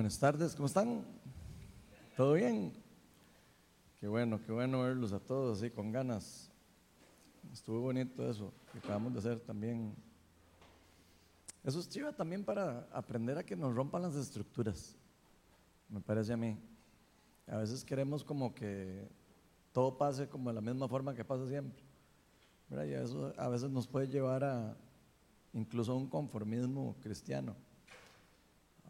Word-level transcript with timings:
Buenas 0.00 0.18
tardes, 0.18 0.54
¿cómo 0.54 0.64
están? 0.64 1.04
¿Todo 2.16 2.32
bien? 2.32 2.72
Qué 4.00 4.08
bueno, 4.08 4.40
qué 4.46 4.50
bueno 4.50 4.80
verlos 4.80 5.12
a 5.12 5.20
todos 5.20 5.58
así 5.58 5.68
con 5.70 5.92
ganas. 5.92 6.50
Estuvo 7.52 7.82
bonito 7.82 8.26
eso 8.26 8.50
que 8.72 8.78
acabamos 8.78 9.12
de 9.12 9.18
hacer 9.18 9.40
también. 9.40 9.94
Eso 11.62 11.80
es 11.80 11.86
chiva 11.90 12.14
también 12.14 12.46
para 12.46 12.88
aprender 12.94 13.36
a 13.36 13.44
que 13.44 13.54
nos 13.54 13.74
rompan 13.74 14.00
las 14.00 14.14
estructuras, 14.14 14.96
me 15.90 16.00
parece 16.00 16.32
a 16.32 16.38
mí. 16.38 16.56
A 17.46 17.58
veces 17.58 17.84
queremos 17.84 18.24
como 18.24 18.54
que 18.54 19.06
todo 19.70 19.98
pase 19.98 20.30
como 20.30 20.48
de 20.48 20.54
la 20.54 20.62
misma 20.62 20.88
forma 20.88 21.14
que 21.14 21.26
pasa 21.26 21.46
siempre. 21.46 21.82
Y 22.70 22.92
eso 22.92 23.34
a 23.36 23.48
veces 23.50 23.68
nos 23.68 23.86
puede 23.86 24.08
llevar 24.08 24.44
a 24.44 24.74
incluso 25.52 25.94
un 25.94 26.08
conformismo 26.08 26.96
cristiano 27.02 27.54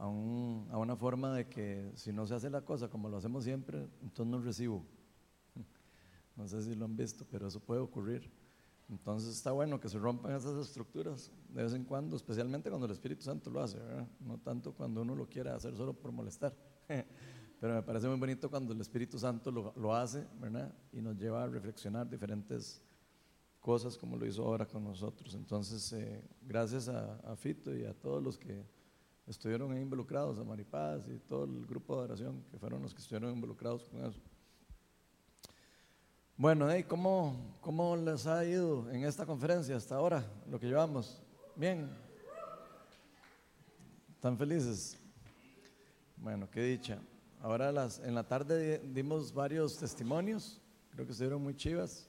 a, 0.01 0.09
una 0.79 0.97
forma 0.97 1.35
de 1.35 1.47
que 1.47 1.93
si 1.95 2.11
no 2.11 2.27
se 2.27 2.35
hace 2.35 2.49
la 2.49 2.63
cosa 2.63 2.89
como 2.89 3.09
lo 3.09 3.19
hacemos 3.19 3.45
siempre, 3.45 3.87
entonces 4.03 4.27
no 4.27 4.41
recibo. 4.41 4.85
No 6.37 6.49
sé 6.49 6.63
si 6.63 6.75
lo 6.75 6.87
han 6.87 6.97
visto, 6.97 7.27
pero 7.31 7.49
eso 7.49 7.61
puede 7.61 7.81
ocurrir. 7.81 8.31
Entonces 8.89 9.37
está 9.37 9.53
bueno 9.53 9.79
que 9.79 9.91
se 9.91 9.99
rompan 9.99 10.35
esas 10.35 10.57
estructuras 10.57 11.31
de 11.51 11.63
vez 11.63 11.75
en 11.75 11.85
cuando, 11.85 12.17
especialmente 12.17 12.71
cuando 12.71 12.87
el 12.87 12.93
Espíritu 12.93 13.23
Santo 13.23 13.51
lo 13.51 13.61
hace, 13.61 13.79
no 14.21 14.39
tanto 14.39 14.73
cuando 14.73 15.03
uno 15.03 15.15
lo 15.15 15.29
quiere 15.29 15.51
hacer 15.51 15.77
solo 15.77 15.93
por 15.93 16.13
molestar. 16.13 16.55
Pero 17.61 17.75
me 17.75 17.83
parece 17.83 18.09
muy 18.09 18.19
bonito 18.19 18.49
cuando 18.49 18.73
el 18.73 18.80
Espíritu 18.80 19.19
Santo 19.19 19.51
lo, 19.51 19.95
hace 19.95 20.27
¿verdad? 20.41 20.75
y 20.93 21.03
nos 21.03 21.19
lleva 21.19 21.45
a 21.45 21.47
reflexionar 21.47 22.09
diferentes 22.09 22.83
cosas 23.61 23.99
como 23.99 24.17
lo 24.17 24.25
hizo 24.25 24.43
ahora 24.43 24.67
con 24.67 24.83
nosotros. 24.83 25.35
Entonces, 25.35 25.93
eh, 25.93 26.24
gracias 26.41 26.89
a, 26.89 27.17
a 27.17 27.37
Fito 27.37 27.77
y 27.77 27.85
a 27.85 27.93
todos 27.93 28.23
los 28.23 28.39
que 28.39 28.65
estuvieron 29.31 29.73
ahí 29.73 29.81
involucrados, 29.81 30.39
a 30.39 30.45
Maripaz 30.45 31.09
y 31.09 31.19
todo 31.21 31.45
el 31.45 31.65
grupo 31.65 31.97
de 31.97 32.03
oración 32.03 32.45
que 32.51 32.59
fueron 32.59 32.83
los 32.83 32.93
que 32.93 33.01
estuvieron 33.01 33.33
involucrados 33.33 33.89
con 33.89 34.05
eso. 34.05 34.21
Bueno, 36.37 36.67
¿cómo, 36.89 37.59
¿cómo 37.61 37.97
les 37.97 38.27
ha 38.27 38.45
ido 38.45 38.91
en 38.91 39.05
esta 39.05 39.25
conferencia 39.27 39.77
hasta 39.77 39.95
ahora, 39.95 40.25
lo 40.51 40.59
que 40.59 40.67
llevamos? 40.67 41.23
Bien. 41.55 41.89
¿Están 44.15 44.37
felices? 44.37 44.99
Bueno, 46.17 46.49
qué 46.51 46.63
dicha. 46.63 46.99
Ahora 47.41 47.71
las, 47.71 48.01
en 48.01 48.15
la 48.15 48.27
tarde 48.27 48.81
dimos 48.93 49.33
varios 49.33 49.79
testimonios, 49.79 50.61
creo 50.91 51.07
que 51.07 51.13
estuvieron 51.13 51.43
muy 51.43 51.55
chivas 51.55 52.09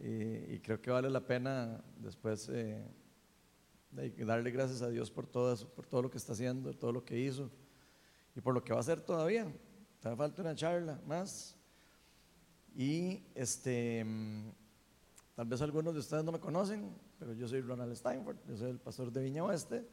y, 0.00 0.58
creo 0.60 0.80
que 0.80 0.90
vale 0.90 1.10
la 1.10 1.20
pena 1.20 1.84
después 1.98 2.48
eh, 2.48 2.82
darle 3.90 4.50
gracias 4.50 4.82
a 4.82 4.88
Dios 4.88 5.10
por 5.10 5.26
todo 5.26 5.52
eso, 5.52 5.68
por 5.68 5.86
todo 5.86 6.02
lo 6.02 6.10
que 6.10 6.18
está 6.18 6.32
haciendo, 6.32 6.72
todo 6.74 6.92
lo 6.92 7.04
que 7.04 7.18
hizo 7.18 7.50
y 8.34 8.40
por 8.40 8.54
lo 8.54 8.62
que 8.62 8.72
va 8.72 8.78
a 8.78 8.80
hacer 8.80 9.00
todavía. 9.00 9.46
Te 10.00 10.14
falta 10.16 10.42
una 10.42 10.54
charla 10.54 11.00
más. 11.06 11.56
Y 12.74 13.22
este, 13.34 14.04
mm, 14.04 14.50
tal 15.34 15.46
vez 15.46 15.60
algunos 15.60 15.92
de 15.92 16.00
ustedes 16.00 16.24
no 16.24 16.32
me 16.32 16.38
conocen, 16.38 16.94
pero 17.18 17.32
yo 17.34 17.48
soy 17.48 17.60
Ronald 17.60 17.94
Steinford, 17.94 18.36
yo 18.48 18.56
soy 18.56 18.70
el 18.70 18.78
pastor 18.78 19.12
de 19.12 19.22
Viña 19.22 19.44
Oeste 19.44 19.86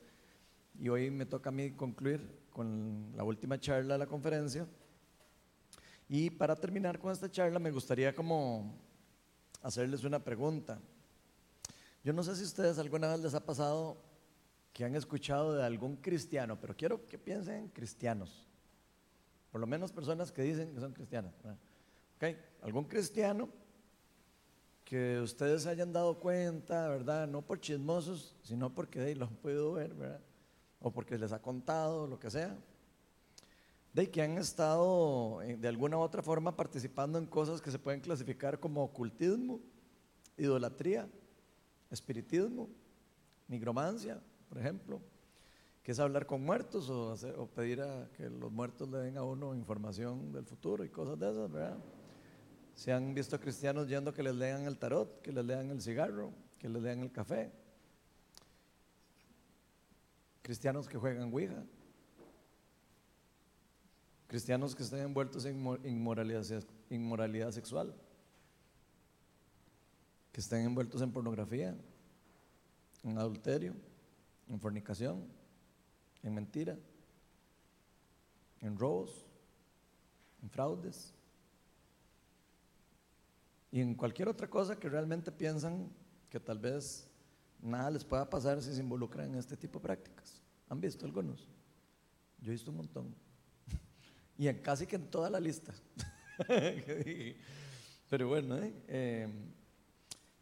y 0.80 0.90
hoy 0.90 1.10
me 1.10 1.26
toca 1.26 1.50
a 1.50 1.52
mí 1.52 1.72
concluir 1.72 2.22
con 2.52 3.12
la 3.16 3.24
última 3.24 3.60
charla 3.60 3.96
de 3.96 4.00
la 4.00 4.08
conferencia. 4.08 4.68
Y 6.08 6.30
para 6.30 6.56
terminar 6.56 7.00
con 7.00 7.12
esta 7.12 7.30
charla 7.30 7.60
me 7.60 7.72
gustaría 7.72 8.16
como 8.16 8.78
hacerles 9.62 10.04
una 10.04 10.24
pregunta. 10.24 10.80
Yo 12.04 12.14
no 12.14 12.24
sé 12.24 12.36
si 12.36 12.44
ustedes 12.44 12.78
alguna 12.80 13.10
vez 13.10 13.20
les 13.20 13.34
ha 13.34 13.46
pasado 13.46 13.98
que 14.74 14.86
han 14.86 14.96
escuchado 14.96 15.56
de 15.56 15.64
algún 15.64 15.96
cristiano, 15.98 16.60
pero 16.60 16.76
quiero 16.76 17.06
que 17.08 17.18
piensen 17.18 17.56
en 17.56 17.68
cristianos. 17.70 18.48
Por 19.52 19.60
lo 19.60 19.68
menos 19.68 19.92
personas 19.92 20.32
que 20.32 20.44
dicen 20.44 20.74
que 20.74 20.80
son 20.80 20.94
cristianas. 20.94 21.34
¿Okay? 22.16 22.38
Algún 22.62 22.86
cristiano 22.86 23.50
que 24.88 25.20
ustedes 25.20 25.66
hayan 25.66 25.92
dado 25.92 26.18
cuenta, 26.20 26.88
¿verdad? 26.88 27.28
No 27.28 27.42
por 27.42 27.60
chismosos, 27.60 28.36
sino 28.42 28.74
porque 28.74 29.16
lo 29.16 29.26
han 29.26 29.36
podido 29.36 29.74
ver, 29.74 29.94
¿verdad? 29.94 30.22
O 30.80 30.92
porque 30.92 31.18
les 31.18 31.34
ha 31.34 31.42
contado, 31.42 32.08
lo 32.08 32.20
que 32.20 32.30
sea. 32.30 32.56
De 33.94 34.10
que 34.10 34.22
han 34.22 34.38
estado 34.38 35.42
eh, 35.42 35.58
de 35.58 35.68
alguna 35.68 35.98
u 35.98 36.02
otra 36.02 36.22
forma 36.22 36.56
participando 36.56 37.18
en 37.18 37.26
cosas 37.26 37.62
que 37.62 37.72
se 37.72 37.80
pueden 37.80 38.00
clasificar 38.00 38.60
como 38.60 38.84
ocultismo, 38.84 39.60
idolatría, 40.38 41.10
espiritismo, 41.90 42.70
nigromancia, 43.48 44.22
por 44.50 44.58
ejemplo, 44.58 45.02
que 45.84 45.92
es 45.92 46.00
hablar 46.00 46.26
con 46.26 46.44
muertos 46.44 46.90
o, 46.90 47.50
pedir 47.56 47.82
a 47.82 48.10
que 48.18 48.30
los 48.30 48.52
muertos 48.52 48.90
le 48.90 48.98
den 49.00 49.18
a 49.18 49.24
uno 49.24 49.56
información 49.56 50.32
del 50.34 50.46
futuro 50.46 50.84
y 50.84 50.90
cosas 50.90 51.18
de 51.18 51.32
esas, 51.32 51.52
¿verdad? 51.52 51.78
Se 52.76 52.92
han 52.92 53.14
visto 53.14 53.40
cristianos 53.40 53.88
yendo 53.88 54.14
que 54.14 54.22
les 54.22 54.36
lean 54.36 54.66
el 54.66 54.78
tarot, 54.78 55.22
que 55.22 55.32
les 55.32 55.46
lean 55.46 55.72
el 55.72 55.82
cigarro, 55.82 56.32
que 56.60 56.70
les 56.70 56.82
lean 56.82 57.00
el 57.00 57.12
café. 57.12 57.52
Cristianos 60.42 60.88
que 60.88 60.98
juegan 60.98 61.34
Ouija. 61.34 61.64
Cristianos 64.28 64.76
que 64.76 64.84
estén 64.84 65.00
envueltos 65.00 65.46
en 65.46 65.56
inmoralidad, 65.86 66.44
inmoralidad 66.90 67.52
sexual 67.52 67.96
que 70.38 70.42
estén 70.42 70.64
envueltos 70.66 71.02
en 71.02 71.12
pornografía, 71.12 71.76
en 73.04 73.18
adulterio, 73.18 73.74
en 74.48 74.60
fornicación, 74.60 75.26
en 76.22 76.32
mentira, 76.32 76.78
en 78.62 78.78
robos, 78.78 79.26
en 80.44 80.52
fraudes 80.52 81.12
y 83.72 83.82
en 83.82 83.96
cualquier 83.96 84.28
otra 84.28 84.48
cosa 84.48 84.76
que 84.76 84.88
realmente 84.88 85.32
piensan 85.32 85.90
que 86.30 86.40
tal 86.40 86.60
vez 86.60 87.10
nada 87.60 87.90
les 87.90 88.04
pueda 88.04 88.30
pasar 88.30 88.62
si 88.62 88.72
se 88.76 88.82
involucran 88.82 89.32
en 89.32 89.40
este 89.40 89.58
tipo 89.58 89.80
de 89.80 89.84
prácticas. 89.86 90.40
¿Han 90.70 90.80
visto 90.80 91.04
algunos? 91.04 91.50
Yo 92.42 92.52
he 92.52 92.54
visto 92.54 92.70
un 92.70 92.78
montón. 92.78 93.16
y 94.38 94.48
en 94.48 94.62
casi 94.62 94.86
que 94.86 94.98
en 94.98 95.10
toda 95.10 95.32
la 95.32 95.40
lista. 95.40 95.74
Pero 98.08 98.28
bueno, 98.28 98.56
¿eh? 98.58 98.72
eh 98.88 99.56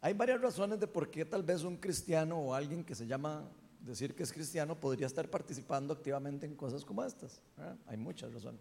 hay 0.06 0.14
varias 0.14 0.40
razones 0.40 0.78
de 0.78 0.86
por 0.86 1.10
qué 1.10 1.24
tal 1.24 1.42
vez 1.42 1.64
un 1.64 1.76
cristiano 1.78 2.38
o 2.38 2.54
alguien 2.54 2.84
que 2.84 2.94
se 2.94 3.08
llama 3.08 3.50
decir 3.80 4.14
que 4.14 4.22
es 4.22 4.32
cristiano 4.32 4.78
podría 4.78 5.08
estar 5.08 5.28
participando 5.28 5.92
activamente 5.92 6.46
en 6.46 6.54
cosas 6.54 6.84
como 6.84 7.02
estas. 7.02 7.42
Hay 7.88 7.96
muchas 7.96 8.32
razones. 8.32 8.60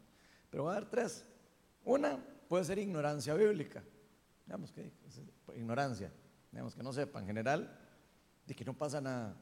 Pero 0.49 0.63
voy 0.63 0.71
a 0.71 0.73
dar 0.73 0.89
tres. 0.89 1.23
Una 1.83 2.17
puede 2.49 2.63
ser 2.63 2.79
ignorancia 2.79 3.35
bíblica. 3.35 3.83
Digamos 4.43 4.71
que 4.71 4.91
ignorancia. 5.55 6.11
Digamos 6.51 6.73
que 6.73 6.81
no 6.81 6.91
sepa 6.91 7.19
en 7.19 7.27
general 7.27 7.79
de 8.47 8.55
que 8.55 8.65
no 8.65 8.73
pasa 8.73 8.99
nada. 8.99 9.37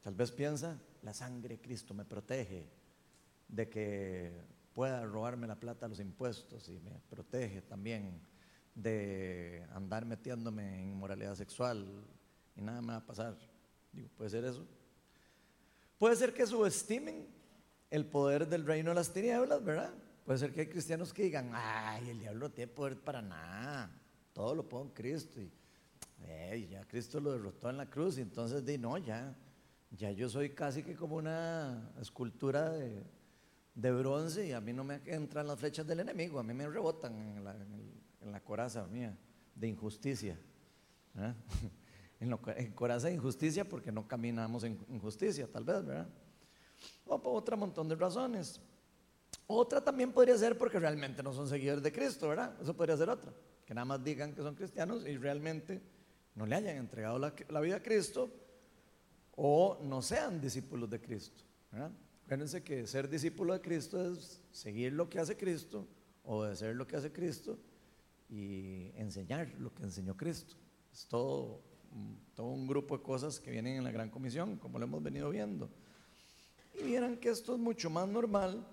Tal 0.00 0.14
vez 0.14 0.30
piensa, 0.30 0.78
la 1.02 1.12
sangre 1.12 1.56
de 1.56 1.60
Cristo 1.60 1.92
me 1.92 2.04
protege 2.04 2.70
de 3.48 3.68
que 3.68 4.44
pueda 4.72 5.04
robarme 5.06 5.48
la 5.48 5.58
plata 5.58 5.86
a 5.86 5.88
los 5.88 5.98
impuestos 5.98 6.68
y 6.68 6.78
me 6.78 6.92
protege 7.10 7.62
también 7.62 8.20
de 8.76 9.66
andar 9.72 10.04
metiéndome 10.04 10.82
en 10.82 10.94
moralidad 10.94 11.34
sexual 11.34 12.04
y 12.54 12.60
nada 12.60 12.80
me 12.82 12.88
va 12.88 12.96
a 12.96 13.06
pasar. 13.06 13.36
Digo, 13.90 14.08
puede 14.16 14.30
ser 14.30 14.44
eso. 14.44 14.64
Puede 15.98 16.14
ser 16.14 16.34
que 16.34 16.46
subestimen 16.46 17.26
el 17.90 18.04
poder 18.04 18.46
del 18.46 18.66
reino 18.66 18.90
de 18.90 18.96
las 18.96 19.12
tinieblas, 19.12 19.64
¿verdad? 19.64 19.92
Puede 20.24 20.38
ser 20.38 20.52
que 20.52 20.60
hay 20.60 20.66
cristianos 20.66 21.12
que 21.12 21.22
digan, 21.22 21.50
ay, 21.54 22.10
el 22.10 22.20
diablo 22.20 22.48
no 22.48 22.52
tiene 22.52 22.70
poder 22.70 23.00
para 23.00 23.22
nada, 23.22 23.90
todo 24.34 24.54
lo 24.54 24.68
puedo 24.68 24.84
en 24.84 24.90
Cristo. 24.90 25.40
Y 25.40 26.66
ya 26.66 26.84
Cristo 26.84 27.18
lo 27.20 27.32
derrotó 27.32 27.70
en 27.70 27.78
la 27.78 27.88
cruz 27.88 28.18
y 28.18 28.22
entonces 28.22 28.64
di, 28.64 28.76
no, 28.76 28.98
ya, 28.98 29.34
ya 29.90 30.10
yo 30.10 30.28
soy 30.28 30.50
casi 30.50 30.82
que 30.82 30.94
como 30.94 31.16
una 31.16 31.92
escultura 32.00 32.70
de, 32.70 33.04
bronce 33.74 34.48
y 34.48 34.52
a 34.52 34.60
mí 34.60 34.72
no 34.72 34.84
me 34.84 35.00
entran 35.06 35.46
las 35.46 35.58
flechas 35.58 35.86
del 35.86 36.00
enemigo, 36.00 36.38
a 36.38 36.42
mí 36.42 36.52
me 36.52 36.68
rebotan 36.68 37.14
en, 37.14 37.44
la, 37.44 37.54
en 37.54 37.72
el 37.72 37.95
en 38.26 38.32
la 38.32 38.40
coraza 38.40 38.86
mía 38.86 39.16
de 39.54 39.68
injusticia. 39.68 40.38
En, 42.18 42.72
coraza 42.72 43.08
de 43.08 43.12
injusticia 43.12 43.68
porque 43.68 43.92
no 43.92 44.08
caminamos 44.08 44.64
en 44.64 44.78
injusticia, 44.88 45.46
tal 45.46 45.64
vez, 45.64 45.84
¿verdad? 45.84 46.08
O 47.04 47.20
por 47.20 47.36
otro 47.36 47.58
montón 47.58 47.90
de 47.90 47.94
razones. 47.94 48.58
Otra 49.46 49.84
también 49.84 50.10
podría 50.12 50.38
ser 50.38 50.56
porque 50.56 50.80
realmente 50.80 51.22
no 51.22 51.34
son 51.34 51.46
seguidores 51.46 51.82
de 51.82 51.92
Cristo, 51.92 52.30
¿verdad? 52.30 52.56
Eso 52.58 52.74
podría 52.74 52.96
ser 52.96 53.10
otra. 53.10 53.34
Que 53.66 53.74
nada 53.74 53.84
más 53.84 54.02
digan 54.02 54.34
que 54.34 54.40
son 54.40 54.54
cristianos 54.54 55.06
y 55.06 55.18
realmente 55.18 55.82
no 56.34 56.46
le 56.46 56.54
hayan 56.54 56.78
entregado 56.78 57.18
la, 57.18 57.34
la 57.50 57.60
vida 57.60 57.76
a 57.76 57.82
Cristo 57.82 58.32
o 59.32 59.78
no 59.82 60.00
sean 60.00 60.40
discípulos 60.40 60.88
de 60.88 61.02
Cristo. 61.02 61.44
¿verdad? 61.70 61.92
Acuérdense 62.24 62.64
que 62.64 62.86
ser 62.86 63.10
discípulo 63.10 63.52
de 63.52 63.60
Cristo 63.60 64.02
es 64.10 64.40
seguir 64.52 64.94
lo 64.94 65.10
que 65.10 65.18
hace 65.18 65.36
Cristo, 65.36 65.86
obedecer 66.24 66.74
lo 66.74 66.86
que 66.86 66.96
hace 66.96 67.12
Cristo 67.12 67.58
y 68.28 68.90
enseñar 68.96 69.52
lo 69.58 69.72
que 69.74 69.84
enseñó 69.84 70.16
Cristo. 70.16 70.56
Es 70.92 71.06
todo, 71.06 71.60
todo 72.34 72.48
un 72.48 72.66
grupo 72.66 72.96
de 72.96 73.02
cosas 73.02 73.38
que 73.38 73.50
vienen 73.50 73.76
en 73.76 73.84
la 73.84 73.90
Gran 73.90 74.10
Comisión, 74.10 74.56
como 74.56 74.78
lo 74.78 74.84
hemos 74.84 75.02
venido 75.02 75.30
viendo. 75.30 75.70
y 76.78 76.84
vieran 76.84 77.16
que 77.16 77.30
esto 77.30 77.54
es 77.54 77.60
mucho 77.60 77.88
más 77.88 78.08
normal 78.08 78.66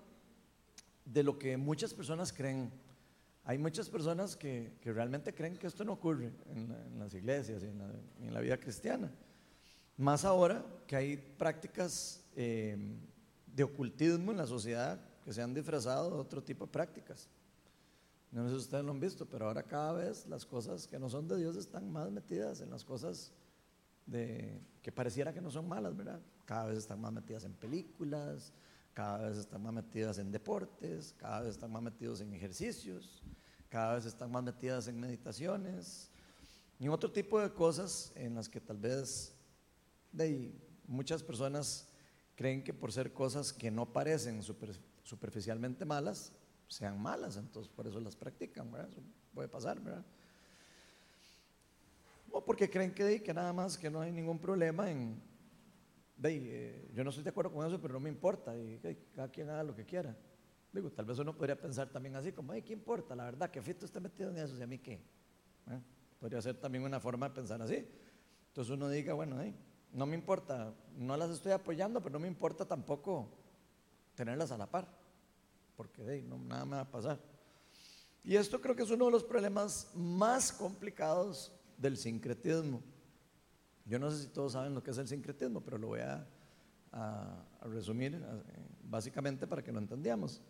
de 1.04 1.22
lo 1.22 1.38
que 1.38 1.56
muchas 1.56 1.92
personas 1.94 2.32
creen. 2.32 2.70
Hay 3.44 3.58
muchas 3.58 3.90
personas 3.90 4.36
que, 4.36 4.72
realmente 4.84 5.34
creen 5.34 5.56
que 5.56 5.66
esto 5.66 5.84
no 5.84 5.92
ocurre 5.92 6.32
en, 6.46 6.98
las 6.98 7.12
iglesias 7.14 7.62
y 7.62 7.66
en 7.66 8.32
la, 8.32 8.40
vida 8.40 8.58
cristiana. 8.58 9.10
Más 9.96 10.24
ahora 10.24 10.64
que 10.86 10.96
hay 10.96 11.16
prácticas 11.16 12.24
eh, 12.36 12.76
de 13.46 13.62
ocultismo 13.62 14.32
en 14.32 14.38
la 14.38 14.46
sociedad 14.46 14.98
que 15.22 15.32
se 15.32 15.42
han 15.42 15.54
disfrazado 15.54 16.10
de 16.10 16.16
otro 16.16 16.42
tipo 16.42 16.66
de 16.66 16.72
prácticas. 16.72 17.28
No 18.34 18.42
sé 18.42 18.50
si 18.50 18.56
ustedes 18.56 18.84
lo 18.84 18.90
han 18.90 18.98
visto, 18.98 19.26
pero 19.26 19.46
ahora 19.46 19.62
cada 19.62 19.92
vez 19.92 20.26
las 20.26 20.44
cosas 20.44 20.88
que 20.88 20.98
no 20.98 21.08
son 21.08 21.28
de 21.28 21.36
Dios 21.36 21.54
están 21.54 21.88
más 21.92 22.10
metidas 22.10 22.60
en 22.60 22.68
las 22.68 22.84
cosas 22.84 23.32
de, 24.06 24.60
que 24.82 24.90
pareciera 24.90 25.32
que 25.32 25.40
no 25.40 25.52
son 25.52 25.68
malas, 25.68 25.96
¿verdad? 25.96 26.20
Cada 26.44 26.66
vez 26.66 26.78
están 26.78 27.00
más 27.00 27.12
metidas 27.12 27.44
en 27.44 27.52
películas, 27.54 28.52
cada 28.92 29.28
vez 29.28 29.38
están 29.38 29.62
más 29.62 29.72
metidas 29.72 30.18
en 30.18 30.32
deportes, 30.32 31.14
cada 31.16 31.42
vez 31.42 31.50
están 31.50 31.70
más 31.70 31.80
metidos 31.80 32.20
en 32.22 32.34
ejercicios, 32.34 33.22
cada 33.68 33.94
vez 33.94 34.04
están 34.04 34.32
más 34.32 34.42
metidas 34.42 34.88
en 34.88 34.98
meditaciones 34.98 36.10
y 36.80 36.88
otro 36.88 37.12
tipo 37.12 37.38
de 37.38 37.52
cosas 37.52 38.10
en 38.16 38.34
las 38.34 38.48
que 38.48 38.60
tal 38.60 38.78
vez 38.78 39.32
de, 40.10 40.52
muchas 40.88 41.22
personas 41.22 41.86
creen 42.34 42.64
que 42.64 42.74
por 42.74 42.90
ser 42.90 43.12
cosas 43.12 43.52
que 43.52 43.70
no 43.70 43.92
parecen 43.92 44.42
superficialmente 45.04 45.84
malas, 45.84 46.32
sean 46.74 47.00
malas, 47.00 47.36
entonces 47.36 47.70
por 47.72 47.86
eso 47.86 48.00
las 48.00 48.16
practican, 48.16 48.70
¿verdad? 48.70 48.88
Eso 48.90 49.00
puede 49.32 49.48
pasar, 49.48 49.80
¿verdad? 49.80 50.04
O 52.30 52.44
porque 52.44 52.68
creen 52.68 52.92
que, 52.92 53.22
que 53.22 53.32
nada 53.32 53.52
más, 53.52 53.78
que 53.78 53.88
no 53.88 54.00
hay 54.00 54.10
ningún 54.10 54.40
problema 54.40 54.90
en, 54.90 55.22
eh, 56.22 56.90
yo 56.92 57.04
no 57.04 57.10
estoy 57.10 57.22
de 57.22 57.30
acuerdo 57.30 57.52
con 57.52 57.64
eso, 57.64 57.80
pero 57.80 57.94
no 57.94 58.00
me 58.00 58.08
importa, 58.08 58.56
y 58.56 58.80
cada 59.14 59.28
quien 59.28 59.50
haga 59.50 59.62
lo 59.62 59.74
que 59.74 59.84
quiera. 59.84 60.16
Digo, 60.72 60.90
tal 60.90 61.04
vez 61.04 61.16
uno 61.20 61.36
podría 61.36 61.60
pensar 61.60 61.88
también 61.90 62.16
así, 62.16 62.32
como, 62.32 62.52
¿qué 62.54 62.72
importa? 62.72 63.14
La 63.14 63.24
verdad, 63.24 63.50
que 63.50 63.62
Fito 63.62 63.86
está 63.86 64.00
metido 64.00 64.30
en 64.30 64.38
eso, 64.38 64.56
¿y 64.58 64.62
a 64.62 64.66
mí 64.66 64.78
qué? 64.78 64.94
¿Eh? 64.94 65.80
Podría 66.18 66.42
ser 66.42 66.56
también 66.56 66.82
una 66.82 66.98
forma 66.98 67.28
de 67.28 67.34
pensar 67.36 67.62
así. 67.62 67.86
Entonces 68.48 68.74
uno 68.74 68.88
diga, 68.88 69.14
bueno, 69.14 69.36
no 69.92 70.06
me 70.06 70.16
importa, 70.16 70.74
no 70.96 71.16
las 71.16 71.30
estoy 71.30 71.52
apoyando, 71.52 72.00
pero 72.00 72.14
no 72.14 72.18
me 72.18 72.26
importa 72.26 72.64
tampoco 72.64 73.28
tenerlas 74.16 74.50
a 74.50 74.58
la 74.58 74.66
par, 74.66 74.88
porque 75.76 76.22
no, 76.22 76.38
nada 76.38 76.64
me 76.64 76.76
va 76.76 76.82
a 76.82 76.90
pasar. 76.90 77.20
Y 78.24 78.36
esto 78.36 78.60
creo 78.60 78.74
que 78.74 78.82
es 78.82 78.90
uno 78.90 79.04
de 79.06 79.10
los 79.10 79.22
problemas 79.22 79.90
más 79.94 80.50
complicados 80.50 81.52
del 81.76 81.96
sincretismo. 81.96 82.82
Yo 83.84 83.98
no 83.98 84.10
sé 84.10 84.22
si 84.22 84.28
todos 84.28 84.52
saben 84.52 84.74
lo 84.74 84.82
que 84.82 84.92
es 84.92 84.98
el 84.98 85.06
sincretismo, 85.06 85.60
pero 85.60 85.76
lo 85.78 85.88
voy 85.88 86.00
a, 86.00 86.26
resumir 87.62 88.22
básicamente 88.84 89.48
para 89.48 89.62
que 89.64 89.72
lo 89.72 89.80
entendamos. 89.80 90.40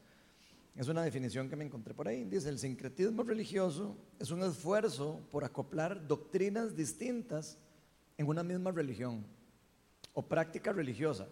Es 0.76 0.88
una 0.88 1.02
definición 1.02 1.48
que 1.48 1.56
me 1.56 1.64
encontré 1.64 1.94
por 1.94 2.06
ahí. 2.06 2.24
Dice, 2.24 2.50
el 2.50 2.58
sincretismo 2.58 3.22
religioso 3.22 3.96
es 4.18 4.30
un 4.30 4.42
esfuerzo 4.42 5.26
por 5.30 5.42
acoplar 5.42 6.06
doctrinas 6.06 6.76
distintas 6.76 7.58
en 8.18 8.28
una 8.28 8.42
misma 8.42 8.72
religión 8.72 9.24
o 10.12 10.22
práctica 10.22 10.72
religiosa, 10.72 11.28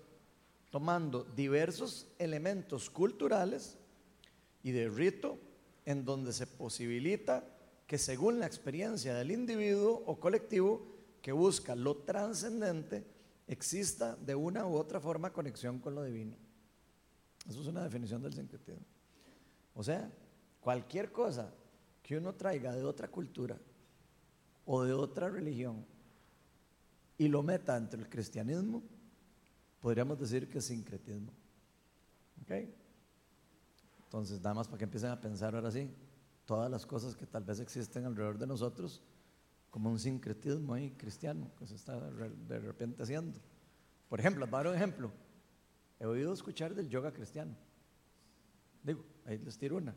tomando 0.71 1.25
diversos 1.37 2.09
elementos 2.19 2.89
culturales 2.89 3.77
y 4.63 4.73
de 4.73 4.89
rito 4.89 5.39
en 5.85 6.05
donde 6.05 6.33
se 6.33 6.47
posibilita 6.47 7.45
que 7.87 7.99
según 7.99 8.39
la 8.39 8.47
experiencia 8.47 9.15
del 9.15 9.31
individuo 9.31 10.03
o 10.07 10.19
colectivo 10.19 10.87
que 11.21 11.33
busca 11.33 11.75
lo 11.75 11.99
trascendente, 11.99 13.05
exista 13.47 14.17
de 14.17 14.35
una 14.35 14.67
u 14.67 14.75
otra 14.75 15.01
forma 15.01 15.33
conexión 15.33 15.79
con 15.79 15.95
lo 15.95 16.03
divino. 16.03 16.37
Eso 17.49 17.61
es 17.61 17.67
una 17.67 17.83
definición 17.83 18.23
del 18.23 18.33
sincretismo. 18.33 18.85
O 19.75 19.83
sea, 19.83 20.11
cualquier 20.61 21.13
cosa 21.13 21.53
que 22.03 22.17
uno 22.17 22.35
traiga 22.35 22.73
de 22.73 22.85
otra 22.85 23.09
cultura 23.09 23.59
o 24.65 24.85
de 24.85 24.93
otra 24.93 25.29
religión 25.29 25.85
y 27.19 27.29
lo 27.29 27.43
meta 27.43 27.77
entre 27.77 28.01
el 28.01 28.09
cristianismo, 28.09 28.83
podríamos 29.81 30.19
decir 30.19 30.49
que 30.49 30.59
es 30.59 30.65
sincretismo. 30.65 31.33
¿Ok? 32.43 32.53
Entonces, 34.13 34.43
nada 34.43 34.53
más 34.53 34.69
para 34.69 34.77
que 34.77 34.85
empiecen 34.85 35.09
a 35.09 35.19
pensar 35.19 35.55
ahora 35.55 35.71
sí, 35.71 35.91
todas 36.45 36.71
las 36.71 36.85
cosas 36.85 37.17
que 37.17 37.25
tal 37.25 37.45
vez 37.45 37.61
existen 37.61 38.05
alrededor 38.05 38.37
de 38.37 38.47
nosotros, 38.47 39.03
como 39.71 39.89
un 39.89 39.99
sincretismo 39.99 40.75
ahí 40.75 40.91
cristiano 40.91 41.51
que 41.59 41.67
se 41.67 41.77
está 41.77 41.99
de 41.99 42.59
repente 42.59 43.03
haciendo. 43.03 43.41
Por 44.11 44.21
ejemplo, 44.21 44.47
para 44.47 44.69
un 44.69 44.77
ejemplo, 44.77 45.11
he 45.99 46.05
oído 46.05 46.31
escuchar 46.35 46.75
del 46.75 46.91
yoga 46.91 47.11
cristiano. 47.11 47.57
Digo, 48.83 49.03
ahí 49.25 49.39
les 49.39 49.57
tiro 49.57 49.79
una. 49.79 49.95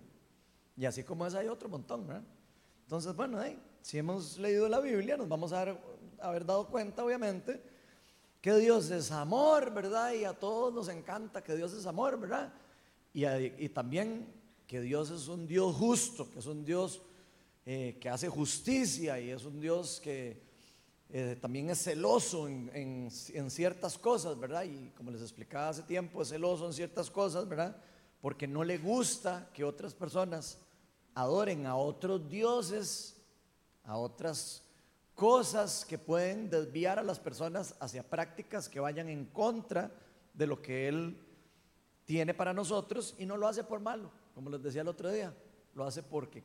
Y 0.78 0.86
así 0.86 1.04
como 1.04 1.28
esa 1.28 1.40
hay 1.40 1.50
otro 1.50 1.68
montón, 1.68 2.08
¿verdad? 2.08 2.24
Entonces, 2.84 3.14
bueno, 3.14 3.38
ahí, 3.38 3.62
si 3.82 3.98
hemos 3.98 4.38
leído 4.38 4.70
la 4.70 4.80
Biblia, 4.80 5.18
nos 5.18 5.28
vamos 5.28 5.52
a 5.52 5.60
haber, 6.22 6.46
dado 6.46 6.70
cuenta, 6.70 7.04
obviamente, 7.04 7.62
que 8.40 8.54
Dios 8.56 8.90
es 8.92 9.12
amor, 9.12 9.74
¿verdad? 9.74 10.14
Y 10.14 10.24
a 10.24 10.32
todos 10.32 10.74
nos 10.74 10.88
encanta 10.88 11.44
que 11.44 11.54
Dios 11.54 11.74
es 11.74 11.86
amor, 11.86 12.18
¿verdad? 12.18 12.54
Y, 13.16 13.26
y 13.26 13.70
también 13.70 14.28
que 14.68 14.82
Dios 14.82 15.10
es 15.10 15.28
un 15.28 15.48
Dios 15.48 15.76
justo, 15.76 16.30
que 16.30 16.40
es 16.40 16.46
un 16.46 16.64
Dios 16.64 17.02
eh, 17.66 17.98
que 18.00 18.10
hace 18.10 18.30
justicia 18.30 19.20
y 19.20 19.32
es 19.32 19.44
un 19.44 19.60
Dios 19.60 20.00
que 20.00 20.40
eh, 21.10 21.36
también 21.42 21.70
es 21.72 21.82
celoso 21.82 22.48
en, 22.48 23.10
ciertas 23.10 23.98
cosas, 23.98 24.40
¿verdad? 24.40 24.66
Y 24.66 24.92
como 24.98 25.10
les 25.10 25.22
explicaba 25.22 25.70
hace 25.70 25.82
tiempo, 25.82 26.22
es 26.22 26.30
celoso 26.30 26.68
en 26.68 26.74
ciertas 26.74 27.10
cosas, 27.10 27.50
¿verdad? 27.50 27.76
Porque 28.22 28.48
no 28.48 28.64
le 28.64 28.78
gusta 28.78 29.50
que 29.52 29.64
otras 29.64 29.96
personas 29.96 30.60
adoren 31.16 31.66
a 31.66 31.76
otros 31.76 32.30
dioses, 32.30 33.18
a 33.84 33.98
otras 33.98 34.64
cosas 35.16 35.86
que 35.86 35.98
pueden 35.98 36.52
desviar 36.52 37.00
a 37.00 37.04
las 37.04 37.20
personas 37.20 37.76
hacia 37.80 38.08
prácticas 38.08 38.70
que 38.70 38.80
vayan 38.80 39.10
en 39.10 39.26
contra 39.26 39.92
de 40.36 40.46
lo 40.46 40.62
que 40.62 40.88
Él 40.88 41.18
tiene 42.06 42.34
para 42.34 42.54
nosotros 42.54 43.16
y 43.18 43.26
no 43.26 43.36
lo 43.36 43.48
hace 43.48 43.64
por 43.64 43.80
malo, 43.80 44.12
como 44.34 44.50
les 44.50 44.62
decía 44.62 44.82
el 44.82 44.88
otro 44.88 45.12
día, 45.12 45.34
lo 45.74 45.84
hace 45.86 46.02
porque 46.04 46.44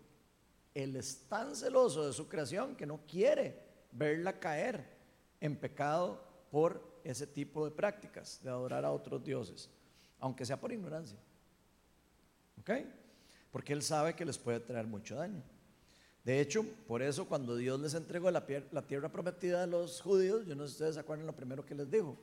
él 0.74 0.96
es 0.96 1.26
tan 1.28 1.54
celoso 1.54 2.06
de 2.06 2.12
su 2.12 2.28
creación 2.28 2.76
que 2.76 2.86
no 2.86 3.00
quiere 3.06 3.60
verla 3.92 4.38
caer 4.38 4.84
en 5.40 5.56
pecado 5.56 6.22
por 6.50 7.00
ese 7.02 7.26
tipo 7.26 7.64
de 7.64 7.70
prácticas, 7.70 8.40
de 8.42 8.50
adorar 8.50 8.84
a 8.84 8.92
otros 8.92 9.24
dioses, 9.24 9.68
aunque 10.18 10.44
sea 10.44 10.60
por 10.60 10.72
ignorancia. 10.72 11.18
¿Ok? 12.60 12.70
Porque 13.50 13.72
Él 13.72 13.82
sabe 13.82 14.14
que 14.14 14.24
les 14.24 14.38
puede 14.38 14.60
traer 14.60 14.86
mucho 14.86 15.16
daño. 15.16 15.42
De 16.24 16.40
hecho, 16.40 16.64
por 16.86 17.02
eso 17.02 17.26
cuando 17.26 17.56
Dios 17.56 17.80
les 17.80 17.94
entregó 17.94 18.30
la, 18.30 18.46
tierra 18.86 19.10
prometida 19.10 19.62
a 19.62 19.66
los 19.66 20.00
judíos, 20.00 20.46
yo 20.46 20.54
no 20.54 20.64
sé 20.64 20.68
si 20.68 20.74
ustedes 20.74 20.94
se 20.94 21.00
acuerdan 21.00 21.26
lo 21.26 21.34
primero 21.34 21.64
que 21.64 21.74
les 21.74 21.90
dijo. 21.90 22.16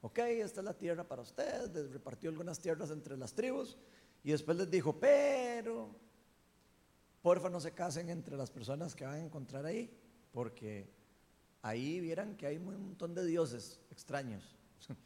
Ok, 0.00 0.18
esta 0.18 0.60
es 0.60 0.64
la 0.64 0.74
tierra 0.74 1.02
para 1.02 1.22
ustedes, 1.22 1.70
les 1.72 1.90
repartió 1.90 2.30
algunas 2.30 2.60
tierras 2.60 2.90
entre 2.90 3.16
las 3.16 3.34
tribus 3.34 3.76
y 4.22 4.30
después 4.30 4.56
les 4.56 4.70
dijo, 4.70 4.98
pero 4.98 5.90
porfa 7.20 7.50
no 7.50 7.60
se 7.60 7.72
casen 7.72 8.08
entre 8.08 8.36
las 8.36 8.50
personas 8.50 8.94
que 8.94 9.04
van 9.04 9.14
a 9.14 9.20
encontrar 9.20 9.66
ahí, 9.66 9.90
porque 10.32 10.88
ahí 11.62 11.98
vieran 12.00 12.36
que 12.36 12.46
hay 12.46 12.58
un 12.58 12.64
montón 12.64 13.14
de 13.14 13.24
dioses 13.24 13.80
extraños. 13.90 14.56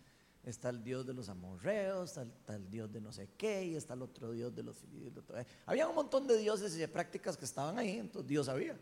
Está 0.44 0.68
el 0.68 0.82
dios 0.82 1.06
de 1.06 1.14
los 1.14 1.28
amorreos, 1.28 2.16
está 2.18 2.56
el, 2.56 2.68
dios 2.68 2.90
de 2.90 3.00
no 3.00 3.12
sé 3.12 3.30
qué, 3.38 3.64
y 3.64 3.76
está 3.76 3.94
el 3.94 4.02
otro 4.02 4.32
dios 4.32 4.52
de 4.52 4.64
los... 4.64 4.84
Había 5.66 5.87
un 5.87 5.94
montón 5.94 6.26
de 6.26 6.37
dioses 6.37 6.75
y 6.75 6.78
de 6.80 6.88
prácticas 6.88 7.37
que 7.37 7.44
estaban 7.44 7.78
ahí, 7.78 7.99
entonces 7.99 8.28
Dios 8.28 8.46
sabía 8.46 8.76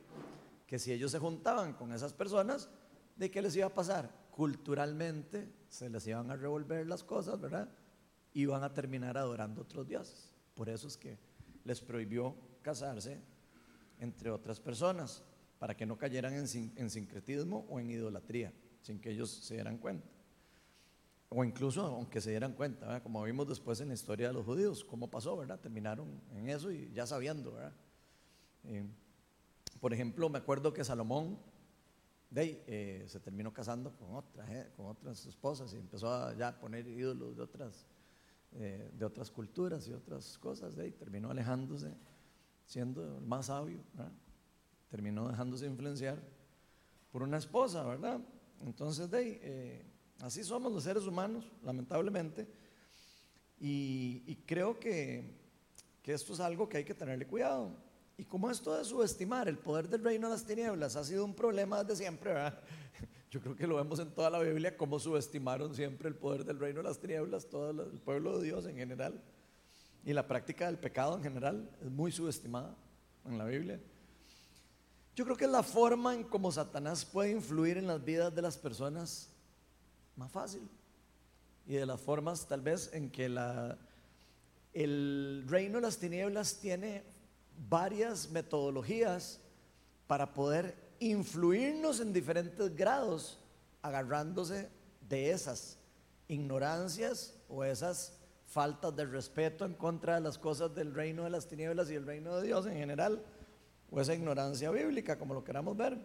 que 0.67 0.79
si 0.79 0.91
ellos 0.91 1.11
se 1.11 1.19
juntaban 1.19 1.75
con 1.75 1.93
esas 1.93 2.15
personas, 2.15 2.71
¿de 3.15 3.31
qué 3.31 3.43
les 3.43 3.55
iba 3.57 3.67
a 3.67 3.75
pasar? 3.75 4.11
Culturalmente 4.31 5.53
se 5.69 5.91
les 5.91 6.07
iban 6.07 6.31
a 6.31 6.37
revolver 6.37 6.87
las 6.87 7.05
cosas, 7.05 7.41
¿verdad? 7.41 7.69
Y 8.33 8.43
iban 8.43 8.63
a 8.63 8.73
terminar 8.73 9.17
adorando 9.19 9.63
otros 9.63 9.87
dioses. 9.87 10.33
Por 10.55 10.69
eso 10.69 10.89
es 10.89 10.97
que 10.97 11.19
les 11.65 11.81
prohibió 11.81 12.35
casarse 12.63 13.21
entre 14.01 14.31
otras 14.31 14.59
personas, 14.59 15.23
para 15.59 15.77
que 15.77 15.85
no 15.85 15.99
cayeran 15.99 16.33
en, 16.33 16.91
sincretismo 16.91 17.67
o 17.69 17.79
en 17.79 17.91
idolatría, 17.91 18.51
sin 18.81 18.99
que 18.99 19.11
ellos 19.11 19.31
se 19.31 19.55
dieran 19.55 19.77
cuenta. 19.77 20.09
O 21.29 21.45
incluso 21.45 21.85
aunque 21.85 22.21
se 22.21 22.31
dieran 22.31 22.55
cuenta, 22.55 23.03
como 23.03 23.23
vimos 23.23 23.47
después 23.47 23.79
en 23.81 23.89
la 23.89 23.95
historia 23.95 24.29
de 24.29 24.33
los 24.33 24.47
judíos, 24.47 24.83
cómo 24.83 25.11
pasó, 25.11 25.37
¿verdad? 25.37 25.61
Terminaron 25.61 26.09
en 26.35 26.49
eso 26.49 26.73
y 26.73 26.91
ya 26.93 27.07
sabiendo, 27.07 27.53
¿verdad? 27.53 27.75
Eh, 28.65 28.85
por 29.81 29.93
ejemplo, 29.93 30.31
me 30.31 30.39
acuerdo 30.39 30.73
que 30.73 30.83
Salomón 30.83 31.39
de, 32.31 32.63
eh, 32.67 33.05
se 33.09 33.21
terminó 33.21 33.53
casando 33.53 33.93
con 33.97 34.15
otras, 34.15 34.49
eh, 34.51 34.71
con 34.77 34.87
otras 34.87 35.27
esposas 35.27 35.75
y 35.75 35.77
empezó 35.77 36.13
a 36.13 36.61
poner 36.61 36.87
ídolos 36.87 37.37
de 37.37 37.43
otras, 37.43 37.87
de 38.53 39.05
otras 39.05 39.31
culturas 39.31 39.87
y 39.87 39.93
otras 39.93 40.37
cosas, 40.39 40.75
de, 40.75 40.91
terminó 40.93 41.31
alejándose 41.31 41.95
siendo 42.71 43.19
el 43.19 43.27
más 43.27 43.47
sabio, 43.47 43.81
terminó 44.89 45.29
dejándose 45.29 45.67
influenciar 45.67 46.23
por 47.11 47.25
una 47.25 47.37
esposa, 47.37 47.83
¿verdad? 47.83 48.21
Entonces, 48.65 49.11
de, 49.11 49.41
eh, 49.43 49.85
así 50.21 50.45
somos 50.45 50.73
los 50.73 50.85
seres 50.85 51.05
humanos, 51.05 51.51
lamentablemente. 51.65 52.47
Y, 53.59 54.37
creo 54.47 54.79
que, 54.79 55.37
que 56.01 56.13
esto 56.13 56.33
es 56.33 56.41
algo 56.41 56.69
que 56.69 56.79
hay 56.79 56.85
que 56.85 56.95
tenerle 56.95 57.27
cuidado. 57.27 57.77
Y 58.21 58.25
como 58.27 58.51
esto 58.51 58.77
de 58.77 58.85
subestimar 58.85 59.49
el 59.49 59.57
poder 59.57 59.89
del 59.89 60.05
reino 60.05 60.29
de 60.29 60.35
las 60.35 60.45
tinieblas 60.45 60.95
ha 60.95 61.03
sido 61.03 61.25
un 61.25 61.35
problema 61.35 61.83
desde 61.83 62.03
siempre, 62.03 62.35
¿verdad? 62.35 62.61
Yo 63.31 63.41
creo 63.41 63.57
que 63.57 63.67
lo 63.67 63.77
vemos 63.77 63.99
en 63.99 64.11
toda 64.11 64.29
la 64.29 64.41
Biblia, 64.41 64.77
cómo 64.77 64.99
subestimaron 64.99 65.75
siempre 65.75 66.07
el 66.07 66.15
poder 66.15 66.45
del 66.45 66.59
reino 66.59 66.83
de 66.83 66.89
las 66.91 66.99
tinieblas, 66.99 67.47
todo 67.47 67.71
el 67.71 67.99
pueblo 67.99 68.39
de 68.39 68.45
Dios 68.45 68.67
en 68.67 68.77
general. 68.77 69.23
Y 70.05 70.13
la 70.13 70.29
práctica 70.29 70.67
del 70.67 70.79
pecado 70.79 71.17
en 71.17 71.23
general 71.23 71.71
es 71.81 71.91
muy 71.91 72.13
subestimada 72.13 72.77
en 73.25 73.39
la 73.39 73.47
Biblia. 73.47 73.81
Yo 75.17 75.25
creo 75.25 75.39
que 75.39 75.47
es 75.47 75.51
la 75.51 75.63
forma 75.63 76.15
en 76.15 76.25
cómo 76.25 76.53
Satanás 76.53 77.07
puede 77.07 77.31
influir 77.31 77.79
en 77.79 77.87
las 77.87 78.05
vidas 78.05 78.35
de 78.35 78.43
las 78.43 78.59
personas 78.59 79.31
más 80.15 80.31
fácil. 80.31 80.69
Y 81.67 81.73
de 81.73 81.87
las 81.87 81.99
formas 81.99 82.47
tal 82.47 82.61
vez 82.61 82.91
en 82.93 83.11
que 83.11 83.31
la, 83.31 83.79
el 84.75 85.47
reino 85.49 85.77
de 85.77 85.83
las 85.87 85.97
tinieblas 85.97 86.59
tiene 86.61 87.19
varias 87.69 88.31
metodologías 88.31 89.41
para 90.07 90.33
poder 90.33 90.77
influirnos 90.99 92.01
en 92.01 92.13
diferentes 92.13 92.75
grados, 92.75 93.39
agarrándose 93.83 94.69
de 95.09 95.31
esas 95.31 95.79
ignorancias 96.29 97.35
o 97.49 97.65
esas 97.65 98.13
faltas 98.47 98.95
de 98.97 99.05
respeto 99.05 99.65
en 99.65 99.75
contra 99.75 100.17
de 100.17 100.21
las 100.21 100.39
cosas 100.39 100.75
del 100.75 100.95
reino 100.95 101.25
de 101.25 101.31
las 101.31 101.47
tinieblas 101.47 101.91
y 101.91 101.95
el 101.95 102.07
reino 102.07 102.37
de 102.37 102.47
Dios 102.47 102.67
en 102.67 102.75
general, 102.75 103.23
o 103.91 104.01
esa 104.01 104.15
ignorancia 104.15 104.71
bíblica, 104.71 105.19
como 105.19 105.35
lo 105.35 105.45
queramos 105.45 105.77
ver. 105.77 105.99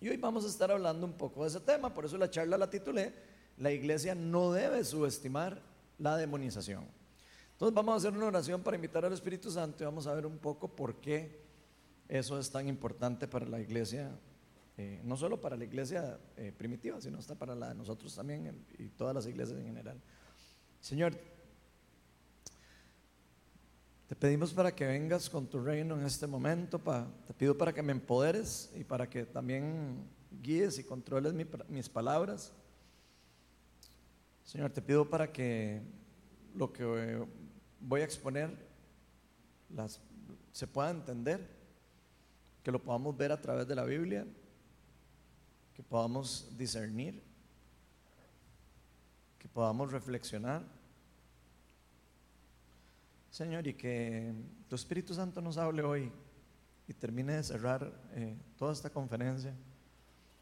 Y 0.00 0.08
hoy 0.08 0.16
vamos 0.16 0.44
a 0.44 0.48
estar 0.48 0.70
hablando 0.70 1.06
un 1.06 1.14
poco 1.14 1.42
de 1.42 1.48
ese 1.48 1.60
tema, 1.60 1.92
por 1.92 2.04
eso 2.04 2.18
la 2.18 2.30
charla 2.30 2.58
la 2.58 2.70
titulé, 2.70 3.14
La 3.58 3.70
iglesia 3.70 4.14
no 4.14 4.52
debe 4.52 4.84
subestimar 4.84 5.60
la 5.98 6.16
demonización. 6.16 6.84
Entonces 7.64 7.76
vamos 7.76 7.94
a 7.94 7.96
hacer 7.96 8.18
una 8.18 8.26
oración 8.26 8.62
para 8.62 8.76
invitar 8.76 9.06
al 9.06 9.14
Espíritu 9.14 9.50
Santo 9.50 9.82
y 9.82 9.86
vamos 9.86 10.06
a 10.06 10.12
ver 10.12 10.26
un 10.26 10.36
poco 10.36 10.68
por 10.68 10.96
qué 10.96 11.40
eso 12.06 12.38
es 12.38 12.50
tan 12.50 12.68
importante 12.68 13.26
para 13.26 13.46
la 13.46 13.58
iglesia, 13.58 14.10
eh, 14.76 15.00
no 15.02 15.16
solo 15.16 15.40
para 15.40 15.56
la 15.56 15.64
iglesia 15.64 16.20
eh, 16.36 16.52
primitiva, 16.54 17.00
sino 17.00 17.16
hasta 17.16 17.34
para 17.36 17.54
la 17.54 17.70
de 17.70 17.74
nosotros 17.74 18.14
también 18.14 18.66
y 18.76 18.88
todas 18.88 19.14
las 19.14 19.26
iglesias 19.26 19.58
en 19.58 19.64
general. 19.64 19.98
Señor, 20.78 21.14
te 24.08 24.14
pedimos 24.14 24.52
para 24.52 24.74
que 24.74 24.84
vengas 24.84 25.30
con 25.30 25.46
tu 25.46 25.58
reino 25.58 25.98
en 25.98 26.04
este 26.04 26.26
momento, 26.26 26.78
te 27.26 27.32
pido 27.32 27.56
para 27.56 27.72
que 27.72 27.82
me 27.82 27.92
empoderes 27.92 28.70
y 28.76 28.84
para 28.84 29.08
que 29.08 29.24
también 29.24 30.04
guíes 30.42 30.78
y 30.78 30.84
controles 30.84 31.32
mis 31.70 31.88
palabras. 31.88 32.52
Señor, 34.42 34.70
te 34.70 34.82
pido 34.82 35.08
para 35.08 35.32
que 35.32 35.80
lo 36.54 36.70
que 36.70 37.24
voy 37.86 38.00
a 38.00 38.04
exponer 38.04 38.56
las, 39.70 40.00
se 40.52 40.66
pueda 40.66 40.90
entender 40.90 41.46
que 42.62 42.70
lo 42.70 42.82
podamos 42.82 43.16
ver 43.16 43.30
a 43.30 43.40
través 43.40 43.68
de 43.68 43.74
la 43.74 43.84
Biblia, 43.84 44.26
que 45.74 45.82
podamos 45.82 46.56
discernir, 46.56 47.22
que 49.38 49.48
podamos 49.48 49.92
reflexionar. 49.92 50.62
Señor, 53.30 53.66
y 53.66 53.74
que 53.74 54.32
tu 54.68 54.76
Espíritu 54.76 55.12
Santo 55.12 55.42
nos 55.42 55.58
hable 55.58 55.82
hoy 55.82 56.10
y 56.86 56.94
termine 56.94 57.34
de 57.34 57.42
cerrar 57.42 57.92
eh, 58.12 58.36
toda 58.56 58.72
esta 58.72 58.90
conferencia 58.90 59.54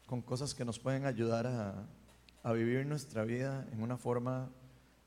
con 0.05 0.21
cosas 0.21 0.53
que 0.53 0.63
nos 0.63 0.79
pueden 0.79 1.05
ayudar 1.05 1.47
a, 1.47 1.87
a 2.43 2.53
vivir 2.53 2.85
nuestra 2.85 3.23
vida 3.23 3.67
en 3.71 3.81
una 3.81 3.97
forma 3.97 4.49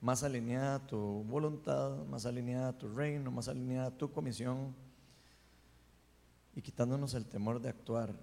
más 0.00 0.22
alineada 0.22 0.76
a 0.76 0.86
tu 0.86 0.98
voluntad, 1.24 2.04
más 2.06 2.26
alineada 2.26 2.68
a 2.68 2.78
tu 2.78 2.88
reino, 2.88 3.30
más 3.30 3.48
alineada 3.48 3.88
a 3.88 3.96
tu 3.96 4.12
comisión 4.12 4.74
y 6.54 6.62
quitándonos 6.62 7.14
el 7.14 7.26
temor 7.26 7.60
de 7.60 7.68
actuar 7.68 8.14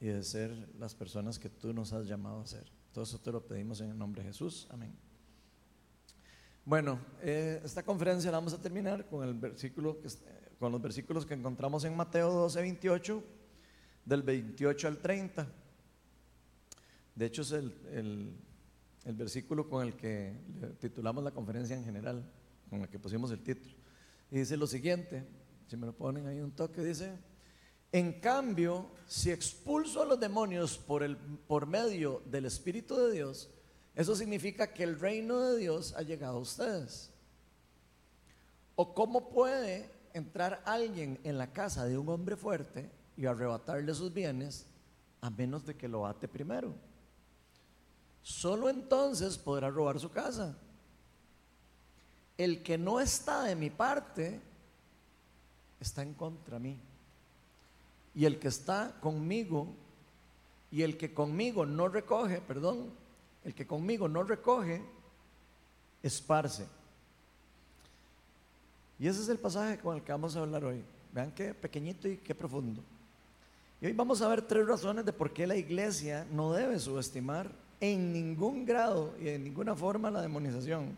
y 0.00 0.06
de 0.06 0.22
ser 0.22 0.50
las 0.78 0.94
personas 0.94 1.38
que 1.38 1.48
tú 1.48 1.72
nos 1.72 1.92
has 1.92 2.06
llamado 2.06 2.40
a 2.40 2.46
ser. 2.46 2.70
Todo 2.92 3.04
eso 3.04 3.18
te 3.18 3.32
lo 3.32 3.44
pedimos 3.46 3.80
en 3.80 3.90
el 3.90 3.98
nombre 3.98 4.22
de 4.22 4.28
Jesús. 4.28 4.66
Amén. 4.70 4.94
Bueno, 6.64 6.98
eh, 7.22 7.60
esta 7.64 7.82
conferencia 7.82 8.30
la 8.30 8.38
vamos 8.38 8.52
a 8.52 8.60
terminar 8.60 9.06
con, 9.06 9.26
el 9.26 9.34
versículo 9.34 9.98
con 10.58 10.72
los 10.72 10.82
versículos 10.82 11.24
que 11.24 11.34
encontramos 11.34 11.84
en 11.84 11.96
Mateo 11.96 12.30
12, 12.30 12.60
28, 12.60 13.24
del 14.04 14.22
28 14.22 14.88
al 14.88 14.98
30. 14.98 15.48
De 17.14 17.26
hecho, 17.26 17.42
es 17.42 17.52
el 17.52 18.36
versículo 19.14 19.68
con 19.68 19.86
el 19.86 19.94
que 19.94 20.36
titulamos 20.80 21.24
la 21.24 21.30
conferencia 21.30 21.76
en 21.76 21.84
general, 21.84 22.30
con 22.68 22.82
el 22.82 22.88
que 22.88 22.98
pusimos 22.98 23.30
el 23.30 23.42
título. 23.42 23.74
Dice 24.30 24.56
lo 24.56 24.66
siguiente, 24.66 25.26
si 25.66 25.76
me 25.76 25.86
lo 25.86 25.96
ponen 25.96 26.26
ahí 26.26 26.40
un 26.40 26.52
toque, 26.52 26.82
dice, 26.82 27.12
en 27.90 28.20
cambio, 28.20 28.90
si 29.06 29.30
expulso 29.30 30.02
a 30.02 30.06
los 30.06 30.20
demonios 30.20 30.76
por, 30.76 31.02
el, 31.02 31.16
por 31.16 31.66
medio 31.66 32.22
del 32.26 32.44
Espíritu 32.44 32.96
de 32.96 33.12
Dios, 33.12 33.50
eso 33.94 34.14
significa 34.14 34.72
que 34.72 34.84
el 34.84 35.00
reino 35.00 35.40
de 35.40 35.58
Dios 35.58 35.94
ha 35.96 36.02
llegado 36.02 36.36
a 36.36 36.40
ustedes. 36.40 37.10
¿O 38.76 38.94
cómo 38.94 39.30
puede 39.30 39.90
entrar 40.12 40.62
alguien 40.66 41.18
en 41.24 41.38
la 41.38 41.52
casa 41.52 41.86
de 41.86 41.98
un 41.98 42.08
hombre 42.08 42.36
fuerte 42.36 42.90
y 43.16 43.26
arrebatarle 43.26 43.92
sus 43.94 44.12
bienes 44.12 44.66
a 45.20 45.30
menos 45.30 45.64
de 45.66 45.74
que 45.74 45.88
lo 45.88 46.06
ate 46.06 46.28
primero? 46.28 46.74
Solo 48.28 48.68
entonces 48.68 49.38
podrá 49.38 49.70
robar 49.70 49.98
su 49.98 50.10
casa. 50.10 50.54
El 52.36 52.62
que 52.62 52.76
no 52.76 53.00
está 53.00 53.44
de 53.44 53.56
mi 53.56 53.70
parte 53.70 54.38
está 55.80 56.02
en 56.02 56.12
contra 56.12 56.58
mí. 56.58 56.76
Y 58.14 58.26
el 58.26 58.38
que 58.38 58.48
está 58.48 58.94
conmigo 59.00 59.68
y 60.70 60.82
el 60.82 60.98
que 60.98 61.14
conmigo 61.14 61.64
no 61.64 61.88
recoge, 61.88 62.42
perdón, 62.42 62.90
el 63.46 63.54
que 63.54 63.66
conmigo 63.66 64.08
no 64.08 64.22
recoge, 64.24 64.82
esparce. 66.02 66.66
Y 68.98 69.08
ese 69.08 69.22
es 69.22 69.30
el 69.30 69.38
pasaje 69.38 69.78
con 69.78 69.96
el 69.96 70.02
que 70.02 70.12
vamos 70.12 70.36
a 70.36 70.40
hablar 70.40 70.66
hoy. 70.66 70.84
Vean 71.14 71.32
qué 71.32 71.54
pequeñito 71.54 72.06
y 72.06 72.18
qué 72.18 72.34
profundo. 72.34 72.82
Y 73.80 73.86
hoy 73.86 73.92
vamos 73.94 74.20
a 74.20 74.28
ver 74.28 74.42
tres 74.42 74.66
razones 74.66 75.06
de 75.06 75.14
por 75.14 75.32
qué 75.32 75.46
la 75.46 75.56
iglesia 75.56 76.26
no 76.30 76.52
debe 76.52 76.78
subestimar 76.78 77.50
en 77.80 78.12
ningún 78.12 78.64
grado 78.64 79.14
y 79.20 79.28
en 79.28 79.44
ninguna 79.44 79.74
forma 79.74 80.10
la 80.10 80.22
demonización 80.22 80.96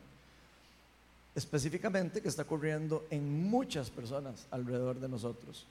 específicamente 1.34 2.20
que 2.20 2.28
está 2.28 2.42
ocurriendo 2.42 3.06
en 3.10 3.48
muchas 3.48 3.90
personas 3.90 4.46
alrededor 4.50 4.98
de 4.98 5.08
nosotros. 5.08 5.66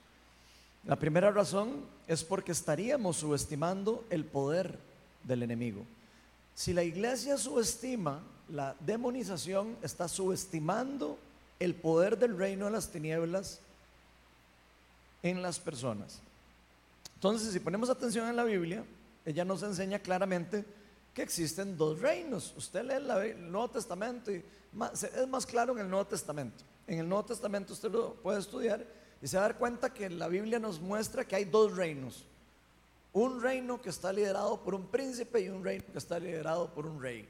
La 0.86 0.96
primera 0.96 1.30
razón 1.30 1.84
es 2.08 2.24
porque 2.24 2.52
estaríamos 2.52 3.18
subestimando 3.18 4.04
el 4.08 4.24
poder 4.24 4.78
del 5.24 5.42
enemigo. 5.42 5.84
Si 6.54 6.72
la 6.72 6.82
iglesia 6.82 7.36
subestima 7.36 8.20
la 8.48 8.74
demonización, 8.80 9.76
está 9.82 10.08
subestimando 10.08 11.18
el 11.58 11.74
poder 11.74 12.18
del 12.18 12.36
reino 12.36 12.64
de 12.64 12.70
las 12.72 12.90
tinieblas 12.90 13.60
en 15.22 15.42
las 15.42 15.58
personas. 15.58 16.20
Entonces, 17.16 17.52
si 17.52 17.60
ponemos 17.60 17.90
atención 17.90 18.26
en 18.28 18.36
la 18.36 18.44
Biblia, 18.44 18.82
ella 19.26 19.44
nos 19.44 19.62
enseña 19.62 19.98
claramente 19.98 20.64
que 21.14 21.22
existen 21.22 21.76
dos 21.76 22.00
reinos. 22.00 22.54
Usted 22.56 22.82
lee 22.84 23.30
el 23.30 23.50
Nuevo 23.50 23.70
Testamento 23.70 24.30
y 24.30 24.44
es 25.02 25.28
más 25.28 25.46
claro 25.46 25.72
en 25.72 25.80
el 25.80 25.90
Nuevo 25.90 26.06
Testamento. 26.06 26.64
En 26.86 26.98
el 27.00 27.08
Nuevo 27.08 27.24
Testamento 27.24 27.72
usted 27.72 27.90
lo 27.90 28.14
puede 28.14 28.38
estudiar 28.38 28.86
y 29.20 29.26
se 29.26 29.36
va 29.36 29.44
a 29.44 29.48
dar 29.48 29.58
cuenta 29.58 29.92
que 29.92 30.08
la 30.08 30.28
Biblia 30.28 30.58
nos 30.58 30.80
muestra 30.80 31.24
que 31.24 31.36
hay 31.36 31.44
dos 31.44 31.76
reinos. 31.76 32.26
Un 33.12 33.42
reino 33.42 33.82
que 33.82 33.90
está 33.90 34.12
liderado 34.12 34.62
por 34.62 34.74
un 34.74 34.86
príncipe 34.86 35.40
y 35.40 35.48
un 35.48 35.64
reino 35.64 35.84
que 35.92 35.98
está 35.98 36.18
liderado 36.18 36.72
por 36.72 36.86
un 36.86 37.02
rey. 37.02 37.28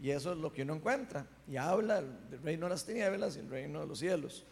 Y 0.00 0.10
eso 0.10 0.32
es 0.32 0.38
lo 0.38 0.52
que 0.52 0.62
uno 0.62 0.74
encuentra. 0.74 1.26
Y 1.48 1.56
habla 1.56 2.02
del 2.02 2.42
reino 2.42 2.66
de 2.66 2.70
las 2.70 2.84
tinieblas 2.84 3.36
y 3.36 3.40
el 3.40 3.48
reino 3.48 3.80
de 3.80 3.86
los 3.86 3.98
cielos. 3.98 4.44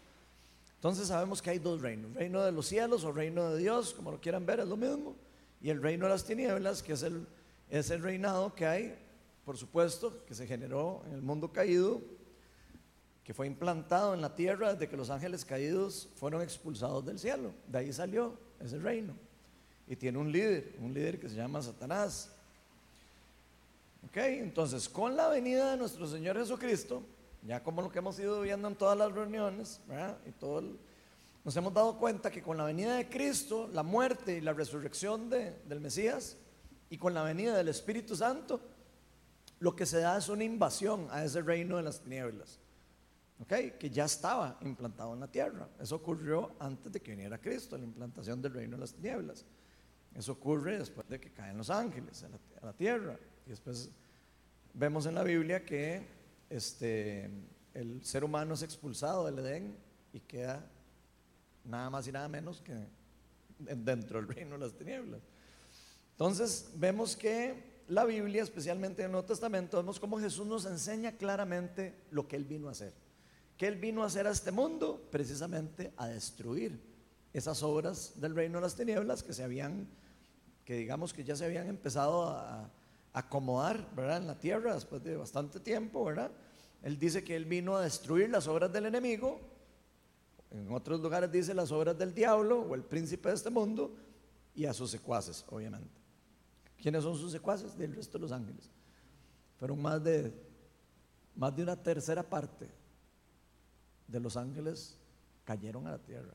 Entonces 0.77 1.09
sabemos 1.09 1.43
que 1.43 1.51
hay 1.51 1.59
dos 1.59 1.83
reinos. 1.83 2.15
Reino 2.15 2.43
de 2.43 2.53
los 2.53 2.67
cielos 2.67 3.05
o 3.05 3.13
reino 3.13 3.51
de 3.51 3.59
Dios, 3.59 3.93
como 3.93 4.11
lo 4.11 4.21
quieran 4.21 4.47
ver, 4.47 4.61
es 4.61 4.69
lo 4.69 4.79
mismo. 4.79 5.15
Y 5.61 5.69
el 5.69 5.83
reino 5.83 6.07
de 6.07 6.13
las 6.13 6.25
tinieblas, 6.25 6.83
que 6.83 6.95
es 6.95 7.03
el, 7.03 7.27
es 7.71 7.91
el 7.91 8.03
reinado 8.03 8.55
que 8.55 8.67
hay 8.67 8.99
por 9.51 9.57
supuesto, 9.57 10.25
que 10.27 10.35
se 10.35 10.47
generó 10.47 11.03
en 11.07 11.15
el 11.15 11.23
mundo 11.23 11.53
caído, 11.53 12.01
que 13.25 13.35
fue 13.35 13.49
implantado 13.49 14.15
en 14.15 14.21
la 14.21 14.35
tierra 14.37 14.75
desde 14.75 14.89
que 14.89 14.97
los 14.97 15.11
ángeles 15.11 15.45
caídos 15.45 16.09
fueron 16.15 16.41
expulsados 16.41 17.05
del 17.05 17.19
cielo. 17.19 17.53
De 17.67 17.79
ahí 17.79 17.93
salió 17.93 18.39
ese 18.61 18.79
reino. 18.79 19.13
Y 19.89 19.97
tiene 19.97 20.19
un 20.19 20.31
líder, 20.31 20.77
un 20.79 20.95
líder 20.95 21.19
que 21.19 21.29
se 21.29 21.35
llama 21.35 21.61
Satanás. 21.63 22.31
Ok, 24.07 24.19
entonces 24.19 24.89
con 24.89 25.17
la 25.17 25.29
venida 25.29 25.73
de 25.73 25.79
nuestro 25.79 26.07
Señor 26.07 26.37
Jesucristo, 26.37 27.03
ya 27.45 27.61
como 27.61 27.83
lo 27.83 27.91
que 27.91 27.99
hemos 27.99 28.19
ido 28.21 28.41
viendo 28.43 28.69
en 28.69 28.77
todas 28.77 28.97
las 28.97 29.11
reuniones, 29.11 29.81
y 30.27 30.31
todo 30.31 30.63
nos 31.43 31.57
hemos 31.57 31.75
dado 31.75 31.99
cuenta 31.99 32.31
que 32.31 32.41
con 32.41 32.57
la 32.57 32.65
venida 32.65 32.95
de 32.95 33.09
Cristo, 33.09 33.69
la 33.73 33.83
muerte 33.83 34.37
y 34.37 34.41
la 34.41 34.53
resurrección 34.53 35.29
del 35.29 35.81
Mesías, 35.81 36.37
y 36.91 36.99
con 36.99 37.15
la 37.15 37.23
venida 37.23 37.57
del 37.57 37.69
Espíritu 37.69 38.17
Santo, 38.17 38.61
lo 39.61 39.75
que 39.75 39.87
se 39.87 40.01
da 40.01 40.19
es 40.19 40.29
una 40.29 40.45
invasión 40.45 41.07
a 41.11 41.25
ese 41.25 41.41
reino 41.41 41.77
de 41.77 41.85
las 41.85 42.01
tinieblas. 42.01 42.59
Que 43.49 43.91
ya 43.91 44.05
estaba 44.05 44.59
implantado 44.61 45.15
en 45.15 45.21
la 45.21 45.29
tierra. 45.29 45.67
Eso 45.81 45.97
ocurrió 45.97 46.57
antes 46.59 46.93
de 46.93 47.01
que 47.01 47.13
viniera 47.13 47.39
Cristo, 47.39 47.79
la 47.79 47.85
implantación 47.85 48.43
del 48.43 48.53
reino 48.53 48.77
de 48.77 48.81
las 48.83 48.93
tinieblas. 48.93 49.47
Eso 50.15 50.33
ocurre 50.33 50.79
después 50.79 51.09
de 51.09 51.19
que 51.19 51.33
caen 51.33 51.57
los 51.57 51.71
ángeles 51.71 52.23
a 52.23 52.29
la, 52.29 52.39
a 52.61 52.67
la 52.67 52.73
tierra. 52.75 53.19
Y 53.47 53.51
después 53.51 53.91
vemos 54.75 55.07
en 55.07 55.15
la 55.15 55.23
Biblia 55.23 55.65
que 55.65 56.07
este, 56.51 57.31
el 57.73 58.05
ser 58.05 58.25
humano 58.25 58.55
es 58.55 58.63
expulsado 58.63 59.25
del 59.25 59.39
Edén 59.39 59.77
y 60.13 60.21
queda 60.21 60.67
nada 61.65 61.89
más 61.89 62.07
y 62.09 62.13
nada 62.13 62.29
menos 62.29 62.61
que 62.61 62.75
dentro 63.59 64.21
del 64.21 64.29
reino 64.29 64.53
de 64.53 64.59
las 64.59 64.75
tinieblas. 64.77 65.23
Entonces 66.21 66.71
vemos 66.75 67.17
que 67.17 67.83
la 67.89 68.05
Biblia, 68.05 68.43
especialmente 68.43 69.01
en 69.01 69.07
el 69.07 69.13
Nuevo 69.13 69.27
Testamento, 69.27 69.79
vemos 69.79 69.99
cómo 69.99 70.21
Jesús 70.21 70.47
nos 70.47 70.67
enseña 70.67 71.13
claramente 71.13 71.95
lo 72.11 72.29
que 72.29 72.37
Él 72.37 72.45
vino 72.45 72.69
a 72.69 72.73
hacer. 72.73 72.93
Que 73.57 73.67
Él 73.67 73.77
vino 73.77 74.03
a 74.03 74.07
hacer 74.07 74.27
a 74.27 74.31
este 74.31 74.53
mundo 74.53 75.09
precisamente 75.11 75.95
a 75.97 76.09
destruir 76.09 76.79
esas 77.33 77.63
obras 77.63 78.21
del 78.21 78.35
reino 78.35 78.59
de 78.59 78.61
las 78.61 78.77
tinieblas 78.77 79.23
que 79.23 79.33
se 79.33 79.43
habían, 79.43 79.89
que 80.67 80.75
digamos 80.75 81.15
que 81.15 81.25
ya 81.25 81.35
se 81.37 81.47
habían 81.47 81.69
empezado 81.69 82.25
a, 82.29 82.71
acomodar, 83.15 83.89
¿verdad? 83.97 84.19
En 84.19 84.27
la 84.27 84.39
tierra 84.39 84.75
después 84.75 85.03
de 85.03 85.17
bastante 85.17 85.59
tiempo, 85.59 86.05
¿verdad? 86.05 86.31
Él 86.83 86.99
dice 86.99 87.25
que 87.25 87.35
Él 87.35 87.47
vino 87.47 87.77
a 87.77 87.83
destruir 87.83 88.29
las 88.29 88.47
obras 88.47 88.71
del 88.71 88.85
enemigo. 88.85 89.41
En 90.51 90.71
otros 90.71 91.01
lugares 91.01 91.33
dice 91.33 91.55
las 91.55 91.73
obras 91.73 91.97
del 91.97 92.13
diablo 92.15 92.61
o 92.61 92.75
el 92.75 92.83
príncipe 92.83 93.31
de 93.31 93.37
este 93.37 93.49
mundo 93.49 93.97
y 94.55 94.67
a 94.67 94.75
sus 94.75 94.91
secuaces, 94.91 95.47
obviamente. 95.49 96.00
¿Quiénes 96.81 97.03
son 97.05 97.17
sus 97.17 97.33
secuaces? 97.33 97.77
Del 97.77 97.95
resto 97.95 98.19
de 98.19 98.23
los 98.23 98.33
ángeles. 98.33 98.71
Fueron 99.59 99.81
más 99.81 100.03
de, 100.03 100.33
más 101.35 101.55
de 101.55 101.63
una 101.63 101.77
tercera 101.77 102.23
parte 102.23 102.69
de 104.09 104.21
los 104.21 104.37
ángeles 104.37 104.97
cayeron 105.45 105.87
a 105.87 105.93
la 105.93 105.99
tierra, 105.99 106.35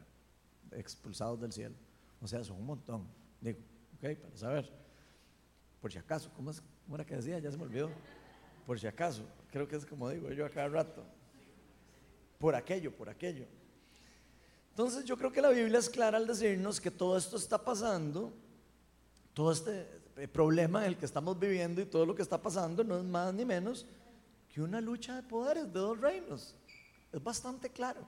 expulsados 0.71 1.39
del 1.39 1.51
cielo. 1.51 1.75
O 2.21 2.27
sea, 2.27 2.43
son 2.43 2.57
un 2.57 2.65
montón. 2.65 3.07
Digo, 3.41 3.59
ok, 3.95 4.17
para 4.19 4.37
saber. 4.37 4.71
Por 5.81 5.91
si 5.91 5.97
acaso, 5.97 6.31
¿cómo, 6.35 6.51
es, 6.51 6.61
cómo 6.83 6.95
era 6.95 7.05
que 7.05 7.15
decía? 7.15 7.39
Ya 7.39 7.51
se 7.51 7.57
me 7.57 7.63
olvidó. 7.63 7.89
Por 8.65 8.79
si 8.79 8.87
acaso, 8.87 9.23
creo 9.51 9.67
que 9.67 9.75
es 9.75 9.85
como 9.85 10.09
digo 10.09 10.31
yo 10.31 10.45
a 10.45 10.49
cada 10.49 10.67
rato. 10.67 11.03
Por 12.39 12.55
aquello, 12.55 12.95
por 12.95 13.09
aquello. 13.09 13.45
Entonces 14.69 15.05
yo 15.05 15.17
creo 15.17 15.31
que 15.31 15.41
la 15.41 15.49
Biblia 15.49 15.79
es 15.79 15.89
clara 15.89 16.17
al 16.17 16.27
decirnos 16.27 16.81
que 16.81 16.91
todo 16.91 17.17
esto 17.17 17.37
está 17.37 17.63
pasando, 17.63 18.33
todo 19.33 19.51
este 19.51 20.04
problema 20.31 20.83
en 20.83 20.89
el 20.91 20.97
que 20.97 21.05
estamos 21.05 21.37
viviendo 21.37 21.81
y 21.81 21.85
todo 21.85 22.05
lo 22.05 22.15
que 22.15 22.21
está 22.21 22.41
pasando 22.41 22.83
no 22.83 22.97
es 22.97 23.03
más 23.03 23.33
ni 23.33 23.43
menos 23.43 23.85
que 24.49 24.61
una 24.61 24.79
lucha 24.79 25.15
de 25.15 25.23
poderes 25.23 25.65
de 25.65 25.79
dos 25.79 25.99
reinos. 25.99 26.55
Es 27.11 27.23
bastante 27.23 27.69
claro. 27.69 28.07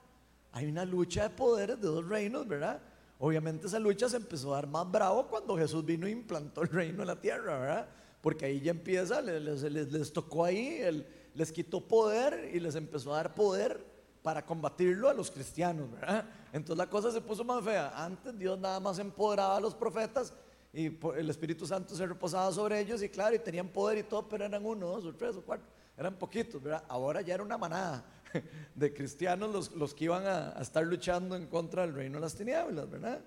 Hay 0.52 0.66
una 0.66 0.84
lucha 0.84 1.24
de 1.24 1.30
poderes 1.30 1.80
de 1.80 1.88
dos 1.88 2.08
reinos, 2.08 2.48
¿verdad? 2.48 2.80
Obviamente 3.18 3.66
esa 3.66 3.78
lucha 3.78 4.08
se 4.08 4.16
empezó 4.16 4.54
a 4.54 4.56
dar 4.56 4.66
más 4.66 4.90
bravo 4.90 5.26
cuando 5.26 5.56
Jesús 5.56 5.84
vino 5.84 6.06
e 6.06 6.10
implantó 6.10 6.62
el 6.62 6.68
reino 6.68 7.02
en 7.02 7.08
la 7.08 7.20
tierra, 7.20 7.58
¿verdad? 7.58 7.88
Porque 8.22 8.46
ahí 8.46 8.60
ya 8.60 8.70
empieza, 8.70 9.20
les, 9.20 9.62
les, 9.62 9.92
les 9.92 10.12
tocó 10.12 10.44
ahí, 10.44 10.78
el, 10.80 11.06
les 11.34 11.52
quitó 11.52 11.86
poder 11.86 12.50
y 12.54 12.60
les 12.60 12.74
empezó 12.74 13.12
a 13.12 13.18
dar 13.18 13.34
poder 13.34 13.84
para 14.22 14.44
combatirlo 14.44 15.08
a 15.08 15.14
los 15.14 15.30
cristianos, 15.30 15.90
¿verdad? 15.90 16.24
Entonces 16.52 16.78
la 16.78 16.88
cosa 16.88 17.10
se 17.10 17.20
puso 17.20 17.44
más 17.44 17.62
fea. 17.62 17.92
Antes 17.94 18.38
Dios 18.38 18.58
nada 18.58 18.80
más 18.80 18.98
empoderaba 18.98 19.56
a 19.56 19.60
los 19.60 19.74
profetas 19.74 20.32
y 20.72 20.86
el 21.16 21.30
Espíritu 21.30 21.66
Santo 21.66 21.94
se 21.94 22.06
reposaba 22.06 22.52
sobre 22.52 22.80
ellos 22.80 23.02
y 23.02 23.08
claro, 23.08 23.34
y 23.34 23.38
tenían 23.38 23.68
poder 23.68 23.98
y 23.98 24.02
todo, 24.02 24.28
pero 24.28 24.44
eran 24.44 24.64
uno, 24.64 25.00
dos 25.00 25.16
tres 25.16 25.36
o 25.36 25.42
cuatro, 25.42 25.66
eran 25.96 26.16
poquitos, 26.16 26.62
¿verdad? 26.62 26.84
Ahora 26.88 27.22
ya 27.22 27.34
era 27.34 27.42
una 27.42 27.56
manada 27.56 28.04
de 28.74 28.92
cristianos 28.92 29.50
los, 29.50 29.72
los 29.72 29.94
que 29.94 30.04
iban 30.04 30.26
a, 30.26 30.60
estar 30.60 30.84
luchando 30.84 31.36
en 31.36 31.46
contra 31.46 31.82
del 31.82 31.94
reino 31.94 32.16
de 32.16 32.20
las 32.20 32.34
tinieblas, 32.34 32.88
¿verdad? 32.90 33.20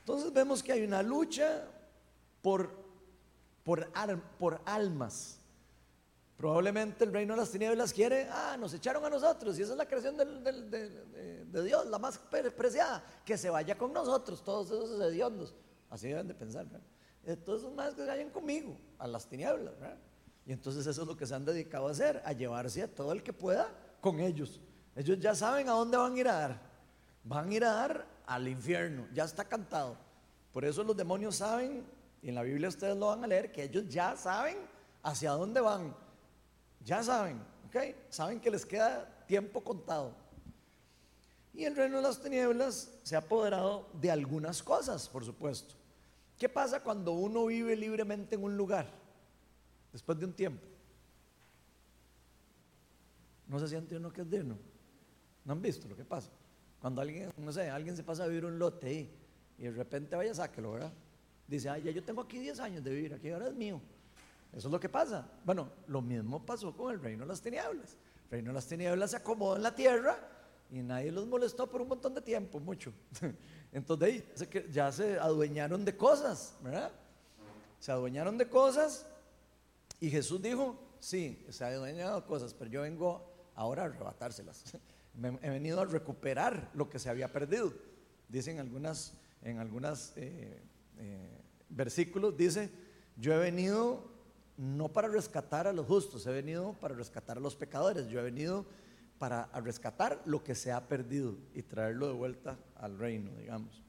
Entonces 0.00 0.32
vemos 0.32 0.62
que 0.62 0.72
hay 0.72 0.82
una 0.82 1.00
lucha 1.00 1.64
por, 2.42 2.70
por, 3.62 3.88
por 4.38 4.60
almas. 4.64 5.38
Probablemente 6.36 7.04
el 7.04 7.12
reino 7.12 7.34
de 7.34 7.40
las 7.40 7.50
tinieblas 7.52 7.92
quiere, 7.92 8.26
ah, 8.28 8.56
nos 8.58 8.74
echaron 8.74 9.04
a 9.04 9.10
nosotros 9.10 9.56
y 9.58 9.62
esa 9.62 9.72
es 9.72 9.78
la 9.78 9.86
creación 9.86 10.16
de, 10.16 10.24
de, 11.46 11.62
Dios, 11.62 11.86
la 11.86 12.00
más 12.00 12.18
preciada, 12.18 13.04
que 13.24 13.38
se 13.38 13.48
vaya 13.48 13.78
con 13.78 13.92
nosotros, 13.92 14.42
todos 14.42 14.66
esos 14.66 15.00
hediondos. 15.00 15.54
Así 15.92 16.08
deben 16.08 16.26
de 16.26 16.32
pensar, 16.32 16.64
¿verdad? 16.64 16.86
Entonces, 17.22 17.70
más 17.70 17.92
que 17.92 18.06
vayan 18.06 18.30
conmigo, 18.30 18.78
a 18.98 19.06
las 19.06 19.28
tinieblas. 19.28 19.74
Y 20.46 20.52
entonces 20.52 20.86
eso 20.86 21.02
es 21.02 21.06
lo 21.06 21.14
que 21.18 21.26
se 21.26 21.34
han 21.34 21.44
dedicado 21.44 21.86
a 21.86 21.90
hacer, 21.90 22.22
a 22.24 22.32
llevarse 22.32 22.82
a 22.82 22.88
todo 22.88 23.12
el 23.12 23.22
que 23.22 23.34
pueda 23.34 23.68
con 24.00 24.18
ellos. 24.18 24.58
Ellos 24.96 25.20
ya 25.20 25.34
saben 25.34 25.68
a 25.68 25.72
dónde 25.72 25.98
van 25.98 26.14
a 26.14 26.18
ir 26.18 26.28
a 26.28 26.32
dar. 26.32 26.60
Van 27.24 27.50
a 27.50 27.54
ir 27.54 27.62
a 27.62 27.72
dar 27.74 28.06
al 28.24 28.48
infierno, 28.48 29.06
ya 29.12 29.24
está 29.24 29.44
cantado. 29.44 29.98
Por 30.50 30.64
eso 30.64 30.82
los 30.82 30.96
demonios 30.96 31.36
saben, 31.36 31.84
y 32.22 32.30
en 32.30 32.36
la 32.36 32.42
Biblia 32.42 32.70
ustedes 32.70 32.96
lo 32.96 33.08
van 33.08 33.22
a 33.22 33.26
leer, 33.26 33.52
que 33.52 33.62
ellos 33.62 33.86
ya 33.86 34.16
saben 34.16 34.56
hacia 35.02 35.32
dónde 35.32 35.60
van. 35.60 35.94
Ya 36.80 37.02
saben, 37.02 37.38
¿ok? 37.66 37.94
Saben 38.08 38.40
que 38.40 38.50
les 38.50 38.64
queda 38.64 39.06
tiempo 39.26 39.62
contado. 39.62 40.14
Y 41.52 41.64
el 41.64 41.76
reino 41.76 41.98
de 41.98 42.02
las 42.02 42.18
tinieblas 42.18 42.90
se 43.02 43.14
ha 43.14 43.18
apoderado 43.18 43.90
de 43.92 44.10
algunas 44.10 44.62
cosas, 44.62 45.06
por 45.06 45.22
supuesto. 45.22 45.81
¿Qué 46.42 46.48
pasa 46.48 46.82
cuando 46.82 47.12
uno 47.12 47.46
vive 47.46 47.76
libremente 47.76 48.34
en 48.34 48.42
un 48.42 48.56
lugar? 48.56 48.90
Después 49.92 50.18
de 50.18 50.24
un 50.24 50.32
tiempo. 50.32 50.66
No 53.46 53.60
se 53.60 53.68
siente 53.68 53.96
uno 53.96 54.12
que 54.12 54.22
es 54.22 54.28
digno. 54.28 54.58
¿No 55.44 55.52
han 55.52 55.62
visto 55.62 55.86
lo 55.86 55.94
que 55.94 56.04
pasa? 56.04 56.32
Cuando 56.80 57.00
alguien, 57.00 57.30
no 57.36 57.52
sé, 57.52 57.70
alguien 57.70 57.96
se 57.96 58.02
pasa 58.02 58.24
a 58.24 58.26
vivir 58.26 58.44
un 58.44 58.58
lote 58.58 58.88
ahí 58.88 59.16
y 59.56 59.62
de 59.62 59.70
repente 59.70 60.16
vaya, 60.16 60.34
sáquelo, 60.34 60.72
¿verdad? 60.72 60.92
Dice, 61.46 61.68
ay, 61.68 61.84
ya 61.84 61.92
yo 61.92 62.02
tengo 62.02 62.22
aquí 62.22 62.40
10 62.40 62.58
años 62.58 62.82
de 62.82 62.90
vivir, 62.90 63.14
aquí 63.14 63.30
ahora 63.30 63.46
es 63.46 63.54
mío. 63.54 63.80
Eso 64.52 64.66
es 64.66 64.72
lo 64.72 64.80
que 64.80 64.88
pasa. 64.88 65.24
Bueno, 65.44 65.70
lo 65.86 66.02
mismo 66.02 66.44
pasó 66.44 66.76
con 66.76 66.92
el 66.92 67.00
reino 67.00 67.22
de 67.22 67.28
las 67.28 67.40
tinieblas. 67.40 67.96
El 68.24 68.30
reino 68.32 68.48
de 68.48 68.54
las 68.54 68.66
tinieblas 68.66 69.12
se 69.12 69.18
acomodó 69.18 69.54
en 69.54 69.62
la 69.62 69.76
tierra 69.76 70.18
y 70.72 70.82
nadie 70.82 71.12
los 71.12 71.24
molestó 71.28 71.70
por 71.70 71.82
un 71.82 71.86
montón 71.86 72.14
de 72.14 72.20
tiempo, 72.20 72.58
mucho. 72.58 72.92
Entonces 73.72 74.22
ya 74.70 74.92
se 74.92 75.18
adueñaron 75.18 75.84
de 75.84 75.96
cosas, 75.96 76.54
¿verdad? 76.62 76.92
Se 77.80 77.90
adueñaron 77.90 78.36
de 78.36 78.48
cosas 78.48 79.06
y 79.98 80.10
Jesús 80.10 80.42
dijo, 80.42 80.78
sí, 81.00 81.44
se 81.48 81.64
ha 81.64 81.68
adueñado 81.68 82.20
de 82.20 82.26
cosas, 82.26 82.54
pero 82.54 82.70
yo 82.70 82.82
vengo 82.82 83.32
ahora 83.54 83.82
a 83.82 83.86
arrebatárselas. 83.86 84.64
He 85.42 85.50
venido 85.50 85.80
a 85.80 85.84
recuperar 85.84 86.70
lo 86.74 86.88
que 86.88 86.98
se 86.98 87.10
había 87.10 87.30
perdido. 87.30 87.72
Dicen 88.28 88.58
algunas, 88.58 89.14
en 89.42 89.58
algunos 89.58 90.12
eh, 90.16 90.58
eh, 90.98 91.40
versículos, 91.68 92.36
dice, 92.36 92.70
yo 93.16 93.34
he 93.34 93.38
venido 93.38 94.10
no 94.56 94.92
para 94.92 95.08
rescatar 95.08 95.66
a 95.66 95.72
los 95.72 95.86
justos, 95.86 96.26
he 96.26 96.30
venido 96.30 96.74
para 96.74 96.94
rescatar 96.94 97.36
a 97.36 97.40
los 97.40 97.56
pecadores, 97.56 98.08
yo 98.08 98.20
he 98.20 98.22
venido 98.22 98.66
para 99.22 99.48
rescatar 99.60 100.20
lo 100.24 100.42
que 100.42 100.52
se 100.52 100.72
ha 100.72 100.88
perdido 100.88 101.36
y 101.54 101.62
traerlo 101.62 102.08
de 102.08 102.12
vuelta 102.12 102.58
al 102.74 102.98
reino, 102.98 103.30
digamos. 103.36 103.80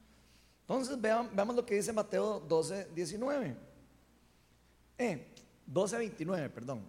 Entonces 0.60 1.00
veamos 1.00 1.56
lo 1.56 1.66
que 1.66 1.74
dice 1.74 1.92
Mateo 1.92 2.38
12, 2.38 2.90
19. 2.94 3.56
Eh, 4.96 5.34
12, 5.66 5.98
29, 5.98 6.50
perdón. 6.50 6.86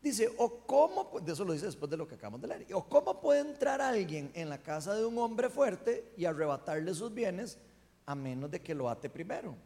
Dice, 0.00 0.32
o 0.38 0.60
cómo, 0.68 1.18
de 1.18 1.32
eso 1.32 1.44
lo 1.44 1.52
dice 1.52 1.66
después 1.66 1.90
de 1.90 1.96
lo 1.96 2.06
que 2.06 2.14
acabamos 2.14 2.40
de 2.42 2.46
leer, 2.46 2.72
o 2.72 2.88
cómo 2.88 3.20
puede 3.20 3.40
entrar 3.40 3.80
alguien 3.80 4.30
en 4.32 4.48
la 4.48 4.62
casa 4.62 4.94
de 4.94 5.04
un 5.04 5.18
hombre 5.18 5.50
fuerte 5.50 6.12
y 6.16 6.26
arrebatarle 6.26 6.94
sus 6.94 7.12
bienes 7.12 7.58
a 8.04 8.14
menos 8.14 8.52
de 8.52 8.62
que 8.62 8.72
lo 8.72 8.88
ate 8.88 9.10
primero. 9.10 9.56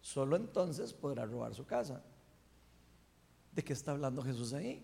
Solo 0.00 0.36
entonces 0.36 0.94
podrá 0.94 1.26
robar 1.26 1.54
su 1.54 1.66
casa. 1.66 2.02
¿De 3.52 3.62
qué 3.62 3.74
está 3.74 3.90
hablando 3.90 4.22
Jesús 4.22 4.54
ahí? 4.54 4.82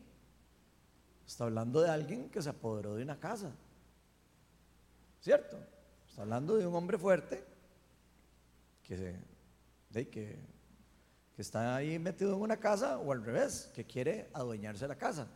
Está 1.31 1.45
hablando 1.45 1.81
de 1.81 1.89
alguien 1.89 2.29
que 2.29 2.43
se 2.43 2.49
apoderó 2.49 2.97
de 2.97 3.05
una 3.05 3.21
casa. 3.21 3.53
¿Cierto? 5.21 5.57
Está 6.09 6.23
hablando 6.23 6.57
de 6.57 6.67
un 6.67 6.75
hombre 6.75 6.99
fuerte 6.99 7.45
que, 8.83 9.17
que 9.93 10.37
está 11.39 11.77
ahí 11.77 12.01
metido 12.01 12.35
en 12.35 12.41
una 12.41 12.57
casa 12.57 12.99
o 12.99 13.13
al 13.13 13.25
revés, 13.25 13.71
que 13.73 13.85
quiere 13.87 14.29
adueñarse 14.33 14.87
de 14.87 14.89
la 14.89 14.99
casa. 14.99 15.29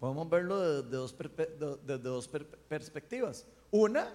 Podemos 0.00 0.28
verlo 0.28 0.82
desde 0.82 0.90
de, 0.90 1.98
dos 1.98 2.28
perspectivas. 2.68 3.46
Una, 3.70 4.12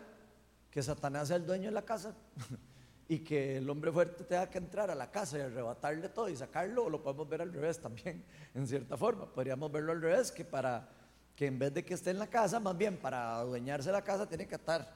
que 0.69 0.83
Satanás 0.83 1.29
sea 1.29 1.37
el 1.37 1.45
dueño 1.45 1.69
de 1.69 1.71
la 1.75 1.85
casa 1.85 2.13
y 3.07 3.19
que 3.19 3.57
el 3.57 3.69
hombre 3.69 3.91
fuerte 3.91 4.23
tenga 4.23 4.49
que 4.49 4.57
entrar 4.57 4.89
a 4.89 4.95
la 4.95 5.11
casa 5.11 5.37
y 5.37 5.41
arrebatarle 5.41 6.09
todo 6.09 6.27
y 6.27 6.35
sacarlo, 6.35 6.85
o 6.85 6.89
lo 6.89 7.03
podemos 7.03 7.29
ver 7.29 7.41
al 7.41 7.53
revés 7.53 7.79
también, 7.79 8.23
en 8.55 8.67
cierta 8.67 8.97
forma. 8.97 9.31
Podríamos 9.31 9.71
verlo 9.71 9.91
al 9.91 10.01
revés, 10.01 10.31
que 10.31 10.43
para 10.43 10.89
que 11.35 11.47
en 11.47 11.59
vez 11.59 11.73
de 11.73 11.83
que 11.83 11.93
esté 11.93 12.11
en 12.11 12.19
la 12.19 12.27
casa, 12.27 12.59
más 12.59 12.77
bien 12.77 12.97
para 12.97 13.37
adueñarse 13.37 13.91
la 13.91 14.03
casa 14.03 14.27
tiene 14.27 14.47
que 14.47 14.55
estar 14.55 14.89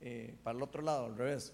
eh, 0.00 0.36
para 0.42 0.56
el 0.56 0.62
otro 0.62 0.82
lado, 0.82 1.06
al 1.06 1.16
revés. 1.16 1.52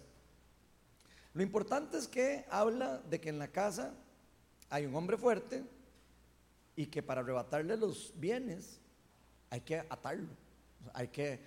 Lo 1.32 1.42
importante 1.42 1.96
es 1.98 2.06
que 2.06 2.44
habla 2.50 2.98
de 2.98 3.20
que 3.20 3.28
en 3.28 3.38
la 3.38 3.48
casa 3.48 3.94
hay 4.70 4.86
un 4.86 4.94
hombre 4.94 5.16
fuerte 5.16 5.64
y 6.76 6.86
que 6.86 7.02
para 7.02 7.20
arrebatarle 7.20 7.76
los 7.76 8.12
bienes 8.16 8.80
hay 9.50 9.60
que 9.60 9.78
atarlo, 9.78 10.28
hay 10.92 11.08
que 11.08 11.40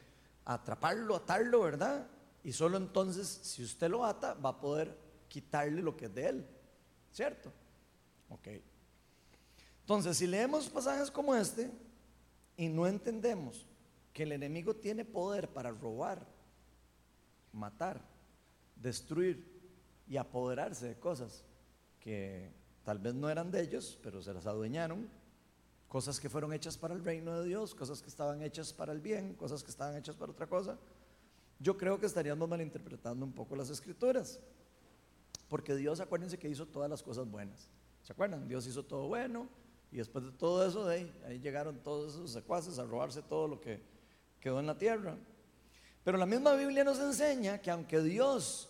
atraparlo, 0.46 1.17
atarlo, 1.17 1.62
¿verdad? 1.62 2.08
Y 2.48 2.54
solo 2.54 2.78
entonces, 2.78 3.28
si 3.28 3.62
usted 3.62 3.90
lo 3.90 4.06
ata, 4.06 4.34
va 4.36 4.52
a 4.52 4.62
poder 4.62 4.98
quitarle 5.28 5.82
lo 5.82 5.98
que 5.98 6.06
es 6.06 6.16
de 6.16 6.30
él, 6.30 6.48
¿cierto? 7.12 7.52
Ok. 8.30 8.48
Entonces, 9.82 10.16
si 10.16 10.28
leemos 10.28 10.70
pasajes 10.70 11.12
como 11.12 11.36
este 11.36 11.70
y 12.56 12.70
no 12.70 12.88
entendemos 12.88 13.66
que 14.14 14.24
el 14.24 14.32
enemigo 14.32 14.74
tiene 14.74 15.04
poder 15.04 15.50
para 15.50 15.72
robar, 15.72 16.26
matar, 17.52 18.00
destruir 18.78 19.46
y 20.08 20.16
apoderarse 20.16 20.88
de 20.88 20.98
cosas 20.98 21.44
que 22.00 22.54
tal 22.86 23.00
vez 23.00 23.14
no 23.14 23.30
eran 23.30 23.52
de 23.52 23.62
ellos, 23.62 24.00
pero 24.02 24.22
se 24.22 24.34
las 24.34 24.46
adueñaron, 24.46 25.10
cosas 25.90 26.18
que 26.18 26.30
fueron 26.30 26.54
hechas 26.54 26.78
para 26.78 26.94
el 26.94 27.04
reino 27.04 27.42
de 27.42 27.46
Dios, 27.46 27.76
cosas 27.76 28.02
que 28.02 28.08
estaban 28.08 28.42
hechas 28.42 28.72
para 28.72 28.94
el 28.94 29.02
bien, 29.02 29.34
cosas 29.34 29.66
que 29.66 29.72
estaban 29.72 29.98
hechas 29.98 30.16
para 30.16 30.32
otra 30.32 30.48
cosa, 30.48 30.80
yo 31.60 31.78
creo 31.78 32.00
que 32.00 32.06
estaríamos 32.06 32.48
malinterpretando 32.48 33.26
un 33.26 33.34
poco 33.34 33.56
las 33.56 33.70
escrituras. 33.70 34.39
Porque 35.50 35.76
Dios, 35.76 36.00
acuérdense 36.00 36.38
que 36.38 36.50
hizo 36.50 36.65
todas 36.65 36.89
las 36.89 37.02
cosas 37.02 37.30
buenas. 37.30 37.70
¿Se 38.04 38.13
acuerdan? 38.13 38.48
Dios 38.48 38.67
hizo 38.67 38.84
todo 38.84 39.08
bueno 39.08 39.48
y 39.91 39.98
después 39.98 40.26
de 40.26 40.32
todo 40.32 40.67
eso, 40.67 40.88
ahí, 40.88 41.12
ahí 41.26 41.39
llegaron 41.39 41.78
todos 41.84 42.13
esos 42.13 42.32
secuaces 42.32 42.78
a 42.80 42.84
robarse 42.84 43.22
todo 43.22 43.48
lo 43.48 43.62
que 43.62 43.82
quedó 44.39 44.60
en 44.60 44.67
la 44.67 44.78
tierra. 44.78 45.17
Pero 46.04 46.17
la 46.17 46.26
misma 46.26 46.54
Biblia 46.54 46.84
nos 46.84 47.00
enseña 47.00 47.60
que 47.60 47.72
aunque 47.72 48.02
Dios 48.02 48.70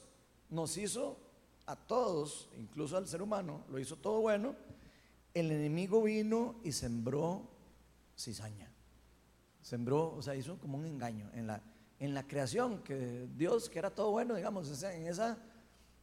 nos 0.50 0.78
hizo 0.78 1.18
a 1.66 1.76
todos, 1.76 2.50
incluso 2.58 2.98
al 2.98 3.08
ser 3.08 3.22
humano, 3.22 3.64
lo 3.70 3.80
hizo 3.80 3.96
todo 3.98 4.22
bueno, 4.22 4.56
el 5.34 5.52
enemigo 5.52 6.02
vino 6.02 6.56
y 6.64 6.72
sembró 6.72 7.48
cizaña. 8.18 8.72
Sembró, 9.62 10.16
o 10.16 10.22
sea, 10.22 10.36
hizo 10.36 10.58
como 10.58 10.78
un 10.78 10.86
engaño 10.86 11.30
en 11.34 11.48
la, 11.48 11.62
en 12.00 12.14
la 12.14 12.28
creación, 12.28 12.84
que 12.84 13.28
Dios, 13.36 13.70
que 13.70 13.80
era 13.80 13.90
todo 13.90 14.12
bueno, 14.12 14.36
digamos, 14.36 14.84
en 14.84 15.08
esa, 15.08 15.38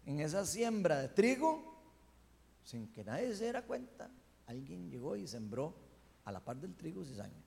en 0.07 0.21
esa 0.21 0.45
siembra 0.45 1.01
de 1.01 1.09
trigo, 1.09 1.75
sin 2.65 2.91
que 2.91 3.05
nadie 3.05 3.35
se 3.35 3.45
diera 3.45 3.63
cuenta, 3.63 4.11
alguien 4.47 4.91
llegó 4.91 5.17
y 5.17 5.27
sembró 5.27 5.75
a 6.25 6.33
la 6.33 6.41
par 6.41 6.57
del 6.57 6.75
trigo 6.75 7.05
cizaña. 7.05 7.43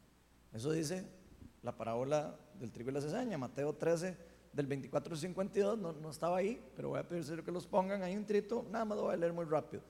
Eso 0.54 0.72
dice 0.72 1.06
la 1.64 1.76
parábola 1.76 2.40
del 2.60 2.72
trigo 2.72 2.90
y 2.90 2.94
la 2.94 3.02
cizaña, 3.02 3.38
Mateo 3.38 3.74
13, 3.74 4.18
del 4.54 4.66
24 4.66 5.14
al 5.14 5.20
52, 5.20 5.78
no, 5.78 5.94
no 5.94 6.10
estaba 6.10 6.38
ahí, 6.38 6.62
pero 6.76 6.90
voy 6.90 7.00
a 7.00 7.08
pedir 7.08 7.44
que 7.44 7.52
los 7.52 7.68
pongan 7.68 8.02
ahí 8.02 8.16
un 8.16 8.26
trito, 8.26 8.66
nada 8.72 8.86
más 8.86 8.98
lo 8.98 9.04
voy 9.06 9.14
a 9.14 9.18
leer 9.18 9.34
muy 9.34 9.46
rápido. 9.46 9.84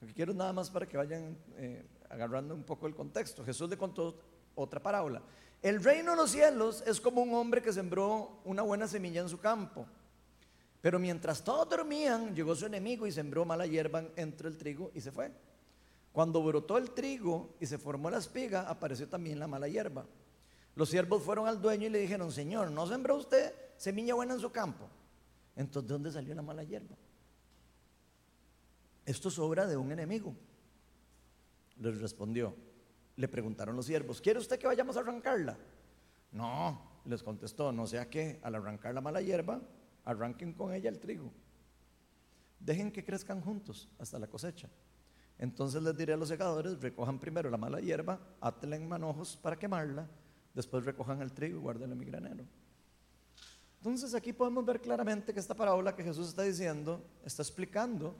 Lo 0.00 0.06
que 0.06 0.14
quiero 0.14 0.32
nada 0.32 0.52
más 0.52 0.70
para 0.70 0.86
que 0.86 0.96
vayan 0.96 1.36
eh, 1.56 1.84
agarrando 2.08 2.54
un 2.54 2.62
poco 2.62 2.86
el 2.86 2.94
contexto. 2.94 3.44
Jesús 3.44 3.68
le 3.68 3.76
contó 3.76 4.18
otra 4.58 4.82
parábola. 4.82 5.22
El 5.62 5.82
reino 5.82 6.12
de 6.12 6.16
los 6.16 6.30
cielos 6.30 6.84
es 6.86 7.00
como 7.00 7.22
un 7.22 7.34
hombre 7.34 7.62
que 7.62 7.72
sembró 7.72 8.40
una 8.44 8.62
buena 8.62 8.86
semilla 8.86 9.20
en 9.20 9.28
su 9.28 9.38
campo. 9.38 9.86
Pero 10.80 10.98
mientras 10.98 11.42
todos 11.42 11.68
dormían, 11.68 12.34
llegó 12.34 12.54
su 12.54 12.66
enemigo 12.66 13.06
y 13.06 13.12
sembró 13.12 13.44
mala 13.44 13.66
hierba 13.66 14.04
entre 14.14 14.48
el 14.48 14.56
trigo 14.56 14.92
y 14.94 15.00
se 15.00 15.10
fue. 15.10 15.32
Cuando 16.12 16.42
brotó 16.42 16.78
el 16.78 16.90
trigo 16.92 17.56
y 17.60 17.66
se 17.66 17.78
formó 17.78 18.10
la 18.10 18.18
espiga, 18.18 18.68
apareció 18.68 19.08
también 19.08 19.38
la 19.38 19.48
mala 19.48 19.68
hierba. 19.68 20.06
Los 20.76 20.90
siervos 20.90 21.22
fueron 21.22 21.48
al 21.48 21.60
dueño 21.60 21.86
y 21.86 21.90
le 21.90 21.98
dijeron, 21.98 22.30
Señor, 22.30 22.70
¿no 22.70 22.86
sembró 22.86 23.16
usted 23.16 23.52
semilla 23.76 24.14
buena 24.14 24.34
en 24.34 24.40
su 24.40 24.50
campo? 24.52 24.88
Entonces, 25.56 25.88
¿de 25.88 25.92
dónde 25.92 26.12
salió 26.12 26.34
la 26.36 26.42
mala 26.42 26.62
hierba? 26.62 26.96
Esto 29.04 29.28
es 29.28 29.38
obra 29.40 29.66
de 29.66 29.76
un 29.76 29.90
enemigo. 29.90 30.34
Les 31.78 32.00
respondió, 32.00 32.54
le 33.18 33.26
preguntaron 33.26 33.74
los 33.74 33.86
siervos, 33.86 34.20
¿quiere 34.20 34.38
usted 34.38 34.60
que 34.60 34.68
vayamos 34.68 34.96
a 34.96 35.00
arrancarla? 35.00 35.58
No, 36.30 37.00
les 37.04 37.20
contestó, 37.20 37.72
no 37.72 37.84
sea 37.84 38.08
que 38.08 38.38
al 38.44 38.54
arrancar 38.54 38.94
la 38.94 39.00
mala 39.00 39.20
hierba, 39.20 39.60
arranquen 40.04 40.52
con 40.52 40.72
ella 40.72 40.88
el 40.88 41.00
trigo. 41.00 41.32
Dejen 42.60 42.92
que 42.92 43.04
crezcan 43.04 43.40
juntos 43.40 43.88
hasta 43.98 44.20
la 44.20 44.28
cosecha. 44.28 44.68
Entonces 45.36 45.82
les 45.82 45.96
diré 45.96 46.12
a 46.12 46.16
los 46.16 46.28
segadores, 46.28 46.80
recojan 46.80 47.18
primero 47.18 47.50
la 47.50 47.56
mala 47.56 47.80
hierba, 47.80 48.20
átenla 48.40 48.76
en 48.76 48.88
manojos 48.88 49.36
para 49.36 49.58
quemarla, 49.58 50.08
después 50.54 50.84
recojan 50.84 51.20
el 51.20 51.32
trigo 51.32 51.58
y 51.58 51.60
guárdenlo 51.60 51.94
en 51.94 51.98
mi 51.98 52.04
granero. 52.04 52.44
Entonces 53.78 54.14
aquí 54.14 54.32
podemos 54.32 54.64
ver 54.64 54.80
claramente 54.80 55.34
que 55.34 55.40
esta 55.40 55.56
parábola 55.56 55.96
que 55.96 56.04
Jesús 56.04 56.28
está 56.28 56.44
diciendo 56.44 57.04
está 57.24 57.42
explicando 57.42 58.14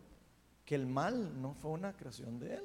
que 0.65 0.75
el 0.75 0.89
mal 0.89 1.41
no 1.41 1.55
fue 1.55 1.71
una 1.71 1.97
creación 1.97 2.41
de 2.41 2.55
él, 2.55 2.65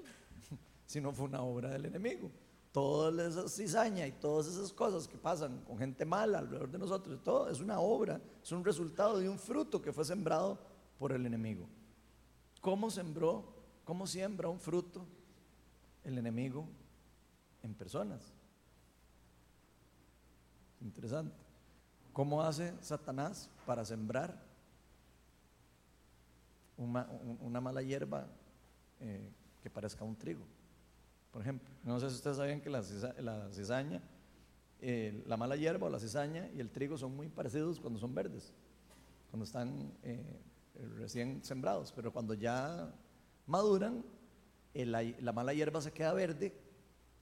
sino 0.85 1.11
fue 1.11 1.25
una 1.25 1.41
obra 1.41 1.69
del 1.69 1.85
enemigo. 1.85 2.31
Toda 2.71 3.27
esa 3.27 3.47
cizaña 3.47 4.07
y 4.07 4.13
todas 4.13 4.47
esas 4.47 4.73
cosas 4.73 5.07
que 5.07 5.17
pasan 5.17 5.63
con 5.63 5.77
gente 5.77 6.05
mala 6.05 6.39
alrededor 6.39 6.71
de 6.71 6.79
nosotros, 6.79 7.21
todo 7.23 7.49
es 7.49 7.59
una 7.59 7.79
obra, 7.79 8.19
es 8.41 8.51
un 8.51 8.65
resultado 8.65 9.19
de 9.19 9.29
un 9.29 9.37
fruto 9.37 9.81
que 9.81 9.93
fue 9.93 10.03
sembrado 10.03 10.57
por 10.97 11.11
el 11.11 11.25
enemigo. 11.25 11.67
¿Cómo 12.61 12.89
sembró, 12.89 13.43
cómo 13.83 14.07
siembra 14.07 14.49
un 14.49 14.59
fruto 14.59 15.05
el 16.03 16.17
enemigo 16.17 16.67
en 17.61 17.75
personas? 17.75 18.33
Interesante. 20.81 21.35
¿Cómo 22.11 22.41
hace 22.41 22.73
Satanás 22.81 23.49
para 23.65 23.83
sembrar 23.83 24.39
una, 26.77 27.61
mala 27.61 27.81
hierba 27.81 28.27
eh, 28.99 29.31
que 29.61 29.69
parezca 29.69 30.03
un 30.03 30.15
trigo? 30.15 30.45
Por 31.33 31.41
ejemplo, 31.41 31.67
no 31.83 31.99
sé 31.99 32.11
si 32.11 32.15
ustedes 32.15 32.37
sabían 32.37 32.61
que 32.61 32.69
la, 32.69 32.83
cizaña, 33.51 34.03
eh, 34.79 35.23
la 35.25 35.35
mala 35.35 35.55
hierba 35.55 35.87
o 35.87 35.89
la 35.89 35.99
cizaña 35.99 36.47
y 36.55 36.59
el 36.59 36.69
trigo 36.69 36.95
son 36.95 37.15
muy 37.15 37.27
parecidos 37.27 37.79
cuando 37.79 37.99
son 37.99 38.13
verdes, 38.13 38.53
cuando 39.31 39.43
están 39.43 39.91
eh, 40.03 40.39
recién 40.95 41.43
sembrados, 41.43 41.91
pero 41.91 42.13
cuando 42.13 42.35
ya 42.35 42.93
maduran, 43.47 44.05
la 44.75 45.31
mala 45.33 45.55
hierba 45.55 45.81
se 45.81 45.91
queda 45.91 46.13
verde 46.13 46.53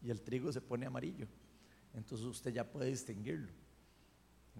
y 0.01 0.11
el 0.11 0.21
trigo 0.21 0.51
se 0.51 0.59
pone 0.59 0.85
amarillo. 0.85 1.27
Entonces 1.93 2.27
usted 2.27 2.51
ya 2.51 2.69
puede 2.69 2.87
distinguirlo. 2.87 3.53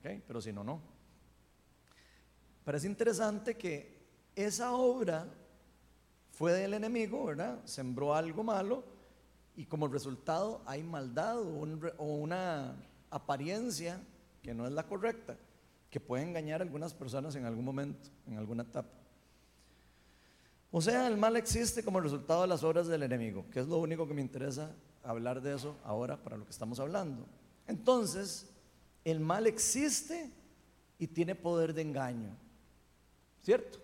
Pero 0.02 0.42
si 0.42 0.54
no, 0.54 0.64
no. 0.64 0.82
Parece 2.64 2.88
interesante 2.88 3.58
que 3.58 4.00
esa 4.34 4.72
obra 4.72 5.28
fue 6.32 6.54
del 6.54 6.74
enemigo, 6.74 7.26
¿verdad? 7.26 7.60
Sembró 7.66 8.16
algo 8.16 8.46
malo 8.46 8.91
y 9.62 9.66
como 9.66 9.88
resultado 9.88 10.64
hay 10.66 10.82
maldad 10.82 11.40
o, 11.40 12.04
una 12.04 12.74
apariencia 13.12 14.02
que 14.42 14.56
no 14.56 14.66
es 14.66 14.74
la 14.74 14.88
correcta, 14.88 15.38
que 15.92 16.00
puede 16.00 16.24
engañar 16.24 16.62
a 16.62 16.64
algunas 16.64 16.96
personas 16.96 17.36
en 17.36 17.46
algún 17.46 17.64
momento, 17.64 18.10
en 18.26 18.40
alguna 18.40 18.64
etapa. 18.64 18.90
O 20.72 20.82
sea, 20.82 21.06
el 21.06 21.16
mal 21.16 21.36
existe 21.36 21.84
como 21.84 22.00
resultado 22.00 22.42
de 22.42 22.48
las 22.48 22.64
obras 22.64 22.88
del 22.88 23.04
enemigo, 23.04 23.46
que 23.52 23.60
es 23.60 23.68
lo 23.68 23.78
único 23.78 24.08
que 24.08 24.16
me 24.16 24.22
interesa 24.22 24.76
hablar 25.04 25.40
de 25.42 25.54
eso 25.54 25.76
ahora 25.84 26.18
para 26.24 26.38
lo 26.38 26.46
que 26.46 26.52
estamos 26.52 26.80
hablando. 26.80 27.28
Entonces, 27.68 28.50
el 29.06 29.20
mal 29.20 29.46
existe 29.46 30.32
y 30.98 31.06
tiene 31.06 31.36
poder 31.36 31.76
de 31.76 31.84
engaño, 31.84 32.36
¿cierto? 33.44 33.78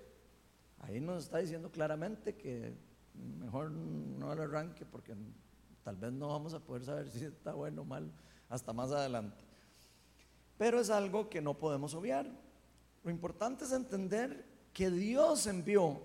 Ahí 0.80 1.00
nos 1.00 1.26
está 1.26 1.38
diciendo 1.38 1.70
claramente 1.70 2.34
que 2.34 2.74
mejor 3.40 3.70
no 3.70 4.34
lo 4.34 4.42
arranque 4.42 4.84
porque 4.84 5.14
Tal 5.88 5.96
vez 5.96 6.12
no 6.12 6.28
vamos 6.28 6.54
a 6.54 6.60
poder 6.60 6.84
saber 6.84 7.10
si 7.10 7.24
está 7.24 7.54
bueno 7.54 7.84
o 7.84 7.86
mal 7.86 8.12
hasta 8.50 8.74
más 8.74 8.92
adelante. 8.92 9.42
Pero 10.58 10.82
es 10.82 10.90
algo 10.90 11.30
que 11.30 11.42
no 11.42 11.54
podemos 11.54 11.94
obviar. 11.94 12.30
Lo 13.06 13.10
importante 13.10 13.64
es 13.64 13.72
entender 13.72 14.44
que 14.74 14.92
Dios 14.92 15.48
envió 15.48 16.02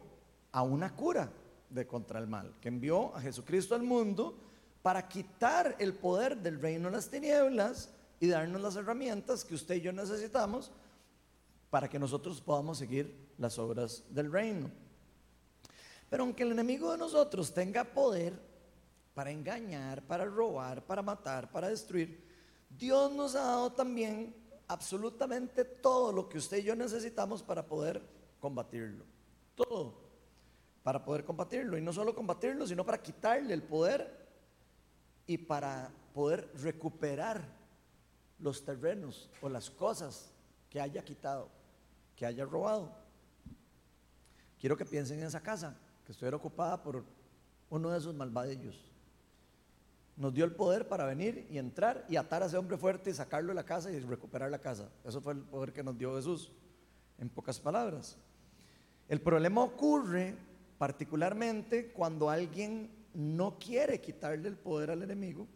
a 0.52 0.62
una 0.62 0.94
cura 0.94 1.32
de 1.68 1.84
contra 1.84 2.20
el 2.20 2.28
mal, 2.28 2.54
que 2.60 2.68
envió 2.68 3.12
a 3.16 3.20
Jesucristo 3.20 3.74
al 3.74 3.82
mundo 3.82 4.38
para 4.82 5.08
quitar 5.08 5.74
el 5.80 5.94
poder 5.94 6.36
del 6.36 6.60
reino 6.60 6.88
de 6.88 6.94
las 6.94 7.10
tinieblas 7.10 7.90
y 8.20 8.28
darnos 8.28 8.62
las 8.62 8.76
herramientas 8.76 9.44
que 9.44 9.56
usted 9.56 9.74
y 9.74 9.80
yo 9.80 9.92
necesitamos 9.92 10.70
para 11.70 11.90
que 11.90 11.98
nosotros 11.98 12.40
podamos 12.40 12.78
seguir 12.78 13.32
las 13.36 13.58
obras 13.58 14.04
del 14.10 14.30
reino. 14.30 14.70
Pero 16.08 16.22
aunque 16.22 16.44
el 16.44 16.52
enemigo 16.52 16.92
de 16.92 16.98
nosotros 16.98 17.52
tenga 17.52 17.82
poder, 17.82 18.51
para 19.14 19.30
engañar, 19.30 20.02
para 20.06 20.24
robar, 20.24 20.84
para 20.84 21.02
matar, 21.02 21.50
para 21.50 21.68
destruir, 21.68 22.22
Dios 22.70 23.12
nos 23.12 23.34
ha 23.34 23.42
dado 23.42 23.72
también 23.72 24.34
absolutamente 24.68 25.64
todo 25.64 26.12
lo 26.12 26.28
que 26.28 26.38
usted 26.38 26.58
y 26.58 26.62
yo 26.62 26.74
necesitamos 26.74 27.42
para 27.42 27.66
poder 27.66 28.02
combatirlo. 28.40 29.04
Todo. 29.54 30.00
Para 30.82 31.04
poder 31.04 31.24
combatirlo. 31.24 31.76
Y 31.76 31.82
no 31.82 31.92
solo 31.92 32.14
combatirlo, 32.14 32.66
sino 32.66 32.84
para 32.84 33.02
quitarle 33.02 33.52
el 33.52 33.62
poder 33.62 34.22
y 35.26 35.36
para 35.38 35.90
poder 36.14 36.50
recuperar 36.54 37.42
los 38.38 38.64
terrenos 38.64 39.30
o 39.42 39.48
las 39.48 39.70
cosas 39.70 40.32
que 40.70 40.80
haya 40.80 41.04
quitado, 41.04 41.48
que 42.16 42.24
haya 42.24 42.44
robado. 42.44 42.90
Quiero 44.58 44.76
que 44.76 44.86
piensen 44.86 45.18
en 45.18 45.26
esa 45.26 45.42
casa 45.42 45.76
que 46.04 46.12
estuviera 46.12 46.36
ocupada 46.36 46.82
por 46.82 47.04
uno 47.68 47.90
de 47.90 47.98
esos 47.98 48.14
malvadillos 48.14 48.91
nos 50.16 50.34
dio 50.34 50.44
el 50.44 50.52
poder 50.52 50.88
para 50.88 51.06
venir 51.06 51.46
y 51.50 51.58
entrar 51.58 52.04
y 52.08 52.16
atar 52.16 52.42
a 52.42 52.46
ese 52.46 52.56
hombre 52.56 52.76
fuerte 52.76 53.10
y 53.10 53.14
sacarlo 53.14 53.48
de 53.48 53.54
la 53.54 53.64
casa 53.64 53.90
y 53.90 53.98
recuperar 54.00 54.50
la 54.50 54.58
casa. 54.58 54.90
Eso 55.04 55.20
fue 55.20 55.32
el 55.34 55.40
poder 55.40 55.72
que 55.72 55.82
nos 55.82 55.96
dio 55.96 56.14
Jesús, 56.16 56.52
en 57.18 57.28
pocas 57.28 57.58
palabras. 57.58 58.18
El 59.08 59.20
problema 59.20 59.62
ocurre 59.62 60.36
particularmente 60.78 61.92
cuando 61.92 62.28
alguien 62.28 62.90
no 63.14 63.58
quiere 63.58 64.00
quitarle 64.00 64.48
el 64.48 64.56
poder 64.56 64.90
al 64.90 65.02
enemigo, 65.02 65.46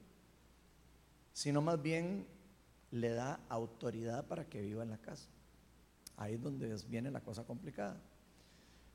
sino 1.32 1.60
más 1.60 1.80
bien 1.80 2.26
le 2.90 3.10
da 3.10 3.40
autoridad 3.48 4.24
para 4.26 4.48
que 4.48 4.60
viva 4.60 4.82
en 4.82 4.90
la 4.90 4.98
casa. 4.98 5.28
Ahí 6.16 6.34
es 6.34 6.42
donde 6.42 6.74
viene 6.88 7.10
la 7.10 7.20
cosa 7.20 7.44
complicada. 7.44 8.00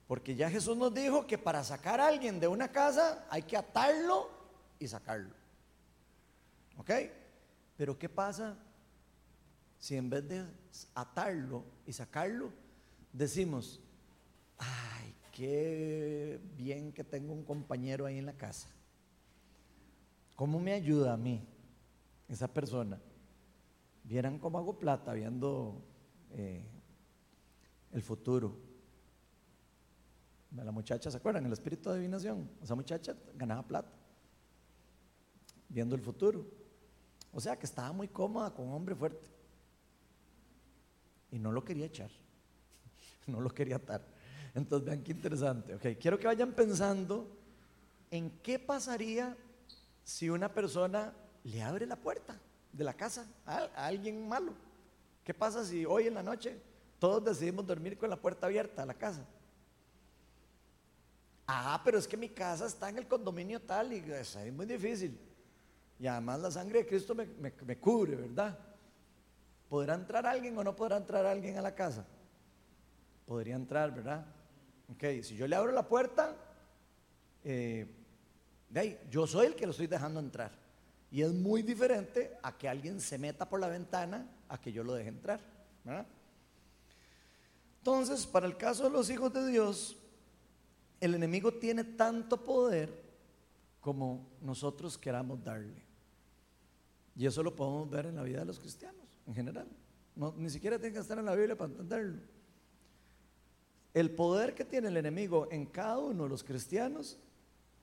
Porque 0.07 0.35
ya 0.35 0.49
Jesús 0.49 0.75
nos 0.75 0.93
dijo 0.93 1.27
que 1.27 1.37
para 1.37 1.63
sacar 1.63 1.99
a 1.99 2.07
alguien 2.07 2.39
de 2.39 2.47
una 2.47 2.71
casa 2.71 3.25
hay 3.29 3.43
que 3.43 3.57
atarlo 3.57 4.29
y 4.79 4.87
sacarlo. 4.87 5.40
¿Ok? 6.81 6.89
Pero 7.77 7.95
¿qué 7.99 8.09
pasa 8.09 8.57
si 9.77 9.95
en 9.95 10.09
vez 10.09 10.27
de 10.27 10.43
atarlo 10.95 11.63
y 11.85 11.93
sacarlo, 11.93 12.51
decimos, 13.13 13.79
ay, 14.57 15.13
qué 15.31 16.41
bien 16.57 16.91
que 16.91 17.03
tengo 17.03 17.33
un 17.33 17.43
compañero 17.43 18.07
ahí 18.07 18.17
en 18.17 18.25
la 18.25 18.33
casa? 18.33 18.67
¿Cómo 20.35 20.59
me 20.59 20.73
ayuda 20.73 21.13
a 21.13 21.17
mí 21.17 21.47
esa 22.27 22.47
persona? 22.47 22.99
Vieran 24.03 24.39
cómo 24.39 24.57
hago 24.57 24.79
plata 24.79 25.13
viendo 25.13 25.83
eh, 26.31 26.65
el 27.91 28.01
futuro. 28.01 28.57
La 30.55 30.71
muchacha, 30.71 31.11
¿se 31.11 31.17
acuerdan? 31.17 31.45
El 31.45 31.53
espíritu 31.53 31.89
de 31.89 31.97
adivinación. 31.97 32.49
Esa 32.59 32.73
muchacha 32.73 33.15
ganaba 33.35 33.61
plata 33.67 33.91
viendo 35.69 35.95
el 35.95 36.01
futuro. 36.01 36.60
O 37.33 37.39
sea 37.39 37.57
que 37.57 37.65
estaba 37.65 37.91
muy 37.91 38.07
cómoda 38.07 38.53
con 38.53 38.67
un 38.67 38.73
hombre 38.73 38.95
fuerte. 38.95 39.27
Y 41.31 41.39
no 41.39 41.51
lo 41.51 41.63
quería 41.63 41.85
echar. 41.85 42.11
No 43.27 43.39
lo 43.39 43.51
quería 43.51 43.75
atar. 43.75 44.03
Entonces 44.53 44.85
vean 44.85 45.03
qué 45.03 45.11
interesante. 45.11 45.75
Ok, 45.75 45.85
quiero 45.99 46.19
que 46.19 46.27
vayan 46.27 46.51
pensando 46.53 47.29
en 48.09 48.29
qué 48.41 48.59
pasaría 48.59 49.37
si 50.03 50.29
una 50.29 50.51
persona 50.53 51.13
le 51.43 51.61
abre 51.61 51.85
la 51.85 51.95
puerta 51.95 52.39
de 52.73 52.83
la 52.83 52.93
casa 52.93 53.25
a, 53.45 53.69
alguien 53.75 54.27
malo. 54.27 54.53
¿Qué 55.23 55.33
pasa 55.33 55.63
si 55.63 55.85
hoy 55.85 56.07
en 56.07 56.15
la 56.15 56.23
noche 56.23 56.59
todos 56.99 57.23
decidimos 57.23 57.65
dormir 57.65 57.97
con 57.97 58.09
la 58.09 58.17
puerta 58.17 58.47
abierta 58.47 58.83
a 58.83 58.85
la 58.85 58.93
casa? 58.93 59.25
Ah, 61.47 61.81
pero 61.85 61.97
es 61.97 62.07
que 62.07 62.17
mi 62.17 62.29
casa 62.29 62.65
está 62.65 62.89
en 62.89 62.97
el 62.97 63.07
condominio 63.07 63.61
tal 63.61 63.93
y 63.93 63.97
es 63.97 64.35
muy 64.51 64.65
difícil. 64.65 65.17
Y 66.01 66.07
además 66.07 66.39
la 66.39 66.49
sangre 66.49 66.79
de 66.79 66.87
Cristo 66.87 67.13
me, 67.13 67.77
cubre, 67.77 68.15
¿verdad? 68.15 68.57
¿Podrá 69.69 69.93
entrar 69.93 70.25
alguien 70.25 70.57
o 70.57 70.63
no 70.63 70.75
podrá 70.75 70.97
entrar 70.97 71.27
alguien 71.27 71.59
a 71.59 71.61
la 71.61 71.75
casa? 71.75 72.03
Podría 73.27 73.55
entrar, 73.55 73.93
¿verdad? 73.93 74.25
Ok, 74.91 75.03
si 75.21 75.35
yo 75.35 75.47
le 75.47 75.55
abro 75.55 75.71
la 75.71 75.87
puerta, 75.87 76.35
eh, 77.43 77.85
de 78.67 78.79
ahí, 78.79 78.99
yo 79.11 79.27
soy 79.27 79.45
el 79.45 79.55
que 79.55 79.67
lo 79.67 79.73
estoy 79.73 79.85
dejando 79.85 80.19
entrar. 80.19 80.51
Y 81.11 81.21
es 81.21 81.31
muy 81.31 81.61
diferente 81.61 82.35
a 82.41 82.57
que 82.57 82.67
alguien 82.67 82.99
se 82.99 83.19
meta 83.19 83.47
por 83.47 83.59
la 83.59 83.67
ventana 83.67 84.27
a 84.49 84.59
que 84.59 84.71
yo 84.71 84.83
lo 84.83 84.95
deje 84.95 85.09
entrar. 85.09 85.39
Entonces, 87.77 88.25
para 88.25 88.47
el 88.47 88.57
caso 88.57 88.85
de 88.85 88.89
los 88.89 89.07
hijos 89.11 89.31
de 89.33 89.45
Dios, 89.45 89.95
el 90.99 91.13
enemigo 91.13 91.51
tiene 91.51 91.83
tanto 91.83 92.43
poder 92.43 92.91
como 93.79 94.31
nosotros 94.41 94.97
queramos 94.97 95.43
darle. 95.43 95.90
Y 97.21 97.27
eso 97.27 97.43
lo 97.43 97.55
podemos 97.55 97.87
ver 97.87 98.07
en 98.07 98.15
la 98.15 98.23
vida 98.23 98.39
de 98.39 98.45
los 98.45 98.59
cristianos, 98.59 99.05
en 99.27 99.35
general. 99.35 99.67
ni 100.37 100.49
siquiera 100.49 100.79
tiene 100.79 100.95
que 100.95 101.01
estar 101.01 101.19
en 101.19 101.25
la 101.25 101.35
Biblia 101.35 101.55
para 101.55 101.69
entenderlo. 101.69 102.19
El 103.93 104.09
poder 104.09 104.55
que 104.55 104.65
tiene 104.65 104.87
el 104.87 104.97
enemigo 104.97 105.47
en 105.51 105.67
cada 105.67 105.99
uno 105.99 106.23
de 106.23 106.29
los 106.29 106.43
cristianos 106.43 107.19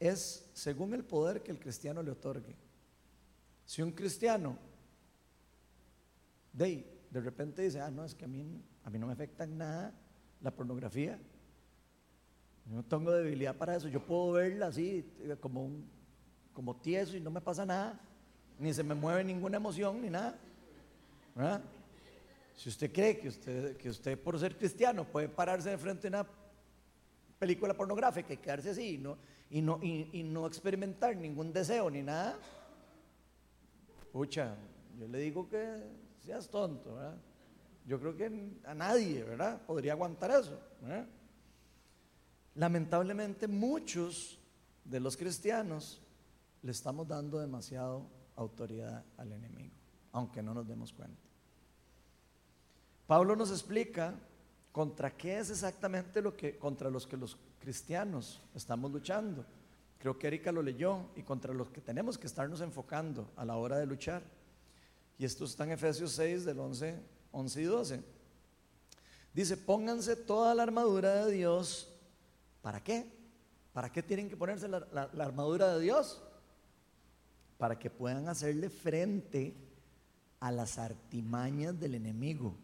es 0.01 0.51
según 0.55 0.93
el 0.93 1.05
poder 1.05 1.45
que 1.45 1.53
el 1.53 1.61
cristiano 1.61 2.03
le 2.03 2.11
otorgue. 2.11 2.57
Si 3.65 3.81
un 3.81 3.93
cristiano 3.93 4.59
de, 6.53 7.01
de 7.09 7.21
repente 7.21 7.63
dice, 7.63 7.81
ah, 7.81 7.93
no, 7.93 8.05
es 8.05 8.17
que 8.17 8.25
a 8.25 8.29
mí, 8.29 8.61
a 8.83 8.91
mí 8.91 8.99
no 8.99 9.07
me 9.07 9.13
afecta 9.13 9.45
en 9.45 9.57
nada 9.57 9.95
la 10.41 10.51
pornografía, 10.51 11.17
no 12.67 12.85
tengo 12.85 13.13
debilidad 13.13 13.55
para 13.55 13.77
eso, 13.77 13.87
yo 13.87 14.05
puedo 14.05 14.33
verla 14.33 14.67
así 14.67 15.09
como, 15.39 15.71
como 16.53 16.75
tieso 16.81 17.17
y 17.17 17.21
no 17.21 17.31
me 17.31 17.41
pasa 17.41 17.65
nada 17.65 18.05
ni 18.59 18.75
se 18.75 18.83
me 18.83 18.95
mueve 18.95 19.25
ninguna 19.25 19.57
emoción 19.57 20.03
ni 20.03 20.11
nada. 20.11 20.39
Si 22.57 22.69
usted 22.69 22.93
cree 22.93 23.19
que 23.19 23.29
usted, 23.29 23.77
que 23.77 23.89
usted 23.89 24.19
por 24.19 24.39
ser 24.39 24.57
cristiano 24.57 25.05
puede 25.05 25.29
pararse 25.29 25.71
de 25.71 25.79
frente 25.79 26.09
a 26.09 26.11
una 26.11 26.27
película 27.39 27.75
pornográfica 27.75 28.33
y 28.33 28.37
quedarse 28.37 28.71
así 28.71 28.95
y 28.95 28.99
no, 28.99 29.17
y 29.51 29.63
no, 29.63 29.79
y, 29.81 30.23
no 30.25 30.47
experimentar 30.47 31.17
ningún 31.17 31.53
deseo 31.53 31.89
ni 31.89 32.03
nada, 32.03 32.37
pucha, 34.13 34.57
yo 34.99 35.07
le 35.07 35.19
digo 35.19 35.49
que 35.49 35.85
seas 36.19 36.49
tonto, 36.49 36.97
¿verdad? 36.97 37.17
Yo 37.87 37.99
creo 38.01 38.17
que 38.17 38.51
a 38.65 38.75
nadie, 38.75 39.23
¿verdad? 39.23 39.63
Podría 39.65 39.93
aguantar 39.93 40.31
eso. 40.33 40.61
Lamentablemente 42.57 43.47
muchos 43.47 44.39
de 44.85 45.01
los 45.01 45.17
cristianos 45.17 46.03
le 46.63 46.73
estamos 46.73 47.07
dando 47.07 47.39
demasiado 47.39 48.18
autoridad 48.39 49.05
al 49.17 49.33
enemigo, 49.33 49.75
aunque 50.13 50.43
no 50.43 50.55
nos 50.55 50.67
demos 50.67 50.93
cuenta. 50.93 51.21
Pablo 53.07 53.35
nos 53.37 53.51
explica 53.51 54.15
contra 54.73 55.17
qué 55.17 55.39
es 55.39 55.51
exactamente 55.51 56.23
lo 56.23 56.37
que 56.37 56.59
contra 56.59 56.91
los 56.91 57.07
que 57.07 57.17
los 57.17 57.37
cristianos 57.59 58.41
estamos 58.55 58.93
luchando. 58.93 59.45
Creo 59.99 60.19
que 60.19 60.29
Erika 60.29 60.53
lo 60.53 60.63
leyó 60.63 61.07
y 61.17 61.23
contra 61.23 61.53
los 61.53 61.71
que 61.71 61.81
tenemos 61.81 62.17
que 62.17 62.27
estarnos 62.27 62.61
enfocando 62.61 63.33
a 63.37 63.45
la 63.45 63.57
hora 63.57 63.79
de 63.79 63.87
luchar. 63.87 64.23
Y 65.19 65.25
esto 65.25 65.45
está 65.45 65.65
en 65.65 65.73
Efesios 65.73 66.13
6 66.13 66.45
del 66.45 66.61
11, 66.61 67.01
11 67.33 67.61
y 67.61 67.65
12. 67.65 68.03
Dice, 69.35 69.57
pónganse 69.57 70.15
toda 70.15 70.55
la 70.55 70.63
armadura 70.63 71.25
de 71.25 71.33
Dios. 71.33 71.93
¿Para 72.63 72.83
qué? 72.83 73.11
¿Para 73.73 73.91
qué 73.91 74.03
tienen 74.03 74.29
que 74.29 74.37
ponerse 74.37 74.69
la, 74.69 74.87
la 75.13 75.25
armadura 75.25 75.75
de 75.75 75.81
Dios? 75.81 76.23
Para 77.59 77.79
que 77.79 77.91
puedan 77.91 78.29
hacerle 78.29 78.71
frente 78.71 79.55
a 80.41 80.53
las 80.53 80.79
artimañas 80.79 81.79
del 81.79 81.97
enemigo. 81.97 82.57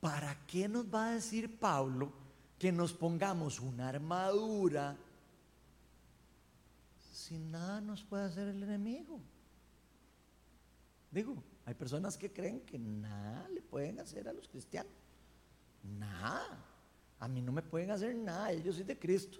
¿Para 0.00 0.46
qué 0.46 0.68
nos 0.68 0.92
va 0.92 1.08
a 1.08 1.14
decir 1.14 1.58
Pablo 1.58 2.12
que 2.58 2.72
nos 2.72 2.92
pongamos 2.92 3.60
una 3.60 3.88
armadura 3.88 4.96
si 7.12 7.38
nada 7.38 7.80
nos 7.80 8.02
puede 8.02 8.24
hacer 8.24 8.48
el 8.48 8.62
enemigo? 8.62 9.20
Digo, 11.10 11.42
hay 11.66 11.74
personas 11.74 12.16
que 12.16 12.32
creen 12.32 12.60
que 12.60 12.78
nada 12.78 13.46
le 13.48 13.60
pueden 13.60 14.00
hacer 14.00 14.26
a 14.28 14.32
los 14.32 14.48
cristianos. 14.48 14.92
Nada. 15.82 16.64
A 17.20 17.28
mí 17.28 17.40
no 17.40 17.52
me 17.52 17.62
pueden 17.62 17.90
hacer 17.90 18.14
nada, 18.14 18.52
yo 18.54 18.72
soy 18.72 18.84
de 18.84 18.98
Cristo. 18.98 19.38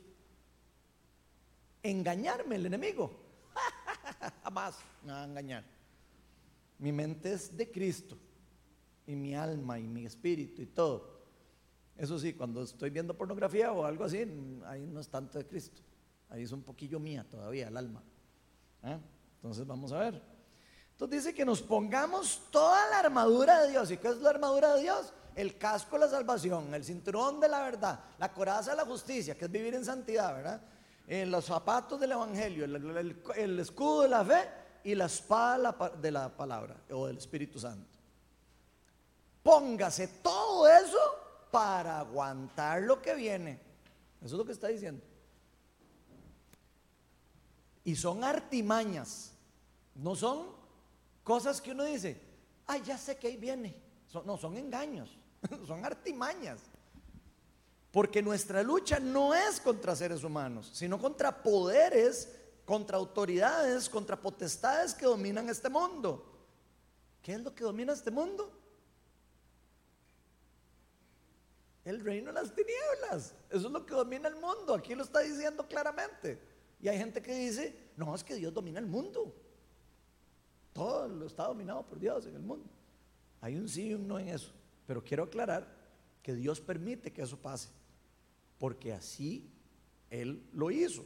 Engañarme 1.82 2.56
el 2.56 2.66
enemigo. 2.66 3.23
Jamás 4.44 4.78
me 5.02 5.12
va 5.12 5.22
a 5.22 5.24
engañar. 5.24 5.64
Mi 6.78 6.92
mente 6.92 7.32
es 7.32 7.56
de 7.56 7.70
Cristo 7.70 8.18
y 9.06 9.14
mi 9.14 9.34
alma 9.34 9.78
y 9.78 9.87
mi 9.87 10.06
espíritu 10.06 10.62
y 10.62 10.66
todo. 10.66 11.14
Eso 11.96 12.18
sí, 12.18 12.32
cuando 12.32 12.62
estoy 12.62 12.90
viendo 12.90 13.16
pornografía 13.16 13.72
o 13.72 13.84
algo 13.84 14.04
así, 14.04 14.18
ahí 14.66 14.87
no 14.87 15.00
es 15.00 15.08
tanto 15.08 15.38
de 15.38 15.46
Cristo. 15.46 15.80
Ahí 16.28 16.42
es 16.42 16.52
un 16.52 16.62
poquillo 16.62 16.98
mía 16.98 17.24
todavía, 17.28 17.68
el 17.68 17.76
alma. 17.76 18.02
¿eh? 18.82 18.98
Entonces 19.37 19.66
vamos 19.66 19.92
a 19.92 19.98
ver. 19.98 20.22
Entonces 20.90 21.24
dice 21.24 21.34
que 21.34 21.44
nos 21.44 21.62
pongamos 21.62 22.48
toda 22.50 22.88
la 22.90 23.00
armadura 23.00 23.62
de 23.62 23.70
Dios. 23.70 23.90
¿Y 23.90 23.96
qué 23.98 24.08
es 24.08 24.16
la 24.18 24.30
armadura 24.30 24.74
de 24.74 24.82
Dios? 24.82 25.12
El 25.37 25.58
casco 25.58 25.96
de 25.96 26.06
la 26.06 26.10
salvación, 26.10 26.72
el 26.74 26.84
cinturón 26.84 27.40
de 27.40 27.48
la 27.48 27.62
verdad, 27.62 28.00
la 28.18 28.32
coraza 28.32 28.72
de 28.72 28.76
la 28.76 28.84
justicia, 28.84 29.37
que 29.37 29.44
es 29.44 29.50
vivir 29.50 29.74
en 29.74 29.84
santidad, 29.84 30.34
¿verdad? 30.34 30.62
En 31.06 31.30
los 31.30 31.44
zapatos 31.44 32.00
del 32.00 32.12
Evangelio, 32.12 32.64
el, 32.64 33.60
escudo 33.60 34.02
de 34.02 34.08
la 34.08 34.24
fe 34.24 34.48
y 34.84 34.94
la 34.94 35.06
espada 35.06 35.90
de 36.00 36.10
la 36.10 36.34
palabra 36.34 36.76
o 36.90 37.06
del 37.06 37.18
Espíritu 37.18 37.58
Santo. 37.58 37.98
Póngase 39.42 40.08
todo 40.22 40.66
eso 40.68 40.98
para 41.50 42.00
aguantar 42.00 42.82
lo 42.82 43.00
que 43.02 43.14
viene. 43.14 43.60
Eso 44.22 44.34
es 44.34 44.38
lo 44.38 44.44
que 44.44 44.52
está 44.52 44.68
diciendo. 44.68 45.04
Y 47.84 47.94
son 47.94 48.24
artimañas, 48.24 49.32
no 49.94 50.16
son 50.16 50.46
cosas 51.22 51.60
que 51.60 51.72
uno 51.72 51.84
dice, 51.84 52.18
ay, 52.66 52.82
ya 52.82 52.96
sé 52.96 53.18
que 53.18 53.26
ahí 53.26 53.36
viene. 53.36 53.76
no, 54.24 54.38
son 54.38 54.56
engaños, 54.56 55.18
son 55.66 55.84
artimañas. 55.84 56.62
Porque 57.94 58.20
nuestra 58.20 58.62
lucha 58.62 59.00
no 59.00 59.35
es 59.35 59.59
contra 59.59 59.96
seres 59.96 60.22
humanos, 60.22 60.68
sino 60.74 60.98
contra 60.98 61.42
poderes 61.42 62.28
contra 62.64 62.96
autoridades, 62.96 63.88
contra 63.88 64.20
potestades 64.20 64.94
que 64.94 65.04
dominan 65.04 65.48
este 65.48 65.68
mundo. 65.68 66.24
¿Qué 67.22 67.35
es 67.35 67.40
lo 67.40 67.54
que 67.54 67.64
domina 67.64 67.92
este 67.92 68.11
mundo? 68.11 68.50
El 71.85 72.00
reino 72.00 72.33
de 72.33 72.40
las 72.40 72.54
tinieblas. 72.54 73.35
Eso 73.50 73.66
es 73.66 73.72
lo 73.72 73.85
que 73.85 73.94
domina 73.94 74.28
el 74.28 74.37
mundo. 74.37 74.74
Aquí 74.74 74.94
lo 74.94 75.02
está 75.02 75.20
diciendo 75.20 75.66
claramente. 75.66 76.38
Y 76.80 76.88
hay 76.88 76.98
gente 76.98 77.20
que 77.20 77.35
dice, 77.35 77.90
no, 77.96 78.14
es 78.14 78.24
que 78.24 78.35
Dios 78.35 78.52
domina 78.52 78.78
el 78.78 78.87
mundo. 78.87 79.35
Todo 80.72 81.07
lo 81.09 81.26
está 81.26 81.44
dominado 81.44 81.87
por 81.87 81.98
Dios 81.98 82.26
en 82.26 82.35
el 82.35 82.42
mundo. 82.42 82.68
Hay 83.40 83.57
un 83.57 83.68
sí 83.68 83.88
y 83.88 83.94
un 83.94 84.09
no 84.09 84.18
en 84.18 84.28
eso. 84.28 84.50
Pero 84.87 85.04
quiero 85.04 85.24
aclarar 85.24 85.66
que 86.22 86.35
Dios 86.35 86.61
permite 86.61 87.12
que 87.12 87.22
eso 87.22 87.37
pase. 87.37 87.68
Porque 88.58 88.92
así 88.92 89.50
Él 90.10 90.46
lo 90.52 90.70
hizo. 90.70 91.04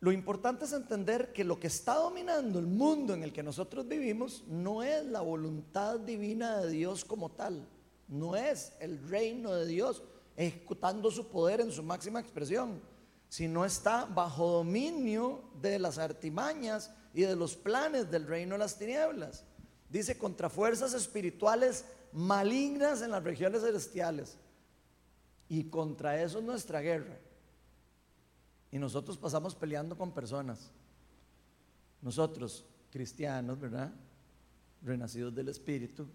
Lo 0.00 0.12
importante 0.12 0.64
es 0.64 0.72
entender 0.72 1.32
que 1.34 1.44
lo 1.44 1.60
que 1.60 1.66
está 1.66 1.96
dominando 1.96 2.58
el 2.58 2.66
mundo 2.66 3.12
en 3.12 3.22
el 3.22 3.34
que 3.34 3.42
nosotros 3.42 3.86
vivimos 3.86 4.44
no 4.48 4.82
es 4.82 5.04
la 5.04 5.20
voluntad 5.20 6.00
divina 6.00 6.58
de 6.58 6.70
Dios 6.70 7.04
como 7.04 7.30
tal, 7.30 7.68
no 8.08 8.34
es 8.34 8.72
el 8.80 9.06
reino 9.08 9.52
de 9.52 9.66
Dios 9.66 10.02
ejecutando 10.36 11.10
su 11.10 11.28
poder 11.28 11.60
en 11.60 11.70
su 11.70 11.82
máxima 11.82 12.18
expresión, 12.18 12.80
sino 13.28 13.66
está 13.66 14.06
bajo 14.06 14.50
dominio 14.50 15.44
de 15.60 15.78
las 15.78 15.98
artimañas 15.98 16.90
y 17.12 17.22
de 17.22 17.36
los 17.36 17.54
planes 17.54 18.10
del 18.10 18.26
reino 18.26 18.54
de 18.54 18.60
las 18.60 18.78
tinieblas. 18.78 19.44
Dice 19.90 20.16
contra 20.16 20.48
fuerzas 20.48 20.94
espirituales 20.94 21.84
malignas 22.12 23.02
en 23.02 23.10
las 23.10 23.22
regiones 23.22 23.62
celestiales. 23.62 24.38
Y 25.48 25.64
contra 25.64 26.22
eso 26.22 26.38
es 26.38 26.44
nuestra 26.44 26.80
guerra. 26.80 27.18
Y 28.70 28.78
nosotros 28.78 29.16
pasamos 29.16 29.54
peleando 29.54 29.96
con 29.96 30.12
personas. 30.12 30.70
Nosotros, 32.02 32.64
cristianos, 32.90 33.58
¿verdad? 33.58 33.92
Renacidos 34.82 35.34
del 35.34 35.48
Espíritu, 35.48 36.06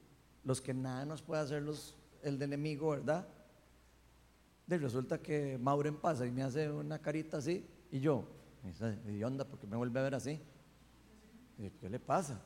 los 0.44 0.62
que 0.62 0.74
nada 0.74 1.06
nos 1.06 1.22
puede 1.22 1.42
hacer 1.42 1.62
los, 1.62 1.96
el 2.24 2.42
enemigo, 2.42 2.92
¿verdad? 2.92 3.28
De 4.66 4.78
resulta 4.78 5.22
que 5.22 5.58
Mauren 5.58 5.98
pasa 5.98 6.26
y 6.26 6.32
me 6.32 6.44
hace 6.44 6.72
una 6.72 7.00
carita 7.00 7.38
así, 7.38 7.68
y 7.92 8.00
yo, 8.00 8.26
¿y 8.64 9.22
porque 9.46 9.68
me 9.68 9.78
vuelve 9.78 10.00
a 10.00 10.04
ver 10.04 10.16
así? 10.16 10.40
¿Qué 11.80 11.90
le 11.90 12.00
pasa? 12.00 12.42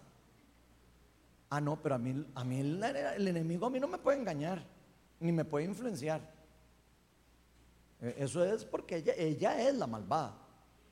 Ah, 1.50 1.60
no, 1.60 1.82
pero 1.82 1.96
a 1.96 1.98
mí, 1.98 2.26
a 2.36 2.44
mí 2.44 2.60
el, 2.60 3.28
enemigo 3.28 3.66
a 3.66 3.70
mí 3.72 3.80
no 3.80 3.88
me 3.88 3.98
puede 3.98 4.20
engañar, 4.20 4.64
ni 5.20 5.32
me 5.32 5.44
puede 5.44 5.66
influenciar. 5.66 6.22
Eh, 8.02 8.16
eso 8.20 8.44
es 8.44 8.64
porque 8.64 9.04
ella, 9.18 9.68
es 9.68 9.76
la 9.76 9.88
malvada. 9.88 10.38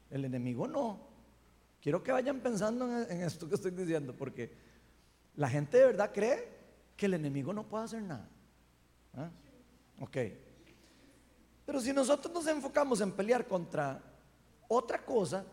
El 0.09 0.25
enemigo 0.25 0.67
no. 0.67 0.99
Quiero 1.79 2.01
que 2.01 2.11
vayan 2.11 2.39
pensando 2.39 2.85
en, 2.85 3.21
esto 3.21 3.47
que 3.47 3.55
estoy 3.55 3.71
diciendo, 3.71 4.15
porque 4.17 4.51
la 5.35 5.47
gente 5.47 5.77
de 5.77 5.85
verdad 5.85 6.11
cree 6.11 6.49
que 6.95 7.05
el 7.05 7.13
enemigo 7.13 7.53
no 7.53 7.67
puede 7.67 7.85
hacer 7.85 8.01
nada. 8.01 8.27
¿Ah? 9.15 9.29
Ok. 9.99 10.17
Pero 11.67 11.79
si 11.81 11.93
nosotros 11.93 12.33
nos 12.33 12.47
enfocamos 12.47 12.99
en 13.01 13.11
pelear 13.11 13.45
contra 13.45 14.01
otra 14.67 15.05
cosa, 15.05 15.45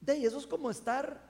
de 0.00 0.24
eso 0.24 0.38
es 0.38 0.46
como 0.46 0.70
estar 0.70 1.27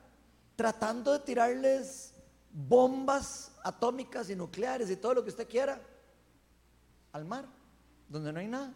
tratando 0.58 1.12
de 1.12 1.20
tirarles 1.20 2.12
bombas 2.50 3.52
atómicas 3.62 4.28
y 4.28 4.34
nucleares 4.34 4.90
y 4.90 4.96
todo 4.96 5.14
lo 5.14 5.22
que 5.22 5.30
usted 5.30 5.48
quiera 5.48 5.80
al 7.12 7.24
mar, 7.24 7.46
donde 8.08 8.32
no 8.32 8.40
hay 8.40 8.48
nada. 8.48 8.74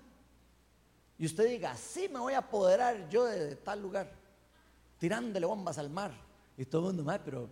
Y 1.19 1.27
usted 1.27 1.45
diga, 1.49 1.75
sí 1.77 2.09
me 2.09 2.21
voy 2.21 2.35
a 2.35 2.39
apoderar 2.39 3.09
yo 3.09 3.25
de, 3.25 3.57
tal 3.57 3.83
lugar, 3.83 4.13
tirándole 4.97 5.45
bombas 5.45 5.77
al 5.77 5.91
mar. 5.91 6.13
Y 6.57 6.67
todo 6.67 6.91
el 6.91 6.95
mundo, 6.95 7.21
pero 7.25 7.49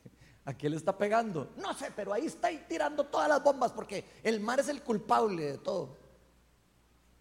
¿a 0.46 0.54
qué 0.54 0.70
le 0.70 0.76
está 0.76 0.96
pegando? 0.96 1.52
No 1.58 1.74
sé, 1.74 1.92
pero 1.94 2.14
ahí 2.14 2.24
está 2.24 2.48
tirando 2.66 3.04
todas 3.04 3.28
las 3.28 3.42
bombas 3.42 3.70
porque 3.70 4.02
el 4.22 4.40
mar 4.40 4.60
es 4.60 4.68
el 4.68 4.82
culpable 4.82 5.42
de 5.42 5.58
todo. 5.58 5.98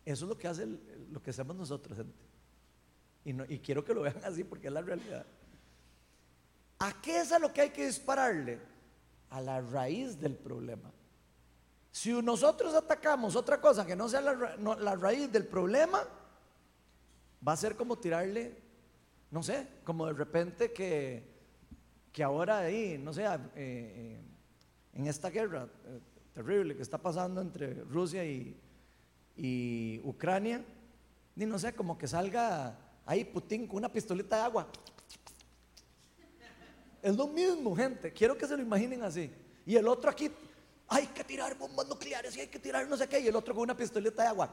Eso 0.05 0.23
es 0.23 0.29
lo 0.29 0.37
que 0.37 0.47
hace 0.47 0.65
lo 1.11 1.21
que 1.21 1.31
hacemos 1.31 1.57
nosotros, 1.57 1.97
gente. 1.97 2.23
Y, 3.25 3.53
y 3.53 3.59
quiero 3.59 3.83
que 3.83 3.93
lo 3.93 4.03
vean 4.03 4.21
así 4.23 4.45
porque 4.45 4.67
es 4.67 4.73
la 4.73 4.81
realidad. 4.81 5.25
¿A 6.83 6.91
qué 7.01 7.21
es 7.21 7.31
a 7.31 7.39
lo 7.39 7.53
que 7.53 7.61
hay 7.61 7.69
que 7.69 7.85
dispararle? 7.85 8.59
A 9.29 9.39
la 9.39 9.61
raíz 9.61 10.19
del 10.19 10.35
problema. 10.35 10.91
Si 11.89 12.11
nosotros 12.21 12.75
atacamos 12.75 13.37
otra 13.37 13.61
cosa 13.61 13.85
que 13.85 13.95
no 13.95 14.09
sea 14.09 14.19
la, 14.19 14.95
raíz 14.97 15.31
del 15.31 15.47
problema, 15.47 16.03
va 17.47 17.53
a 17.53 17.55
ser 17.55 17.77
como 17.77 17.97
tirarle, 17.97 18.57
no 19.31 19.41
sé, 19.41 19.65
como 19.85 20.07
de 20.07 20.11
repente 20.13 20.73
que, 20.73 21.23
que 22.11 22.21
ahora 22.21 22.57
ahí, 22.57 22.97
no 22.97 23.13
sé, 23.13 23.23
eh, 23.23 23.39
eh, 23.55 24.21
en 24.91 25.07
esta 25.07 25.29
guerra 25.29 25.69
eh, 25.85 26.01
terrible 26.33 26.75
que 26.75 26.81
está 26.81 26.97
pasando 26.97 27.39
entre 27.39 27.75
Rusia 27.85 28.25
y, 28.25 30.01
Ucrania, 30.03 30.61
ni 31.35 31.45
no 31.45 31.57
sé, 31.57 31.73
como 31.73 31.97
que 31.97 32.09
salga 32.09 32.77
ahí 33.05 33.23
Putin 33.23 33.67
con 33.67 33.77
una 33.77 33.89
pistolita 33.89 34.35
de 34.35 34.41
agua. 34.41 34.67
Es 37.03 37.15
lo 37.17 37.27
mismo, 37.27 37.75
gente. 37.75 38.11
Quiero 38.13 38.37
que 38.37 38.47
se 38.47 38.55
lo 38.55 38.63
imaginen 38.63 39.03
así. 39.03 39.29
Y 39.65 39.75
el 39.75 39.87
otro 39.87 40.09
aquí 40.09 40.31
hay 40.87 41.07
que 41.07 41.23
tirar 41.23 41.55
bombas 41.57 41.85
nucleares 41.87 42.35
y 42.37 42.41
hay 42.41 42.47
que 42.47 42.59
tirar 42.59 42.87
no 42.87 42.95
sé 42.95 43.07
qué, 43.07 43.19
y 43.19 43.27
el 43.27 43.35
otro 43.35 43.53
con 43.53 43.63
una 43.63 43.75
pistoleta 43.75 44.23
de 44.23 44.29
agua 44.29 44.49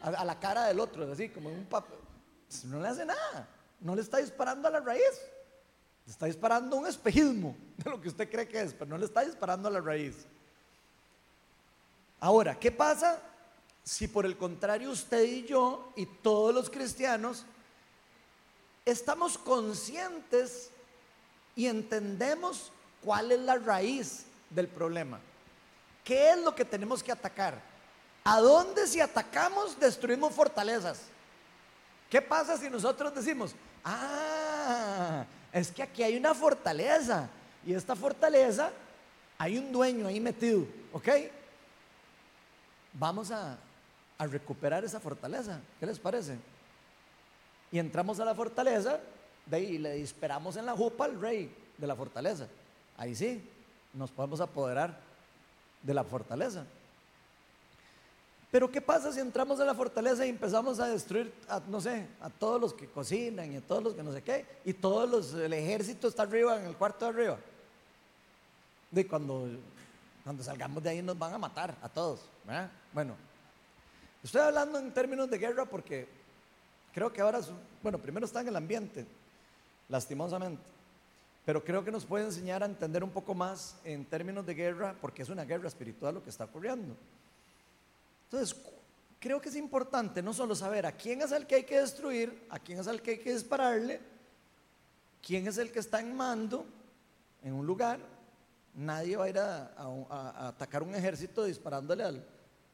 a, 0.00 0.24
la 0.24 0.38
cara 0.38 0.66
del 0.66 0.80
otro, 0.80 1.10
así 1.10 1.28
como 1.28 1.50
un 1.50 1.66
papel. 1.66 1.98
Pues, 2.46 2.64
no 2.64 2.80
le 2.80 2.88
hace 2.88 3.04
nada, 3.04 3.48
no 3.80 3.94
le 3.94 4.02
está 4.02 4.18
disparando 4.18 4.68
a 4.68 4.70
la 4.70 4.80
raíz, 4.80 5.02
le 6.06 6.12
está 6.12 6.26
disparando 6.26 6.76
un 6.76 6.86
espejismo 6.86 7.56
de 7.76 7.90
lo 7.90 8.00
que 8.00 8.08
usted 8.08 8.30
cree 8.30 8.48
que 8.48 8.60
es, 8.60 8.72
pero 8.72 8.86
no 8.86 8.98
le 8.98 9.04
está 9.04 9.22
disparando 9.22 9.68
a 9.68 9.70
la 9.70 9.80
raíz. 9.80 10.26
Ahora, 12.20 12.58
¿qué 12.58 12.72
pasa 12.72 13.22
si 13.84 14.08
por 14.08 14.26
el 14.26 14.36
contrario 14.36 14.90
usted 14.90 15.22
y 15.22 15.44
yo 15.44 15.92
y 15.96 16.06
todos 16.06 16.54
los 16.54 16.68
cristianos 16.68 17.44
estamos 18.84 19.38
conscientes 19.38 20.70
y 21.58 21.66
entendemos 21.66 22.70
cuál 23.04 23.32
es 23.32 23.40
la 23.40 23.56
raíz 23.56 24.26
del 24.48 24.68
problema. 24.68 25.18
¿Qué 26.04 26.30
es 26.30 26.38
lo 26.38 26.54
que 26.54 26.64
tenemos 26.64 27.02
que 27.02 27.10
atacar? 27.10 27.60
¿A 28.22 28.38
dónde 28.38 28.86
si 28.86 29.00
atacamos 29.00 29.76
destruimos 29.80 30.32
fortalezas? 30.32 31.00
¿Qué 32.08 32.22
pasa 32.22 32.56
si 32.56 32.70
nosotros 32.70 33.12
decimos, 33.12 33.56
ah, 33.84 35.24
es 35.52 35.72
que 35.72 35.82
aquí 35.82 36.04
hay 36.04 36.16
una 36.16 36.32
fortaleza 36.32 37.28
y 37.66 37.74
esta 37.74 37.96
fortaleza 37.96 38.70
hay 39.36 39.58
un 39.58 39.72
dueño 39.72 40.06
ahí 40.06 40.20
metido, 40.20 40.64
¿ok? 40.92 41.08
Vamos 42.92 43.32
a, 43.32 43.58
a 44.16 44.26
recuperar 44.28 44.84
esa 44.84 45.00
fortaleza, 45.00 45.60
¿qué 45.80 45.86
les 45.86 45.98
parece? 45.98 46.36
Y 47.72 47.80
entramos 47.80 48.20
a 48.20 48.24
la 48.24 48.36
fortaleza 48.36 49.00
de 49.50 49.56
ahí, 49.56 49.78
le 49.78 49.94
disparamos 49.94 50.56
en 50.56 50.66
la 50.66 50.76
jupa 50.76 51.04
al 51.04 51.20
rey 51.20 51.54
de 51.76 51.86
la 51.86 51.96
fortaleza. 51.96 52.46
Ahí 52.96 53.14
sí, 53.14 53.42
nos 53.94 54.10
podemos 54.10 54.40
apoderar 54.40 54.98
de 55.82 55.94
la 55.94 56.04
fortaleza. 56.04 56.64
Pero 58.50 58.70
¿qué 58.70 58.80
pasa 58.80 59.12
si 59.12 59.20
entramos 59.20 59.60
en 59.60 59.66
la 59.66 59.74
fortaleza 59.74 60.24
y 60.24 60.30
empezamos 60.30 60.80
a 60.80 60.88
destruir, 60.88 61.32
a, 61.48 61.60
no 61.68 61.80
sé, 61.80 62.06
a 62.20 62.30
todos 62.30 62.60
los 62.60 62.72
que 62.72 62.86
cocinan 62.86 63.52
y 63.52 63.56
a 63.56 63.60
todos 63.60 63.82
los 63.82 63.94
que 63.94 64.02
no 64.02 64.12
sé 64.12 64.22
qué, 64.22 64.46
y 64.64 64.72
todos 64.72 65.08
los, 65.08 65.34
el 65.34 65.52
ejército 65.52 66.08
está 66.08 66.22
arriba, 66.22 66.58
en 66.58 66.64
el 66.64 66.74
cuarto 66.74 67.04
de 67.04 67.10
arriba? 67.10 67.38
De 68.90 69.06
cuando, 69.06 69.48
cuando 70.24 70.42
salgamos 70.42 70.82
de 70.82 70.90
ahí 70.90 71.02
nos 71.02 71.18
van 71.18 71.34
a 71.34 71.38
matar 71.38 71.76
a 71.82 71.88
todos. 71.90 72.20
Bueno, 72.94 73.14
estoy 74.24 74.40
hablando 74.40 74.78
en 74.78 74.94
términos 74.94 75.28
de 75.28 75.36
guerra 75.36 75.66
porque 75.66 76.08
creo 76.94 77.12
que 77.12 77.20
ahora, 77.20 77.40
bueno, 77.82 77.98
primero 77.98 78.24
está 78.24 78.40
en 78.40 78.48
el 78.48 78.56
ambiente, 78.56 79.06
lastimosamente. 79.88 80.62
Pero 81.44 81.64
creo 81.64 81.82
que 81.82 81.90
nos 81.90 82.04
puede 82.04 82.26
enseñar 82.26 82.62
a 82.62 82.66
entender 82.66 83.02
un 83.02 83.10
poco 83.10 83.34
más 83.34 83.78
en 83.82 84.04
términos 84.04 84.44
de 84.44 84.54
guerra, 84.54 84.94
porque 85.00 85.22
es 85.22 85.30
una 85.30 85.44
guerra 85.44 85.68
espiritual 85.68 86.16
lo 86.16 86.22
que 86.22 86.30
está 86.30 86.44
ocurriendo. 86.44 86.94
Entonces, 88.24 88.54
creo 89.18 89.40
que 89.40 89.48
es 89.48 89.56
importante 89.56 90.22
no 90.22 90.34
solo 90.34 90.54
saber 90.54 90.84
a 90.84 90.92
quién 90.92 91.22
es 91.22 91.32
el 91.32 91.46
que 91.46 91.54
hay 91.54 91.64
que 91.64 91.80
destruir, 91.80 92.46
a 92.50 92.58
quién 92.58 92.78
es 92.78 92.86
el 92.86 93.00
que 93.00 93.12
hay 93.12 93.18
que 93.18 93.32
dispararle, 93.32 93.98
quién 95.22 95.46
es 95.46 95.56
el 95.56 95.72
que 95.72 95.78
está 95.78 96.00
en 96.00 96.14
mando 96.14 96.66
en 97.42 97.54
un 97.54 97.66
lugar. 97.66 97.98
Nadie 98.74 99.16
va 99.16 99.24
a 99.24 99.28
ir 99.30 99.38
a, 99.38 100.48
atacar 100.48 100.82
un 100.82 100.94
ejército 100.94 101.44
disparándole 101.44 102.04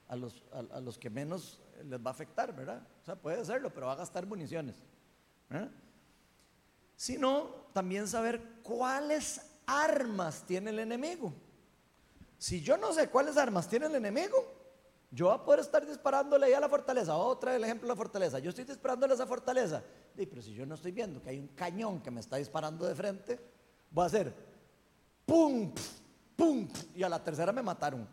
a, 0.08 0.16
los, 0.16 0.42
a, 0.52 0.80
los, 0.80 0.98
que 0.98 1.08
menos 1.08 1.60
les 1.84 2.00
va 2.00 2.10
a 2.10 2.12
afectar, 2.12 2.52
¿verdad? 2.54 2.82
O 3.02 3.04
sea, 3.04 3.14
puede 3.14 3.40
hacerlo, 3.40 3.70
pero 3.72 3.86
va 3.86 3.92
a 3.92 3.96
gastar 3.96 4.26
municiones. 4.26 4.74
¿verdad? 5.48 5.70
Sino 6.96 7.64
también 7.72 8.06
saber 8.08 8.40
cuáles 8.62 9.40
armas 9.66 10.44
tiene 10.46 10.70
el 10.70 10.78
enemigo. 10.78 11.32
Si 12.38 12.60
yo 12.60 12.76
no 12.76 12.92
sé 12.92 13.08
cuáles 13.08 13.36
armas 13.36 13.68
tiene 13.68 13.86
el 13.86 13.94
enemigo, 13.94 14.52
Yo 15.14 15.26
voy 15.26 15.34
a 15.36 15.44
poder 15.44 15.60
estar 15.60 15.86
disparándole 15.86 16.46
ahí 16.46 16.54
a 16.54 16.60
la 16.60 16.68
fortaleza. 16.68 17.14
Otra 17.14 17.54
el 17.54 17.62
ejemplo 17.62 17.86
de 17.86 17.92
la 17.92 17.96
fortaleza. 17.96 18.40
Yo 18.40 18.50
estoy 18.50 18.64
disparándole 18.64 19.12
a 19.12 19.14
esa 19.14 19.26
fortaleza. 19.26 19.80
pero 20.16 20.42
si 20.42 20.52
yo 20.52 20.66
no 20.66 20.74
estoy 20.74 20.90
viendo 20.90 21.22
que 21.22 21.30
hay 21.30 21.38
un 21.38 21.46
cañón 21.48 22.00
que 22.00 22.10
me 22.10 22.18
está 22.18 22.36
disparando 22.36 22.84
de 22.84 22.96
frente, 22.96 23.38
voy 23.92 24.02
a 24.02 24.06
hacer 24.06 24.34
¡pum! 25.24 25.72
¡pum! 26.34 26.68
Y 26.96 27.04
a 27.04 27.08
la 27.08 27.22
tercera 27.22 27.52
me 27.52 27.62
mataron. 27.62 28.08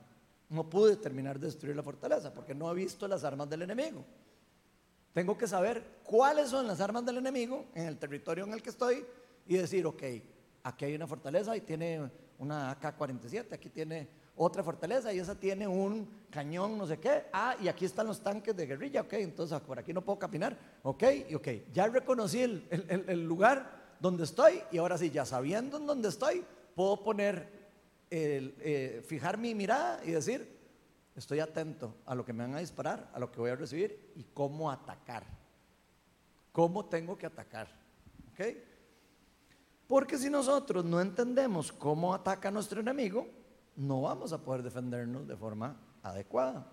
No 0.49 0.69
pude 0.69 0.95
terminar 0.95 1.39
de 1.39 1.47
destruir 1.47 1.75
la 1.75 1.81
fortaleza 1.81 2.31
porque 2.31 2.53
no 2.53 2.69
he 2.69 2.75
visto 2.75 3.07
las 3.07 3.23
armas 3.23 3.49
del 3.49 3.63
enemigo. 3.63 4.05
Tengo 5.13 5.37
que 5.37 5.47
saber 5.47 5.83
cuáles 6.03 6.49
son 6.49 6.67
las 6.67 6.79
armas 6.79 7.05
del 7.05 7.17
enemigo 7.17 7.65
en 7.75 7.87
el 7.87 7.97
territorio 7.97 8.45
en 8.45 8.53
el 8.53 8.61
que 8.61 8.69
estoy 8.69 9.05
y 9.45 9.57
decir, 9.57 9.85
ok, 9.85 10.03
aquí 10.63 10.85
hay 10.85 10.95
una 10.95 11.07
fortaleza 11.07 11.55
y 11.57 11.61
tiene 11.61 12.09
una 12.37 12.71
AK-47, 12.71 13.53
aquí 13.53 13.69
tiene 13.69 14.07
otra 14.35 14.63
fortaleza 14.63 15.13
y 15.13 15.19
esa 15.19 15.35
tiene 15.35 15.67
un 15.67 16.07
cañón, 16.29 16.77
no 16.77 16.87
sé 16.87 16.97
qué. 16.97 17.25
Ah, 17.33 17.55
y 17.61 17.67
aquí 17.67 17.85
están 17.85 18.07
los 18.07 18.21
tanques 18.21 18.55
de 18.55 18.65
guerrilla, 18.65 19.01
ok, 19.01 19.13
entonces 19.13 19.59
por 19.59 19.77
aquí 19.77 19.93
no 19.93 20.01
puedo 20.01 20.17
caminar, 20.17 20.57
ok, 20.83 21.03
y 21.29 21.35
ok. 21.35 21.47
Ya 21.73 21.87
reconocí 21.87 22.41
el, 22.41 23.23
lugar 23.25 23.97
donde 23.99 24.23
estoy 24.23 24.61
y 24.71 24.77
ahora 24.77 24.97
sí, 24.97 25.11
ya 25.11 25.25
sabiendo 25.25 25.77
en 25.77 25.85
dónde 25.85 26.09
estoy, 26.09 26.43
puedo 26.73 27.03
poner, 27.03 27.49
eh, 28.09 29.03
fijar 29.05 29.37
mi 29.37 29.53
mirada 29.53 30.01
y 30.05 30.11
decir, 30.11 30.60
estoy 31.15 31.39
atento 31.39 31.95
a 32.05 32.15
lo 32.15 32.25
que 32.25 32.33
me 32.33 32.43
van 32.43 32.55
a 32.55 32.59
disparar, 32.59 33.09
a 33.13 33.19
lo 33.19 33.31
que 33.31 33.39
voy 33.39 33.49
a 33.49 33.55
recibir 33.55 34.11
y 34.15 34.23
cómo 34.23 34.71
atacar. 34.71 35.23
¿Cómo 36.51 36.85
tengo 36.85 37.17
que 37.17 37.25
atacar? 37.25 37.67
¿Ok? 38.31 38.45
Porque 39.87 40.17
si 40.17 40.29
nosotros 40.29 40.85
no 40.85 41.01
entendemos 41.01 41.71
cómo 41.71 42.13
ataca 42.13 42.51
nuestro 42.51 42.81
enemigo, 42.81 43.27
no 43.75 44.01
vamos 44.01 44.31
a 44.33 44.41
poder 44.41 44.63
defendernos 44.63 45.27
de 45.27 45.35
forma 45.35 45.77
adecuada. 46.03 46.65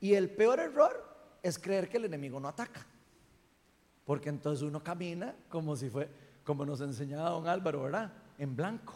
Y 0.00 0.14
el 0.14 0.30
peor 0.30 0.60
error 0.60 1.12
es 1.42 1.58
creer 1.58 1.88
que 1.88 1.96
el 1.96 2.04
enemigo 2.04 2.38
no 2.38 2.48
ataca. 2.48 2.86
Porque 4.04 4.28
entonces 4.28 4.62
uno 4.62 4.82
camina 4.82 5.34
como 5.48 5.76
si 5.76 5.88
fue, 5.88 6.08
como 6.44 6.64
nos 6.64 6.80
enseñaba 6.80 7.30
don 7.30 7.46
Álvaro, 7.46 7.82
¿verdad? 7.82 8.12
En 8.38 8.56
blanco. 8.56 8.94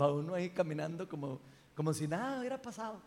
Va 0.00 0.12
uno 0.12 0.34
ahí 0.34 0.50
caminando 0.50 1.08
como, 1.08 1.40
como 1.74 1.92
si 1.92 2.06
nada 2.06 2.38
hubiera 2.38 2.60
pasado. 2.60 3.00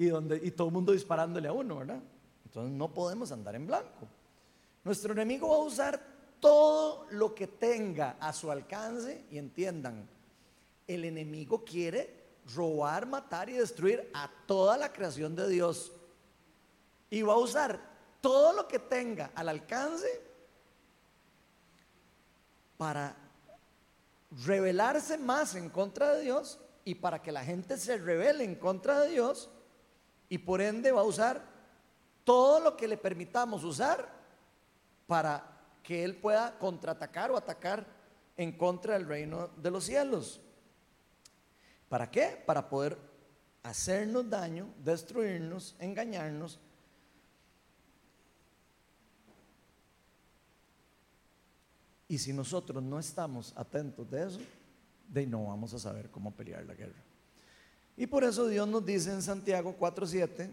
Y, 0.00 0.06
donde, 0.06 0.40
y 0.42 0.50
todo 0.52 0.68
el 0.68 0.72
mundo 0.72 0.92
disparándole 0.92 1.46
a 1.46 1.52
uno, 1.52 1.76
¿verdad? 1.76 2.00
Entonces 2.46 2.72
no 2.72 2.88
podemos 2.94 3.30
andar 3.32 3.54
en 3.54 3.66
blanco. 3.66 4.08
Nuestro 4.82 5.12
enemigo 5.12 5.50
va 5.50 5.56
a 5.56 5.58
usar 5.58 6.00
todo 6.40 7.06
lo 7.10 7.34
que 7.34 7.46
tenga 7.46 8.16
a 8.18 8.32
su 8.32 8.50
alcance 8.50 9.26
y 9.30 9.36
entiendan, 9.36 10.08
el 10.86 11.04
enemigo 11.04 11.66
quiere 11.66 12.38
robar, 12.54 13.04
matar 13.04 13.50
y 13.50 13.52
destruir 13.52 14.10
a 14.14 14.30
toda 14.46 14.78
la 14.78 14.90
creación 14.90 15.36
de 15.36 15.50
Dios. 15.50 15.92
Y 17.10 17.20
va 17.20 17.34
a 17.34 17.38
usar 17.38 17.78
todo 18.22 18.54
lo 18.54 18.66
que 18.68 18.78
tenga 18.78 19.32
al 19.34 19.50
alcance 19.50 20.08
para 22.78 23.14
rebelarse 24.46 25.18
más 25.18 25.54
en 25.56 25.68
contra 25.68 26.14
de 26.14 26.22
Dios 26.22 26.58
y 26.86 26.94
para 26.94 27.20
que 27.20 27.32
la 27.32 27.44
gente 27.44 27.76
se 27.76 27.98
rebele 27.98 28.44
en 28.44 28.54
contra 28.54 29.00
de 29.00 29.10
Dios 29.10 29.50
y 30.30 30.38
por 30.38 30.62
ende 30.62 30.92
va 30.92 31.00
a 31.02 31.04
usar 31.04 31.44
todo 32.24 32.60
lo 32.60 32.76
que 32.76 32.88
le 32.88 32.96
permitamos 32.96 33.64
usar 33.64 34.08
para 35.06 35.44
que 35.82 36.04
Él 36.04 36.16
pueda 36.16 36.56
contraatacar 36.56 37.32
o 37.32 37.36
atacar 37.36 37.84
en 38.36 38.56
contra 38.56 38.94
del 38.94 39.06
reino 39.06 39.48
de 39.56 39.70
los 39.72 39.84
cielos. 39.84 40.40
¿Para 41.88 42.08
qué? 42.08 42.40
Para 42.46 42.68
poder 42.68 42.96
hacernos 43.64 44.30
daño, 44.30 44.72
destruirnos, 44.78 45.74
engañarnos. 45.80 46.60
Y 52.06 52.18
si 52.18 52.32
nosotros 52.32 52.80
no 52.80 53.00
estamos 53.00 53.52
atentos 53.56 54.08
de 54.08 54.26
eso, 54.28 54.40
de 55.08 55.26
no 55.26 55.46
vamos 55.46 55.74
a 55.74 55.78
saber 55.80 56.08
cómo 56.08 56.32
pelear 56.32 56.64
la 56.64 56.74
guerra. 56.74 57.09
Y 58.00 58.06
por 58.06 58.24
eso 58.24 58.48
Dios 58.48 58.66
nos 58.66 58.82
dice 58.86 59.12
en 59.12 59.20
Santiago 59.20 59.76
4:7, 59.78 60.50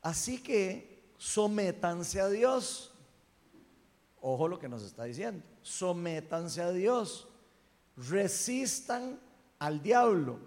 así 0.00 0.42
que 0.42 1.12
sométanse 1.18 2.22
a 2.22 2.30
Dios. 2.30 2.90
Ojo 4.22 4.48
lo 4.48 4.58
que 4.58 4.66
nos 4.66 4.82
está 4.82 5.04
diciendo, 5.04 5.44
sométanse 5.60 6.62
a 6.62 6.72
Dios, 6.72 7.28
resistan 7.98 9.20
al 9.58 9.82
diablo. 9.82 10.38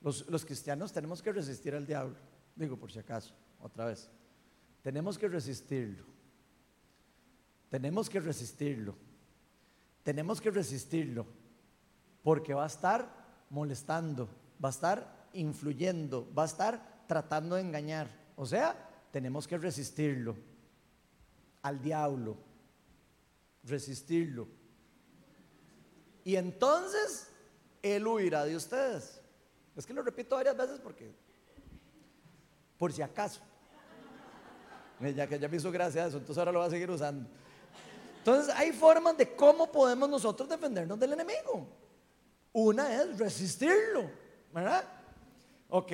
Los, 0.00 0.44
cristianos 0.44 0.92
tenemos 0.92 1.22
que 1.22 1.30
resistir 1.30 1.72
al 1.76 1.86
diablo. 1.86 2.16
Digo 2.56 2.76
por 2.76 2.90
si 2.90 2.98
acaso, 2.98 3.32
otra 3.62 3.84
vez. 3.84 4.10
Tenemos 4.82 5.16
que 5.16 5.28
resistirlo. 5.28 6.04
Tenemos 7.70 8.10
que 8.10 8.18
resistirlo. 8.18 8.96
Tenemos 10.02 10.40
que 10.40 10.50
resistirlo. 10.50 11.26
Porque 12.24 12.54
va 12.54 12.64
a 12.64 12.66
estar 12.66 13.46
molestando, 13.50 14.28
va 14.64 14.68
a 14.68 14.70
estar 14.70 15.28
influyendo, 15.34 16.32
va 16.32 16.44
a 16.44 16.46
estar 16.46 17.04
tratando 17.06 17.56
de 17.56 17.60
engañar. 17.60 18.08
O 18.34 18.46
sea, 18.46 18.74
tenemos 19.10 19.46
que 19.46 19.58
resistirlo 19.58 20.36
al 21.60 21.82
diablo. 21.82 22.36
Resistirlo. 23.64 24.48
Y 26.24 26.36
entonces 26.36 27.28
él 27.82 28.06
huirá 28.06 28.44
de 28.44 28.56
ustedes. 28.56 29.20
Es 29.76 29.84
que 29.84 29.92
lo 29.92 30.02
repito 30.02 30.36
varias 30.36 30.56
veces 30.56 30.80
porque, 30.80 31.14
por 32.78 32.92
si 32.92 33.02
acaso. 33.02 33.40
Ya 35.14 35.26
que 35.26 35.38
ya 35.38 35.48
me 35.48 35.56
hizo 35.56 35.70
gracia 35.70 36.06
eso, 36.06 36.16
entonces 36.16 36.38
ahora 36.38 36.52
lo 36.52 36.60
voy 36.60 36.68
a 36.68 36.70
seguir 36.70 36.90
usando. 36.90 37.28
Entonces 38.18 38.54
hay 38.54 38.72
formas 38.72 39.18
de 39.18 39.36
cómo 39.36 39.70
podemos 39.70 40.08
nosotros 40.08 40.48
defendernos 40.48 40.98
del 40.98 41.12
enemigo. 41.12 41.68
Una 42.52 43.02
es 43.02 43.18
resistirlo, 43.18 44.08
¿verdad? 44.54 44.84
Ok, 45.68 45.92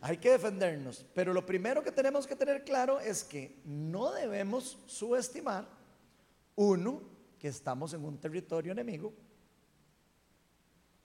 hay 0.00 0.16
que 0.18 0.30
defendernos, 0.30 1.06
pero 1.14 1.32
lo 1.32 1.46
primero 1.46 1.82
que 1.82 1.92
tenemos 1.92 2.26
que 2.26 2.36
tener 2.36 2.64
claro 2.64 3.00
es 3.00 3.24
que 3.24 3.62
no 3.64 4.12
debemos 4.12 4.78
subestimar, 4.86 5.66
uno, 6.56 7.00
que 7.38 7.48
estamos 7.48 7.94
en 7.94 8.04
un 8.04 8.18
territorio 8.18 8.72
enemigo, 8.72 9.14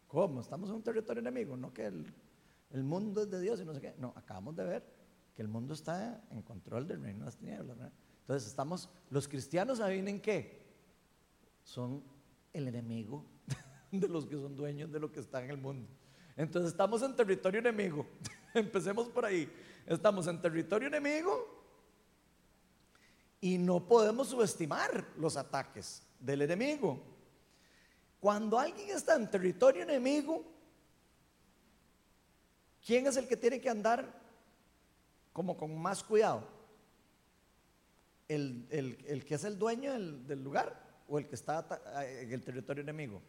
¿Cómo? 0.09 0.41
Estamos 0.41 0.69
en 0.71 0.75
un 0.77 0.81
territorio 0.81 1.21
enemigo, 1.21 1.55
no 1.55 1.71
que 1.71 1.85
el, 1.85 2.83
mundo 2.83 3.21
es 3.21 3.29
de 3.29 3.39
Dios 3.39 3.61
y 3.61 3.65
no 3.65 3.75
sé 3.75 3.79
qué. 3.79 3.93
No, 3.99 4.11
acabamos 4.15 4.55
de 4.55 4.63
ver 4.63 4.83
que 5.35 5.43
el 5.43 5.47
mundo 5.47 5.75
está 5.75 6.23
en 6.31 6.41
control 6.41 6.87
del 6.87 7.03
reino 7.03 7.19
de 7.19 7.25
las 7.25 7.37
tinieblas. 7.37 7.77
Entonces 8.21 8.49
estamos, 8.49 8.89
los 9.11 9.27
cristianos 9.27 9.79
adivinen 9.79 10.19
qué, 10.19 10.65
son 11.61 12.03
el 12.53 12.67
enemigo 12.67 13.23
de 13.91 14.07
los 14.07 14.25
que 14.25 14.35
son 14.35 14.55
dueños 14.55 14.91
de 14.91 14.99
lo 14.99 15.11
que 15.11 15.19
está 15.19 15.43
en 15.43 15.51
el 15.51 15.57
mundo. 15.57 15.87
Entonces 16.39 16.71
estamos 16.71 17.01
en 17.01 17.13
territorio 17.17 17.59
enemigo. 17.59 18.07
Empecemos 18.53 19.09
por 19.09 19.25
ahí. 19.25 19.51
Estamos 19.85 20.25
en 20.25 20.39
territorio 20.39 20.87
enemigo 20.87 21.45
y 23.41 23.57
no 23.57 23.85
podemos 23.85 24.29
subestimar 24.29 25.05
los 25.17 25.35
ataques 25.35 26.01
del 26.17 26.43
enemigo. 26.43 26.97
Cuando 28.21 28.57
alguien 28.57 28.89
está 28.89 29.17
en 29.17 29.29
territorio 29.29 29.83
enemigo, 29.83 30.45
¿quién 32.85 33.07
es 33.07 33.17
el 33.17 33.27
que 33.27 33.35
tiene 33.35 33.59
que 33.59 33.69
andar 33.69 34.09
como 35.33 35.57
con 35.57 35.77
más 35.77 36.01
cuidado? 36.01 36.47
¿El, 38.29 39.25
que 39.27 39.35
es 39.35 39.43
el 39.43 39.59
dueño 39.59 39.91
del, 39.91 40.41
lugar 40.41 41.03
o 41.05 41.19
el 41.19 41.27
que 41.27 41.35
está 41.35 41.67
en 42.21 42.31
el 42.31 42.41
territorio 42.41 42.81
enemigo? 42.81 43.21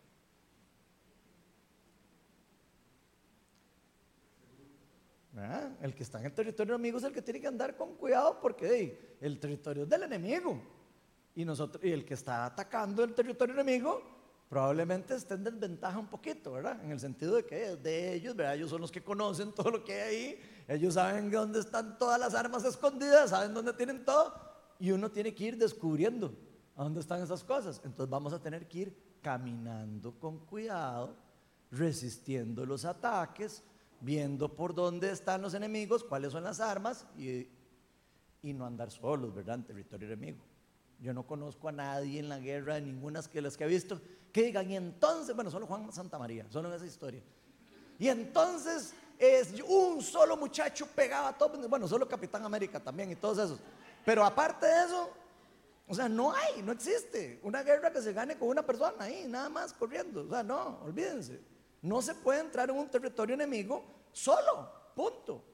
El 5.81 5.95
que 5.95 6.03
está 6.03 6.19
en 6.19 6.27
el 6.27 6.35
territorio 6.35 6.75
enemigo 6.75 6.99
es 6.99 7.05
el 7.05 7.13
que 7.13 7.23
tiene 7.23 7.41
que 7.41 7.47
andar 7.47 7.77
con 7.77 7.95
cuidado 7.97 8.39
porque 8.41 9.17
el 9.21 9.39
territorio 9.39 9.85
es 9.85 9.89
del 9.89 10.03
enemigo. 10.05 10.61
Y, 11.35 11.45
nosotros, 11.45 11.85
y 11.85 11.91
el 11.93 12.05
que 12.05 12.15
está 12.15 12.45
atacando 12.45 13.05
el 13.05 13.15
territorio 13.15 13.55
enemigo 13.55 14.03
probablemente 14.49 15.15
estén 15.15 15.47
en 15.47 15.61
desventaja 15.61 15.97
un 15.99 16.09
poquito, 16.09 16.53
¿verdad? 16.53 16.85
En 16.85 16.91
el 16.91 16.99
sentido 16.99 17.37
de 17.37 17.47
que 17.47 17.77
de 17.77 18.15
ellos, 18.15 18.35
¿verdad? 18.35 18.57
Ellos 18.57 18.71
son 18.71 18.81
los 18.81 18.91
que 18.91 19.03
conocen 19.03 19.53
todo 19.53 19.71
lo 19.71 19.85
que 19.85 19.95
hay 19.95 20.17
ahí, 20.17 20.41
ellos 20.67 20.95
saben 20.95 21.31
dónde 21.31 21.61
están 21.61 21.97
todas 21.99 22.19
las 22.19 22.35
armas 22.35 22.65
escondidas, 22.65 23.31
saben 23.31 23.55
dónde 23.55 23.73
tienen 23.75 24.05
todo, 24.05 24.35
y 24.81 24.91
uno 24.91 25.09
tiene 25.09 25.33
que 25.33 25.45
ir 25.45 25.57
descubriendo 25.57 26.35
dónde 26.77 26.99
están 26.99 27.23
esas 27.23 27.45
cosas. 27.45 27.81
Entonces 27.85 28.11
vamos 28.11 28.33
a 28.33 28.43
tener 28.43 28.67
que 28.67 28.79
ir 28.79 29.19
caminando 29.23 30.19
con 30.19 30.41
cuidado, 30.47 31.17
resistiendo 31.71 32.67
los 32.67 32.85
ataques, 32.85 33.63
viendo 34.01 34.55
por 34.55 34.75
dónde 34.75 35.11
están 35.11 35.43
los 35.43 35.55
enemigos, 35.55 36.05
cuáles 36.05 36.33
son 36.33 36.45
las 36.45 36.61
armas, 36.61 37.07
y, 37.17 37.49
y 38.43 38.53
no 38.53 38.67
andar 38.67 38.91
solos, 38.91 39.35
¿verdad? 39.35 39.57
En 39.57 39.65
territorio 39.65 40.07
enemigo. 40.09 40.39
Yo 41.01 41.15
no 41.15 41.27
conozco 41.27 41.69
a 41.69 41.73
nadie 41.73 42.19
en 42.19 42.29
la 42.29 42.39
guerra, 42.39 42.75
de 42.75 42.83
ninguna 42.83 43.23
de 43.23 43.43
las 43.43 43.57
que 43.57 43.65
he 43.65 43.69
visto, 43.69 44.01
que 44.33 44.43
digan, 44.43 44.71
y 44.71 44.77
entonces, 44.77 45.35
bueno, 45.35 45.51
solo 45.51 45.67
Juan 45.67 45.93
Santa 45.93 46.19
María, 46.19 46.47
solo 46.51 46.69
en 46.69 46.75
esa 46.75 46.87
historia. 46.87 47.23
Y 47.99 48.09
entonces 48.09 48.95
es 49.19 49.53
un 49.69 50.01
solo 50.01 50.37
muchacho 50.37 50.87
pegaba 50.87 51.29
a 51.29 51.37
todo, 51.37 51.69
bueno, 51.69 51.87
solo 51.87 52.09
Capitán 52.09 52.45
América 52.45 52.81
también 52.81 53.11
y 53.11 53.17
todos 53.17 53.39
esos. 53.39 53.61
Pero 54.05 54.25
aparte 54.25 54.67
de 54.67 54.85
eso, 54.85 55.11
o 55.87 55.95
sea, 55.95 56.09
no 56.09 56.33
hay, 56.33 56.63
no 56.63 56.73
existe 56.73 57.41
una 57.43 57.63
guerra 57.63 57.93
que 57.93 58.01
se 58.01 58.13
gane 58.13 58.39
con 58.39 58.49
una 58.49 58.65
persona 58.65 58.95
ahí, 59.01 59.27
nada 59.29 59.49
más 59.49 59.73
corriendo. 59.73 60.25
O 60.27 60.31
sea, 60.31 60.43
no, 60.43 60.79
olvídense. 60.85 61.41
No 61.83 62.03
se 62.03 62.15
puede 62.15 62.41
entrar 62.41 62.71
en 62.71 62.77
un 62.77 62.89
territorio 62.89 63.35
enemigo 63.35 63.85
solo, 64.13 64.71
punto. 64.95 65.45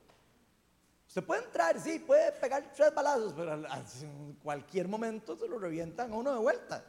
Usted 1.07 1.24
puede 1.24 1.45
entrar, 1.45 1.79
sí, 1.81 1.99
puede 2.01 2.33
pegar 2.33 2.72
tres 2.74 2.93
balazos, 2.95 3.33
pero 3.33 3.55
en 3.55 4.35
cualquier 4.43 4.89
momento 4.89 5.37
se 5.37 5.47
lo 5.49 5.59
revientan 5.59 6.12
a 6.12 6.16
uno 6.16 6.33
de 6.33 6.39
vuelta. 6.39 6.85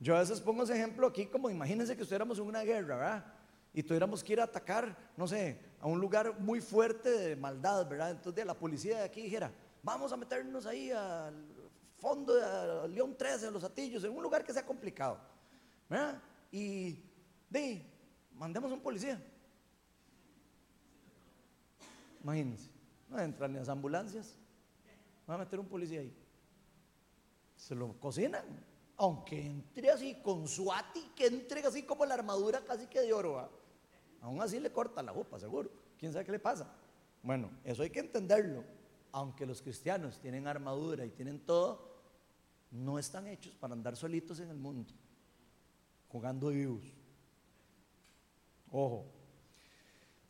Yo 0.00 0.16
a 0.16 0.20
veces 0.20 0.40
pongo 0.40 0.64
ese 0.64 0.74
ejemplo 0.74 1.06
aquí 1.06 1.26
como 1.26 1.48
imagínense 1.48 1.96
que 1.96 2.02
estuviéramos 2.02 2.38
en 2.38 2.44
una 2.44 2.62
guerra, 2.62 2.96
¿verdad? 2.96 3.24
y 3.74 3.82
tuviéramos 3.82 4.22
que 4.22 4.34
ir 4.34 4.40
a 4.40 4.44
atacar, 4.44 4.96
no 5.16 5.26
sé, 5.26 5.58
a 5.80 5.86
un 5.86 5.98
lugar 5.98 6.38
muy 6.38 6.60
fuerte 6.60 7.10
de 7.10 7.36
maldad, 7.36 7.88
¿verdad? 7.88 8.10
Entonces 8.10 8.44
la 8.44 8.54
policía 8.54 8.98
de 8.98 9.04
aquí 9.04 9.22
dijera, 9.22 9.50
vamos 9.82 10.12
a 10.12 10.16
meternos 10.16 10.66
ahí 10.66 10.90
al 10.90 11.46
fondo 11.98 12.34
de 12.34 12.88
León 12.88 13.16
13, 13.16 13.46
en 13.46 13.52
los 13.52 13.64
Atillos, 13.64 14.04
en 14.04 14.14
un 14.14 14.22
lugar 14.22 14.44
que 14.44 14.52
sea 14.52 14.66
complicado, 14.66 15.18
¿verdad? 15.88 16.20
Y 16.50 17.02
de, 17.48 17.86
mandemos 18.36 18.72
un 18.72 18.80
policía. 18.80 19.22
Imagínense, 22.22 22.70
no 23.08 23.18
entran 23.18 23.52
ni 23.52 23.58
las 23.58 23.68
ambulancias, 23.68 24.36
van 25.26 25.40
a 25.40 25.44
meter 25.44 25.58
un 25.58 25.66
policía 25.66 26.00
ahí. 26.00 26.16
Se 27.56 27.74
lo 27.74 27.98
cocinan, 27.98 28.44
aunque 28.96 29.44
entre 29.44 29.90
así 29.90 30.14
con 30.22 30.46
su 30.46 30.72
ati, 30.72 31.00
que 31.16 31.26
entre 31.26 31.64
así 31.66 31.82
como 31.82 32.06
la 32.06 32.14
armadura 32.14 32.64
casi 32.64 32.86
que 32.86 33.00
de 33.00 33.12
oro. 33.12 33.50
Aún 34.20 34.40
así 34.40 34.60
le 34.60 34.72
corta 34.72 35.02
la 35.02 35.12
jupa, 35.12 35.38
seguro. 35.38 35.70
¿Quién 35.98 36.12
sabe 36.12 36.24
qué 36.24 36.32
le 36.32 36.38
pasa? 36.38 36.72
Bueno, 37.22 37.50
eso 37.64 37.82
hay 37.82 37.90
que 37.90 38.00
entenderlo. 38.00 38.64
Aunque 39.10 39.44
los 39.44 39.60
cristianos 39.60 40.18
tienen 40.18 40.46
armadura 40.46 41.04
y 41.04 41.10
tienen 41.10 41.40
todo, 41.40 41.92
no 42.70 42.98
están 42.98 43.26
hechos 43.26 43.54
para 43.54 43.74
andar 43.74 43.96
solitos 43.96 44.40
en 44.40 44.48
el 44.48 44.56
mundo, 44.56 44.92
jugando 46.08 46.48
vivos. 46.48 46.84
Ojo. 48.72 49.04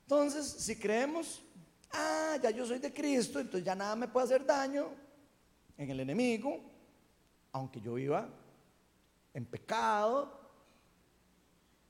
Entonces, 0.03 0.47
si 0.47 0.77
creemos, 0.77 1.43
ah, 1.93 2.37
ya 2.43 2.51
yo 2.51 2.67
soy 2.67 2.79
de 2.79 2.93
Cristo, 2.93 3.39
entonces 3.39 3.65
ya 3.65 3.75
nada 3.75 3.97
me 3.97 4.09
puede 4.09 4.27
hacer 4.27 4.45
daño 4.45 4.91
en 5.79 5.91
el 5.91 6.01
enemigo, 6.01 6.61
aunque 7.53 7.81
yo 7.81 7.95
viva 7.95 8.29
en 9.33 9.47
pecado, 9.47 10.41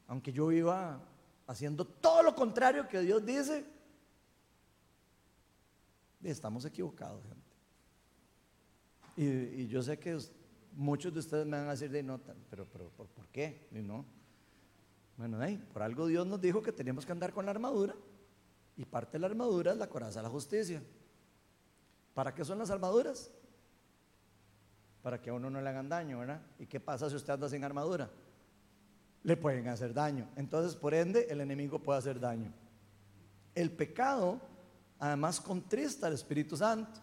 aunque 0.06 0.32
yo 0.32 0.48
viva 0.48 1.00
haciendo 1.46 1.84
todo 1.84 2.22
lo 2.22 2.34
contrario 2.34 2.86
que 2.86 3.00
Dios 3.00 3.24
dice, 3.24 3.64
estamos 6.22 6.64
equivocados, 6.64 7.22
gente. 7.24 7.42
Y, 9.16 9.66
yo 9.66 9.82
sé 9.82 9.98
que 9.98 10.18
muchos 10.74 11.12
de 11.12 11.20
ustedes 11.20 11.46
me 11.46 11.56
van 11.56 11.68
a 11.68 11.72
decir 11.72 11.90
de 11.90 12.02
nota, 12.02 12.34
pero, 12.48 12.66
pero 12.66 12.88
¿por, 12.90 13.26
qué? 13.28 13.68
Y 13.72 13.78
no. 13.80 14.04
Bueno, 15.16 15.38
por 15.72 15.82
algo 15.82 16.06
Dios 16.06 16.26
nos 16.26 16.40
dijo 16.40 16.62
que 16.62 16.72
teníamos 16.72 17.06
que 17.06 17.12
andar 17.12 17.32
con 17.32 17.44
la 17.44 17.50
armadura 17.50 17.94
y 18.76 18.84
parte 18.84 19.12
de 19.12 19.20
la 19.20 19.26
armadura 19.26 19.72
es 19.72 19.78
la 19.78 19.88
coraza 19.88 20.20
de 20.20 20.24
la 20.24 20.30
justicia. 20.30 20.82
¿Para 22.14 22.34
qué 22.34 22.44
son 22.44 22.58
las 22.58 22.70
armaduras? 22.70 23.30
Para 25.02 25.20
que 25.20 25.30
a 25.30 25.32
uno 25.32 25.50
no 25.50 25.60
le 25.60 25.68
hagan 25.68 25.88
daño, 25.88 26.20
¿verdad? 26.20 26.42
¿Y 26.58 26.66
qué 26.66 26.80
pasa 26.80 27.08
si 27.08 27.16
usted 27.16 27.32
anda 27.32 27.48
sin 27.48 27.64
armadura? 27.64 28.10
le 29.24 29.36
pueden 29.36 29.68
hacer 29.68 29.94
daño. 29.94 30.28
Entonces, 30.36 30.76
por 30.76 30.94
ende, 30.94 31.26
el 31.30 31.40
enemigo 31.40 31.78
puede 31.78 31.98
hacer 31.98 32.18
daño. 32.18 32.52
El 33.54 33.70
pecado, 33.70 34.40
además, 34.98 35.40
contrista 35.40 36.06
al 36.06 36.14
Espíritu 36.14 36.56
Santo. 36.56 37.00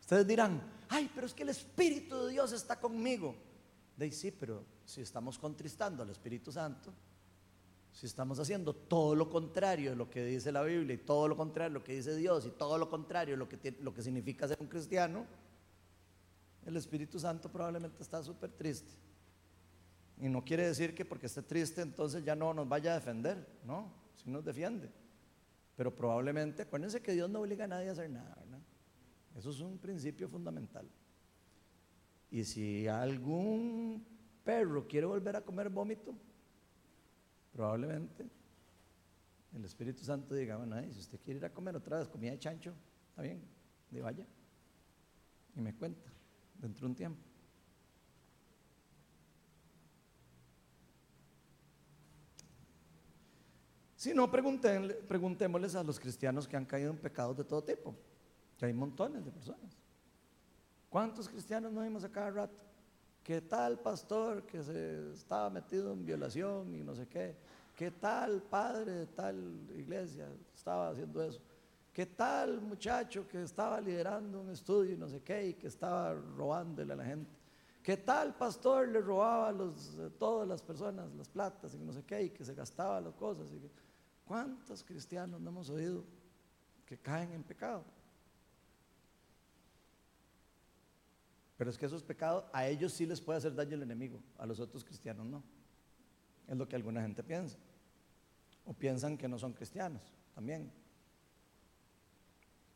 Ustedes 0.00 0.26
dirán, 0.26 0.62
ay, 0.88 1.10
pero 1.14 1.26
es 1.26 1.34
que 1.34 1.42
el 1.42 1.50
Espíritu 1.50 2.24
de 2.24 2.32
Dios 2.32 2.52
está 2.52 2.78
conmigo. 2.78 3.36
De 3.96 4.10
sí, 4.10 4.32
pero 4.32 4.64
si 4.84 5.00
estamos 5.00 5.38
contristando 5.38 6.02
al 6.02 6.10
Espíritu 6.10 6.50
Santo, 6.50 6.92
si 7.94 8.06
estamos 8.06 8.40
haciendo 8.40 8.74
todo 8.74 9.14
lo 9.14 9.30
contrario 9.30 9.90
de 9.90 9.96
lo 9.96 10.10
que 10.10 10.24
dice 10.24 10.50
la 10.50 10.64
Biblia 10.64 10.94
y 10.94 10.98
todo 10.98 11.28
lo 11.28 11.36
contrario 11.36 11.70
de 11.70 11.78
lo 11.78 11.84
que 11.84 11.94
dice 11.94 12.16
Dios 12.16 12.44
y 12.44 12.50
todo 12.50 12.76
lo 12.76 12.90
contrario 12.90 13.34
de 13.34 13.38
lo 13.38 13.48
que, 13.48 13.76
lo 13.80 13.94
que 13.94 14.02
significa 14.02 14.48
ser 14.48 14.58
un 14.60 14.66
cristiano, 14.66 15.24
el 16.66 16.76
Espíritu 16.76 17.20
Santo 17.20 17.48
probablemente 17.48 18.02
está 18.02 18.20
súper 18.20 18.50
triste. 18.50 18.92
Y 20.20 20.28
no 20.28 20.44
quiere 20.44 20.66
decir 20.66 20.92
que 20.92 21.04
porque 21.04 21.26
esté 21.26 21.42
triste 21.42 21.82
entonces 21.82 22.24
ya 22.24 22.34
no 22.34 22.52
nos 22.52 22.68
vaya 22.68 22.90
a 22.90 22.94
defender, 22.96 23.46
no, 23.64 23.92
si 24.16 24.28
nos 24.28 24.44
defiende. 24.44 24.90
Pero 25.76 25.94
probablemente, 25.94 26.62
acuérdense 26.62 27.00
que 27.00 27.12
Dios 27.12 27.30
no 27.30 27.42
obliga 27.42 27.64
a 27.64 27.68
nadie 27.68 27.90
a 27.90 27.92
hacer 27.92 28.10
nada, 28.10 28.34
¿verdad? 28.40 28.60
Eso 29.36 29.50
es 29.50 29.60
un 29.60 29.78
principio 29.78 30.28
fundamental. 30.28 30.88
Y 32.28 32.42
si 32.42 32.88
algún 32.88 34.04
perro 34.42 34.84
quiere 34.88 35.06
volver 35.06 35.36
a 35.36 35.42
comer 35.42 35.68
vómito, 35.68 36.12
probablemente 37.54 38.28
el 39.54 39.64
Espíritu 39.64 40.02
Santo 40.02 40.34
diga, 40.34 40.56
bueno, 40.56 40.76
si 40.92 40.98
usted 40.98 41.20
quiere 41.20 41.38
ir 41.38 41.44
a 41.44 41.54
comer 41.54 41.76
otra 41.76 42.00
vez 42.00 42.08
comida 42.08 42.32
de 42.32 42.38
chancho, 42.40 42.74
está 43.10 43.22
bien, 43.22 43.40
de 43.90 44.02
vaya. 44.02 44.26
Y 45.54 45.60
me 45.60 45.72
cuenta, 45.72 46.10
dentro 46.58 46.80
de 46.80 46.86
un 46.86 46.96
tiempo. 46.96 47.22
Si 53.94 54.12
no, 54.12 54.28
preguntémosles 54.30 55.76
a 55.76 55.84
los 55.84 56.00
cristianos 56.00 56.48
que 56.48 56.56
han 56.56 56.66
caído 56.66 56.90
en 56.90 56.98
pecados 56.98 57.36
de 57.36 57.44
todo 57.44 57.62
tipo, 57.62 57.94
que 58.58 58.66
hay 58.66 58.72
montones 58.72 59.24
de 59.24 59.30
personas. 59.30 59.78
¿Cuántos 60.90 61.28
cristianos 61.28 61.72
no 61.72 61.82
vimos 61.82 62.02
a 62.02 62.10
cada 62.10 62.30
rato? 62.30 62.60
¿Qué 63.24 63.40
tal 63.40 63.78
pastor 63.78 64.44
que 64.44 64.62
se 64.62 65.12
estaba 65.14 65.48
metido 65.48 65.94
en 65.94 66.04
violación 66.04 66.74
y 66.74 66.84
no 66.84 66.94
sé 66.94 67.08
qué? 67.08 67.34
¿Qué 67.74 67.90
tal 67.92 68.42
padre 68.42 68.92
de 68.92 69.06
tal 69.06 69.66
iglesia 69.74 70.28
estaba 70.54 70.90
haciendo 70.90 71.22
eso? 71.22 71.40
¿Qué 71.90 72.04
tal 72.04 72.60
muchacho 72.60 73.26
que 73.26 73.42
estaba 73.42 73.80
liderando 73.80 74.42
un 74.42 74.50
estudio 74.50 74.92
y 74.92 74.98
no 74.98 75.08
sé 75.08 75.22
qué 75.22 75.46
y 75.48 75.54
que 75.54 75.68
estaba 75.68 76.12
robándole 76.12 76.92
a 76.92 76.96
la 76.96 77.04
gente? 77.06 77.30
¿Qué 77.82 77.96
tal 77.96 78.34
pastor 78.34 78.88
le 78.88 79.00
robaba 79.00 79.48
a 79.48 79.52
los, 79.52 79.96
todas 80.18 80.46
las 80.46 80.62
personas 80.62 81.10
las 81.14 81.30
platas 81.30 81.74
y 81.74 81.78
no 81.78 81.94
sé 81.94 82.02
qué 82.02 82.24
y 82.24 82.28
que 82.30 82.44
se 82.44 82.54
gastaba 82.54 83.00
las 83.00 83.14
cosas? 83.14 83.50
Y 83.50 83.58
que, 83.58 83.70
¿Cuántos 84.26 84.84
cristianos 84.84 85.40
no 85.40 85.48
hemos 85.48 85.70
oído 85.70 86.04
que 86.84 86.98
caen 86.98 87.32
en 87.32 87.42
pecado? 87.42 87.84
Pero 91.64 91.70
es 91.70 91.78
que 91.78 91.86
esos 91.86 92.02
pecados 92.02 92.44
a 92.52 92.68
ellos 92.68 92.92
sí 92.92 93.06
les 93.06 93.22
puede 93.22 93.38
hacer 93.38 93.54
daño 93.54 93.74
el 93.74 93.82
enemigo, 93.82 94.22
a 94.36 94.44
los 94.44 94.60
otros 94.60 94.84
cristianos 94.84 95.24
no. 95.24 95.42
Es 96.46 96.58
lo 96.58 96.68
que 96.68 96.76
alguna 96.76 97.00
gente 97.00 97.22
piensa. 97.22 97.56
O 98.66 98.74
piensan 98.74 99.16
que 99.16 99.26
no 99.26 99.38
son 99.38 99.54
cristianos 99.54 100.02
también. 100.34 100.70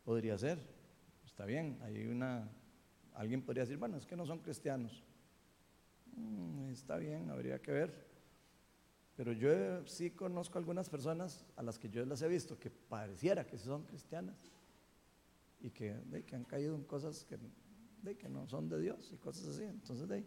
Podría 0.06 0.38
ser. 0.38 0.58
Está 1.26 1.44
bien, 1.44 1.78
hay 1.82 2.06
una 2.06 2.48
alguien 3.12 3.42
podría 3.42 3.64
decir, 3.64 3.76
bueno, 3.76 3.98
es 3.98 4.06
que 4.06 4.16
no 4.16 4.24
son 4.24 4.38
cristianos. 4.38 5.04
Mm, 6.16 6.70
está 6.70 6.96
bien, 6.96 7.28
habría 7.28 7.60
que 7.60 7.72
ver. 7.72 7.92
Pero 9.18 9.32
yo 9.32 9.86
sí 9.86 10.12
conozco 10.12 10.56
algunas 10.56 10.88
personas 10.88 11.44
a 11.56 11.62
las 11.62 11.78
que 11.78 11.90
yo 11.90 12.06
las 12.06 12.22
he 12.22 12.28
visto 12.28 12.58
que 12.58 12.70
pareciera 12.70 13.46
que 13.46 13.58
son 13.58 13.82
cristianas 13.82 14.50
y 15.60 15.68
que, 15.68 16.24
que 16.26 16.36
han 16.36 16.44
caído 16.44 16.74
en 16.74 16.84
cosas 16.84 17.26
que, 17.26 17.36
que 18.18 18.28
no 18.28 18.46
son 18.46 18.68
de 18.68 18.80
Dios 18.80 19.10
y 19.12 19.16
cosas 19.16 19.48
así. 19.48 19.64
Entonces, 19.64 20.24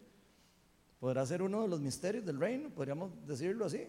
podrá 1.00 1.26
ser 1.26 1.42
uno 1.42 1.62
de 1.62 1.68
los 1.68 1.82
misterios 1.82 2.26
del 2.26 2.40
reino, 2.40 2.70
podríamos 2.70 3.12
decirlo 3.26 3.66
así. 3.66 3.88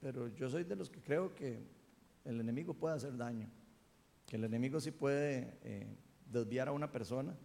Pero 0.00 0.28
yo 0.28 0.48
soy 0.48 0.64
de 0.64 0.76
los 0.76 0.90
que 0.90 1.00
creo 1.00 1.34
que 1.34 1.62
el 2.24 2.40
enemigo 2.40 2.74
puede 2.74 2.96
hacer 2.96 3.16
daño, 3.16 3.48
que 4.26 4.36
el 4.36 4.44
enemigo 4.44 4.80
sí 4.80 4.90
puede 4.90 5.58
eh, 5.62 5.96
desviar 6.30 6.68
a 6.68 6.72
una 6.72 6.90
persona. 6.90 7.36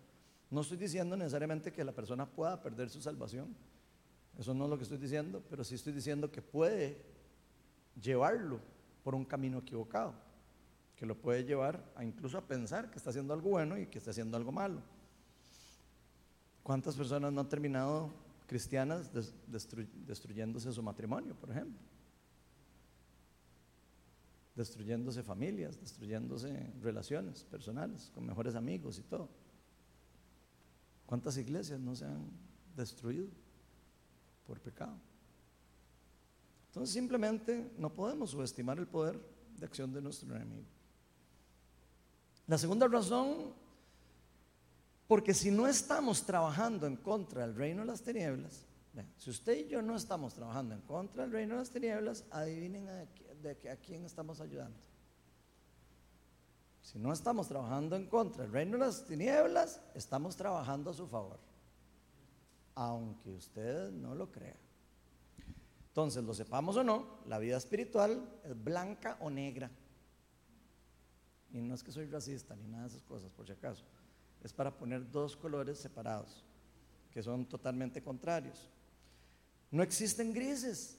No 0.50 0.62
estoy 0.62 0.78
diciendo 0.78 1.16
necesariamente 1.16 1.72
que 1.72 1.84
la 1.84 1.92
persona 1.92 2.26
pueda 2.30 2.62
perder 2.62 2.90
su 2.90 3.02
salvación 3.02 3.56
eso 4.40 4.54
no 4.54 4.64
es 4.64 4.70
lo 4.70 4.78
que 4.78 4.84
estoy 4.84 4.98
diciendo, 4.98 5.44
pero 5.50 5.66
sí 5.66 5.76
estoy 5.76 5.92
diciendo 5.92 6.32
que 6.32 6.42
puede 6.42 6.98
llevarlo 8.02 8.62
por 9.04 9.14
un 9.14 9.26
camino 9.26 9.58
equivocado, 9.58 10.14
que 10.96 11.06
lo 11.06 11.20
puede 11.20 11.44
llevar 11.44 11.92
a 11.94 12.06
incluso 12.06 12.38
a 12.38 12.48
pensar 12.48 12.90
que 12.90 12.98
está 12.98 13.10
haciendo 13.10 13.34
algo 13.34 13.50
bueno 13.50 13.78
y 13.78 13.88
que 13.88 13.98
está 13.98 14.12
haciendo 14.12 14.38
algo 14.38 14.54
malo. 14.54 14.82
¿Cuántas 16.70 16.96
personas 16.96 17.34
no 17.34 17.42
han 17.42 17.50
terminado 17.50 18.12
cristianas 18.46 19.10
destruyéndose 20.06 20.72
su 20.72 20.84
matrimonio, 20.84 21.34
por 21.34 21.50
ejemplo? 21.50 21.82
Destruyéndose 24.54 25.24
familias, 25.24 25.80
destruyéndose 25.80 26.72
relaciones 26.80 27.44
personales 27.46 28.12
con 28.14 28.24
mejores 28.24 28.54
amigos 28.54 29.00
y 29.00 29.02
todo. 29.02 29.28
¿Cuántas 31.08 31.38
iglesias 31.38 31.80
no 31.80 31.96
se 31.96 32.06
han 32.06 32.30
destruido? 32.76 33.26
por 34.46 34.60
pecado. 34.60 34.96
Entonces 36.68 36.94
simplemente 36.94 37.72
no 37.80 37.92
podemos 37.92 38.30
subestimar 38.30 38.78
el 38.78 38.86
poder 38.86 39.20
de 39.58 39.66
acción 39.66 39.92
de 39.92 40.04
nuestro 40.04 40.36
enemigo. 40.36 40.68
La 42.46 42.60
segunda 42.60 42.88
razón, 42.88 43.56
porque 45.10 45.34
si 45.34 45.50
no 45.50 45.66
estamos 45.66 46.24
trabajando 46.24 46.86
en 46.86 46.96
contra 46.96 47.42
del 47.42 47.56
reino 47.56 47.82
de 47.82 47.88
las 47.88 48.04
tinieblas, 48.04 48.68
si 49.18 49.32
usted 49.32 49.66
y 49.66 49.68
yo 49.68 49.82
no 49.82 49.96
estamos 49.96 50.36
trabajando 50.36 50.76
en 50.76 50.82
contra 50.82 51.24
del 51.24 51.32
reino 51.32 51.56
de 51.56 51.62
las 51.62 51.72
tinieblas, 51.72 52.26
adivinen 52.30 52.86
de 53.42 53.70
a 53.72 53.76
quién 53.78 54.06
estamos 54.06 54.40
ayudando. 54.40 54.78
Si 56.84 57.00
no 57.00 57.12
estamos 57.12 57.48
trabajando 57.48 57.96
en 57.96 58.06
contra 58.06 58.44
del 58.44 58.52
reino 58.52 58.74
de 58.74 58.86
las 58.86 59.04
tinieblas, 59.04 59.82
estamos 59.96 60.36
trabajando 60.36 60.92
a 60.92 60.94
su 60.94 61.08
favor. 61.08 61.40
Aunque 62.76 63.32
usted 63.32 63.90
no 63.90 64.14
lo 64.14 64.32
crea. 64.32 64.58
Entonces, 65.88 66.24
lo 66.24 66.36
sepamos 66.36 66.78
o 66.78 66.84
no, 66.84 67.18
la 67.26 67.40
vida 67.40 67.58
espiritual 67.58 68.42
es 68.44 68.64
blanca 68.64 69.18
o 69.22 69.32
negra. 69.32 69.72
Y 71.52 71.62
no 71.62 71.74
es 71.74 71.82
que 71.82 71.92
soy 71.92 72.06
racista 72.06 72.56
ni 72.56 72.68
nada 72.68 72.84
de 72.84 72.90
esas 72.90 73.02
cosas, 73.02 73.32
por 73.32 73.48
si 73.48 73.54
acaso. 73.54 73.84
Es 74.44 74.54
para 74.54 74.76
poner 74.76 75.10
dos 75.12 75.36
colores 75.36 75.78
separados, 75.78 76.44
que 77.12 77.22
son 77.22 77.46
totalmente 77.46 78.02
contrarios. 78.02 78.70
No 79.72 79.84
existen 79.84 80.34
grises. 80.34 80.98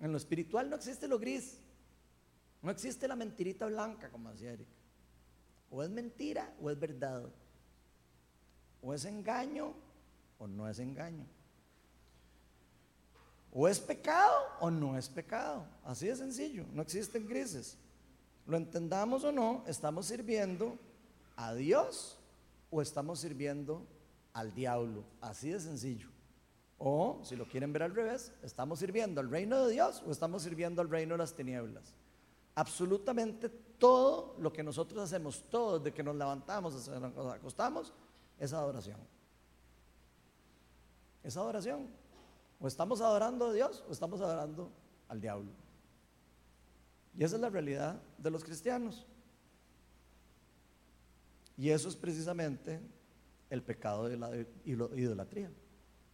En 0.00 0.12
lo 0.12 0.18
espiritual 0.18 0.70
no 0.70 0.76
existe 0.76 1.08
lo 1.08 1.18
gris. 1.18 1.58
No 2.62 2.70
existe 2.70 3.06
la 3.08 3.16
mentirita 3.16 3.66
blanca, 3.66 4.10
como 4.10 4.30
decía 4.30 4.52
Eric. 4.52 4.68
O 5.70 5.82
es 5.82 5.90
mentira 5.90 6.54
o 6.60 6.70
es 6.70 6.78
verdad. 6.78 7.28
O 8.80 8.94
es 8.94 9.04
engaño 9.04 9.74
o 10.38 10.46
no 10.46 10.68
es 10.68 10.78
engaño. 10.78 11.26
O 13.52 13.66
es 13.66 13.80
pecado 13.80 14.34
o 14.60 14.70
no 14.70 14.96
es 14.96 15.08
pecado. 15.08 15.66
Así 15.84 16.06
de 16.06 16.16
sencillo. 16.16 16.64
No 16.72 16.82
existen 16.82 17.26
grises. 17.26 17.76
Lo 18.46 18.56
entendamos 18.56 19.24
o 19.24 19.32
no, 19.32 19.62
estamos 19.66 20.06
sirviendo 20.06 20.78
a 21.36 21.54
Dios 21.54 22.17
o 22.70 22.82
estamos 22.82 23.20
sirviendo 23.20 23.86
al 24.32 24.54
diablo. 24.54 25.04
Así 25.20 25.50
de 25.50 25.60
sencillo. 25.60 26.08
O, 26.78 27.20
si 27.24 27.34
lo 27.34 27.46
quieren 27.48 27.72
ver 27.72 27.82
al 27.82 27.94
revés, 27.94 28.32
¿estamos 28.42 28.78
sirviendo 28.78 29.20
al 29.20 29.28
reino 29.30 29.66
de 29.66 29.72
Dios 29.72 30.02
o 30.06 30.12
estamos 30.12 30.42
sirviendo 30.42 30.80
al 30.80 30.88
reino 30.88 31.14
de 31.14 31.18
las 31.18 31.34
tinieblas? 31.34 31.92
Absolutamente 32.54 33.48
todo 33.48 34.36
lo 34.38 34.52
que 34.52 34.62
nosotros 34.62 35.02
hacemos, 35.02 35.44
todo 35.50 35.78
desde 35.78 35.92
que 35.92 36.04
nos 36.04 36.14
levantamos 36.14 36.74
hasta 36.74 36.94
que 36.94 37.00
nos 37.00 37.34
acostamos, 37.34 37.92
es 38.38 38.52
adoración. 38.52 39.00
Es 41.24 41.36
adoración. 41.36 41.88
O 42.60 42.68
estamos 42.68 43.00
adorando 43.00 43.46
a 43.46 43.52
Dios 43.52 43.84
o 43.88 43.92
estamos 43.92 44.20
adorando 44.20 44.70
al 45.08 45.20
diablo. 45.20 45.50
Y 47.16 47.24
esa 47.24 47.34
es 47.34 47.42
la 47.42 47.50
realidad 47.50 48.00
de 48.18 48.30
los 48.30 48.44
cristianos. 48.44 49.04
Y 51.58 51.70
eso 51.70 51.88
es 51.88 51.96
precisamente 51.96 52.80
el 53.50 53.62
pecado 53.62 54.08
de 54.08 54.16
la 54.16 54.30
idolatría, 54.64 55.50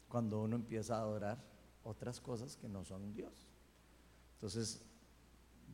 cuando 0.09 0.43
uno 0.43 0.57
empieza 0.57 0.97
a 0.97 1.03
adorar 1.03 1.39
otras 1.83 2.19
cosas 2.19 2.57
que 2.57 2.67
no 2.67 2.83
son 2.85 3.13
Dios. 3.13 3.47
Entonces, 4.37 4.83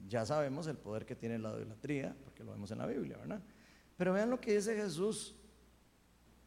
ya 0.08 0.26
sabemos 0.26 0.66
el 0.66 0.76
poder 0.76 1.06
que 1.06 1.14
tiene 1.14 1.38
la 1.38 1.50
idolatría, 1.50 2.16
porque 2.24 2.42
lo 2.42 2.50
vemos 2.50 2.70
en 2.72 2.78
la 2.78 2.86
Biblia, 2.86 3.16
¿verdad? 3.16 3.40
Pero 3.96 4.12
vean 4.12 4.28
lo 4.28 4.40
que 4.40 4.56
dice 4.56 4.74
Jesús, 4.74 5.36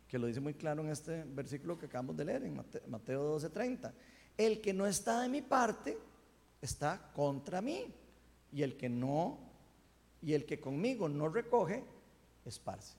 que 0.08 0.20
lo 0.20 0.28
dice 0.28 0.42
muy 0.42 0.54
claro 0.54 0.84
en 0.84 0.90
este 0.90 1.24
versículo 1.24 1.78
que 1.78 1.86
acabamos 1.86 2.18
de 2.18 2.26
leer, 2.26 2.44
en 2.44 2.56
Mateo 2.88 3.40
12:30. 3.40 3.94
El 4.38 4.60
que 4.60 4.74
no 4.74 4.86
está 4.86 5.22
de 5.22 5.30
mi 5.30 5.42
parte 5.42 5.98
está 6.62 7.12
contra 7.14 7.62
mí, 7.62 7.86
y 8.52 8.64
el 8.64 8.76
que 8.76 8.90
no, 8.90 9.40
y 10.22 10.34
el 10.34 10.46
que 10.46 10.60
conmigo 10.60 11.08
no 11.08 11.30
recoge, 11.30 11.86
esparce. 12.44 12.98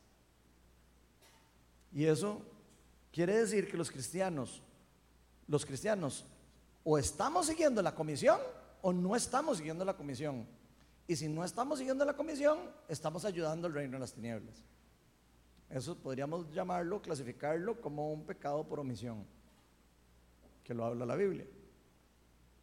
Y 1.95 2.05
eso 2.05 2.43
quiere 3.13 3.39
decir 3.39 3.71
que 3.71 3.77
los 3.77 3.91
cristianos, 3.91 4.61
los 5.47 5.65
cristianos, 5.65 6.27
o 6.83 6.99
estamos 6.99 7.47
siguiendo 7.47 7.81
la 7.81 7.95
comisión, 7.95 8.39
o 8.83 8.93
no 8.93 9.15
estamos 9.15 9.59
siguiendo 9.59 9.85
la 9.85 9.97
comisión. 9.97 10.47
Y 11.07 11.15
si 11.15 11.29
no 11.29 11.45
estamos 11.45 11.79
siguiendo 11.79 12.05
la 12.05 12.17
comisión, 12.17 12.59
estamos 12.89 13.25
ayudando 13.25 13.69
al 13.69 13.75
reino 13.75 13.93
de 13.93 14.01
las 14.01 14.13
tinieblas. 14.13 14.65
Eso 15.71 15.97
podríamos 15.97 16.51
llamarlo, 16.53 17.01
clasificarlo 17.01 17.81
como 17.81 18.13
un 18.13 18.27
pecado 18.27 18.67
por 18.67 18.81
omisión, 18.81 19.25
que 20.65 20.75
lo 20.75 20.85
habla 20.85 21.07
la 21.07 21.17
Biblia. 21.17 21.47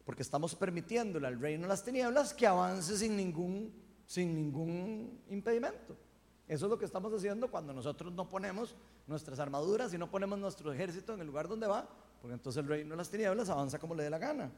Porque 0.04 0.22
estamos 0.22 0.54
permitiéndole 0.54 1.26
al 1.26 1.40
reino 1.40 1.62
de 1.62 1.68
las 1.68 1.84
tinieblas 1.84 2.34
que 2.34 2.46
avance 2.46 2.98
sin 2.98 3.16
ningún, 3.16 3.72
sin 4.04 4.34
ningún 4.34 5.22
impedimento. 5.30 5.96
Eso 6.46 6.66
es 6.66 6.70
lo 6.70 6.78
que 6.78 6.84
estamos 6.84 7.12
haciendo 7.14 7.50
cuando 7.50 7.72
nosotros 7.72 8.12
no 8.12 8.28
ponemos 8.28 8.76
nuestras 9.06 9.38
armaduras 9.38 9.92
y 9.92 9.98
no 9.98 10.10
ponemos 10.10 10.38
nuestro 10.38 10.72
ejército 10.72 11.14
en 11.14 11.20
el 11.20 11.26
lugar 11.26 11.48
donde 11.48 11.66
va, 11.66 11.88
porque 12.20 12.34
entonces 12.34 12.62
el 12.62 12.68
reino 12.68 12.90
de 12.90 12.96
las 12.96 13.10
tinieblas 13.10 13.48
avanza 13.48 13.78
como 13.78 13.94
le 13.94 14.04
dé 14.04 14.10
la 14.10 14.18
gana 14.18 14.50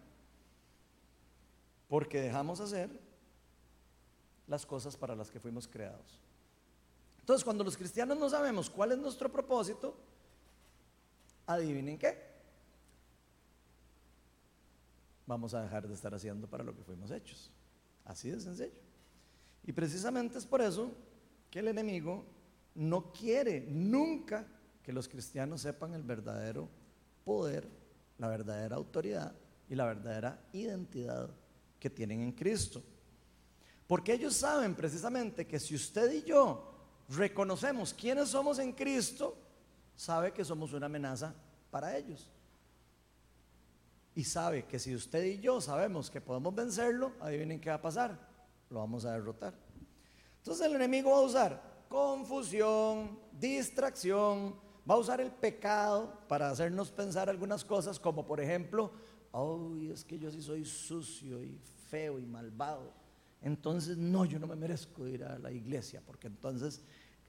porque 1.88 2.20
dejamos 2.20 2.60
hacer 2.60 2.90
las 4.46 4.66
cosas 4.66 4.96
para 4.96 5.14
las 5.14 5.30
que 5.30 5.40
fuimos 5.40 5.68
creados. 5.68 6.20
Entonces, 7.20 7.44
cuando 7.44 7.64
los 7.64 7.76
cristianos 7.76 8.18
no 8.18 8.28
sabemos 8.28 8.68
cuál 8.68 8.92
es 8.92 8.98
nuestro 8.98 9.30
propósito, 9.30 9.96
adivinen 11.46 11.96
qué. 11.96 12.34
Vamos 15.26 15.54
a 15.54 15.62
dejar 15.62 15.88
de 15.88 15.94
estar 15.94 16.12
haciendo 16.12 16.46
para 16.48 16.64
lo 16.64 16.74
que 16.74 16.82
fuimos 16.82 17.10
hechos. 17.10 17.50
Así 18.04 18.30
de 18.30 18.40
sencillo. 18.40 18.82
Y 19.62 19.72
precisamente 19.72 20.36
es 20.36 20.44
por 20.44 20.60
eso 20.60 20.90
que 21.50 21.60
el 21.60 21.68
enemigo 21.68 22.26
no 22.74 23.12
quiere 23.12 23.66
nunca 23.68 24.46
que 24.82 24.92
los 24.92 25.08
cristianos 25.08 25.62
sepan 25.62 25.94
el 25.94 26.02
verdadero 26.02 26.68
poder, 27.24 27.68
la 28.18 28.28
verdadera 28.28 28.76
autoridad 28.76 29.34
y 29.68 29.74
la 29.74 29.86
verdadera 29.86 30.38
identidad 30.52 31.30
que 31.78 31.90
tienen 31.90 32.20
en 32.20 32.32
Cristo. 32.32 32.82
Porque 33.86 34.12
ellos 34.12 34.34
saben 34.34 34.74
precisamente 34.74 35.46
que 35.46 35.60
si 35.60 35.74
usted 35.74 36.12
y 36.12 36.22
yo 36.22 36.74
reconocemos 37.08 37.94
quiénes 37.94 38.28
somos 38.28 38.58
en 38.58 38.72
Cristo, 38.72 39.36
sabe 39.96 40.32
que 40.32 40.44
somos 40.44 40.72
una 40.72 40.86
amenaza 40.86 41.34
para 41.70 41.96
ellos. 41.96 42.30
Y 44.14 44.24
sabe 44.24 44.64
que 44.64 44.78
si 44.78 44.94
usted 44.94 45.24
y 45.24 45.40
yo 45.40 45.60
sabemos 45.60 46.10
que 46.10 46.20
podemos 46.20 46.54
vencerlo, 46.54 47.12
adivinen 47.20 47.60
qué 47.60 47.70
va 47.70 47.76
a 47.76 47.82
pasar. 47.82 48.18
Lo 48.70 48.78
vamos 48.78 49.04
a 49.04 49.12
derrotar. 49.12 49.54
Entonces 50.38 50.66
el 50.66 50.74
enemigo 50.74 51.10
va 51.10 51.18
a 51.18 51.22
usar 51.22 51.73
confusión, 51.94 53.16
distracción, 53.38 54.56
va 54.88 54.94
a 54.96 54.98
usar 54.98 55.20
el 55.20 55.30
pecado 55.30 56.18
para 56.26 56.50
hacernos 56.50 56.90
pensar 56.90 57.30
algunas 57.30 57.64
cosas, 57.64 58.00
como 58.00 58.26
por 58.26 58.40
ejemplo, 58.40 58.90
ay, 59.32 59.92
es 59.92 60.04
que 60.04 60.18
yo 60.18 60.28
sí 60.28 60.42
soy 60.42 60.64
sucio 60.64 61.40
y 61.40 61.56
feo 61.88 62.18
y 62.18 62.26
malvado. 62.26 62.92
Entonces, 63.40 63.96
no, 63.96 64.24
yo 64.24 64.40
no 64.40 64.48
me 64.48 64.56
merezco 64.56 65.06
ir 65.06 65.22
a 65.22 65.38
la 65.38 65.52
iglesia, 65.52 66.02
porque 66.04 66.26
entonces 66.26 66.82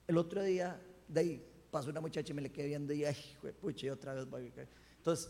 el 0.08 0.18
otro 0.18 0.42
día 0.42 0.82
de 1.08 1.20
ahí 1.20 1.48
pasó 1.70 1.92
una 1.92 2.02
muchacha 2.02 2.34
y 2.34 2.36
me 2.36 2.42
le 2.42 2.52
quedé 2.52 2.66
viendo 2.66 2.92
y, 2.92 3.06
ay, 3.06 3.16
pucha, 3.62 3.86
y 3.86 3.90
otra 3.92 4.16
vez 4.16 4.28
voy. 4.28 4.52
Entonces, 4.98 5.30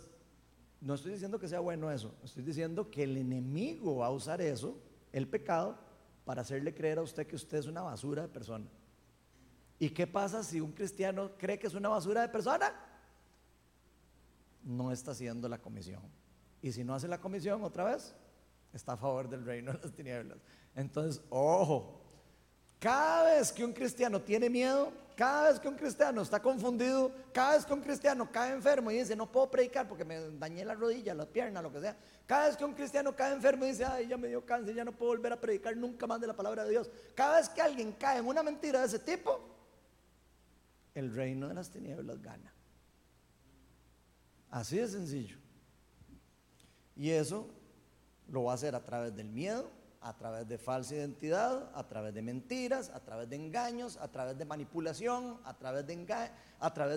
no 0.80 0.94
estoy 0.94 1.12
diciendo 1.12 1.38
que 1.38 1.50
sea 1.50 1.60
bueno 1.60 1.92
eso, 1.92 2.16
estoy 2.24 2.44
diciendo 2.44 2.90
que 2.90 3.04
el 3.04 3.18
enemigo 3.18 3.98
va 3.98 4.06
a 4.06 4.12
usar 4.12 4.40
eso, 4.42 4.80
el 5.12 5.28
pecado, 5.28 5.78
para 6.24 6.42
hacerle 6.42 6.74
creer 6.74 7.00
a 7.00 7.02
usted 7.02 7.28
que 7.28 7.36
usted 7.36 7.58
es 7.58 7.68
una 7.68 7.82
basura 7.82 8.22
de 8.22 8.30
persona. 8.30 8.66
¿Y 9.80 9.90
qué 9.90 10.08
pasa 10.08 10.44
si 10.44 10.62
un 10.62 10.72
cristiano 10.72 11.32
cree 11.38 11.60
que 11.60 11.68
es 11.68 11.74
una 11.74 11.90
basura 11.90 12.22
de 12.22 12.30
persona? 12.30 12.74
No 14.64 14.92
está 14.92 15.12
haciendo 15.12 15.50
la 15.50 15.58
comisión. 15.58 16.02
Y 16.62 16.72
si 16.72 16.84
no 16.84 16.96
hace 16.96 17.08
la 17.08 17.20
comisión 17.20 17.64
otra 17.64 17.84
vez, 17.84 18.16
está 18.74 18.94
a 18.94 18.98
favor 18.98 19.30
del 19.30 19.46
reino 19.46 19.74
de 19.74 19.80
las 19.80 19.92
tinieblas. 19.92 20.38
Entonces, 20.76 21.22
ojo, 21.30 22.02
cada 22.80 23.24
vez 23.24 23.52
que 23.52 23.64
un 23.64 23.74
cristiano 23.74 24.22
tiene 24.22 24.50
miedo, 24.50 24.92
cada 25.16 25.50
vez 25.50 25.60
que 25.60 25.68
un 25.68 25.76
cristiano 25.76 26.22
está 26.22 26.42
confundido, 26.42 27.12
cada 27.32 27.56
vez 27.56 27.66
que 27.66 27.74
un 27.74 27.82
cristiano 27.82 28.30
cae 28.32 28.52
enfermo 28.52 28.92
y 28.92 28.98
dice, 28.98 29.16
no 29.16 29.32
puedo 29.32 29.50
predicar 29.50 29.88
porque 29.88 30.04
me 30.04 30.20
dañé 30.32 30.66
la 30.66 30.76
rodilla, 30.76 31.14
la 31.14 31.26
pierna, 31.26 31.62
lo 31.62 31.72
que 31.72 31.80
sea, 31.80 31.96
cada 32.26 32.48
vez 32.48 32.58
que 32.58 32.66
un 32.66 32.74
cristiano 32.74 33.16
cae 33.16 33.34
enfermo 33.34 33.66
y 33.66 33.70
dice, 33.70 33.86
ay, 33.86 34.08
ya 34.08 34.18
me 34.18 34.28
dio 34.28 34.46
cáncer, 34.46 34.76
ya 34.76 34.84
no 34.84 34.92
puedo 34.92 35.12
volver 35.12 35.32
a 35.34 35.40
predicar 35.40 35.76
nunca 35.78 36.06
más 36.06 36.20
de 36.20 36.28
la 36.28 36.36
palabra 36.36 36.66
de 36.66 36.72
Dios, 36.72 36.90
cada 37.16 37.38
vez 37.38 37.48
que 37.48 37.62
alguien 37.62 37.94
cae 37.94 38.20
en 38.20 38.28
una 38.28 38.44
mentira 38.44 38.82
de 38.82 38.88
ese 38.88 39.00
tipo, 39.00 39.55
el 40.96 41.14
reino 41.14 41.50
de 41.50 41.54
las 41.54 41.70
tinieblas 41.70 42.22
gana. 42.22 42.54
Así 44.50 44.78
de 44.78 44.88
sencillo. 44.88 45.38
Y 46.96 47.10
eso 47.10 47.48
lo 48.30 48.46
va 48.46 48.54
a 48.54 48.56
hacer 48.56 48.74
a 48.74 48.84
través 48.84 49.16
del 49.16 49.30
miedo, 49.30 49.70
a 50.00 50.16
través 50.16 50.48
de 50.48 50.58
falsa 50.58 50.96
identidad, 50.96 51.70
a 51.74 51.88
través 51.88 52.14
de 52.14 52.22
mentiras, 52.22 52.90
a 52.90 53.02
través 53.02 53.30
de 53.30 53.36
engaños, 53.36 53.98
a 53.98 54.08
través 54.08 54.38
de 54.38 54.46
manipulación, 54.46 55.40
a 55.44 55.54
través 55.58 55.86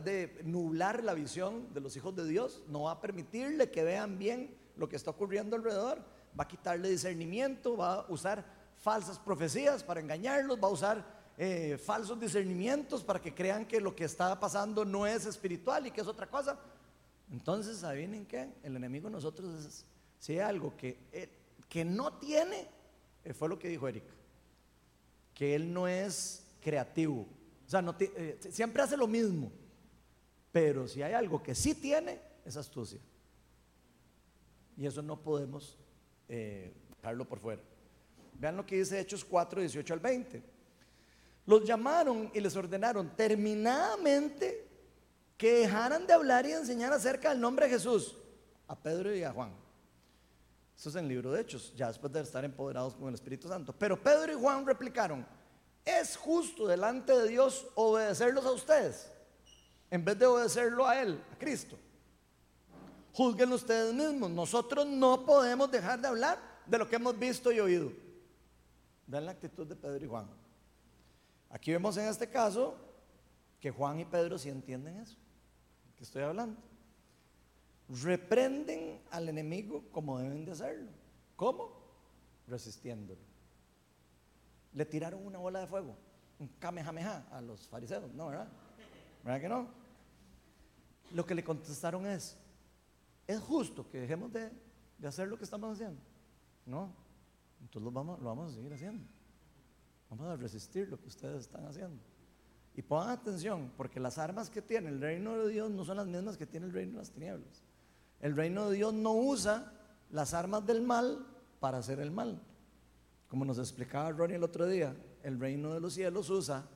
de, 0.05 0.41
nublar 0.45 1.03
la 1.03 1.15
visión 1.15 1.73
de 1.75 1.81
los 1.81 1.97
hijos 1.97 2.15
de 2.15 2.27
Dios. 2.27 2.63
No 2.69 2.83
va 2.83 2.93
a 2.93 3.01
permitirle 3.01 3.71
que 3.71 3.83
vean 3.83 4.19
bien 4.19 4.55
lo 4.77 4.89
que 4.89 4.97
está 4.97 5.11
ocurriendo 5.11 5.57
alrededor. 5.57 5.99
Va 6.39 6.45
a 6.45 6.49
quitarle 6.49 6.91
discernimiento, 6.91 7.77
va 7.77 7.95
a 7.95 8.07
usar 8.09 8.45
falsas 8.77 9.19
profecías 9.19 9.83
para 9.83 10.01
engañarlos, 10.01 10.59
va 10.63 10.69
a 10.69 10.73
usar 10.73 11.18
eh, 11.41 11.79
falsos 11.79 12.19
discernimientos 12.19 13.05
para 13.05 13.23
que 13.23 13.33
crean 13.33 13.65
que 13.65 13.81
lo 13.81 13.95
que 13.95 14.03
está 14.03 14.41
pasando 14.41 14.85
no 14.85 15.07
es 15.07 15.25
espiritual 15.25 15.87
y 15.87 15.93
que 15.93 16.01
es 16.01 16.07
otra 16.09 16.27
cosa. 16.27 16.59
Entonces, 17.31 17.79
¿saben 17.79 18.27
qué? 18.27 18.55
El 18.65 18.75
enemigo 18.75 19.09
nosotros 19.09 19.65
es, 19.65 19.85
si 20.19 20.33
hay 20.33 20.41
algo 20.41 20.77
que, 20.77 20.99
eh, 21.13 21.29
que 21.69 21.85
no 21.85 22.15
tiene, 22.15 22.67
eh, 23.25 23.33
fue 23.33 23.49
lo 23.49 23.57
que 23.57 23.69
dijo 23.69 23.87
Erika, 23.87 24.13
que 25.33 25.55
él 25.55 25.73
no 25.73 25.87
es 25.87 26.45
creativo. 26.61 27.29
O 27.65 27.71
sea, 27.71 27.85
siempre 28.51 28.83
hace 28.83 28.97
lo 28.97 29.07
mismo. 29.07 29.53
Pero 30.51 30.89
si 30.89 31.03
hay 31.03 31.13
algo 31.13 31.41
que 31.41 31.55
sí 31.55 31.73
tiene, 31.73 32.21
es 32.45 32.57
astucia. 32.57 32.99
Y 34.77 34.87
eso 34.87 35.03
no 35.03 35.21
podemos 35.21 35.79
dejarlo 36.27 37.29
por 37.29 37.39
fuera. 37.39 37.63
Vean 38.41 38.57
lo 38.57 38.67
que 38.67 38.79
dice 38.79 38.99
Hechos 38.99 39.25
4, 39.25 39.61
18 39.61 39.95
al 39.95 40.01
20 40.01 40.58
los 41.49 41.65
llamaron 41.65 42.31
y 42.35 42.41
les 42.41 42.55
ordenaron 42.57 43.09
terminadamente 43.17 44.69
que 45.35 45.61
dejaran 45.61 46.07
de 46.07 46.13
hablar 46.13 46.45
y 46.45 46.53
enseñar 46.53 46.93
acerca 46.93 47.31
del 47.31 47.41
nombre 47.41 47.65
de 47.65 47.73
Jesús 47.73 48.15
a 48.67 48.77
Pedro 48.77 49.17
y 49.17 49.23
a 49.23 49.33
Juan. 49.33 49.51
Eso 50.77 50.91
es 50.91 50.97
en 50.97 51.05
el 51.05 51.09
libro 51.09 51.33
de 51.33 51.41
Hechos, 51.41 51.73
ya 51.75 51.89
después 51.89 52.13
de 52.13 52.21
estar 52.21 52.45
empoderados 52.45 52.95
con 52.95 53.09
el 53.09 53.15
Espíritu 53.15 53.49
Santo. 53.49 53.73
Pero 53.73 53.99
Pedro 53.99 54.31
y 54.31 54.35
Juan 54.35 54.67
replicaron, 54.67 55.27
es 55.87 56.19
justo 56.19 56.67
delante 56.67 57.17
de 57.17 57.29
Dios 57.29 57.67
obedecerlos 57.77 58.45
a 58.45 58.53
ustedes, 58.53 59.11
en 59.91 60.05
vez 60.05 60.19
de 60.19 60.27
obedecerlo 60.27 60.87
a 60.87 61.01
Él, 61.01 61.19
a 61.33 61.39
Cristo. 61.39 61.79
Juzguen 63.15 63.51
ustedes 63.55 63.95
mismos, 63.95 64.31
nosotros 64.31 64.85
no 64.85 65.25
podemos 65.25 65.71
dejar 65.71 65.99
de 65.99 66.09
hablar 66.09 66.39
de 66.67 66.77
lo 66.77 66.87
que 66.87 66.97
hemos 66.97 67.19
visto 67.19 67.51
y 67.51 67.59
oído. 67.59 67.91
Vean 69.07 69.25
la 69.25 69.31
actitud 69.31 69.67
de 69.67 69.77
Pedro 69.77 70.05
y 70.05 70.09
Juan. 70.09 70.48
Aquí 71.51 71.73
vemos 71.73 71.97
en 71.97 72.07
este 72.07 72.29
caso 72.29 72.77
que 73.61 73.71
Juan 73.71 74.01
y 74.01 74.05
Pedro 74.05 74.39
sí 74.39 74.49
entienden 74.49 74.97
eso, 74.97 75.17
que 75.97 76.05
estoy 76.05 76.23
hablando. 76.23 76.61
Reprenden 77.89 79.01
al 79.11 79.29
enemigo 79.29 79.85
como 79.91 80.19
deben 80.19 80.45
de 80.45 80.53
hacerlo. 80.53 80.91
¿Cómo? 81.37 81.71
Resistiéndolo. 82.47 83.21
Le 84.75 84.85
tiraron 84.85 85.25
una 85.25 85.39
bola 85.39 85.61
de 85.61 85.67
fuego, 85.67 85.97
un 86.39 86.49
kamehameha 86.59 87.27
a 87.31 87.41
los 87.41 87.67
fariseos, 87.67 88.13
¿no, 88.13 88.29
verdad? 88.29 88.49
¿Verdad 89.25 89.41
que 89.41 89.49
no? 89.49 89.69
Lo 91.15 91.25
que 91.25 91.35
le 91.35 91.43
contestaron 91.43 92.07
es, 92.07 92.37
¿es 93.27 93.41
justo 93.41 93.89
que 93.89 94.01
dejemos 94.01 94.31
de, 94.33 94.51
hacer 95.07 95.27
lo 95.27 95.39
que 95.39 95.45
estamos 95.45 95.73
haciendo? 95.73 96.01
No, 96.67 96.93
entonces 97.63 97.93
vamos, 97.93 98.21
lo 98.21 98.27
vamos 98.27 98.53
a 98.53 98.55
seguir 98.55 98.73
haciendo. 98.75 99.05
Vamos 100.11 100.27
a 100.29 100.37
resistir 100.37 100.89
lo 100.89 101.01
que 101.01 101.09
ustedes 101.09 101.41
están 101.41 101.67
haciendo. 101.67 102.03
Y 102.75 102.83
pongan 102.83 103.11
atención, 103.11 103.73
porque 103.77 103.99
las 103.99 104.19
armas 104.19 104.49
que 104.49 104.63
tiene 104.63 104.89
el 104.89 105.01
reino 105.01 105.37
de 105.37 105.53
Dios 105.53 105.71
no 105.71 105.85
son 105.85 105.97
las 105.97 106.07
mismas 106.07 106.37
que 106.37 106.47
tiene 106.47 106.67
el 106.67 106.73
reino 106.73 106.93
de 106.93 106.99
las 106.99 107.11
tinieblas. 107.11 107.65
El 108.21 108.37
reino 108.37 108.71
de 108.71 108.77
Dios 108.77 108.95
no 108.95 109.13
usa 109.15 109.73
las 110.11 110.35
armas 110.35 110.65
del 110.67 110.83
mal 110.83 111.27
para 111.61 111.79
hacer 111.79 112.01
el 112.01 112.11
mal. 112.11 112.41
Como 113.29 113.45
nos 113.45 113.59
explicaba 113.59 114.11
Ronnie 114.11 114.37
el 114.37 114.45
otro 114.45 114.67
día, 114.67 114.97
el 115.23 115.39
reino 115.39 115.75
de 115.75 115.81
los 115.81 115.95
cielos 115.95 116.31
usa 116.31 116.69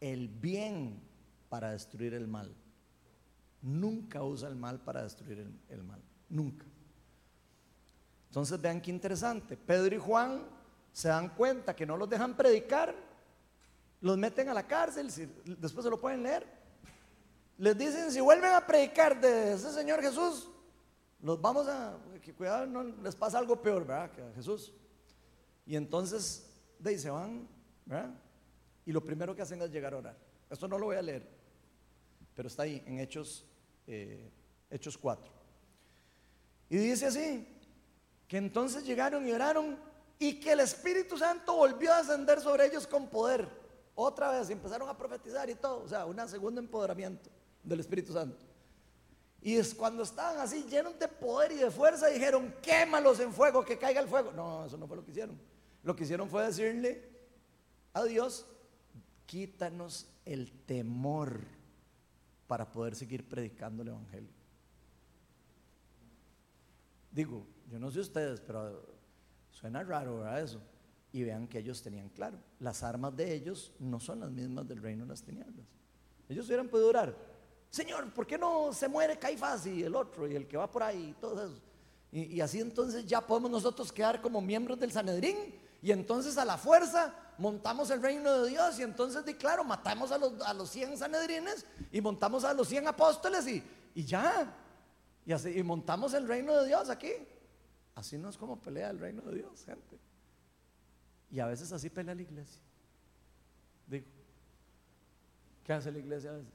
el 0.00 0.28
bien 0.28 1.02
para 1.48 1.72
destruir 1.72 2.14
el 2.14 2.28
mal. 2.28 2.54
Nunca 3.62 4.22
usa 4.22 4.48
el 4.48 4.56
mal 4.56 4.80
para 4.80 5.02
destruir 5.02 5.50
el, 5.68 5.82
mal. 5.82 6.00
Nunca. 6.28 6.66
Entonces 8.28 8.60
vean 8.60 8.80
qué 8.80 8.90
interesante. 8.90 9.56
Pedro 9.56 9.96
y 9.96 9.98
Juan 9.98 10.42
se 10.96 11.08
dan 11.08 11.28
cuenta 11.28 11.76
que 11.76 11.84
no 11.84 11.94
los 11.94 12.08
dejan 12.08 12.34
predicar, 12.34 12.94
los 14.00 14.16
meten 14.16 14.48
a 14.48 14.54
la 14.54 14.66
cárcel, 14.66 15.08
después 15.44 15.84
se 15.84 15.90
lo 15.90 16.00
pueden 16.00 16.22
leer. 16.22 16.46
Les 17.58 17.76
dicen, 17.76 18.10
si 18.10 18.18
vuelven 18.18 18.54
a 18.54 18.66
predicar 18.66 19.20
de 19.20 19.52
ese 19.52 19.70
Señor 19.74 20.00
Jesús, 20.00 20.48
los 21.20 21.38
vamos 21.38 21.68
a, 21.68 21.98
que 22.22 22.32
cuidado, 22.32 22.64
no 22.64 22.82
les 22.82 23.14
pasa 23.14 23.38
algo 23.38 23.60
peor, 23.60 23.86
¿verdad? 23.86 24.10
Que 24.10 24.22
a 24.22 24.32
Jesús. 24.32 24.72
Y 25.66 25.76
entonces, 25.76 26.48
de 26.78 26.88
ahí 26.88 26.98
se 26.98 27.10
van, 27.10 27.46
¿verdad? 27.84 28.14
Y 28.86 28.92
lo 28.92 29.04
primero 29.04 29.36
que 29.36 29.42
hacen 29.42 29.60
es 29.60 29.70
llegar 29.70 29.92
a 29.92 29.98
orar. 29.98 30.16
Esto 30.48 30.66
no 30.66 30.78
lo 30.78 30.86
voy 30.86 30.96
a 30.96 31.02
leer, 31.02 31.28
pero 32.34 32.48
está 32.48 32.62
ahí 32.62 32.82
en 32.86 33.00
Hechos, 33.00 33.44
eh, 33.86 34.30
Hechos 34.70 34.96
4. 34.96 35.30
Y 36.70 36.78
dice 36.78 37.04
así, 37.04 37.46
que 38.26 38.38
entonces 38.38 38.86
llegaron 38.86 39.28
y 39.28 39.32
oraron 39.32 39.84
y 40.18 40.40
que 40.40 40.52
el 40.52 40.60
Espíritu 40.60 41.18
Santo 41.18 41.54
volvió 41.54 41.92
a 41.92 41.98
ascender 41.98 42.40
sobre 42.40 42.66
ellos 42.66 42.86
con 42.86 43.08
poder. 43.08 43.48
Otra 43.94 44.30
vez, 44.30 44.48
y 44.50 44.52
empezaron 44.52 44.88
a 44.88 44.96
profetizar 44.96 45.48
y 45.48 45.54
todo, 45.54 45.82
o 45.82 45.88
sea, 45.88 46.04
un 46.04 46.28
segundo 46.28 46.60
empoderamiento 46.60 47.30
del 47.62 47.80
Espíritu 47.80 48.12
Santo. 48.12 48.44
Y 49.40 49.56
es 49.56 49.74
cuando 49.74 50.02
estaban 50.02 50.38
así 50.38 50.64
llenos 50.64 50.98
de 50.98 51.08
poder 51.08 51.52
y 51.52 51.56
de 51.56 51.70
fuerza, 51.70 52.08
dijeron, 52.08 52.54
quémalos 52.62 53.20
en 53.20 53.32
fuego, 53.32 53.64
que 53.64 53.78
caiga 53.78 54.00
el 54.00 54.08
fuego. 54.08 54.32
No, 54.32 54.66
eso 54.66 54.76
no 54.76 54.86
fue 54.86 54.96
lo 54.96 55.04
que 55.04 55.12
hicieron. 55.12 55.38
Lo 55.82 55.94
que 55.94 56.04
hicieron 56.04 56.28
fue 56.28 56.44
decirle 56.44 57.08
a 57.92 58.02
Dios, 58.04 58.46
quítanos 59.24 60.08
el 60.24 60.50
temor 60.50 61.40
para 62.46 62.70
poder 62.70 62.96
seguir 62.96 63.28
predicando 63.28 63.82
el 63.82 63.88
Evangelio. 63.88 64.30
Digo, 67.12 67.46
yo 67.70 67.78
no 67.78 67.90
sé 67.90 68.00
ustedes, 68.00 68.40
pero 68.40 68.95
Suena 69.58 69.82
raro, 69.82 70.18
¿verdad? 70.18 70.42
Eso. 70.42 70.60
Y 71.12 71.22
vean 71.22 71.48
que 71.48 71.60
ellos 71.60 71.82
tenían 71.82 72.10
claro, 72.10 72.38
las 72.60 72.82
armas 72.82 73.16
de 73.16 73.32
ellos 73.32 73.72
no 73.78 73.98
son 73.98 74.20
las 74.20 74.30
mismas 74.30 74.68
del 74.68 74.82
reino 74.82 75.04
de 75.04 75.08
las 75.08 75.22
tinieblas. 75.22 75.66
Ellos 76.28 76.46
hubieran 76.46 76.68
podido 76.68 76.90
orar, 76.90 77.16
Señor, 77.70 78.12
¿por 78.12 78.26
qué 78.26 78.36
no 78.36 78.70
se 78.74 78.86
muere 78.86 79.18
Caifás 79.18 79.66
y 79.66 79.82
el 79.82 79.94
otro 79.94 80.28
y 80.28 80.34
el 80.34 80.46
que 80.46 80.58
va 80.58 80.70
por 80.70 80.82
ahí 80.82 81.10
y 81.10 81.20
todo 81.20 81.42
eso? 81.42 81.60
Y, 82.12 82.40
así 82.40 82.60
entonces 82.60 83.06
ya 83.06 83.20
podemos 83.20 83.50
nosotros 83.50 83.92
quedar 83.92 84.20
como 84.20 84.40
miembros 84.40 84.78
del 84.78 84.92
Sanedrín 84.92 85.36
y 85.82 85.90
entonces 85.90 86.36
a 86.38 86.44
la 86.44 86.56
fuerza 86.58 87.14
montamos 87.38 87.90
el 87.90 88.02
reino 88.02 88.42
de 88.42 88.50
Dios 88.50 88.78
y 88.78 88.82
entonces, 88.82 89.24
di 89.24 89.34
claro, 89.34 89.64
matamos 89.64 90.12
a 90.12 90.18
los, 90.18 90.40
a 90.42 90.52
los 90.52 90.70
100 90.70 90.98
Sanedrines 90.98 91.66
y 91.92 92.00
montamos 92.00 92.44
a 92.44 92.52
los 92.52 92.68
100 92.68 92.88
apóstoles 92.88 93.46
y, 93.46 93.62
y 93.94 94.04
ya. 94.04 94.54
Y, 95.24 95.32
así, 95.32 95.58
y 95.58 95.62
montamos 95.62 96.14
el 96.14 96.28
reino 96.28 96.54
de 96.56 96.66
Dios 96.66 96.88
aquí. 96.90 97.12
Así 97.96 98.18
no 98.18 98.28
es 98.28 98.36
como 98.36 98.60
pelea 98.60 98.90
el 98.90 98.98
reino 98.98 99.22
de 99.22 99.36
Dios, 99.36 99.64
gente. 99.64 99.98
Y 101.30 101.40
a 101.40 101.46
veces 101.46 101.72
así 101.72 101.90
pelea 101.90 102.14
la 102.14 102.22
iglesia. 102.22 102.62
Digo, 103.86 104.06
¿qué 105.64 105.72
hace 105.72 105.90
la 105.90 105.98
iglesia 105.98 106.30
a 106.30 106.34
veces? 106.34 106.52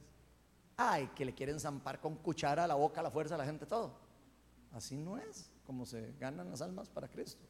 Ay, 0.76 1.10
que 1.16 1.24
le 1.24 1.34
quieren 1.34 1.58
zampar 1.58 2.00
con 2.00 2.16
cuchara 2.16 2.64
a 2.64 2.66
la 2.66 2.76
boca, 2.76 3.00
a 3.00 3.02
la 3.02 3.10
fuerza 3.10 3.34
a 3.34 3.38
la 3.38 3.44
gente, 3.44 3.66
todo. 3.66 3.92
Así 4.70 4.96
no 4.96 5.18
es 5.18 5.50
como 5.66 5.84
se 5.84 6.14
ganan 6.18 6.48
las 6.48 6.62
almas 6.62 6.88
para 6.88 7.08
Cristo. 7.08 7.44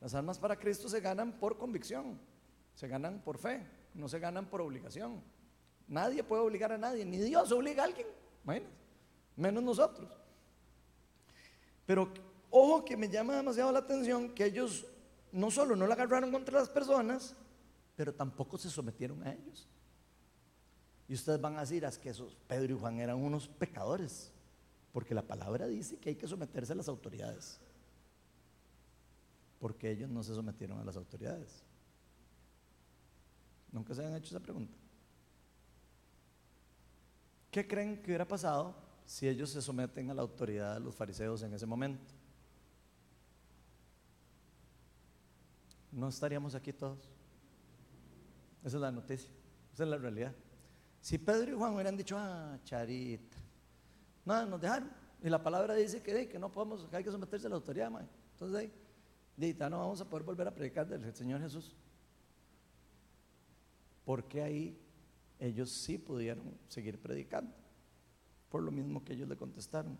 Las 0.00 0.14
almas 0.14 0.38
para 0.40 0.58
Cristo 0.58 0.88
se 0.88 1.00
ganan 1.00 1.38
por 1.38 1.56
convicción, 1.56 2.18
se 2.74 2.88
ganan 2.88 3.20
por 3.20 3.38
fe, 3.38 3.64
no 3.94 4.08
se 4.08 4.18
ganan 4.18 4.46
por 4.46 4.60
obligación. 4.60 5.22
Nadie 5.86 6.24
puede 6.24 6.42
obligar 6.42 6.72
a 6.72 6.78
nadie, 6.78 7.04
ni 7.04 7.18
Dios 7.18 7.52
obliga 7.52 7.84
a 7.84 7.86
alguien, 7.86 8.08
menos 9.36 9.62
nosotros. 9.62 10.10
Pero 11.86 12.12
Ojo 12.54 12.84
que 12.84 12.98
me 12.98 13.08
llama 13.08 13.34
demasiado 13.34 13.72
la 13.72 13.78
atención 13.78 14.28
que 14.34 14.44
ellos 14.44 14.84
no 15.32 15.50
solo 15.50 15.74
no 15.74 15.86
la 15.86 15.94
agarraron 15.94 16.30
contra 16.30 16.60
las 16.60 16.68
personas, 16.68 17.34
pero 17.96 18.14
tampoco 18.14 18.58
se 18.58 18.68
sometieron 18.68 19.26
a 19.26 19.32
ellos. 19.32 19.66
Y 21.08 21.14
ustedes 21.14 21.40
van 21.40 21.56
a 21.56 21.60
decir, 21.60 21.82
es 21.82 21.96
que 21.96 22.10
esos 22.10 22.36
Pedro 22.46 22.74
y 22.74 22.78
Juan 22.78 23.00
eran 23.00 23.16
unos 23.16 23.48
pecadores, 23.48 24.30
porque 24.92 25.14
la 25.14 25.22
palabra 25.22 25.66
dice 25.66 25.96
que 25.96 26.10
hay 26.10 26.14
que 26.14 26.28
someterse 26.28 26.74
a 26.74 26.76
las 26.76 26.88
autoridades. 26.88 27.58
Porque 29.58 29.90
ellos 29.90 30.10
no 30.10 30.22
se 30.22 30.34
sometieron 30.34 30.78
a 30.78 30.84
las 30.84 30.96
autoridades. 30.98 31.64
Nunca 33.70 33.94
se 33.94 34.04
han 34.04 34.14
hecho 34.14 34.36
esa 34.36 34.40
pregunta. 34.40 34.76
¿Qué 37.50 37.66
creen 37.66 37.96
que 38.02 38.10
hubiera 38.10 38.28
pasado 38.28 38.74
si 39.06 39.26
ellos 39.26 39.48
se 39.48 39.62
someten 39.62 40.10
a 40.10 40.14
la 40.14 40.20
autoridad 40.20 40.74
de 40.74 40.80
los 40.80 40.94
fariseos 40.94 41.42
en 41.42 41.54
ese 41.54 41.64
momento? 41.64 42.12
No 45.92 46.08
estaríamos 46.08 46.54
aquí 46.54 46.72
todos. 46.72 46.98
Esa 48.64 48.76
es 48.76 48.80
la 48.80 48.90
noticia, 48.90 49.30
esa 49.72 49.84
es 49.84 49.88
la 49.88 49.98
realidad. 49.98 50.34
Si 51.00 51.18
Pedro 51.18 51.52
y 51.52 51.58
Juan 51.58 51.74
hubieran 51.74 51.96
dicho, 51.96 52.16
ah, 52.18 52.58
charita, 52.64 53.36
no, 54.24 54.46
nos 54.46 54.60
dejaron. 54.60 54.90
Y 55.22 55.28
la 55.28 55.42
palabra 55.42 55.74
dice 55.74 56.02
que, 56.02 56.38
no 56.38 56.50
podemos, 56.50 56.84
que 56.88 56.96
hay 56.96 57.04
que 57.04 57.10
someterse 57.10 57.46
a 57.46 57.50
la 57.50 57.56
autoridad, 57.56 57.92
Entonces, 58.32 58.56
ahí, 58.56 58.72
no 59.58 59.78
vamos 59.78 60.00
a 60.00 60.08
poder 60.08 60.24
volver 60.24 60.48
a 60.48 60.54
predicar 60.54 60.88
del 60.88 61.14
Señor 61.14 61.40
Jesús. 61.40 61.76
Porque 64.04 64.42
ahí 64.42 64.78
ellos 65.38 65.70
sí 65.70 65.98
pudieron 65.98 66.56
seguir 66.68 67.00
predicando, 67.00 67.52
por 68.48 68.62
lo 68.62 68.70
mismo 68.70 69.04
que 69.04 69.12
ellos 69.12 69.28
le 69.28 69.36
contestaron. 69.36 69.98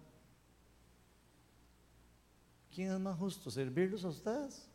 ¿Quién 2.73 2.93
es 2.93 2.99
más 2.99 3.19
justo, 3.19 3.51
servirlos 3.51 4.05
a 4.05 4.09
ustedes 4.09 4.72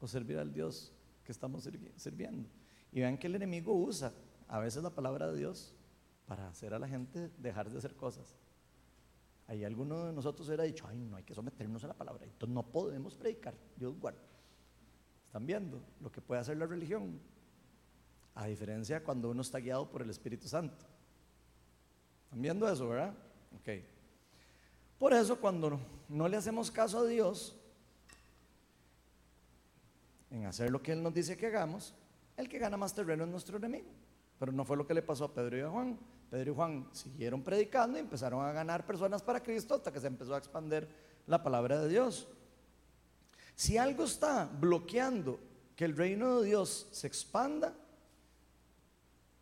o 0.00 0.08
servir 0.08 0.38
al 0.38 0.52
Dios 0.52 0.92
que 1.24 1.32
estamos 1.32 1.62
sirviendo. 1.96 2.48
Y 2.92 3.00
vean 3.00 3.18
que 3.18 3.26
el 3.26 3.36
enemigo 3.36 3.74
usa 3.74 4.12
a 4.48 4.58
veces 4.58 4.82
la 4.82 4.90
palabra 4.90 5.30
de 5.30 5.38
Dios 5.38 5.74
para 6.26 6.48
hacer 6.48 6.74
a 6.74 6.78
la 6.78 6.88
gente 6.88 7.30
dejar 7.38 7.70
de 7.70 7.78
hacer 7.78 7.94
cosas. 7.94 8.36
Ahí 9.46 9.64
alguno 9.64 10.06
de 10.06 10.12
nosotros 10.12 10.46
hubiera 10.48 10.64
dicho, 10.64 10.86
ay, 10.88 10.98
no 10.98 11.16
hay 11.16 11.24
que 11.24 11.34
someternos 11.34 11.82
a 11.84 11.88
la 11.88 11.94
palabra, 11.94 12.24
entonces 12.24 12.54
no 12.54 12.62
podemos 12.62 13.16
predicar, 13.16 13.54
Dios 13.76 13.98
guarda. 13.98 14.20
¿Están 15.26 15.46
viendo 15.46 15.82
lo 16.00 16.10
que 16.10 16.20
puede 16.20 16.40
hacer 16.40 16.56
la 16.56 16.66
religión? 16.66 17.20
A 18.34 18.46
diferencia 18.46 19.02
cuando 19.02 19.30
uno 19.30 19.42
está 19.42 19.58
guiado 19.58 19.90
por 19.90 20.02
el 20.02 20.10
Espíritu 20.10 20.48
Santo. 20.48 20.86
¿Están 22.24 22.42
viendo 22.42 22.68
eso, 22.68 22.88
verdad? 22.88 23.14
Ok. 23.56 23.84
Por 24.98 25.12
eso 25.12 25.40
cuando 25.40 25.80
no 26.08 26.28
le 26.28 26.36
hacemos 26.36 26.70
caso 26.70 27.00
a 27.00 27.06
Dios 27.06 27.59
en 30.30 30.46
hacer 30.46 30.70
lo 30.70 30.82
que 30.82 30.92
Él 30.92 31.02
nos 31.02 31.12
dice 31.12 31.36
que 31.36 31.46
hagamos, 31.46 31.94
el 32.36 32.48
que 32.48 32.58
gana 32.58 32.76
más 32.76 32.94
terreno 32.94 33.24
es 33.24 33.30
nuestro 33.30 33.56
enemigo. 33.56 33.90
Pero 34.38 34.52
no 34.52 34.64
fue 34.64 34.76
lo 34.76 34.86
que 34.86 34.94
le 34.94 35.02
pasó 35.02 35.24
a 35.24 35.34
Pedro 35.34 35.58
y 35.58 35.60
a 35.60 35.68
Juan. 35.68 35.98
Pedro 36.30 36.52
y 36.52 36.54
Juan 36.54 36.88
siguieron 36.92 37.42
predicando 37.42 37.98
y 37.98 38.00
empezaron 38.00 38.44
a 38.44 38.52
ganar 38.52 38.86
personas 38.86 39.22
para 39.22 39.42
Cristo 39.42 39.74
hasta 39.74 39.92
que 39.92 40.00
se 40.00 40.06
empezó 40.06 40.34
a 40.34 40.38
expandir 40.38 40.88
la 41.26 41.42
palabra 41.42 41.80
de 41.80 41.88
Dios. 41.88 42.28
Si 43.54 43.76
algo 43.76 44.04
está 44.04 44.46
bloqueando 44.46 45.38
que 45.76 45.84
el 45.84 45.96
reino 45.96 46.40
de 46.40 46.46
Dios 46.46 46.88
se 46.92 47.06
expanda, 47.06 47.74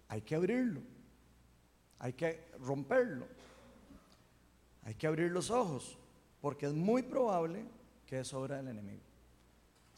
hay 0.08 0.22
que 0.22 0.34
abrirlo, 0.34 0.80
hay 1.98 2.14
que 2.14 2.48
romperlo, 2.60 3.26
hay 4.82 4.94
que 4.94 5.06
abrir 5.06 5.30
los 5.30 5.50
ojos, 5.50 5.98
porque 6.40 6.66
es 6.66 6.72
muy 6.72 7.02
probable 7.02 7.64
que 8.06 8.20
es 8.20 8.32
obra 8.32 8.56
del 8.56 8.68
enemigo. 8.68 9.07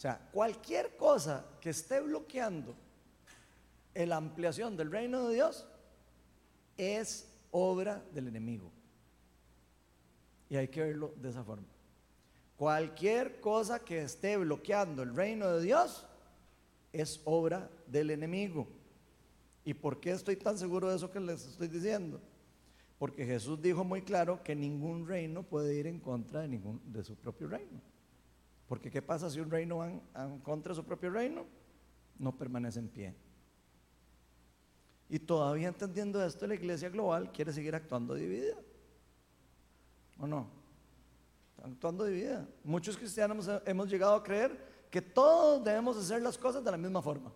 O 0.01 0.03
sea, 0.03 0.19
cualquier 0.33 0.97
cosa 0.97 1.45
que 1.61 1.69
esté 1.69 2.01
bloqueando 2.01 2.75
la 3.95 4.17
ampliación 4.17 4.75
del 4.75 4.91
reino 4.91 5.29
de 5.29 5.35
Dios 5.35 5.67
es 6.79 7.31
obra 7.51 8.03
del 8.11 8.29
enemigo. 8.29 8.73
Y 10.49 10.57
hay 10.57 10.69
que 10.69 10.81
verlo 10.81 11.13
de 11.17 11.29
esa 11.29 11.45
forma. 11.45 11.67
Cualquier 12.57 13.43
cosa 13.43 13.81
que 13.81 14.01
esté 14.01 14.39
bloqueando 14.39 15.03
el 15.03 15.15
reino 15.15 15.53
de 15.53 15.63
Dios 15.63 16.07
es 16.95 17.21
obra 17.27 17.69
del 17.87 18.09
enemigo. 18.09 18.69
¿Y 19.67 19.75
por 19.75 20.01
qué 20.01 20.13
estoy 20.13 20.37
tan 20.37 20.57
seguro 20.57 20.89
de 20.89 20.97
eso 20.97 21.11
que 21.11 21.21
les 21.21 21.45
estoy 21.45 21.69
diciendo? 21.69 22.23
Porque 22.99 23.27
Jesús 23.27 23.61
dijo 23.61 23.85
muy 23.85 24.01
claro 24.01 24.43
que 24.43 24.57
ningún 24.57 25.07
reino 25.07 25.43
puede 25.43 25.75
ir 25.75 25.87
en 25.87 26.01
contra 26.01 26.41
de, 26.41 26.49
ningún, 26.49 26.81
de 26.91 27.05
su 27.05 27.17
propio 27.17 27.49
reino. 27.49 27.90
Porque 28.71 28.89
¿qué 28.89 29.03
pasa 29.03 29.29
si 29.29 29.41
un 29.41 29.51
reino 29.51 29.79
va 29.79 29.89
en 29.89 30.39
contra 30.45 30.71
de 30.71 30.77
su 30.77 30.85
propio 30.85 31.11
reino? 31.11 31.45
No 32.21 32.39
permanece 32.39 32.79
en 32.79 32.89
pie. 32.89 33.17
Y 35.09 35.19
todavía 35.19 35.67
entendiendo 35.67 36.25
esto, 36.25 36.47
la 36.47 36.55
iglesia 36.55 36.89
global 36.89 37.33
quiere 37.33 37.53
seguir 37.53 37.75
actuando 37.75 38.15
dividida. 38.15 38.55
¿O 40.21 40.27
no? 40.29 40.47
Actuando 41.65 42.05
dividida. 42.05 42.47
Muchos 42.63 42.97
cristianos 42.97 43.51
hemos 43.67 43.91
llegado 43.91 44.15
a 44.15 44.23
creer 44.23 44.87
que 44.89 45.03
todos 45.03 45.65
debemos 45.65 45.97
hacer 45.97 46.23
las 46.23 46.39
cosas 46.39 46.63
de 46.63 46.71
la 46.71 46.77
misma 46.77 47.03
forma. 47.03 47.33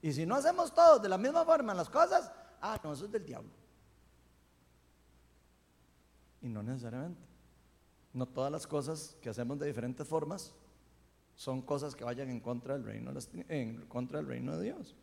Y 0.00 0.12
si 0.12 0.26
no 0.26 0.34
hacemos 0.34 0.74
todos 0.74 1.00
de 1.00 1.08
la 1.08 1.18
misma 1.18 1.44
forma 1.44 1.72
las 1.72 1.88
cosas, 1.88 2.32
ah, 2.60 2.80
no, 2.82 2.94
eso 2.94 3.04
es 3.04 3.12
del 3.12 3.24
diablo. 3.24 3.52
Y 6.40 6.48
no 6.48 6.64
necesariamente. 6.64 7.31
No 8.12 8.26
todas 8.26 8.52
las 8.52 8.66
cosas 8.66 9.16
que 9.20 9.30
hacemos 9.30 9.58
de 9.58 9.66
diferentes 9.66 10.06
formas 10.06 10.52
son 11.34 11.62
cosas 11.62 11.94
que 11.94 12.04
vayan 12.04 12.28
en 12.28 12.40
contra 12.40 12.74
del 12.74 12.84
reino, 12.84 13.12
en 13.48 13.86
contra 13.86 14.20
reino 14.20 14.56
de 14.56 14.64
Dios. 14.64 14.94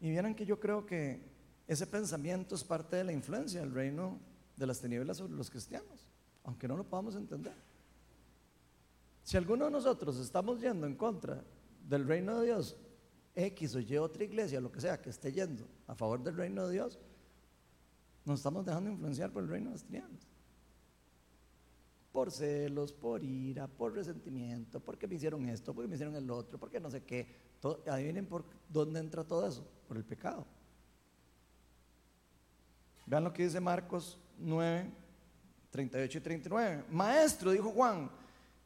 Y 0.00 0.10
vieran 0.10 0.34
que 0.34 0.44
yo 0.44 0.60
creo 0.60 0.84
que 0.84 1.20
ese 1.66 1.86
pensamiento 1.86 2.54
es 2.54 2.62
parte 2.62 2.96
de 2.96 3.04
la 3.04 3.12
influencia 3.12 3.60
del 3.60 3.72
reino 3.72 4.20
de 4.56 4.66
las 4.66 4.80
tinieblas 4.80 5.16
sobre 5.16 5.32
los 5.32 5.50
cristianos, 5.50 6.06
aunque 6.44 6.68
no 6.68 6.76
lo 6.76 6.84
podamos 6.84 7.16
entender. 7.16 7.54
Si 9.22 9.38
alguno 9.38 9.64
de 9.64 9.70
nosotros 9.70 10.18
estamos 10.18 10.60
yendo 10.60 10.86
en 10.86 10.94
contra 10.94 11.42
del 11.88 12.06
reino 12.06 12.38
de 12.38 12.46
Dios, 12.46 12.76
X 13.34 13.74
o 13.74 13.80
Y 13.80 13.96
otra 13.96 14.24
iglesia, 14.24 14.60
lo 14.60 14.70
que 14.70 14.80
sea, 14.80 15.00
que 15.00 15.10
esté 15.10 15.32
yendo 15.32 15.66
a 15.86 15.94
favor 15.94 16.22
del 16.22 16.36
reino 16.36 16.66
de 16.66 16.74
Dios, 16.74 16.98
nos 18.24 18.40
estamos 18.40 18.64
dejando 18.64 18.90
influenciar 18.90 19.30
por 19.30 19.42
el 19.42 19.48
reino 19.48 19.70
de 19.70 19.74
las 19.74 19.84
tinieblas. 19.84 20.26
Por 22.12 22.30
celos, 22.30 22.92
por 22.92 23.24
ira, 23.24 23.66
por 23.66 23.92
resentimiento, 23.92 24.80
porque 24.80 25.08
me 25.08 25.16
hicieron 25.16 25.48
esto, 25.48 25.74
porque 25.74 25.88
me 25.88 25.94
hicieron 25.94 26.14
el 26.14 26.30
otro, 26.30 26.58
porque 26.58 26.78
no 26.78 26.90
sé 26.90 27.02
qué. 27.02 27.26
adivinen 27.86 28.26
por 28.26 28.44
dónde 28.68 29.00
entra 29.00 29.24
todo 29.24 29.46
eso 29.46 29.66
por 29.88 29.96
el 29.96 30.04
pecado. 30.04 30.46
Vean 33.06 33.24
lo 33.24 33.32
que 33.32 33.42
dice 33.42 33.60
Marcos 33.60 34.18
9, 34.38 34.90
38 35.70 36.18
y 36.18 36.20
39. 36.20 36.84
Maestro, 36.90 37.50
dijo 37.50 37.70
Juan, 37.70 38.10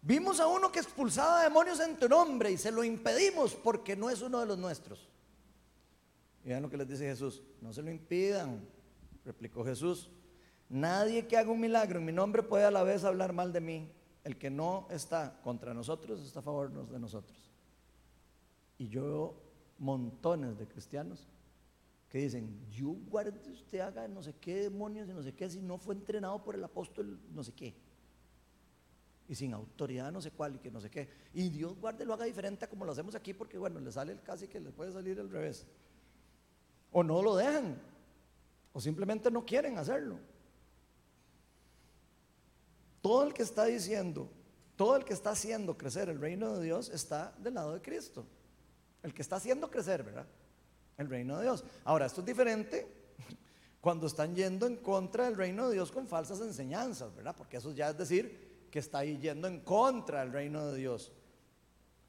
vimos 0.02 0.40
a 0.40 0.46
uno 0.46 0.70
que 0.70 0.78
expulsaba 0.78 1.42
demonios 1.42 1.80
en 1.80 1.96
tu 1.96 2.08
nombre 2.08 2.50
y 2.50 2.56
se 2.56 2.70
lo 2.70 2.84
impedimos 2.84 3.54
porque 3.54 3.96
no 3.96 4.10
es 4.10 4.22
uno 4.22 4.40
de 4.40 4.46
los 4.46 4.58
nuestros. 4.58 5.08
Y 6.44 6.48
vean 6.48 6.62
lo 6.62 6.70
que 6.70 6.76
les 6.76 6.88
dice 6.88 7.04
Jesús, 7.04 7.42
no 7.60 7.72
se 7.72 7.82
lo 7.82 7.90
impidan, 7.90 8.60
replicó 9.24 9.64
Jesús. 9.64 10.10
Nadie 10.68 11.26
que 11.26 11.36
haga 11.36 11.50
un 11.50 11.60
milagro 11.60 11.98
en 11.98 12.04
mi 12.04 12.12
nombre 12.12 12.42
puede 12.42 12.64
a 12.64 12.70
la 12.70 12.82
vez 12.82 13.04
hablar 13.04 13.32
mal 13.32 13.52
de 13.52 13.60
mí. 13.60 13.92
El 14.24 14.36
que 14.36 14.50
no 14.50 14.86
está 14.90 15.40
contra 15.42 15.72
nosotros 15.72 16.20
está 16.20 16.40
a 16.40 16.42
favor 16.42 16.70
de 16.70 16.98
nosotros. 16.98 17.50
Y 18.76 18.88
yo 18.88 19.34
montones 19.78 20.58
de 20.58 20.66
cristianos 20.66 21.26
que 22.08 22.18
dicen, 22.18 22.66
yo 22.70 22.88
guarde 23.08 23.38
usted 23.50 23.80
haga 23.80 24.08
no 24.08 24.22
sé 24.22 24.34
qué 24.40 24.62
demonios 24.62 25.08
y 25.08 25.12
no 25.12 25.22
sé 25.22 25.34
qué 25.34 25.48
si 25.50 25.60
no 25.60 25.78
fue 25.78 25.94
entrenado 25.94 26.42
por 26.42 26.54
el 26.54 26.64
apóstol 26.64 27.20
no 27.32 27.42
sé 27.42 27.52
qué. 27.52 27.74
Y 29.28 29.34
sin 29.34 29.52
autoridad 29.52 30.10
no 30.10 30.22
sé 30.22 30.30
cuál 30.30 30.56
y 30.56 30.58
que 30.58 30.70
no 30.70 30.80
sé 30.80 30.90
qué. 30.90 31.08
Y 31.34 31.50
Dios 31.50 31.78
guarde 31.78 32.04
lo 32.04 32.14
haga 32.14 32.24
diferente 32.24 32.64
a 32.64 32.68
como 32.68 32.84
lo 32.84 32.92
hacemos 32.92 33.14
aquí 33.14 33.34
porque 33.34 33.58
bueno, 33.58 33.78
le 33.78 33.92
sale 33.92 34.16
casi 34.24 34.48
que 34.48 34.58
le 34.58 34.70
puede 34.70 34.92
salir 34.92 35.20
al 35.20 35.30
revés. 35.30 35.66
O 36.90 37.02
no 37.02 37.22
lo 37.22 37.36
dejan. 37.36 37.78
O 38.72 38.80
simplemente 38.80 39.30
no 39.30 39.44
quieren 39.44 39.76
hacerlo. 39.76 40.18
Todo 43.02 43.24
el 43.24 43.34
que 43.34 43.42
está 43.42 43.66
diciendo, 43.66 44.30
todo 44.76 44.96
el 44.96 45.04
que 45.04 45.12
está 45.12 45.30
haciendo 45.30 45.76
crecer 45.76 46.08
el 46.08 46.20
reino 46.20 46.56
de 46.56 46.64
Dios 46.64 46.88
está 46.88 47.34
del 47.38 47.54
lado 47.54 47.74
de 47.74 47.82
Cristo 47.82 48.26
el 49.02 49.14
que 49.14 49.22
está 49.22 49.36
haciendo 49.36 49.70
crecer, 49.70 50.02
¿verdad? 50.02 50.26
El 50.96 51.08
reino 51.08 51.36
de 51.36 51.44
Dios. 51.44 51.64
Ahora, 51.84 52.06
esto 52.06 52.20
es 52.20 52.26
diferente 52.26 52.86
cuando 53.80 54.06
están 54.06 54.34
yendo 54.34 54.66
en 54.66 54.76
contra 54.76 55.24
del 55.24 55.36
reino 55.36 55.68
de 55.68 55.74
Dios 55.74 55.92
con 55.92 56.06
falsas 56.06 56.40
enseñanzas, 56.40 57.14
¿verdad? 57.14 57.34
Porque 57.36 57.58
eso 57.58 57.72
ya 57.72 57.90
es 57.90 57.98
decir 57.98 58.47
está 58.78 59.04
yendo 59.04 59.48
en 59.48 59.60
contra 59.60 60.20
del 60.20 60.32
reino 60.32 60.66
de 60.66 60.78
Dios 60.78 61.12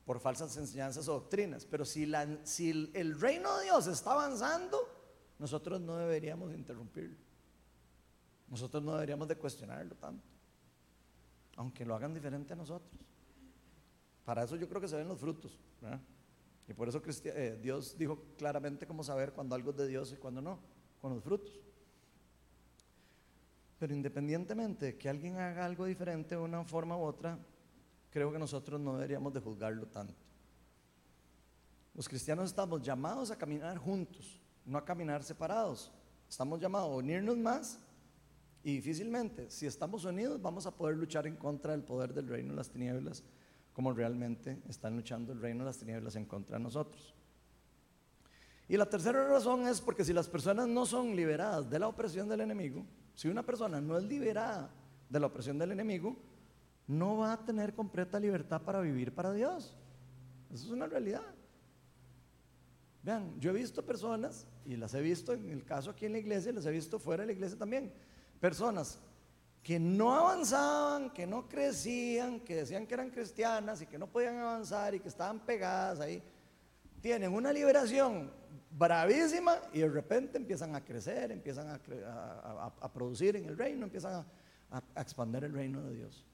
por 0.05 0.20
falsas 0.20 0.57
enseñanzas 0.57 1.07
o 1.07 1.13
doctrinas. 1.13 1.65
Pero 1.65 1.86
si, 1.86 2.03
el 2.03 3.20
reino 3.20 3.57
de 3.57 3.65
Dios 3.65 3.88
está 3.88 4.13
avanzando, 4.13 4.78
nosotros 5.38 5.80
no 5.80 5.97
deberíamos 5.97 6.53
interrumpirlo. 6.53 7.17
Nosotros 8.47 8.82
no 8.82 8.93
deberíamos 8.93 9.28
de 9.28 9.36
cuestionarlo 9.36 9.95
tanto, 9.95 10.28
aunque 11.55 11.86
lo 11.86 11.93
hagan 11.93 12.13
diferente 12.13 12.53
a 12.53 12.55
nosotros. 12.55 12.99
Para 14.26 14.43
eso 14.43 14.55
yo 14.55 14.67
creo 14.67 14.82
que 14.82 14.88
se 14.88 14.95
ven 14.95 15.07
los 15.07 15.20
frutos. 15.20 15.59
Y 16.67 16.74
por 16.74 16.88
eso 16.89 17.01
eh, 17.26 17.59
Dios 17.61 17.97
dijo 17.97 18.24
claramente 18.38 18.86
cómo 18.88 19.03
saber 19.03 19.34
cuando 19.34 19.55
algo 19.55 19.72
es 19.72 19.78
de 19.78 19.88
Dios 19.88 20.11
y 20.11 20.17
cuando 20.17 20.41
no, 20.41 20.59
con 21.01 21.13
los 21.13 21.24
frutos. 21.24 21.59
Pero 23.80 23.93
independientemente 23.93 24.88
de 24.88 24.97
que 24.97 25.09
alguien 25.09 25.38
haga 25.38 25.65
algo 25.65 25.86
diferente 25.86 26.36
de 26.36 26.41
una 26.41 26.63
forma 26.65 26.97
u 26.97 27.01
otra, 27.01 27.39
creo 28.11 28.32
que 28.32 28.38
nosotros 28.38 28.80
no 28.80 28.93
deberíamos 28.93 29.34
de 29.34 29.39
juzgarlo 29.39 29.88
tanto. 29.88 30.13
Los 31.95 32.07
cristianos 32.07 32.49
estamos 32.49 32.82
llamados 32.82 33.32
a 33.32 33.38
caminar 33.38 33.77
juntos, 33.77 34.41
no 34.65 34.77
a 34.77 34.86
caminar 34.86 35.23
separados. 35.23 35.91
Estamos 36.30 36.59
llamados 36.59 36.89
a 36.91 36.95
unirnos 36.95 37.38
más 37.38 37.80
y 38.63 38.75
difícilmente, 38.75 39.49
si 39.49 39.65
estamos 39.65 40.03
unidos, 40.03 40.41
vamos 40.41 40.65
a 40.65 40.75
poder 40.75 40.97
luchar 40.97 41.25
en 41.25 41.38
contra 41.38 41.71
del 41.71 41.84
poder 41.84 42.13
del 42.13 42.27
reino 42.27 42.49
de 42.49 42.57
las 42.57 42.69
tinieblas 42.69 43.23
como 43.73 43.93
realmente 43.93 44.61
están 44.67 44.97
luchando 44.97 45.32
el 45.32 45.39
reino 45.39 45.59
de 45.59 45.69
las 45.69 45.77
tinieblas 45.77 46.15
en 46.17 46.25
contra 46.25 46.57
de 46.57 46.63
nosotros. 46.63 47.13
Y 48.67 48.75
la 48.75 48.86
tercera 48.86 49.25
razón 49.25 49.65
es 49.67 49.80
porque 49.80 50.03
si 50.03 50.11
las 50.11 50.27
personas 50.27 50.67
no 50.67 50.86
son 50.86 51.15
liberadas 51.15 51.69
de 51.69 51.80
la 51.80 51.88
opresión 51.88 52.27
del 52.27 52.41
enemigo, 52.41 52.86
si 53.20 53.28
una 53.28 53.43
persona 53.43 53.82
no 53.82 53.97
es 53.97 54.05
liberada 54.05 54.70
de 55.09 55.20
la 55.20 55.28
opresión 55.28 55.57
del 55.57 55.74
enemigo, 55.74 56.15
no 56.88 57.17
va 57.17 57.34
a 57.34 57.43
tener 57.43 57.74
completa 57.74 58.17
libertad 58.17 58.61
para 58.61 58.80
vivir 58.80 59.13
para 59.13 59.34
Dios. 59.34 59.76
Eso 60.49 60.67
es 60.67 60.72
una 60.72 60.88
realidad. 60.88 61.26
Vean, 63.03 63.38
yo 63.38 63.49
he 63.49 63.53
visto 63.53 63.86
personas, 63.86 64.47
y 64.65 64.78
las 64.78 64.93
he 64.93 65.01
visto 65.01 65.34
en 65.34 65.49
el 65.49 65.65
caso 65.65 65.89
aquí 65.89 66.05
en 66.05 66.13
la 66.13 66.20
iglesia, 66.20 66.53
las 66.53 66.65
he 66.65 66.72
visto 66.72 66.97
fuera 66.97 67.24
de 67.24 67.28
la 67.28 67.34
iglesia 67.34 67.57
también, 67.57 67.91
personas 68.39 69.01
que 69.61 69.82
no 69.82 70.15
avanzaban, 70.15 71.09
que 71.09 71.28
no 71.28 71.49
crecían, 71.49 72.39
que 72.39 72.55
decían 72.55 72.88
que 72.88 72.93
eran 72.93 73.09
cristianas 73.09 73.82
y 73.82 73.86
que 73.86 73.97
no 73.97 74.07
podían 74.07 74.38
avanzar 74.38 74.95
y 74.95 75.01
que 75.01 75.09
estaban 75.09 75.41
pegadas 75.41 75.99
ahí, 75.99 76.24
tienen 77.01 77.34
una 77.34 77.51
liberación 77.51 78.32
bravísima 78.72 79.55
y 79.74 79.80
de 79.80 79.89
repente 79.89 80.38
empiezan 80.38 80.76
a 80.76 80.84
crecer, 80.84 81.32
empiezan 81.32 81.67
a, 81.70 82.93
producir 82.93 83.36
en 83.36 83.45
el 83.45 83.57
reino, 83.57 83.86
empiezan 83.86 84.26
a, 84.70 84.84
a 84.95 85.01
expandir 85.01 85.43
el 85.43 85.53
reino 85.53 85.82
de 85.84 85.95
Dios. 85.95 86.26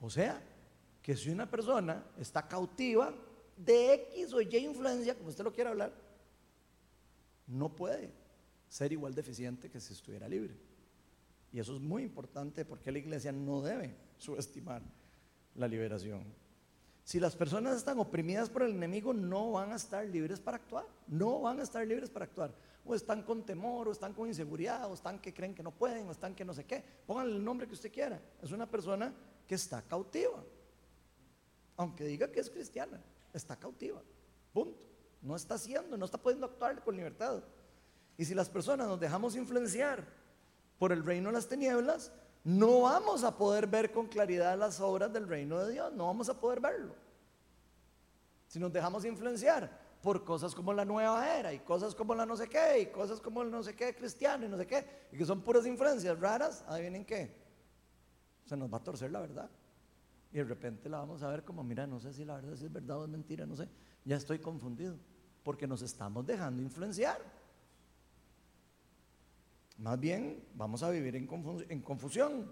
O 0.00 0.10
sea, 0.10 0.40
que 1.02 1.16
si 1.16 1.30
una 1.30 1.50
persona 1.50 2.04
está 2.18 2.46
cautiva 2.46 3.14
de 3.56 3.94
X 3.94 4.32
o 4.32 4.40
Y 4.40 4.56
influencia, 4.58 5.14
como 5.14 5.28
usted 5.28 5.44
lo 5.44 5.52
quiera 5.52 5.70
hablar, 5.70 5.92
no 7.46 7.74
puede 7.74 8.12
ser 8.68 8.92
igual 8.92 9.14
deficiente 9.14 9.70
que 9.70 9.80
si 9.80 9.94
estuviera 9.94 10.28
libre. 10.28 10.54
Y 11.52 11.58
eso 11.58 11.74
es 11.74 11.80
muy 11.80 12.02
importante 12.02 12.64
porque 12.64 12.92
la 12.92 12.98
iglesia 12.98 13.32
no 13.32 13.62
debe 13.62 13.96
subestimar 14.18 14.82
la 15.54 15.66
liberación. 15.66 16.24
Si 17.08 17.18
las 17.18 17.34
personas 17.34 17.74
están 17.74 17.98
oprimidas 18.00 18.50
por 18.50 18.62
el 18.62 18.72
enemigo, 18.72 19.14
no 19.14 19.52
van 19.52 19.72
a 19.72 19.76
estar 19.76 20.04
libres 20.04 20.40
para 20.40 20.58
actuar. 20.58 20.84
No 21.06 21.40
van 21.40 21.58
a 21.58 21.62
estar 21.62 21.86
libres 21.86 22.10
para 22.10 22.26
actuar. 22.26 22.54
O 22.84 22.94
están 22.94 23.22
con 23.22 23.46
temor, 23.46 23.88
o 23.88 23.92
están 23.92 24.12
con 24.12 24.28
inseguridad, 24.28 24.90
o 24.90 24.92
están 24.92 25.18
que 25.18 25.32
creen 25.32 25.54
que 25.54 25.62
no 25.62 25.70
pueden, 25.70 26.06
o 26.06 26.10
están 26.10 26.34
que 26.34 26.44
no 26.44 26.52
sé 26.52 26.64
qué. 26.66 26.84
Pónganle 27.06 27.36
el 27.36 27.42
nombre 27.42 27.66
que 27.66 27.72
usted 27.72 27.90
quiera. 27.90 28.20
Es 28.42 28.52
una 28.52 28.70
persona 28.70 29.10
que 29.46 29.54
está 29.54 29.80
cautiva. 29.80 30.44
Aunque 31.78 32.04
diga 32.04 32.30
que 32.30 32.40
es 32.40 32.50
cristiana, 32.50 33.02
está 33.32 33.56
cautiva. 33.56 34.02
Punto. 34.52 34.84
No 35.22 35.34
está 35.34 35.54
haciendo, 35.54 35.96
no 35.96 36.04
está 36.04 36.18
pudiendo 36.18 36.44
actuar 36.44 36.84
con 36.84 36.94
libertad. 36.94 37.42
Y 38.18 38.26
si 38.26 38.34
las 38.34 38.50
personas 38.50 38.86
nos 38.86 39.00
dejamos 39.00 39.34
influenciar 39.34 40.04
por 40.78 40.92
el 40.92 41.02
reino 41.02 41.30
de 41.30 41.36
las 41.36 41.48
tinieblas, 41.48 42.12
no 42.44 42.82
vamos 42.82 43.24
a 43.24 43.36
poder 43.36 43.66
ver 43.66 43.92
con 43.92 44.06
claridad 44.06 44.58
las 44.58 44.80
obras 44.80 45.12
del 45.12 45.28
reino 45.28 45.58
de 45.58 45.72
Dios, 45.72 45.92
no 45.92 46.06
vamos 46.06 46.28
a 46.28 46.38
poder 46.38 46.60
verlo. 46.60 46.94
Si 48.46 48.58
nos 48.58 48.72
dejamos 48.72 49.04
influenciar 49.04 49.86
por 50.02 50.24
cosas 50.24 50.54
como 50.54 50.72
la 50.72 50.84
nueva 50.84 51.38
era 51.38 51.52
y 51.52 51.58
cosas 51.60 51.94
como 51.94 52.14
la 52.14 52.24
no 52.24 52.36
sé 52.36 52.48
qué 52.48 52.80
y 52.80 52.86
cosas 52.86 53.20
como 53.20 53.42
el 53.42 53.50
no 53.50 53.62
sé 53.62 53.74
qué 53.74 53.94
cristiano 53.94 54.46
y 54.46 54.48
no 54.48 54.56
sé 54.56 54.66
qué, 54.66 55.08
y 55.12 55.16
que 55.16 55.24
son 55.24 55.42
puras 55.42 55.66
influencias 55.66 56.18
raras, 56.18 56.64
adivinen 56.66 57.04
qué, 57.04 57.34
se 58.46 58.56
nos 58.56 58.72
va 58.72 58.78
a 58.78 58.82
torcer 58.82 59.10
la 59.10 59.20
verdad. 59.20 59.50
Y 60.32 60.36
de 60.38 60.44
repente 60.44 60.88
la 60.88 60.98
vamos 60.98 61.22
a 61.22 61.28
ver 61.28 61.42
como, 61.42 61.64
mira, 61.64 61.86
no 61.86 61.98
sé 61.98 62.12
si 62.12 62.24
la 62.24 62.36
verdad 62.36 62.52
es 62.52 62.72
verdad 62.72 62.98
o 62.98 63.04
es 63.04 63.10
mentira, 63.10 63.46
no 63.46 63.56
sé, 63.56 63.68
ya 64.04 64.16
estoy 64.16 64.38
confundido, 64.38 64.96
porque 65.42 65.66
nos 65.66 65.82
estamos 65.82 66.26
dejando 66.26 66.62
influenciar. 66.62 67.20
Más 69.78 69.98
bien 69.98 70.44
vamos 70.54 70.82
a 70.82 70.90
vivir 70.90 71.14
en, 71.14 71.80
confusión. 71.82 72.50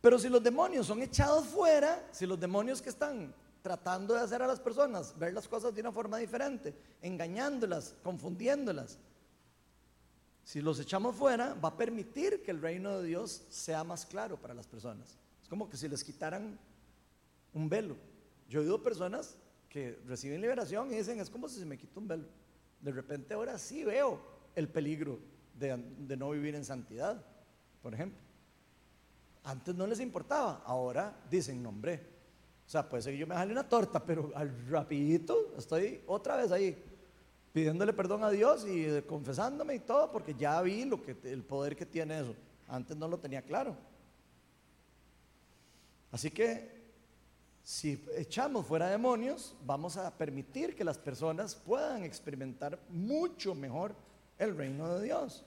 Pero 0.00 0.18
si 0.18 0.28
los 0.30 0.42
demonios 0.42 0.86
son 0.86 1.02
echados 1.02 1.46
fuera, 1.46 2.08
si 2.12 2.26
los 2.26 2.40
demonios 2.40 2.80
que 2.80 2.88
están 2.88 3.34
tratando 3.60 4.14
de 4.14 4.20
hacer 4.20 4.40
a 4.42 4.46
las 4.46 4.60
personas 4.60 5.18
ver 5.18 5.34
las 5.34 5.46
cosas 5.46 5.74
de 5.74 5.82
una 5.82 5.92
forma 5.92 6.16
diferente, 6.16 6.74
engañándolas, 7.02 7.94
confundiéndolas, 8.02 8.98
si 10.44 10.62
los 10.62 10.80
echamos 10.80 11.14
fuera, 11.14 11.54
va 11.54 11.70
a 11.70 11.76
permitir 11.76 12.42
que 12.42 12.52
el 12.52 12.62
reino 12.62 12.98
de 12.98 13.08
Dios 13.08 13.44
sea 13.50 13.84
más 13.84 14.06
claro 14.06 14.40
para 14.40 14.54
las 14.54 14.66
personas. 14.66 15.18
Es 15.42 15.48
como 15.48 15.68
que 15.68 15.76
si 15.76 15.88
les 15.88 16.02
quitaran 16.02 16.58
un 17.52 17.68
velo. 17.68 17.96
Yo 18.48 18.60
he 18.60 18.62
oído 18.62 18.82
personas 18.82 19.36
que 19.68 20.00
reciben 20.06 20.40
liberación 20.40 20.90
y 20.90 20.96
dicen, 20.96 21.20
es 21.20 21.28
como 21.28 21.48
si 21.48 21.58
se 21.58 21.66
me 21.66 21.76
quita 21.76 22.00
un 22.00 22.08
velo. 22.08 22.28
De 22.80 22.92
repente 22.92 23.34
ahora 23.34 23.58
sí 23.58 23.84
veo 23.84 24.20
el 24.54 24.68
peligro 24.68 25.35
de, 25.58 26.16
no 26.16 26.30
vivir 26.30 26.54
en 26.54 26.64
santidad, 26.64 27.22
por 27.82 27.94
ejemplo. 27.94 28.20
Antes 29.44 29.74
no 29.74 29.86
les 29.86 30.00
importaba, 30.00 30.62
ahora 30.64 31.16
dicen, 31.30 31.62
no 31.62 31.68
hombre, 31.68 32.00
o 32.66 32.68
sea, 32.68 32.88
puede 32.88 33.02
ser 33.02 33.12
que 33.12 33.18
yo 33.18 33.26
me 33.26 33.34
jale 33.34 33.52
una 33.52 33.68
torta, 33.68 34.04
pero 34.04 34.32
al 34.34 34.68
rapidito 34.68 35.54
estoy 35.56 36.02
otra 36.06 36.36
vez 36.36 36.50
ahí 36.50 36.76
pidiéndole 37.52 37.94
perdón 37.94 38.22
a 38.22 38.30
Dios 38.30 38.66
y 38.68 39.00
confesándome 39.02 39.76
y 39.76 39.78
todo, 39.78 40.12
porque 40.12 40.34
ya 40.34 40.60
vi 40.60 40.84
lo 40.84 41.00
que, 41.02 41.16
el 41.24 41.42
poder 41.42 41.74
que 41.74 41.86
tiene 41.86 42.20
eso. 42.20 42.34
Antes 42.68 42.94
no 42.96 43.08
lo 43.08 43.18
tenía 43.18 43.40
claro. 43.40 43.74
Así 46.10 46.30
que 46.30 46.76
si 47.62 48.04
echamos 48.14 48.66
fuera 48.66 48.90
demonios, 48.90 49.56
vamos 49.64 49.96
a 49.96 50.14
permitir 50.16 50.76
que 50.76 50.84
las 50.84 50.98
personas 50.98 51.54
puedan 51.54 52.04
experimentar 52.04 52.78
mucho 52.90 53.54
mejor 53.54 53.94
el 54.38 54.54
reino 54.54 54.94
de 54.94 55.04
Dios. 55.04 55.45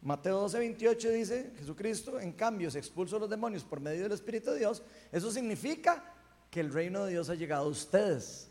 Mateo 0.00 0.40
12, 0.40 0.58
28 0.58 1.10
dice, 1.10 1.52
Jesucristo 1.58 2.20
en 2.20 2.32
cambio 2.32 2.70
se 2.70 2.78
expulsó 2.78 3.18
los 3.18 3.28
demonios 3.28 3.64
por 3.64 3.80
medio 3.80 4.04
del 4.04 4.12
Espíritu 4.12 4.52
de 4.52 4.60
Dios. 4.60 4.82
Eso 5.10 5.30
significa 5.30 6.04
que 6.50 6.60
el 6.60 6.72
reino 6.72 7.04
de 7.04 7.12
Dios 7.12 7.28
ha 7.30 7.34
llegado 7.34 7.64
a 7.64 7.68
ustedes. 7.68 8.48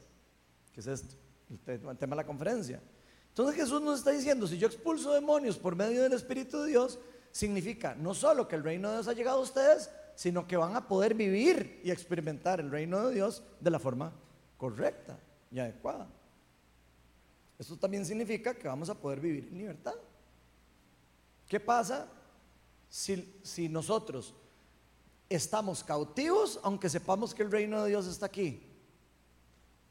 ¿Qué 0.73 0.81
es 0.81 0.87
esto? 0.87 1.15
El 1.49 1.97
tema 1.97 2.15
de 2.15 2.15
la 2.15 2.25
conferencia. 2.25 2.81
Entonces 3.29 3.55
Jesús 3.55 3.81
nos 3.81 3.99
está 3.99 4.11
diciendo, 4.11 4.45
si 4.47 4.57
yo 4.57 4.67
expulso 4.67 5.13
demonios 5.13 5.57
por 5.57 5.75
medio 5.75 6.03
del 6.03 6.13
Espíritu 6.13 6.61
de 6.63 6.69
Dios, 6.69 6.99
significa 7.31 7.95
no 7.95 8.13
solo 8.13 8.47
que 8.47 8.55
el 8.55 8.63
reino 8.63 8.89
de 8.89 8.95
Dios 8.95 9.07
ha 9.07 9.13
llegado 9.13 9.39
a 9.39 9.43
ustedes, 9.43 9.89
sino 10.15 10.47
que 10.47 10.57
van 10.57 10.75
a 10.75 10.87
poder 10.87 11.13
vivir 11.13 11.79
y 11.83 11.91
experimentar 11.91 12.59
el 12.59 12.71
reino 12.71 13.07
de 13.07 13.13
Dios 13.13 13.43
de 13.59 13.69
la 13.69 13.79
forma 13.79 14.11
correcta 14.57 15.17
y 15.51 15.59
adecuada. 15.59 16.07
Esto 17.59 17.77
también 17.77 18.05
significa 18.05 18.53
que 18.53 18.67
vamos 18.67 18.89
a 18.89 18.95
poder 18.95 19.19
vivir 19.19 19.47
en 19.51 19.57
libertad. 19.59 19.93
¿Qué 21.47 21.59
pasa 21.59 22.11
si, 22.89 23.39
si 23.43 23.69
nosotros 23.69 24.33
estamos 25.29 25.83
cautivos 25.83 26.59
aunque 26.63 26.89
sepamos 26.89 27.33
que 27.33 27.43
el 27.43 27.51
reino 27.51 27.83
de 27.83 27.89
Dios 27.89 28.07
está 28.07 28.25
aquí? 28.25 28.63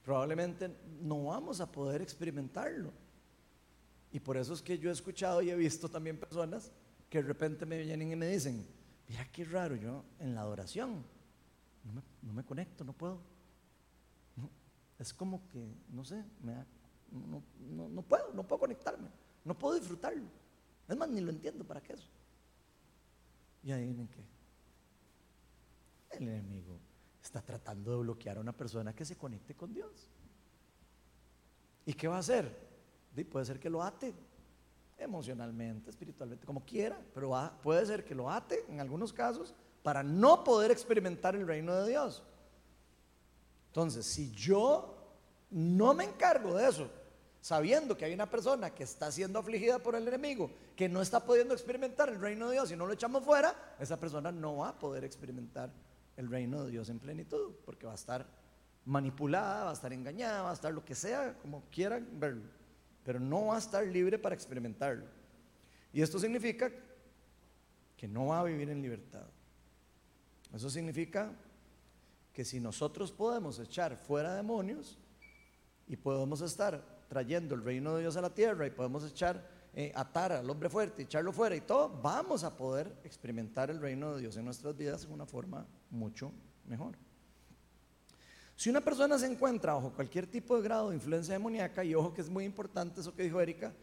Probablemente 0.02 0.70
no 1.00 1.24
vamos 1.24 1.60
a 1.60 1.70
poder 1.70 2.02
experimentarlo. 2.02 2.92
Y 4.12 4.20
por 4.20 4.36
eso 4.36 4.54
es 4.54 4.62
que 4.62 4.78
yo 4.78 4.88
he 4.88 4.92
escuchado 4.92 5.42
y 5.42 5.50
he 5.50 5.56
visto 5.56 5.88
también 5.88 6.18
personas 6.18 6.70
que 7.10 7.20
de 7.20 7.28
repente 7.28 7.66
me 7.66 7.82
vienen 7.82 8.12
y 8.12 8.16
me 8.16 8.28
dicen, 8.28 8.66
mira 9.08 9.26
qué 9.32 9.44
raro, 9.44 9.76
yo 9.76 10.04
en 10.20 10.34
la 10.34 10.42
adoración 10.42 11.04
no 12.22 12.32
me, 12.32 12.44
conecto, 12.44 12.84
no 12.84 12.92
puedo. 12.92 13.20
es 14.98 15.12
como 15.12 15.46
que, 15.48 15.66
no 15.90 16.04
sé, 16.04 16.24
me 16.42 16.54
da 16.54 16.66
no, 17.10 18.02
puedo, 18.02 18.32
no 18.34 18.42
puedo 18.42 18.60
conectarme, 18.60 19.08
no 19.44 19.56
puedo 19.56 19.78
disfrutarlo. 19.78 20.26
Es 20.88 20.96
más, 20.96 21.08
ni 21.08 21.20
lo 21.20 21.30
entiendo 21.30 21.64
para 21.64 21.80
qué 21.80 21.94
eso. 21.94 22.08
Y 23.62 23.72
adivinen 23.72 24.08
qué. 24.08 24.24
El 26.16 26.28
enemigo 26.28 26.78
está 27.22 27.42
tratando 27.42 27.90
de 27.90 27.98
bloquear 27.98 28.38
a 28.38 28.40
una 28.40 28.52
persona 28.52 28.94
que 28.94 29.04
se 29.04 29.16
conecte 29.16 29.54
con 29.54 29.72
Dios. 29.72 30.08
¿Y 31.84 31.94
qué 31.94 32.08
va 32.08 32.16
a 32.16 32.20
hacer? 32.20 32.66
puede 33.30 33.46
ser 33.46 33.58
que 33.58 33.70
lo 33.70 33.82
ate 33.82 34.14
emocionalmente, 34.98 35.88
espiritualmente, 35.88 36.44
como 36.44 36.64
quiera, 36.64 37.00
pero 37.14 37.32
puede 37.62 37.84
ser 37.86 38.04
que 38.04 38.14
lo 38.14 38.30
ate 38.30 38.64
en 38.68 38.78
algunos 38.80 39.12
casos 39.12 39.54
para 39.82 40.02
no 40.02 40.44
poder 40.44 40.70
experimentar 40.70 41.34
el 41.34 41.46
reino 41.46 41.74
de 41.76 41.88
Dios. 41.88 42.22
Entonces, 43.68 44.04
si 44.04 44.30
yo 44.32 44.96
no 45.50 45.94
me 45.94 46.04
encargo 46.04 46.54
de 46.54 46.68
eso, 46.68 46.90
sabiendo 47.46 47.96
que 47.96 48.04
hay 48.04 48.12
una 48.12 48.28
persona 48.28 48.70
que 48.70 48.82
está 48.82 49.12
siendo 49.12 49.38
afligida 49.38 49.78
por 49.78 49.94
el 49.94 50.08
enemigo, 50.08 50.50
que 50.74 50.88
no 50.88 51.00
está 51.00 51.24
pudiendo 51.24 51.54
experimentar 51.54 52.08
el 52.08 52.20
reino 52.20 52.48
de 52.48 52.54
Dios 52.54 52.72
y 52.72 52.76
no 52.76 52.86
lo 52.86 52.92
echamos 52.92 53.22
fuera, 53.22 53.76
esa 53.78 54.00
persona 54.00 54.32
no 54.32 54.56
va 54.56 54.70
a 54.70 54.78
poder 54.80 55.04
experimentar 55.04 55.70
el 56.16 56.28
reino 56.28 56.64
de 56.64 56.72
Dios 56.72 56.88
en 56.88 56.98
plenitud, 56.98 57.54
porque 57.64 57.86
va 57.86 57.92
a 57.92 57.94
estar 57.94 58.26
manipulada, 58.84 59.62
va 59.62 59.70
a 59.70 59.74
estar 59.74 59.92
engañada, 59.92 60.42
va 60.42 60.50
a 60.50 60.54
estar 60.54 60.74
lo 60.74 60.84
que 60.84 60.96
sea, 60.96 61.38
como 61.38 61.62
quieran 61.70 62.08
verlo, 62.18 62.50
pero 63.04 63.20
no 63.20 63.46
va 63.46 63.54
a 63.54 63.58
estar 63.60 63.86
libre 63.86 64.18
para 64.18 64.34
experimentarlo. 64.34 65.06
Y 65.92 66.02
esto 66.02 66.18
significa 66.18 66.72
que 67.96 68.08
no 68.08 68.26
va 68.26 68.40
a 68.40 68.42
vivir 68.42 68.70
en 68.70 68.82
libertad. 68.82 69.28
Eso 70.52 70.68
significa 70.68 71.30
que 72.32 72.44
si 72.44 72.58
nosotros 72.58 73.12
podemos 73.12 73.60
echar 73.60 73.96
fuera 73.96 74.34
demonios, 74.34 74.98
y 75.88 75.96
podemos 75.96 76.40
estar 76.40 76.95
trayendo 77.08 77.54
el 77.54 77.62
reino 77.62 77.94
de 77.94 78.02
Dios 78.02 78.16
a 78.16 78.20
la 78.20 78.30
tierra 78.30 78.66
y 78.66 78.70
podemos 78.70 79.04
echar, 79.04 79.48
eh, 79.74 79.92
atar 79.94 80.32
al 80.32 80.48
hombre 80.48 80.68
fuerte, 80.68 81.02
echarlo 81.02 81.32
fuera 81.32 81.54
y 81.56 81.60
todo, 81.60 81.88
vamos 82.02 82.44
a 82.44 82.56
poder 82.56 82.92
experimentar 83.04 83.70
el 83.70 83.80
reino 83.80 84.14
de 84.14 84.22
Dios 84.22 84.36
en 84.36 84.44
nuestras 84.44 84.76
vidas 84.76 85.06
de 85.06 85.12
una 85.12 85.26
forma 85.26 85.66
mucho 85.90 86.32
mejor. 86.66 86.96
Si 88.56 88.70
una 88.70 88.80
persona 88.80 89.18
se 89.18 89.26
encuentra 89.26 89.74
bajo 89.74 89.92
cualquier 89.92 90.26
tipo 90.26 90.56
de 90.56 90.62
grado 90.62 90.88
de 90.88 90.96
influencia 90.96 91.34
demoníaca, 91.34 91.84
y 91.84 91.94
ojo 91.94 92.14
que 92.14 92.22
es 92.22 92.30
muy 92.30 92.44
importante 92.44 93.00
eso 93.00 93.14
que 93.14 93.22
dijo 93.22 93.40
Erika, 93.40 93.74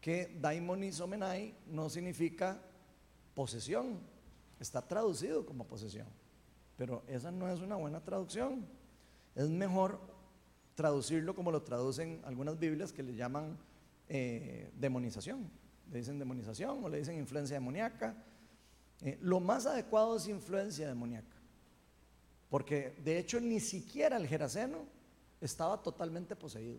que 0.00 0.36
daimonizomenai 0.40 1.54
no 1.68 1.88
significa 1.88 2.60
posesión, 3.34 4.00
está 4.58 4.82
traducido 4.82 5.46
como 5.46 5.66
posesión, 5.66 6.08
pero 6.76 7.04
esa 7.06 7.30
no 7.30 7.48
es 7.48 7.60
una 7.60 7.76
buena 7.76 8.00
traducción. 8.00 8.66
Es 9.34 9.48
mejor 9.48 10.00
traducirlo 10.76 11.34
como 11.34 11.50
lo 11.50 11.62
traducen 11.62 12.20
algunas 12.24 12.56
Biblias 12.60 12.92
que 12.92 13.02
le 13.02 13.16
llaman 13.16 13.58
eh, 14.08 14.70
demonización. 14.78 15.50
le 15.90 15.98
dicen 15.98 16.18
demonización 16.18 16.84
o 16.84 16.88
le 16.88 16.98
dicen 16.98 17.18
influencia 17.18 17.56
demoníaca. 17.56 18.14
Eh, 19.00 19.18
lo 19.20 19.40
más 19.40 19.66
adecuado 19.66 20.16
es 20.16 20.28
influencia 20.28 20.86
demoníaca, 20.86 21.36
porque 22.48 22.96
de 23.04 23.18
hecho 23.18 23.40
ni 23.40 23.60
siquiera 23.60 24.16
el 24.16 24.26
Geraseno 24.26 24.86
estaba 25.40 25.82
totalmente 25.82 26.34
poseído. 26.36 26.78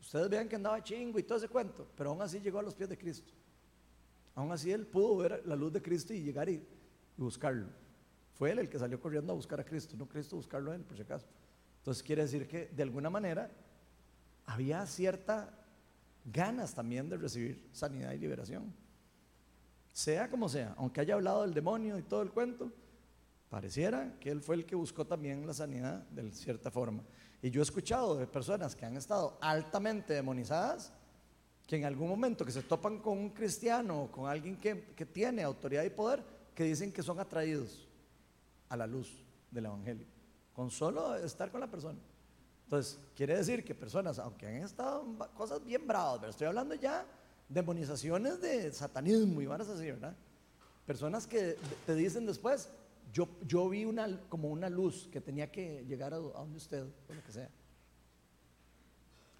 Ustedes 0.00 0.28
vean 0.28 0.48
que 0.48 0.56
andaba 0.56 0.82
chingo 0.82 1.18
y 1.18 1.22
todo 1.22 1.38
ese 1.38 1.48
cuento, 1.48 1.88
pero 1.96 2.10
aún 2.10 2.22
así 2.22 2.40
llegó 2.40 2.58
a 2.58 2.62
los 2.62 2.74
pies 2.74 2.88
de 2.88 2.98
Cristo. 2.98 3.32
Aún 4.34 4.50
así 4.52 4.70
él 4.70 4.86
pudo 4.86 5.16
ver 5.16 5.42
la 5.46 5.56
luz 5.56 5.72
de 5.72 5.82
Cristo 5.82 6.12
y 6.12 6.22
llegar 6.22 6.48
y, 6.48 6.64
buscarlo. 7.16 7.68
Fue 8.34 8.50
él 8.50 8.58
el 8.58 8.68
que 8.68 8.78
salió 8.78 9.00
corriendo 9.00 9.32
a 9.32 9.36
buscar 9.36 9.60
a 9.60 9.64
Cristo, 9.64 9.96
no 9.96 10.08
Cristo 10.08 10.36
buscarlo 10.36 10.72
a 10.72 10.74
él, 10.74 10.82
por 10.82 10.96
si 10.96 11.02
acaso. 11.02 11.26
Entonces 11.82 12.04
quiere 12.04 12.22
decir 12.22 12.46
que 12.46 12.68
de 12.68 12.82
alguna 12.84 13.10
manera 13.10 13.50
había 14.46 14.86
cierta 14.86 15.52
ganas 16.24 16.74
también 16.74 17.08
de 17.08 17.16
recibir 17.16 17.68
sanidad 17.72 18.12
y 18.12 18.18
liberación. 18.18 18.72
Sea 19.92 20.30
como 20.30 20.48
sea, 20.48 20.76
aunque 20.78 21.00
haya 21.00 21.14
hablado 21.14 21.42
del 21.42 21.54
demonio 21.54 21.98
y 21.98 22.02
todo 22.02 22.22
el 22.22 22.30
cuento, 22.30 22.70
pareciera 23.50 24.16
que 24.20 24.30
él 24.30 24.40
fue 24.40 24.54
el 24.54 24.64
que 24.64 24.76
buscó 24.76 25.04
también 25.04 25.44
la 25.44 25.54
sanidad 25.54 26.06
de 26.10 26.30
cierta 26.30 26.70
forma. 26.70 27.02
Y 27.42 27.50
yo 27.50 27.60
he 27.60 27.64
escuchado 27.64 28.16
de 28.16 28.28
personas 28.28 28.76
que 28.76 28.86
han 28.86 28.96
estado 28.96 29.36
altamente 29.40 30.14
demonizadas, 30.14 30.92
que 31.66 31.74
en 31.74 31.84
algún 31.84 32.08
momento 32.08 32.44
que 32.44 32.52
se 32.52 32.62
topan 32.62 33.00
con 33.00 33.18
un 33.18 33.30
cristiano 33.30 34.04
o 34.04 34.12
con 34.12 34.28
alguien 34.30 34.56
que, 34.56 34.94
que 34.94 35.04
tiene 35.04 35.42
autoridad 35.42 35.82
y 35.82 35.90
poder, 35.90 36.22
que 36.54 36.62
dicen 36.62 36.92
que 36.92 37.02
son 37.02 37.18
atraídos 37.18 37.88
a 38.68 38.76
la 38.76 38.86
luz 38.86 39.24
del 39.50 39.66
Evangelio, 39.66 40.06
con 40.62 40.70
solo 40.70 41.16
estar 41.16 41.50
con 41.50 41.60
la 41.60 41.68
persona. 41.68 41.98
Entonces, 42.66 42.96
quiere 43.16 43.36
decir 43.36 43.64
que 43.64 43.74
personas, 43.74 44.20
aunque 44.20 44.46
han 44.46 44.62
estado 44.62 45.04
cosas 45.34 45.64
bien 45.64 45.84
bravas, 45.88 46.20
pero 46.20 46.30
estoy 46.30 46.46
hablando 46.46 46.76
ya 46.76 47.00
de 47.48 47.60
demonizaciones 47.60 48.40
de 48.40 48.72
satanismo 48.72 49.42
y 49.42 49.46
van 49.46 49.60
a 49.60 49.64
decir, 49.64 49.94
¿verdad? 49.94 50.16
Personas 50.86 51.26
que 51.26 51.56
te 51.84 51.96
dicen 51.96 52.26
después, 52.26 52.70
yo, 53.12 53.28
yo 53.44 53.68
vi 53.68 53.84
una, 53.84 54.20
como 54.28 54.50
una 54.50 54.70
luz 54.70 55.08
que 55.10 55.20
tenía 55.20 55.50
que 55.50 55.84
llegar 55.84 56.14
a, 56.14 56.18
donde 56.18 56.58
usted, 56.58 56.84
o 56.84 57.12
lo 57.12 57.24
que 57.24 57.32
sea. 57.32 57.50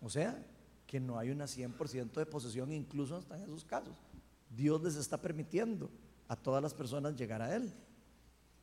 O 0.01 0.11
sea, 0.11 0.45
que 0.89 0.99
no 0.99 1.21
hay 1.21 1.31
una 1.31 1.45
100% 1.45 2.15
de 2.15 2.27
posesión, 2.27 2.73
incluso 2.73 3.15
hasta 3.15 3.37
en 3.37 3.45
esos 3.45 3.65
casos. 3.65 3.95
Dios 4.51 4.83
les 4.83 4.97
está 4.97 5.23
permitiendo 5.23 5.89
a 6.27 6.35
todas 6.35 6.61
las 6.61 6.75
personas 6.75 7.15
llegar 7.15 7.41
a 7.43 7.55
Él. 7.55 7.73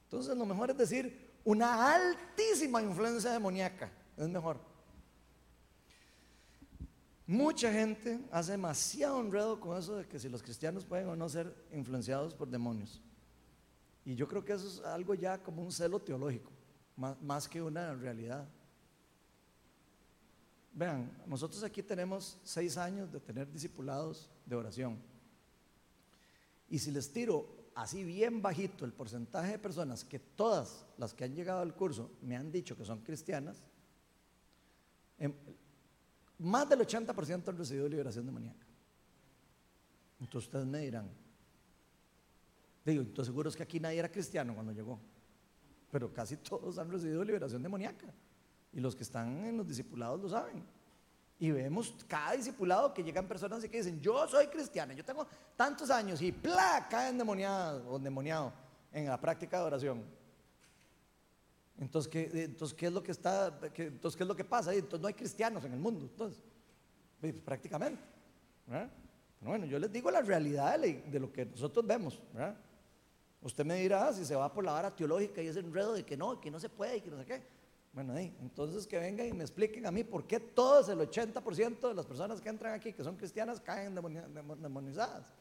Entonces, 0.03 0.38
lo 0.38 0.45
mejor 0.45 0.72
es 0.72 0.78
decir 0.78 1.28
una 1.44 1.94
altísima 1.94 2.82
influencia 2.82 3.32
demoníaca 3.32 3.92
es 4.18 4.28
mejor. 4.28 4.60
Mucha 7.26 7.72
gente 7.72 8.20
hace 8.32 8.54
demasiado 8.54 9.22
enredo 9.22 9.60
con 9.60 9.78
eso 9.78 9.98
de 9.98 10.08
que 10.08 10.20
si 10.20 10.30
los 10.30 10.42
cristianos 10.42 10.84
pueden 10.84 11.10
o 11.10 11.16
no 11.16 11.30
ser 11.30 11.54
influenciados 11.72 12.34
por 12.34 12.48
demonios. 12.48 13.02
Y 14.04 14.16
yo 14.16 14.28
creo 14.28 14.44
que 14.44 14.54
eso 14.54 14.68
es 14.68 14.80
algo 14.84 15.14
ya 15.14 15.38
como 15.38 15.62
un 15.62 15.72
celo 15.72 16.00
teológico, 16.00 16.52
más, 16.96 17.22
más 17.22 17.48
que 17.48 17.62
una 17.62 17.94
realidad. 17.94 18.48
Vean, 20.74 21.12
nosotros 21.28 21.64
aquí 21.64 21.84
tenemos 21.84 22.40
seis 22.44 22.78
años 22.78 23.12
de 23.12 23.20
tener 23.20 23.52
discipulados 23.52 24.30
de 24.46 24.56
oración. 24.56 24.98
Y 26.68 26.80
si 26.80 26.90
les 26.90 27.12
tiro 27.12 27.59
así 27.82 28.03
bien 28.03 28.41
bajito 28.41 28.86
el 28.86 28.93
porcentaje 28.93 29.53
de 29.53 29.59
personas 29.59 30.03
que 30.03 30.19
todas 30.19 30.86
las 30.97 31.13
que 31.13 31.23
han 31.23 31.36
llegado 31.36 31.61
al 31.61 31.75
curso 31.75 32.11
me 32.21 32.36
han 32.36 32.51
dicho 32.51 32.77
que 32.77 32.86
son 32.86 32.99
cristianas, 32.99 33.57
Em, 35.19 35.34
más 36.39 36.67
del 36.69 36.80
80% 36.80 37.49
han 37.49 37.57
recibido 37.57 37.89
liberación 37.89 38.25
demoníaca. 38.25 38.65
Entonces 40.21 40.47
ustedes 40.47 40.65
me 40.65 40.80
dirán, 40.80 41.09
digo, 42.86 43.01
entonces 43.01 43.27
seguro 43.27 43.49
es 43.49 43.55
que 43.55 43.63
aquí 43.63 43.80
nadie 43.80 43.99
era 43.99 44.09
cristiano 44.09 44.53
cuando 44.53 44.71
llegó, 44.71 44.99
pero 45.91 46.13
casi 46.13 46.38
todos 46.38 46.77
han 46.77 46.89
recibido 46.89 47.23
liberación 47.23 47.61
demoníaca. 47.61 48.07
Y 48.71 48.80
los 48.80 48.95
que 48.95 49.03
están 49.03 49.45
en 49.45 49.57
los 49.57 49.67
discipulados 49.67 50.21
lo 50.21 50.30
saben. 50.30 50.63
Y 51.40 51.52
vemos 51.52 51.96
cada 52.08 52.34
discipulado 52.34 52.94
que 52.94 53.02
llegan 53.02 53.26
personas 53.26 53.64
y 53.64 53.70
que 53.70 53.78
dicen, 53.78 54.02
yo 54.02 54.28
soy 54.28 54.48
cristiano, 54.48 54.92
yo 54.94 55.06
tengo 55.06 55.26
tantos 55.56 55.90
años 55.90 56.22
y 56.22 56.34
¡plá! 56.34 56.86
caen 56.90 57.18
demoniados 57.18 57.84
o 57.88 57.98
demoniados 57.98 58.52
en 58.92 59.06
la 59.08 59.20
práctica 59.20 59.60
de 59.60 59.64
oración. 59.64 60.04
Entonces, 61.78 62.12
¿qué, 62.12 62.30
entonces, 62.44 62.78
¿qué 62.78 62.88
es 62.88 62.92
lo 62.92 63.02
que 63.02 63.12
está, 63.12 63.58
entonces, 63.74 64.18
¿qué 64.18 64.24
es 64.24 64.28
lo 64.28 64.36
que 64.36 64.44
pasa? 64.44 64.74
Entonces, 64.74 65.00
no 65.00 65.08
hay 65.08 65.14
cristianos 65.14 65.64
en 65.64 65.72
el 65.72 65.80
mundo, 65.80 66.06
entonces, 66.12 66.44
pues, 67.22 67.34
prácticamente. 67.34 68.02
Bueno, 69.40 69.66
yo 69.66 69.80
les 69.80 69.92
digo 69.92 70.12
la 70.12 70.22
realidad 70.22 70.78
de, 70.78 71.20
lo 71.20 71.32
que 71.32 71.46
nosotros 71.46 71.88
vemos. 71.88 72.22
Usted 73.42 73.66
me 73.66 73.76
dirá 73.76 74.12
si 74.12 74.26
se 74.26 74.36
va 74.36 74.52
por 74.52 74.66
la 74.66 74.74
vara 74.74 74.94
teológica 74.94 75.42
y 75.42 75.48
ese 75.48 75.62
enredo 75.62 75.94
de 75.94 76.04
que 76.04 76.18
no, 76.18 76.42
que 76.42 76.52
no 76.52 76.60
se 76.60 76.68
puede 76.68 76.98
y 76.98 77.02
que 77.02 77.10
no 77.10 77.18
sé 77.18 77.26
qué. 77.26 77.59
Bueno, 77.92 78.16
entonces 78.18 78.86
que 78.86 79.00
vengan 79.00 79.28
y 79.28 79.34
me 79.34 79.44
expliquen 79.44 79.86
a 79.86 79.92
mí 79.92 80.04
por 80.04 80.28
qué 80.28 80.40
todos 80.40 80.90
el 80.90 81.00
80% 81.00 81.88
de 81.90 81.94
las 81.94 82.06
personas 82.06 82.40
que 82.40 82.50
entran 82.50 82.74
aquí, 82.74 82.94
que 82.94 83.04
son 83.04 83.16
cristianas, 83.18 83.60
caen 83.60 83.96
demonizadas. 83.96 85.34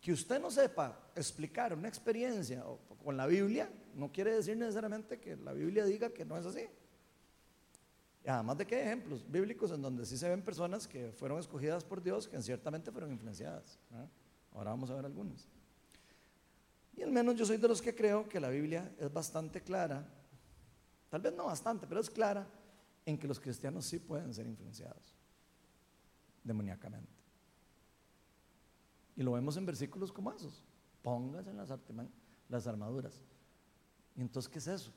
Que 0.00 0.12
usted 0.12 0.40
no 0.40 0.50
sepa 0.50 1.10
explicar 1.16 1.72
una 1.72 1.88
experiencia 1.88 2.62
con 3.02 3.16
la 3.16 3.26
Biblia, 3.26 3.70
no 3.94 4.12
quiere 4.12 4.34
decir 4.34 4.56
necesariamente 4.56 5.18
que 5.18 5.36
la 5.36 5.52
Biblia 5.52 5.84
diga 5.84 6.10
que 6.10 6.24
no 6.24 6.36
es 6.36 6.44
así. 6.44 6.68
Y 8.24 8.28
además 8.28 8.58
de 8.58 8.66
que 8.66 8.76
hay 8.76 8.82
ejemplos 8.82 9.24
bíblicos 9.28 9.72
en 9.72 9.82
donde 9.82 10.04
sí 10.06 10.18
se 10.18 10.28
ven 10.28 10.42
personas 10.42 10.86
que 10.86 11.12
fueron 11.12 11.38
escogidas 11.38 11.82
por 11.82 12.02
Dios, 12.02 12.28
que 12.28 12.40
ciertamente 12.42 12.92
fueron 12.92 13.10
influenciadas. 13.10 13.78
Ahora 14.52 14.70
vamos 14.70 14.90
a 14.90 14.94
ver 14.94 15.06
algunas. 15.06 15.48
Y 16.94 17.02
al 17.02 17.10
menos 17.10 17.36
yo 17.36 17.46
soy 17.46 17.56
de 17.56 17.66
los 17.66 17.80
que 17.80 17.94
creo 17.94 18.28
que 18.28 18.38
la 18.38 18.50
Biblia 18.50 18.94
es 18.98 19.12
bastante 19.12 19.62
clara, 19.62 20.06
tal 21.12 21.20
vez 21.20 21.34
no 21.34 21.44
bastante, 21.44 21.86
pero 21.86 22.00
es 22.00 22.08
clara 22.08 22.48
en 23.04 23.18
que 23.18 23.28
los 23.28 23.38
cristianos 23.38 23.84
sí 23.84 23.98
pueden 23.98 24.32
ser 24.32 24.46
influenciados 24.46 25.14
demoníacamente. 26.42 27.12
Y 29.14 29.22
lo 29.22 29.32
vemos 29.32 29.58
en 29.58 29.66
versículos 29.66 30.10
como 30.10 30.32
esos. 30.32 30.64
Póngase 31.02 31.50
en 31.50 31.58
las, 31.58 31.68
las 32.48 32.66
armaduras. 32.66 33.20
¿Y 34.16 34.22
entonces 34.22 34.50
qué 34.50 34.58
es 34.58 34.66
eso? 34.66 34.90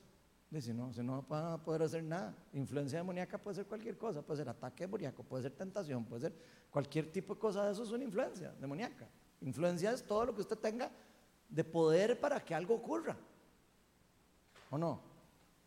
Dice, 0.49 0.73
no, 0.73 0.93
si 0.93 1.03
no 1.03 1.21
van 1.23 1.51
a 1.51 1.57
poder 1.61 1.81
hacer 1.81 2.01
nada. 2.01 2.33
Influencia 2.53 2.97
demoníaca 2.99 3.37
puede 3.37 3.55
ser 3.55 3.65
cualquier 3.65 3.97
cosa, 3.97 4.21
puede 4.21 4.37
ser 4.37 4.47
ataque 4.47 4.85
demoníaco, 4.85 5.21
puede 5.21 5.43
ser 5.43 5.51
tentación, 5.51 6.05
puede 6.05 6.21
ser 6.21 6.33
cualquier 6.71 7.11
tipo 7.11 7.33
de 7.33 7.41
cosa 7.41 7.65
de 7.65 7.73
eso 7.73 7.83
es 7.83 7.91
una 7.91 8.05
influencia 8.05 8.53
demoníaca. 8.53 9.05
Influencia 9.41 9.91
es 9.91 10.01
todo 10.01 10.27
lo 10.27 10.33
que 10.33 10.39
usted 10.39 10.57
tenga 10.59 10.89
de 11.49 11.63
poder 11.65 12.17
para 12.21 12.39
que 12.39 12.55
algo 12.55 12.75
ocurra. 12.75 13.17
¿O 14.69 14.77
no? 14.77 15.14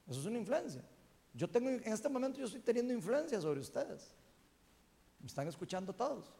Eso 0.09 0.21
es 0.21 0.27
una 0.27 0.39
influencia. 0.39 0.83
Yo 1.35 1.49
tengo, 1.49 1.69
en 1.69 1.93
este 1.93 2.09
momento 2.09 2.39
yo 2.39 2.47
estoy 2.47 2.61
teniendo 2.61 2.93
influencia 2.93 3.41
sobre 3.41 3.61
ustedes. 3.61 4.15
Me 5.21 5.27
están 5.27 5.47
escuchando 5.47 5.93
todos. 5.93 6.33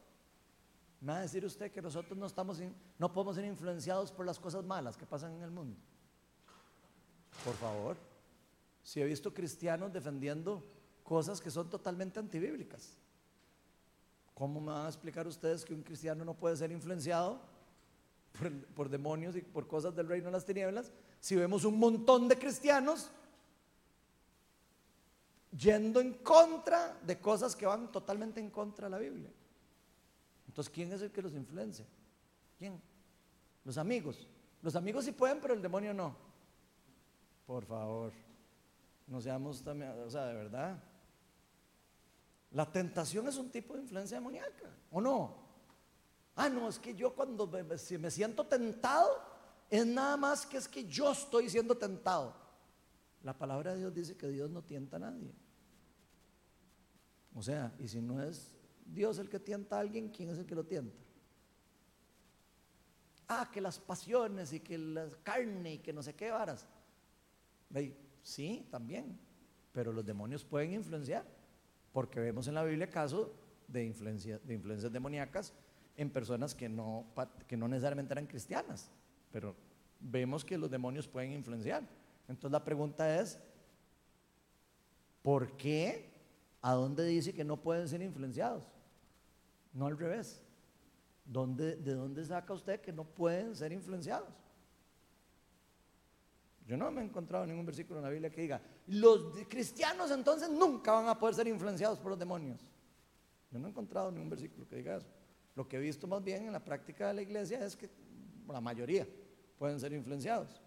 Me 1.01 1.13
va 1.13 1.19
a 1.19 1.21
decir 1.21 1.45
usted 1.45 1.71
que 1.71 1.81
nosotros 1.81 2.17
no, 2.17 2.25
estamos 2.25 2.59
no 2.97 3.13
podemos 3.13 3.35
ser 3.35 3.45
influenciados 3.45 4.11
por 4.11 4.25
las 4.25 4.39
cosas 4.39 4.65
malas 4.65 4.97
que 4.97 5.05
pasan 5.05 5.33
en 5.33 5.43
el 5.43 5.51
mundo. 5.51 5.77
Por 7.45 7.55
favor. 7.55 7.95
Si 8.83 8.99
he 8.99 9.05
visto 9.05 9.33
cristianos 9.33 9.93
defendiendo 9.93 10.63
cosas 11.03 11.39
que 11.39 11.51
son 11.51 11.69
totalmente 11.69 12.19
antibíblicas. 12.19 12.97
¿Cómo 14.33 14.59
me 14.59 14.71
van 14.71 14.85
a 14.85 14.89
explicar 14.89 15.27
ustedes 15.27 15.63
que 15.63 15.73
un 15.73 15.83
cristiano 15.83 16.25
no 16.25 16.33
puede 16.33 16.55
ser 16.57 16.71
influenciado 16.71 17.41
por, 18.31 18.65
por, 18.67 18.89
demonios 18.89 19.35
y 19.35 19.41
por 19.41 19.67
cosas 19.67 19.95
del 19.95 20.07
reino 20.07 20.27
de 20.27 20.31
las 20.31 20.45
tinieblas 20.45 20.91
si 21.19 21.35
vemos 21.35 21.65
un 21.65 21.77
montón 21.77 22.27
de 22.27 22.37
cristianos 22.37 23.09
yendo 25.51 25.99
en 25.99 26.13
contra 26.15 26.99
de 27.01 27.19
cosas 27.19 27.55
que 27.55 27.65
van 27.65 27.91
totalmente 27.91 28.39
en 28.39 28.49
contra 28.49 28.87
de 28.87 28.91
la 28.91 28.97
Biblia? 28.97 29.31
Entonces, 30.47 30.71
¿quién 30.73 30.91
es 30.91 31.01
el 31.01 31.11
que 31.11 31.21
los 31.21 31.33
influencia? 31.33 31.85
¿Quién? 32.57 32.81
Los 33.63 33.77
amigos. 33.77 34.27
Los 34.61 34.75
amigos 34.75 35.05
sí 35.05 35.11
pueden, 35.11 35.39
pero 35.39 35.53
el 35.53 35.61
demonio 35.61 35.93
no. 35.93 36.15
Por 37.45 37.65
favor, 37.65 38.11
no 39.07 39.21
seamos 39.21 39.63
también, 39.63 39.91
o 39.91 40.09
sea, 40.09 40.25
de 40.25 40.33
verdad. 40.33 40.83
La 42.51 42.71
tentación 42.71 43.27
es 43.27 43.37
un 43.37 43.49
tipo 43.49 43.75
de 43.75 43.81
influencia 43.81 44.17
demoníaca, 44.17 44.69
¿o 44.91 44.99
no? 44.99 45.35
Ah, 46.35 46.49
no, 46.49 46.67
es 46.67 46.79
que 46.79 46.95
yo 46.95 47.13
cuando 47.13 47.47
me, 47.47 47.63
me 47.63 48.11
siento 48.11 48.45
tentado, 48.45 49.21
es 49.69 49.85
nada 49.85 50.17
más 50.17 50.45
que 50.45 50.57
es 50.57 50.67
que 50.67 50.85
yo 50.85 51.11
estoy 51.11 51.49
siendo 51.49 51.77
tentado. 51.77 52.33
La 53.23 53.37
palabra 53.37 53.73
de 53.73 53.79
Dios 53.79 53.93
dice 53.93 54.15
que 54.15 54.27
Dios 54.29 54.49
no 54.49 54.63
tienta 54.63 54.97
a 54.97 54.99
nadie. 54.99 55.33
O 57.35 57.41
sea, 57.41 57.73
y 57.79 57.87
si 57.87 58.01
no 58.01 58.21
es 58.23 58.55
Dios 58.85 59.19
el 59.19 59.29
que 59.29 59.39
tienta 59.39 59.77
a 59.77 59.79
alguien, 59.81 60.09
¿quién 60.09 60.29
es 60.29 60.37
el 60.37 60.45
que 60.45 60.55
lo 60.55 60.65
tienta? 60.65 60.97
Ah, 63.27 63.49
que 63.51 63.61
las 63.61 63.77
pasiones 63.79 64.53
y 64.53 64.59
que 64.59 64.77
la 64.77 65.07
carne 65.23 65.75
y 65.75 65.77
que 65.79 65.93
no 65.93 66.01
sé 66.01 66.15
qué 66.15 66.31
varas. 66.31 66.65
Sí, 68.23 68.67
también. 68.71 69.19
Pero 69.71 69.93
los 69.93 70.05
demonios 70.05 70.43
pueden 70.43 70.73
influenciar. 70.73 71.25
Porque 71.91 72.19
vemos 72.19 72.47
en 72.47 72.55
la 72.55 72.63
Biblia 72.63 72.89
casos 72.89 73.29
de, 73.67 73.85
influencia, 73.85 74.39
de 74.39 74.53
influencias 74.53 74.91
demoníacas 74.91 75.53
en 75.95 76.09
personas 76.09 76.55
que 76.55 76.69
no, 76.69 77.05
que 77.47 77.57
no 77.57 77.67
necesariamente 77.67 78.13
eran 78.13 78.25
cristianas, 78.25 78.89
pero 79.31 79.55
vemos 79.99 80.45
que 80.45 80.57
los 80.57 80.71
demonios 80.71 81.07
pueden 81.07 81.33
influenciar. 81.33 81.83
Entonces 82.29 82.51
la 82.51 82.63
pregunta 82.63 83.19
es, 83.19 83.39
¿por 85.23 85.57
qué? 85.57 86.09
¿A 86.61 86.73
dónde 86.73 87.03
dice 87.05 87.33
que 87.33 87.43
no 87.43 87.57
pueden 87.57 87.89
ser 87.89 88.01
influenciados? 88.01 88.63
No 89.73 89.87
al 89.87 89.97
revés. 89.97 90.41
¿Dónde, 91.25 91.75
¿De 91.75 91.93
dónde 91.93 92.23
saca 92.23 92.53
usted 92.53 92.81
que 92.81 92.93
no 92.93 93.03
pueden 93.03 93.55
ser 93.55 93.71
influenciados? 93.71 94.29
Yo 96.67 96.77
no 96.77 96.91
me 96.91 97.01
he 97.01 97.05
encontrado 97.05 97.47
ningún 97.47 97.65
versículo 97.65 97.99
en 97.99 98.05
la 98.05 98.11
Biblia 98.11 98.29
que 98.29 98.41
diga, 98.41 98.61
los 98.87 99.35
cristianos 99.47 100.11
entonces 100.11 100.49
nunca 100.49 100.91
van 100.91 101.07
a 101.07 101.17
poder 101.17 101.33
ser 101.33 101.47
influenciados 101.47 101.99
por 101.99 102.11
los 102.11 102.19
demonios. 102.19 102.61
Yo 103.49 103.57
no 103.57 103.67
he 103.67 103.71
encontrado 103.71 104.11
ningún 104.11 104.29
versículo 104.29 104.67
que 104.67 104.75
diga 104.75 104.97
eso. 104.97 105.07
Lo 105.55 105.67
que 105.67 105.77
he 105.77 105.79
visto 105.79 106.05
más 106.05 106.23
bien 106.23 106.45
en 106.45 106.53
la 106.53 106.63
práctica 106.63 107.07
de 107.07 107.15
la 107.15 107.21
iglesia 107.23 107.65
es 107.65 107.75
que 107.75 107.89
la 108.47 108.61
mayoría 108.61 109.07
pueden 109.57 109.79
ser 109.79 109.93
influenciados. 109.93 110.61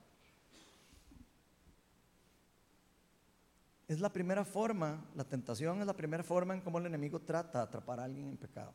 Es 3.93 4.01
la 4.01 4.11
primera 4.11 4.43
forma, 4.43 5.05
la 5.15 5.23
tentación 5.23 5.79
es 5.81 5.87
la 5.87 5.93
primera 5.93 6.25
forma 6.25 6.55
en 6.55 6.63
cómo 6.63 6.79
el 6.79 6.87
enemigo 6.87 7.21
trata 7.21 7.59
de 7.59 7.65
atrapar 7.65 8.01
a 8.01 8.05
alguien 8.05 8.27
en 8.27 8.39
pecado. 8.39 8.73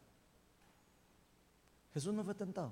Jesús 1.91 2.13
no 2.13 2.23
fue 2.23 2.35
tentado. 2.35 2.71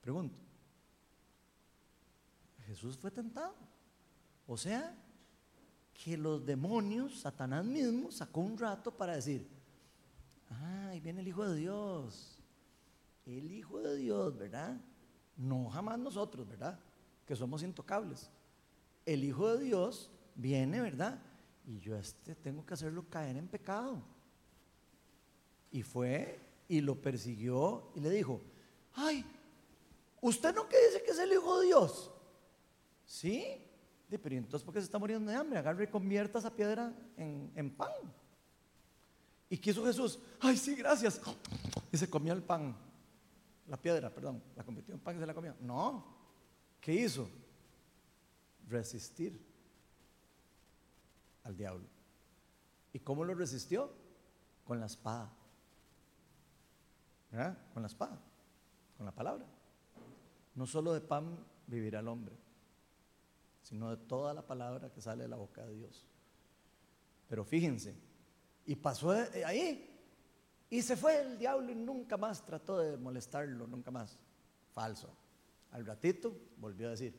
Pregunto. 0.00 0.36
Jesús 2.66 2.98
fue 2.98 3.12
tentado. 3.12 3.54
O 4.48 4.56
sea, 4.56 4.96
que 5.94 6.16
los 6.16 6.44
demonios, 6.44 7.20
Satanás 7.20 7.64
mismo, 7.64 8.10
sacó 8.10 8.40
un 8.40 8.58
rato 8.58 8.90
para 8.90 9.14
decir, 9.14 9.46
ah, 10.50 10.88
ahí 10.88 10.98
viene 10.98 11.20
el 11.20 11.28
Hijo 11.28 11.48
de 11.48 11.54
Dios. 11.54 12.36
El 13.26 13.52
Hijo 13.52 13.78
de 13.78 13.94
Dios, 13.94 14.36
¿verdad? 14.36 14.76
No 15.36 15.70
jamás 15.70 16.00
nosotros, 16.00 16.48
¿verdad? 16.48 16.80
Que 17.24 17.36
somos 17.36 17.62
intocables. 17.62 18.28
El 19.04 19.24
Hijo 19.24 19.56
de 19.56 19.64
Dios 19.64 20.10
viene, 20.34 20.80
¿verdad? 20.80 21.20
Y 21.66 21.78
yo 21.78 21.96
este 21.96 22.34
tengo 22.34 22.64
que 22.64 22.74
hacerlo 22.74 23.04
caer 23.08 23.36
en 23.36 23.48
pecado. 23.48 24.02
Y 25.70 25.82
fue 25.82 26.38
y 26.68 26.80
lo 26.80 27.00
persiguió 27.00 27.90
y 27.94 28.00
le 28.00 28.10
dijo, 28.10 28.40
ay, 28.94 29.24
¿usted 30.20 30.54
no 30.54 30.68
que 30.68 30.76
dice 30.86 31.02
que 31.02 31.10
es 31.10 31.18
el 31.18 31.32
Hijo 31.32 31.60
de 31.60 31.66
Dios? 31.66 32.12
Sí, 33.04 33.62
pero 34.18 34.34
entonces 34.36 34.64
¿por 34.64 34.74
qué 34.74 34.80
se 34.80 34.86
está 34.86 34.98
muriendo 34.98 35.30
de 35.30 35.36
hambre? 35.36 35.58
Agarre 35.58 35.84
y 35.84 35.88
convierta 35.88 36.38
esa 36.38 36.54
piedra 36.54 36.92
en, 37.16 37.70
pan. 37.70 37.90
¿Y 39.48 39.56
qué 39.56 39.70
hizo 39.70 39.84
Jesús? 39.84 40.18
Ay, 40.40 40.56
sí, 40.56 40.74
gracias. 40.74 41.20
Y 41.90 41.96
se 41.96 42.08
comió 42.08 42.32
el 42.32 42.42
pan. 42.42 42.76
La 43.68 43.76
piedra, 43.76 44.10
perdón. 44.10 44.42
La 44.56 44.64
convirtió 44.64 44.94
en 44.94 45.00
pan 45.00 45.16
y 45.16 45.20
se 45.20 45.26
la 45.26 45.34
comió. 45.34 45.54
No. 45.60 46.04
¿Qué 46.80 46.92
hizo? 46.92 47.28
Resistir 48.72 49.38
al 51.44 51.56
diablo. 51.56 51.86
¿Y 52.92 52.98
cómo 53.00 53.24
lo 53.24 53.34
resistió? 53.34 53.92
Con 54.64 54.80
la 54.80 54.86
espada. 54.86 55.30
Con 57.72 57.82
la 57.82 57.88
espada. 57.88 58.18
Con 58.96 59.06
la 59.06 59.12
palabra. 59.12 59.46
No 60.54 60.66
solo 60.66 60.92
de 60.92 61.00
pan 61.00 61.38
vivirá 61.66 62.00
el 62.00 62.08
hombre 62.08 62.36
sino 63.62 63.90
de 63.90 63.96
toda 63.96 64.34
la 64.34 64.46
palabra 64.46 64.90
que 64.90 65.00
sale 65.00 65.22
de 65.22 65.28
la 65.28 65.36
boca 65.36 65.64
de 65.64 65.74
Dios. 65.74 66.04
Pero 67.28 67.44
fíjense, 67.44 67.94
y 68.66 68.76
pasó 68.76 69.12
ahí, 69.46 69.88
y 70.68 70.82
se 70.82 70.96
fue 70.96 71.20
el 71.20 71.38
diablo 71.38 71.70
y 71.70 71.74
nunca 71.74 72.16
más 72.16 72.44
trató 72.44 72.78
de 72.78 72.96
molestarlo, 72.96 73.66
nunca 73.66 73.90
más. 73.90 74.18
Falso. 74.72 75.08
Al 75.70 75.86
ratito 75.86 76.36
volvió 76.58 76.88
a 76.88 76.90
decir, 76.90 77.18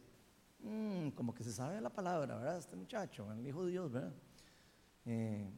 mm, 0.64 1.10
como 1.10 1.34
que 1.34 1.44
se 1.44 1.52
sabe 1.52 1.80
la 1.82 1.90
palabra, 1.90 2.38
¿verdad? 2.38 2.58
Este 2.58 2.76
muchacho, 2.76 3.32
el 3.32 3.46
Hijo 3.46 3.66
de 3.66 3.72
Dios, 3.72 3.92
¿verdad? 3.92 4.14
Eh, 5.06 5.50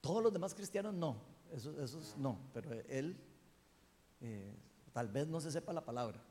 todos 0.00 0.22
los 0.22 0.32
demás 0.32 0.54
cristianos 0.54 0.94
no, 0.94 1.16
esos, 1.52 2.16
no, 2.16 2.38
pero 2.52 2.72
él 2.88 3.16
eh, 4.20 4.54
tal 4.92 5.08
vez 5.08 5.26
no 5.26 5.40
se 5.40 5.50
sepa 5.50 5.72
la 5.72 5.84
palabra, 5.84 6.22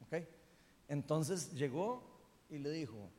¿ok? 0.00 0.14
Entonces 0.88 1.52
llegó 1.52 2.02
y 2.48 2.58
le 2.58 2.70
dijo, 2.70 3.10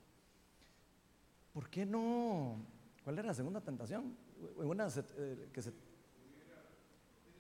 ¿por 1.54 1.70
qué 1.70 1.86
no? 1.86 2.66
¿Cuál 3.04 3.20
era 3.20 3.28
la 3.28 3.34
segunda 3.34 3.62
tentación? 3.62 4.16
Eh, 5.18 5.50
que, 5.52 5.62
se, 5.62 5.74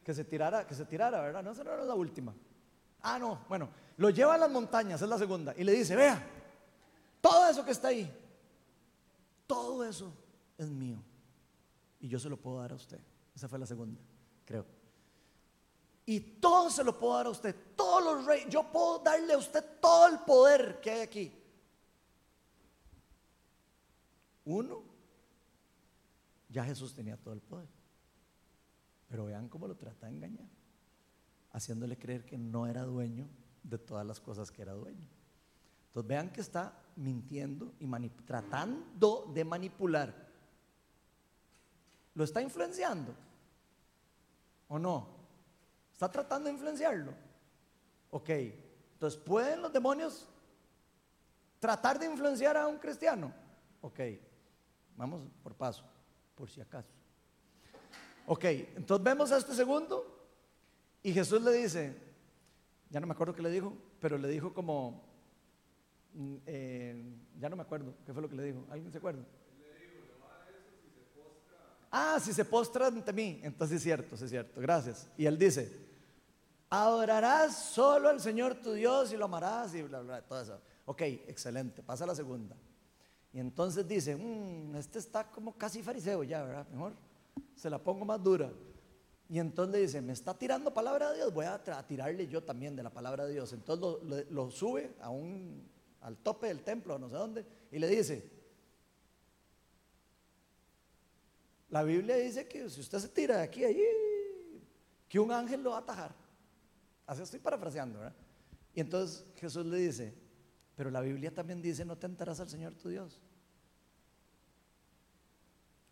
que 0.03 0.13
se 0.13 0.23
tirara, 0.23 0.65
que 0.67 0.75
se 0.75 0.85
tirara, 0.85 1.21
¿verdad? 1.21 1.43
No, 1.43 1.51
esa 1.51 1.63
no 1.63 1.71
era 1.71 1.85
la 1.85 1.95
última. 1.95 2.33
Ah, 3.01 3.17
no, 3.19 3.45
bueno, 3.47 3.69
lo 3.97 4.09
lleva 4.09 4.35
a 4.35 4.37
las 4.37 4.51
montañas, 4.51 5.01
es 5.01 5.07
la 5.07 5.17
segunda, 5.17 5.53
y 5.57 5.63
le 5.63 5.71
dice, 5.71 5.95
vea, 5.95 6.21
todo 7.27 7.49
eso 7.49 7.65
que 7.65 7.71
está 7.71 7.89
ahí, 7.89 8.09
todo 9.45 9.83
eso 9.83 10.13
es 10.57 10.69
mío. 10.69 11.03
Y 11.99 12.07
yo 12.07 12.19
se 12.19 12.29
lo 12.29 12.37
puedo 12.37 12.59
dar 12.59 12.71
a 12.71 12.75
usted. 12.75 12.99
Esa 13.35 13.47
fue 13.47 13.59
la 13.59 13.65
segunda, 13.65 13.99
creo. 14.45 14.65
Y 16.05 16.19
todo 16.19 16.69
se 16.69 16.83
lo 16.85 16.97
puedo 16.97 17.15
dar 17.15 17.25
a 17.25 17.31
usted, 17.31 17.53
todos 17.75 18.03
los 18.03 18.25
reyes, 18.25 18.47
yo 18.49 18.63
puedo 18.71 18.99
darle 18.99 19.33
a 19.33 19.37
usted 19.37 19.63
todo 19.81 20.07
el 20.07 20.19
poder 20.19 20.79
que 20.79 20.89
hay 20.89 21.01
aquí. 21.01 21.33
Uno, 24.45 24.83
ya 26.47 26.63
Jesús 26.63 26.93
tenía 26.93 27.17
todo 27.17 27.33
el 27.33 27.41
poder. 27.41 27.67
Pero 29.09 29.25
vean 29.25 29.49
cómo 29.49 29.67
lo 29.67 29.75
trata 29.75 30.07
de 30.07 30.13
engañar, 30.13 30.47
haciéndole 31.51 31.97
creer 31.97 32.25
que 32.25 32.37
no 32.37 32.67
era 32.67 32.83
dueño 32.83 33.27
de 33.63 33.77
todas 33.77 34.05
las 34.05 34.21
cosas 34.21 34.49
que 34.49 34.61
era 34.61 34.71
dueño. 34.71 35.09
Entonces 35.87 36.07
vean 36.07 36.31
que 36.31 36.39
está 36.39 36.86
mintiendo 36.97 37.73
y 37.79 37.87
tratando 38.25 39.31
de 39.33 39.45
manipular. 39.45 40.27
¿Lo 42.13 42.23
está 42.23 42.41
influenciando? 42.41 43.15
¿O 44.67 44.77
no? 44.77 45.07
¿Está 45.93 46.11
tratando 46.11 46.49
de 46.49 46.53
influenciarlo? 46.53 47.13
Ok, 48.11 48.29
entonces 48.29 49.19
¿pueden 49.19 49.61
los 49.61 49.71
demonios 49.71 50.27
tratar 51.59 51.97
de 51.97 52.05
influenciar 52.05 52.57
a 52.57 52.67
un 52.67 52.77
cristiano? 52.77 53.33
Ok, 53.81 53.99
Vamos 54.97 55.21
por 55.43 55.53
paso, 55.53 55.83
por 56.35 56.49
si 56.49 56.59
acaso. 56.59 56.89
Ok, 58.25 58.43
entonces 58.43 59.03
vemos 59.03 59.31
a 59.31 59.37
este 59.37 59.53
segundo 59.53 60.27
y 61.03 61.13
Jesús 61.13 61.41
le 61.43 61.53
dice, 61.53 61.95
ya 62.89 62.99
no 62.99 63.05
me 63.05 63.13
acuerdo 63.13 63.33
qué 63.35 63.43
le 63.43 63.51
dijo, 63.51 63.73
pero 64.01 64.17
le 64.17 64.27
dijo 64.27 64.53
como, 64.53 65.06
eh, 66.45 67.03
ya 67.39 67.49
no 67.49 67.55
me 67.55 67.63
acuerdo 67.63 67.93
qué 68.05 68.13
fue 68.13 68.21
lo 68.21 68.29
que 68.29 68.35
le 68.35 68.43
dijo. 68.43 68.65
¿Alguien 68.69 68.91
se 68.91 68.97
acuerda? 68.97 69.23
Ah, 71.91 72.19
si 72.21 72.33
se 72.33 72.43
postra 72.43 72.87
ante 72.87 73.13
mí, 73.13 73.39
entonces 73.43 73.77
es 73.77 73.83
cierto, 73.83 74.15
es 74.15 74.29
cierto, 74.29 74.59
gracias. 74.59 75.09
Y 75.17 75.25
él 75.25 75.37
dice, 75.37 75.71
adorarás 76.69 77.57
solo 77.57 78.09
al 78.09 78.19
Señor 78.19 78.55
tu 78.55 78.73
Dios 78.73 79.13
y 79.13 79.17
lo 79.17 79.25
amarás 79.25 79.73
y 79.73 79.83
bla, 79.83 80.01
bla, 80.01 80.21
todo 80.21 80.41
eso. 80.41 80.59
Ok, 80.85 81.01
excelente, 81.01 81.81
pasa 81.81 82.03
a 82.03 82.07
la 82.07 82.15
segunda. 82.15 82.55
Y 83.31 83.39
entonces 83.39 83.87
dice, 83.87 84.15
mm, 84.15 84.75
este 84.75 84.99
está 84.99 85.29
como 85.29 85.57
casi 85.57 85.81
fariseo 85.81 86.23
ya, 86.23 86.43
¿verdad? 86.43 86.67
Mejor 86.69 86.93
se 87.55 87.69
la 87.69 87.77
pongo 87.77 88.05
más 88.05 88.21
dura. 88.21 88.51
Y 89.29 89.39
entonces 89.39 89.81
dice, 89.81 90.01
me 90.01 90.13
está 90.13 90.33
tirando 90.33 90.73
palabra 90.73 91.11
de 91.11 91.17
Dios, 91.17 91.33
voy 91.33 91.45
a, 91.45 91.61
tirarle 91.85 92.27
yo 92.27 92.43
también 92.43 92.75
de 92.75 92.83
la 92.83 92.89
palabra 92.89 93.25
de 93.25 93.33
Dios. 93.33 93.51
Entonces 93.51 94.25
lo, 94.29 94.49
sube 94.51 94.93
a 95.01 95.09
un, 95.09 95.69
al 96.07 96.15
tope 96.19 96.47
del 96.47 96.63
templo, 96.63 96.97
no 96.97 97.09
sé 97.09 97.15
dónde, 97.15 97.45
y 97.69 97.79
le 97.79 97.89
dice, 97.89 98.31
la 101.67 101.83
Biblia 101.83 102.15
dice 102.15 102.47
que 102.47 102.69
si 102.69 102.79
usted 102.79 102.99
se 102.99 103.09
tira 103.09 103.35
de 103.35 103.43
aquí 103.43 103.65
allí, 103.65 103.83
que 105.09 105.19
un 105.19 105.33
ángel 105.33 105.61
lo 105.61 105.71
va 105.71 105.79
a 105.79 105.81
atajar. 105.81 106.15
Así 107.05 107.21
estoy 107.21 107.41
parafraseando. 107.41 107.99
Y 108.73 108.79
entonces 108.79 109.25
Jesús 109.35 109.65
le 109.65 109.79
dice, 109.79 110.13
pero 110.77 110.89
la 110.89 111.01
Biblia 111.01 111.33
también 111.33 111.61
dice, 111.61 111.83
no 111.83 111.97
tentarás 111.97 112.39
al 112.39 112.47
Señor 112.47 112.73
tu 112.75 112.87
Dios. 112.87 113.19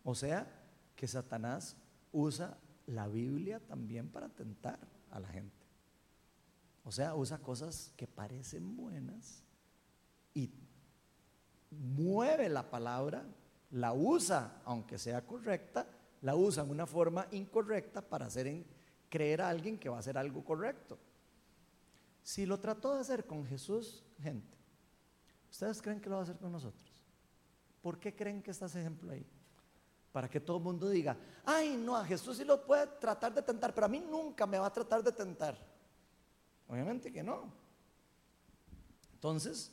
O 0.02 0.14
sea, 0.14 0.50
que 0.94 1.06
Satanás 1.06 1.76
usa 2.10 2.56
la 2.86 3.06
Biblia 3.06 3.60
también 3.60 4.08
para 4.08 4.30
tentar 4.30 4.78
a 5.10 5.20
la 5.20 5.28
gente. 5.28 5.66
O 6.84 6.90
sea, 6.90 7.14
usa 7.14 7.36
cosas 7.36 7.92
que 7.98 8.06
parecen 8.06 8.76
buenas 8.76 9.42
y 10.36 10.50
mueve 11.70 12.48
la 12.48 12.70
palabra, 12.70 13.24
la 13.70 13.92
usa, 13.92 14.60
aunque 14.64 14.98
sea 14.98 15.26
correcta, 15.26 15.88
la 16.20 16.36
usa 16.36 16.62
en 16.62 16.70
una 16.70 16.86
forma 16.86 17.26
incorrecta 17.30 18.02
para 18.02 18.26
hacer 18.26 18.64
creer 19.08 19.42
a 19.42 19.48
alguien 19.48 19.78
que 19.78 19.88
va 19.88 19.96
a 19.96 20.00
hacer 20.00 20.18
algo 20.18 20.44
correcto. 20.44 20.98
Si 22.22 22.44
lo 22.44 22.60
trató 22.60 22.94
de 22.94 23.00
hacer 23.00 23.26
con 23.26 23.46
Jesús, 23.46 24.04
gente, 24.20 24.56
¿Ustedes 25.50 25.80
creen 25.80 26.00
que 26.00 26.10
lo 26.10 26.16
va 26.16 26.20
a 26.20 26.24
hacer 26.24 26.36
con 26.36 26.52
nosotros? 26.52 27.02
¿Por 27.80 27.98
qué 27.98 28.14
creen 28.14 28.42
que 28.42 28.50
está 28.50 28.66
ese 28.66 28.80
ejemplo 28.80 29.10
ahí? 29.10 29.26
para 30.16 30.30
que 30.30 30.40
todo 30.40 30.56
el 30.56 30.62
mundo 30.62 30.88
diga, 30.88 31.14
ay, 31.44 31.76
no, 31.76 31.94
a 31.94 32.02
Jesús 32.02 32.38
sí 32.38 32.44
lo 32.46 32.64
puede 32.64 32.86
tratar 32.86 33.34
de 33.34 33.42
tentar, 33.42 33.74
pero 33.74 33.84
a 33.84 33.88
mí 33.90 34.00
nunca 34.00 34.46
me 34.46 34.58
va 34.58 34.64
a 34.64 34.72
tratar 34.72 35.02
de 35.02 35.12
tentar. 35.12 35.58
Obviamente 36.68 37.12
que 37.12 37.22
no. 37.22 37.52
Entonces, 39.12 39.70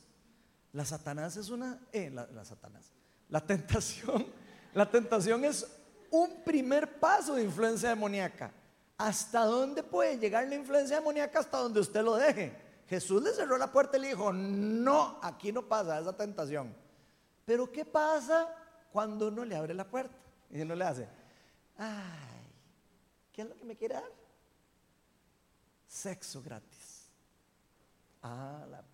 la 0.74 0.84
Satanás 0.84 1.36
es 1.36 1.50
una, 1.50 1.78
eh, 1.92 2.10
la, 2.10 2.44
Satanás, 2.44 2.90
la 3.28 3.40
tentación, 3.40 4.26
la 4.74 4.90
tentación 4.90 5.44
es 5.44 5.66
un 6.10 6.42
primer 6.44 6.98
paso 6.98 7.36
de 7.36 7.44
influencia 7.44 7.88
demoníaca. 7.88 8.52
¿Hasta 8.98 9.44
dónde 9.44 9.82
puede 9.82 10.18
llegar 10.18 10.46
la 10.48 10.56
influencia 10.56 10.96
demoníaca? 10.96 11.38
Hasta 11.38 11.58
donde 11.58 11.80
usted 11.80 12.02
lo 12.02 12.16
deje. 12.16 12.56
Jesús 12.88 13.22
le 13.22 13.32
cerró 13.32 13.56
la 13.56 13.70
puerta 13.70 13.96
y 13.96 14.00
le 14.00 14.08
dijo, 14.08 14.32
no, 14.32 15.18
aquí 15.22 15.52
no 15.52 15.62
pasa 15.62 15.98
esa 15.98 16.16
tentación. 16.16 16.74
Pero 17.44 17.70
¿qué 17.70 17.84
pasa 17.84 18.48
cuando 18.92 19.28
uno 19.28 19.44
le 19.44 19.56
abre 19.56 19.74
la 19.74 19.88
puerta? 19.88 20.14
Y 20.50 20.60
uno 20.60 20.74
le 20.74 20.84
hace, 20.84 21.08
ay, 21.78 22.52
¿qué 23.32 23.42
es 23.42 23.48
lo 23.48 23.56
que 23.56 23.64
me 23.64 23.76
quiere 23.76 23.94
dar? 23.94 24.12
Sexo 25.86 26.42
gratis. 26.42 27.08
Ah, 28.22 28.64
la. 28.68 28.93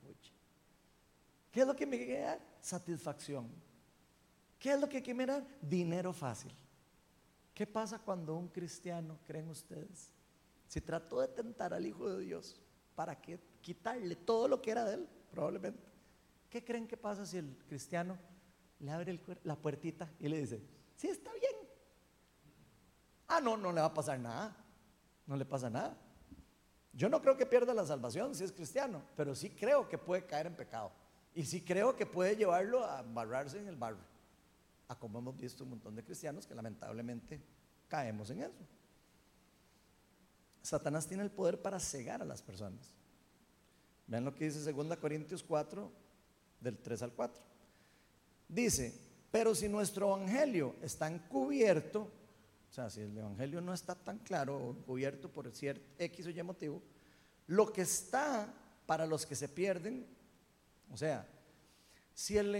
¿Qué 1.50 1.60
es 1.60 1.66
lo 1.66 1.74
que 1.74 1.86
me 1.86 1.96
quiere? 1.96 2.38
Satisfacción. 2.60 3.50
¿Qué 4.58 4.72
es 4.72 4.80
lo 4.80 4.88
que 4.88 5.02
quiere 5.02 5.26
dar? 5.26 5.46
Dinero 5.60 6.12
fácil. 6.12 6.52
¿Qué 7.54 7.66
pasa 7.66 7.98
cuando 7.98 8.36
un 8.36 8.48
cristiano, 8.48 9.18
creen 9.26 9.48
ustedes, 9.48 10.12
si 10.66 10.80
trató 10.80 11.20
de 11.20 11.28
tentar 11.28 11.74
al 11.74 11.84
Hijo 11.84 12.08
de 12.08 12.24
Dios 12.24 12.60
para 12.94 13.20
que 13.20 13.40
quitarle 13.60 14.14
todo 14.16 14.46
lo 14.46 14.62
que 14.62 14.70
era 14.70 14.84
de 14.84 14.94
él, 14.94 15.08
probablemente, 15.30 15.82
¿qué 16.48 16.64
creen 16.64 16.86
que 16.86 16.96
pasa 16.96 17.26
si 17.26 17.38
el 17.38 17.56
cristiano 17.68 18.16
le 18.78 18.90
abre 18.92 19.20
la 19.42 19.56
puertita 19.56 20.10
y 20.18 20.28
le 20.28 20.38
dice, 20.38 20.62
sí, 20.96 21.08
está 21.08 21.32
bien? 21.32 21.54
Ah, 23.26 23.40
no, 23.40 23.56
no 23.56 23.72
le 23.72 23.80
va 23.80 23.88
a 23.88 23.94
pasar 23.94 24.18
nada, 24.18 24.56
no 25.26 25.36
le 25.36 25.44
pasa 25.44 25.70
nada. 25.70 25.96
Yo 26.92 27.08
no 27.08 27.20
creo 27.20 27.36
que 27.36 27.46
pierda 27.46 27.72
la 27.72 27.86
salvación 27.86 28.34
si 28.34 28.44
es 28.44 28.52
cristiano, 28.52 29.02
pero 29.16 29.34
sí 29.34 29.50
creo 29.50 29.88
que 29.88 29.98
puede 29.98 30.26
caer 30.26 30.46
en 30.46 30.56
pecado. 30.56 30.92
Y 31.34 31.44
sí 31.44 31.62
creo 31.62 31.96
que 31.96 32.06
puede 32.06 32.36
llevarlo 32.36 32.84
a 32.84 33.00
embarrarse 33.00 33.58
en 33.58 33.68
el 33.68 33.76
barro 33.76 34.10
a 34.90 34.96
como 34.96 35.20
hemos 35.20 35.38
visto 35.38 35.62
un 35.62 35.70
montón 35.70 35.94
de 35.94 36.02
cristianos 36.02 36.48
que 36.48 36.54
lamentablemente 36.54 37.40
caemos 37.86 38.28
en 38.30 38.42
eso. 38.42 38.66
Satanás 40.62 41.06
tiene 41.06 41.22
el 41.22 41.30
poder 41.30 41.62
para 41.62 41.78
cegar 41.78 42.20
a 42.20 42.24
las 42.24 42.42
personas. 42.42 42.92
Vean 44.08 44.24
lo 44.24 44.34
que 44.34 44.46
dice 44.46 44.72
2 44.72 44.96
Corintios 44.96 45.44
4, 45.44 45.92
del 46.60 46.78
3 46.78 47.02
al 47.02 47.12
4. 47.12 47.42
Dice, 48.48 48.92
pero 49.30 49.54
si 49.54 49.68
nuestro 49.68 50.08
evangelio 50.08 50.74
está 50.82 51.06
encubierto, 51.06 52.10
o 52.68 52.72
sea, 52.72 52.90
si 52.90 53.02
el 53.02 53.16
evangelio 53.16 53.60
no 53.60 53.72
está 53.72 53.94
tan 53.94 54.18
claro 54.18 54.56
o 54.56 54.70
encubierto 54.72 55.30
por 55.30 55.48
cierto 55.52 55.86
X 55.98 56.26
o 56.26 56.30
Y 56.30 56.42
motivo, 56.42 56.82
lo 57.46 57.72
que 57.72 57.82
está 57.82 58.52
para 58.86 59.06
los 59.06 59.24
que 59.24 59.36
se 59.36 59.48
pierden, 59.48 60.04
o 60.92 60.96
sea, 60.96 61.26
si 62.14 62.36
el, 62.36 62.54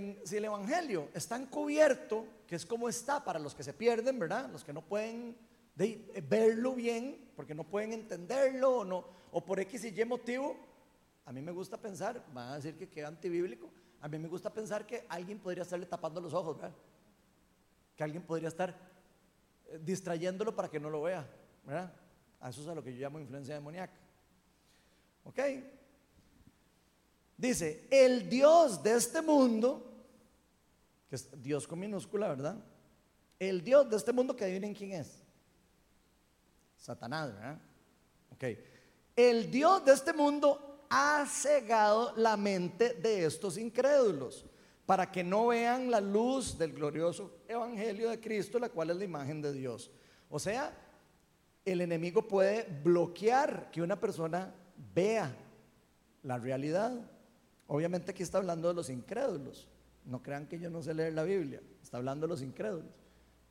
Evangelio 0.45 1.09
está 1.13 1.37
encubierto, 1.37 2.27
que 2.47 2.57
es 2.57 2.65
como 2.65 2.89
está 2.89 3.23
para 3.23 3.39
los 3.39 3.55
que 3.55 3.63
se 3.63 3.75
pierden, 3.75 4.19
¿verdad? 4.19 4.49
Los 4.51 4.65
que 4.65 4.73
no 4.73 4.83
pueden 4.83 5.37
verlo 5.77 6.75
bien, 6.75 7.31
porque 7.37 7.55
no 7.55 7.65
pueden 7.65 7.93
entenderlo 7.93 8.79
o, 8.79 8.85
no, 8.85 9.05
o 9.33 9.45
por 9.45 9.61
X 9.61 9.85
y 9.85 10.01
Y 10.01 10.05
motivo, 10.05 10.57
a 11.27 11.33
mí 11.33 11.43
me 11.43 11.53
gusta 11.53 11.77
pensar, 11.77 12.25
van 12.33 12.49
a 12.49 12.57
decir 12.57 12.77
que 12.77 12.89
queda 12.89 13.09
antibíblico, 13.09 13.71
a 14.01 14.09
mí 14.09 14.19
me 14.19 14.29
gusta 14.29 14.51
pensar 14.51 14.87
que 14.87 15.05
alguien 15.09 15.39
podría 15.39 15.63
estarle 15.63 15.87
tapando 15.87 16.21
los 16.21 16.33
ojos, 16.33 16.57
¿verdad? 16.57 16.75
Que 17.97 18.03
alguien 18.03 18.23
podría 18.23 18.49
estar 18.49 18.75
eh, 19.69 19.79
distrayéndolo 19.83 20.57
para 20.57 20.69
que 20.69 20.81
no 20.81 20.89
lo 20.89 21.03
vea, 21.03 21.27
¿verdad? 21.65 21.93
A 22.41 22.49
eso 22.49 22.63
es 22.63 22.69
a 22.69 22.75
lo 22.75 22.83
que 22.83 22.95
yo 22.95 23.01
llamo 23.01 23.21
influencia 23.21 23.55
demoníaca. 23.55 23.93
¿Ok? 25.25 25.39
Dice, 27.41 27.87
el 27.91 28.29
Dios 28.29 28.83
de 28.83 28.97
este 28.97 29.23
mundo, 29.23 29.91
que 31.09 31.17
es 31.17 31.43
Dios 31.43 31.67
con 31.67 31.79
minúscula, 31.79 32.29
¿verdad? 32.29 32.63
El 33.39 33.65
Dios 33.65 33.89
de 33.89 33.97
este 33.97 34.13
mundo 34.13 34.37
que 34.37 34.45
adivinen 34.45 34.75
quién 34.75 34.93
es. 34.93 35.23
Satanás, 36.77 37.33
¿verdad? 37.33 37.59
Ok. 38.31 38.45
El 39.17 39.51
Dios 39.51 39.83
de 39.87 39.95
este 39.95 40.13
mundo 40.13 40.85
ha 40.91 41.25
cegado 41.27 42.13
la 42.15 42.37
mente 42.37 42.93
de 42.93 43.25
estos 43.25 43.57
incrédulos 43.57 44.45
para 44.85 45.11
que 45.11 45.25
no 45.25 45.47
vean 45.47 45.91
la 45.91 46.03
luz 46.03 46.59
del 46.59 46.75
glorioso 46.75 47.39
evangelio 47.49 48.11
de 48.11 48.21
Cristo, 48.21 48.59
la 48.59 48.69
cual 48.69 48.91
es 48.91 48.97
la 48.99 49.05
imagen 49.05 49.41
de 49.41 49.55
Dios. 49.55 49.91
O 50.29 50.39
sea, 50.39 50.77
el 51.65 51.81
enemigo 51.81 52.29
puede 52.29 52.65
bloquear 52.85 53.71
que 53.71 53.81
una 53.81 53.99
persona 53.99 54.55
vea 54.95 55.35
la 56.23 56.37
realidad. 56.37 57.01
Obviamente 57.73 58.11
aquí 58.11 58.25
está 58.25 58.39
hablando 58.39 58.67
de 58.67 58.75
los 58.75 58.91
incrédulos. 58.91 59.69
No 60.05 60.21
crean 60.21 60.49
que 60.49 60.59
yo 60.59 60.69
no 60.71 60.83
sé 60.83 60.93
leer 60.93 61.13
la 61.13 61.23
Biblia. 61.23 61.63
Está 61.81 61.99
hablando 61.99 62.27
de 62.27 62.31
los 62.31 62.43
incrédulos. 62.43 62.91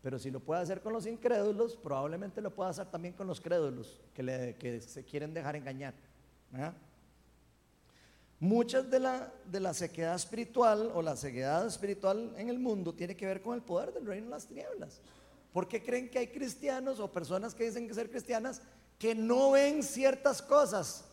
Pero 0.02 0.20
si 0.20 0.30
lo 0.30 0.41
puede 0.41 0.62
hacer 0.62 0.82
con 0.82 0.91
los 0.91 1.06
incrédulos, 1.06 1.78
probablemente 1.78 2.41
lo 2.41 2.54
pueda 2.54 2.70
hacer 2.70 2.88
también 2.88 3.14
con 3.14 3.28
los 3.28 3.40
crédulos 3.40 4.02
que, 4.14 4.82
se 4.86 5.06
quieren 5.06 5.34
dejar 5.34 5.56
engañar. 5.56 5.94
Muchas 8.41 8.91
de 8.91 9.00
la, 9.00 9.34
de 9.46 9.62
la 9.62 9.74
sequedad 9.74 10.16
espiritual 10.16 10.91
o 10.94 11.02
la 11.02 11.16
ceguedad 11.16 11.66
espiritual 11.66 12.34
en 12.36 12.50
el 12.50 12.60
mundo 12.60 12.94
tiene 12.94 13.16
que 13.16 13.26
ver 13.26 13.41
con 13.41 13.56
el 13.56 13.62
poder 13.62 13.94
del 13.94 14.06
reino 14.06 14.26
de 14.26 14.32
las 14.32 14.48
tinieblas. 14.48 15.00
¿Por 15.54 15.66
qué 15.70 15.82
creen 15.82 16.10
que 16.10 16.20
hay 16.20 16.28
cristianos 16.28 17.00
o 17.00 17.10
personas 17.10 17.56
que 17.56 17.64
dicen 17.64 17.88
que 17.88 17.94
ser 17.94 18.10
cristianas 18.10 18.62
que 18.98 19.16
no 19.16 19.52
ven 19.52 19.82
ciertas 19.82 20.41
cosas 20.41 21.09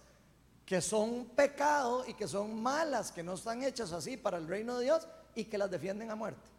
que 0.67 0.81
son 0.81 1.27
pecado 1.27 2.05
y 2.07 2.15
que 2.15 2.27
son 2.27 2.61
malas, 2.61 3.13
que 3.13 3.23
no 3.23 3.35
están 3.35 3.63
hechas 3.63 3.93
así 3.93 4.17
para 4.17 4.37
el 4.37 4.49
reino 4.49 4.77
de 4.77 4.85
Dios 4.85 5.07
y 5.37 5.45
que 5.45 5.57
las 5.57 5.71
defienden 5.71 6.11
a 6.11 6.17
muerte. 6.17 6.51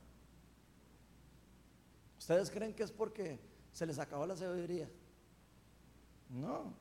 ¿Ustedes 2.17 2.49
creen 2.49 2.73
que 2.73 2.83
es 2.83 2.91
porque 2.91 3.37
se 3.73 3.85
les 3.85 3.99
acabó 3.99 4.25
la 4.25 4.37
sabiduría? 4.37 4.89
No, 6.29 6.73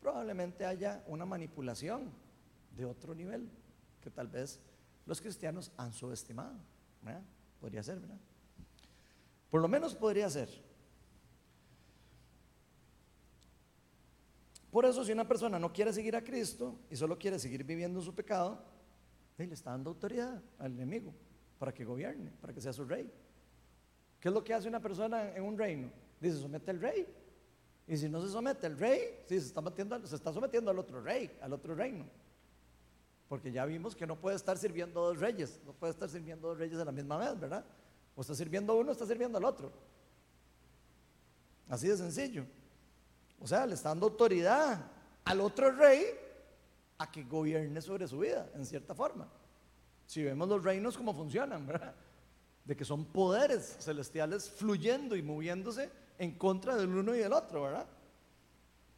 probablemente 0.00 0.64
haya 0.64 1.02
una 1.08 1.24
manipulación 1.26 2.12
de 2.76 2.84
otro 2.84 3.12
nivel 3.14 3.50
que 4.00 4.10
tal 4.10 4.28
vez 4.28 4.60
los 5.04 5.20
cristianos 5.20 5.72
han 5.76 5.92
subestimado. 5.92 6.54
Podría 7.60 7.82
ser, 7.82 7.98
¿verdad? 7.98 8.18
Por 9.50 9.60
lo 9.60 9.68
menos 9.68 9.94
podría 9.94 10.30
ser. 10.30 10.48
Por 14.76 14.84
eso 14.84 15.02
si 15.02 15.10
una 15.10 15.26
persona 15.26 15.58
no 15.58 15.72
quiere 15.72 15.90
seguir 15.90 16.14
a 16.16 16.22
Cristo 16.22 16.80
y 16.90 16.96
solo 16.96 17.18
quiere 17.18 17.38
seguir 17.38 17.64
viviendo 17.64 17.98
su 18.02 18.14
pecado, 18.14 18.62
le 19.38 19.44
está 19.46 19.70
dando 19.70 19.88
autoridad 19.88 20.42
al 20.58 20.72
enemigo 20.72 21.14
para 21.58 21.72
que 21.72 21.82
gobierne, 21.82 22.30
para 22.42 22.52
que 22.52 22.60
sea 22.60 22.74
su 22.74 22.84
rey. 22.84 23.10
¿Qué 24.20 24.28
es 24.28 24.34
lo 24.34 24.44
que 24.44 24.52
hace 24.52 24.68
una 24.68 24.78
persona 24.78 25.34
en 25.34 25.44
un 25.44 25.56
reino? 25.56 25.90
Dice, 26.20 26.36
somete 26.36 26.72
al 26.72 26.82
rey. 26.82 27.06
Y 27.86 27.96
si 27.96 28.06
no 28.10 28.20
se 28.20 28.28
somete 28.28 28.66
al 28.66 28.78
rey, 28.78 29.00
está 29.30 29.62
se 30.04 30.14
está 30.14 30.30
sometiendo 30.30 30.70
al 30.70 30.78
otro 30.78 31.00
rey, 31.00 31.30
al 31.40 31.54
otro 31.54 31.74
reino. 31.74 32.04
Porque 33.30 33.50
ya 33.50 33.64
vimos 33.64 33.96
que 33.96 34.06
no 34.06 34.20
puede 34.20 34.36
estar 34.36 34.58
sirviendo 34.58 35.02
a 35.02 35.06
dos 35.06 35.20
reyes, 35.20 35.58
no 35.64 35.72
puede 35.72 35.94
estar 35.94 36.10
sirviendo 36.10 36.48
a 36.48 36.50
dos 36.50 36.58
reyes 36.58 36.78
a 36.78 36.84
la 36.84 36.92
misma 36.92 37.16
vez, 37.16 37.40
¿verdad? 37.40 37.64
O 38.14 38.20
está 38.20 38.34
sirviendo 38.34 38.74
a 38.74 38.76
uno, 38.76 38.92
está 38.92 39.06
sirviendo 39.06 39.38
al 39.38 39.44
otro. 39.46 39.72
Así 41.66 41.88
de 41.88 41.96
sencillo. 41.96 42.44
O 43.40 43.46
sea, 43.46 43.66
le 43.66 43.74
está 43.74 43.90
dando 43.90 44.06
autoridad 44.06 44.90
al 45.24 45.40
otro 45.40 45.70
rey 45.70 46.04
a 46.98 47.10
que 47.10 47.24
gobierne 47.24 47.80
sobre 47.80 48.08
su 48.08 48.18
vida, 48.18 48.48
en 48.54 48.64
cierta 48.64 48.94
forma. 48.94 49.28
Si 50.06 50.22
vemos 50.22 50.48
los 50.48 50.62
reinos 50.62 50.96
como 50.96 51.14
funcionan. 51.14 51.66
De 52.64 52.76
que 52.76 52.84
son 52.84 53.04
poderes 53.04 53.76
celestiales 53.78 54.50
fluyendo 54.50 55.14
y 55.14 55.22
moviéndose 55.22 55.88
en 56.18 56.32
contra 56.32 56.74
del 56.74 56.88
uno 56.88 57.14
y 57.14 57.18
del 57.18 57.32
otro, 57.32 57.62
¿verdad? 57.62 57.86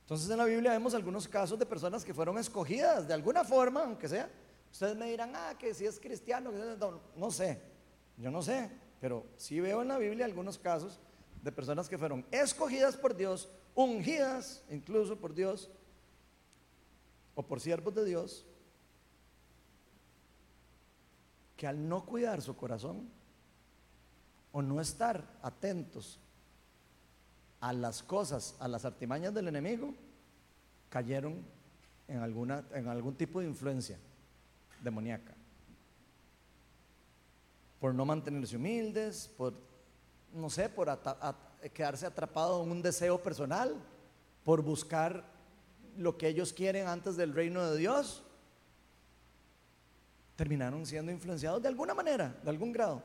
Entonces 0.01 0.31
en 0.31 0.39
la 0.39 0.47
Biblia 0.47 0.71
vemos 0.71 0.95
algunos 0.95 1.29
casos 1.29 1.59
de 1.59 1.67
personas 1.67 2.03
que 2.03 2.15
fueron 2.15 2.39
escogidas 2.39 3.07
de 3.07 3.13
alguna 3.13 3.45
forma, 3.45 3.83
aunque 3.83 4.09
sea. 4.09 4.31
Ustedes 4.73 4.97
me 4.97 5.11
dirán, 5.11 5.33
ah, 5.37 5.55
que 5.59 5.75
si 5.75 5.85
es 5.85 6.01
cristiano, 6.01 6.51
no, 6.51 7.01
no 7.15 7.31
sé, 7.31 7.61
yo 8.17 8.31
no 8.31 8.41
sé, 8.41 8.71
pero 9.01 9.27
sí 9.37 9.61
veo 9.61 9.83
en 9.83 9.89
la 9.89 9.99
Biblia 9.99 10.25
algunos 10.25 10.59
casos 10.59 10.99
de 11.43 11.53
personas 11.53 11.91
que 11.91 11.99
fueron 11.99 12.25
escogidas 12.31 12.97
por 12.97 13.15
Dios 13.15 13.51
ungidas 13.85 14.65
incluso 14.71 15.17
por 15.17 15.35
Dios 15.35 15.71
o 17.37 17.43
por 17.45 17.61
siervos 17.61 17.95
de 17.95 18.05
Dios, 18.05 18.45
que 21.57 21.67
al 21.67 21.89
no 21.89 22.05
cuidar 22.05 22.43
su 22.43 22.57
corazón 22.57 23.09
o 24.51 24.63
no 24.63 24.81
estar 24.81 25.39
atentos 25.43 26.19
a 27.61 27.73
las 27.73 28.03
cosas, 28.03 28.57
a 28.59 28.67
las 28.67 28.85
artimañas 28.85 29.33
del 29.33 29.47
enemigo, 29.47 29.95
cayeron 30.89 31.45
en, 32.09 32.19
alguna, 32.19 32.65
en 32.73 32.89
algún 32.89 33.15
tipo 33.15 33.41
de 33.41 33.47
influencia 33.47 33.99
demoníaca. 34.83 35.35
Por 37.81 37.95
no 37.95 38.05
mantenerse 38.05 38.57
humildes, 38.57 39.31
por 39.37 39.55
no 40.35 40.51
sé, 40.51 40.69
por 40.69 40.91
quedarse 41.73 42.07
atrapado 42.07 42.63
en 42.63 42.71
un 42.71 42.83
deseo 42.83 43.23
personal, 43.23 43.75
por 44.45 44.63
buscar 44.63 45.25
lo 45.97 46.17
que 46.17 46.29
ellos 46.29 46.53
quieren 46.53 46.87
antes 46.87 47.17
del 47.17 47.35
reino 47.35 47.71
de 47.71 47.77
Dios, 47.77 48.23
terminaron 50.37 50.87
siendo 50.87 51.11
influenciados 51.11 51.61
de 51.61 51.69
alguna 51.69 51.95
manera, 51.95 52.39
de 52.43 52.51
algún 52.51 52.73
grado. 52.73 53.03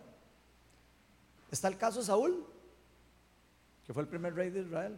Está 1.52 1.68
el 1.68 1.78
caso 1.78 2.00
de 2.00 2.06
Saúl, 2.06 2.46
que 3.86 3.94
fue 3.94 4.04
el 4.04 4.08
primer 4.08 4.36
rey 4.36 4.50
de 4.50 4.62
Israel, 4.62 4.98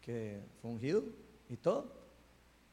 que 0.00 0.40
fue 0.60 0.70
ungido 0.70 1.02
y 1.48 1.56
todo. 1.56 1.92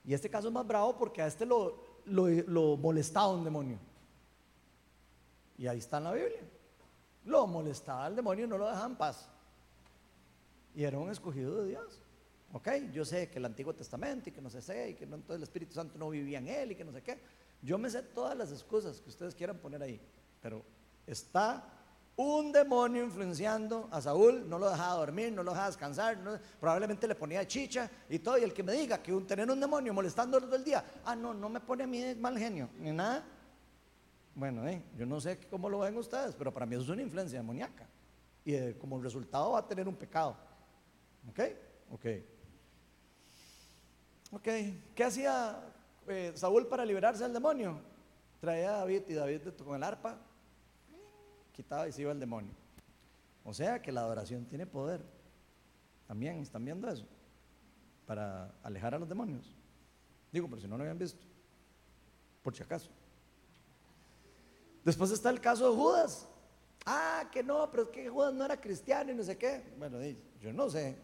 Y 0.05 0.13
este 0.13 0.29
caso 0.29 0.47
es 0.47 0.53
más 0.53 0.65
bravo 0.65 0.97
porque 0.97 1.21
a 1.21 1.27
este 1.27 1.45
lo, 1.45 1.83
lo, 2.05 2.77
molestaba 2.77 3.33
un 3.33 3.43
demonio. 3.43 3.79
Y 5.57 5.67
ahí 5.67 5.79
está 5.79 5.97
en 5.97 6.03
la 6.03 6.13
Biblia. 6.13 6.41
Lo 7.25 7.47
molestaba 7.47 8.07
el 8.07 8.15
demonio 8.15 8.45
y 8.45 8.47
no 8.47 8.57
lo 8.57 8.67
dejaba 8.67 8.85
en 8.85 8.95
paz. 8.95 9.29
Y 10.75 10.83
era 10.83 10.97
un 10.97 11.09
escogido 11.09 11.61
de 11.61 11.69
Dios. 11.69 12.01
Ok, 12.53 12.67
yo 12.91 13.05
sé 13.05 13.29
que 13.29 13.39
el 13.39 13.45
Antiguo 13.45 13.73
Testamento 13.73 14.29
y 14.29 14.31
que 14.31 14.41
no 14.41 14.49
sé 14.49 14.61
sé, 14.61 14.89
y 14.89 14.93
que 14.95 15.05
no, 15.05 15.17
todo 15.19 15.37
el 15.37 15.43
Espíritu 15.43 15.73
Santo 15.73 15.97
no 15.97 16.09
vivía 16.09 16.39
en 16.39 16.47
él 16.47 16.71
y 16.71 16.75
que 16.75 16.83
no 16.83 16.91
sé 16.91 17.01
qué. 17.01 17.17
Yo 17.61 17.77
me 17.77 17.89
sé 17.89 18.01
todas 18.01 18.37
las 18.37 18.51
excusas 18.51 18.99
que 18.99 19.09
ustedes 19.09 19.35
quieran 19.35 19.57
poner 19.57 19.81
ahí, 19.81 20.01
pero 20.41 20.63
está 21.07 21.63
un 22.17 22.51
demonio 22.51 23.03
influenciando 23.03 23.87
a 23.91 24.01
Saúl, 24.01 24.47
no 24.49 24.59
lo 24.59 24.69
dejaba 24.69 24.95
dormir, 24.95 25.31
no 25.31 25.43
lo 25.43 25.51
dejaba 25.51 25.67
descansar, 25.67 26.17
probablemente 26.59 27.07
le 27.07 27.15
ponía 27.15 27.47
chicha 27.47 27.89
y 28.09 28.19
todo. 28.19 28.37
Y 28.37 28.43
el 28.43 28.53
que 28.53 28.63
me 28.63 28.73
diga 28.73 29.01
que 29.01 29.13
un, 29.13 29.25
tener 29.25 29.49
un 29.49 29.59
demonio 29.59 29.93
molestándolo 29.93 30.45
todo 30.45 30.57
el 30.57 30.63
día, 30.63 30.83
ah, 31.05 31.15
no, 31.15 31.33
no 31.33 31.49
me 31.49 31.59
pone 31.61 31.83
a 31.83 31.87
mí 31.87 32.15
mal 32.15 32.37
genio, 32.37 32.69
ni 32.79 32.91
nada. 32.91 33.23
Bueno, 34.33 34.67
eh, 34.67 34.81
yo 34.97 35.05
no 35.05 35.19
sé 35.19 35.39
cómo 35.49 35.69
lo 35.69 35.79
ven 35.79 35.97
ustedes, 35.97 36.35
pero 36.35 36.53
para 36.53 36.65
mí 36.65 36.75
eso 36.75 36.83
es 36.83 36.89
una 36.89 37.01
influencia 37.01 37.39
demoníaca. 37.39 37.87
Y 38.45 38.53
eh, 38.53 38.77
como 38.79 39.01
resultado 39.01 39.51
va 39.51 39.59
a 39.59 39.67
tener 39.67 39.87
un 39.87 39.95
pecado. 39.95 40.37
¿Ok? 41.29 41.39
Ok. 41.91 42.05
Ok, 44.31 44.47
¿qué 44.95 45.03
hacía 45.03 45.61
eh, 46.07 46.31
Saúl 46.35 46.67
para 46.67 46.85
liberarse 46.85 47.23
del 47.23 47.33
demonio? 47.33 47.79
Traía 48.39 48.75
a 48.75 48.77
David 48.79 49.03
y 49.07 49.13
David 49.13 49.41
con 49.63 49.75
el 49.75 49.83
arpa 49.83 50.17
quitaba 51.51 51.87
y 51.87 51.91
se 51.91 52.01
iba 52.01 52.11
el 52.11 52.19
demonio. 52.19 52.53
O 53.43 53.53
sea 53.53 53.81
que 53.81 53.91
la 53.91 54.01
adoración 54.01 54.45
tiene 54.45 54.65
poder. 54.65 55.01
También 56.07 56.39
están 56.39 56.63
viendo 56.65 56.89
eso. 56.89 57.05
Para 58.05 58.53
alejar 58.63 58.95
a 58.95 58.99
los 58.99 59.07
demonios. 59.07 59.55
Digo, 60.31 60.47
pero 60.47 60.61
si 60.61 60.67
no 60.67 60.77
lo 60.77 60.83
habían 60.83 60.97
visto. 60.97 61.23
Por 62.41 62.55
si 62.55 62.63
acaso. 62.63 62.89
Después 64.83 65.11
está 65.11 65.29
el 65.29 65.39
caso 65.39 65.69
de 65.69 65.75
Judas. 65.75 66.27
Ah, 66.85 67.29
que 67.31 67.43
no, 67.43 67.69
pero 67.69 67.83
es 67.83 67.89
que 67.89 68.09
Judas 68.09 68.33
no 68.33 68.45
era 68.45 68.59
cristiano 68.59 69.11
y 69.11 69.15
no 69.15 69.23
sé 69.23 69.37
qué. 69.37 69.73
Bueno, 69.77 69.99
yo 70.39 70.51
no 70.51 70.69
sé 70.69 70.97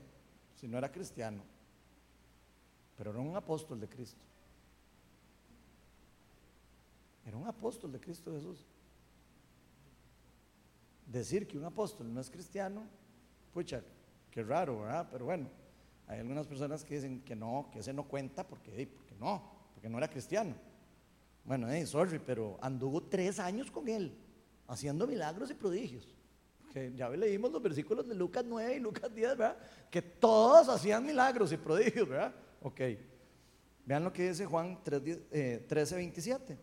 si 0.56 0.68
no 0.68 0.78
era 0.78 0.92
cristiano 0.92 1.44
pero 2.98 3.12
era 3.12 3.20
un 3.20 3.36
apóstol 3.36 3.80
de 3.80 3.88
Cristo. 3.88 4.20
Era 7.26 7.38
un 7.38 7.48
apóstol 7.48 7.92
de 7.92 8.00
Cristo 8.00 8.34
Jesús. 8.34 8.66
Decir 11.06 11.48
que 11.48 11.58
un 11.58 11.64
apóstol 11.64 12.12
no 12.12 12.20
es 12.20 12.30
cristiano, 12.30 12.84
pucha, 13.54 13.82
qué 14.32 14.44
raro, 14.44 14.82
¿verdad? 14.82 15.08
Pero 15.12 15.26
bueno, 15.26 15.48
hay 16.08 16.20
algunas 16.20 16.48
personas 16.48 16.84
que 16.84 16.96
dicen 16.96 17.22
que 17.22 17.36
no, 17.36 17.70
que 17.72 17.80
ese 17.80 17.94
no 17.94 18.08
cuenta 18.08 18.46
porque, 18.46 18.88
porque 18.88 19.16
no, 19.16 19.44
porque 19.74 19.90
no 19.90 20.00
era 20.00 20.10
cristiano. 20.10 20.56
Bueno, 21.48 21.68
hey, 21.70 21.86
sorry, 21.86 22.20
pero 22.20 22.58
anduvo 22.62 23.02
tres 23.02 23.40
años 23.40 23.72
con 23.72 23.88
él, 23.88 24.14
haciendo 24.68 25.08
milagros 25.08 25.50
y 25.50 25.54
prodigios. 25.54 26.06
Ya 26.94 27.10
leímos 27.10 27.52
los 27.52 27.62
versículos 27.64 28.08
de 28.08 28.14
Lucas 28.14 28.44
9 28.46 28.76
y 28.76 28.80
Lucas 28.80 29.12
10, 29.16 29.30
¿verdad? 29.38 29.58
Que 29.90 30.02
todos 30.02 30.68
hacían 30.70 31.04
milagros 31.06 31.52
y 31.52 31.58
prodigios, 31.58 32.08
¿verdad? 32.08 32.36
Ok. 32.62 32.82
Vean 33.86 34.04
lo 34.04 34.14
que 34.14 34.28
dice 34.28 34.46
Juan 34.46 34.84
13, 34.84 35.96
27. 35.96 36.54
Eh, 36.54 36.58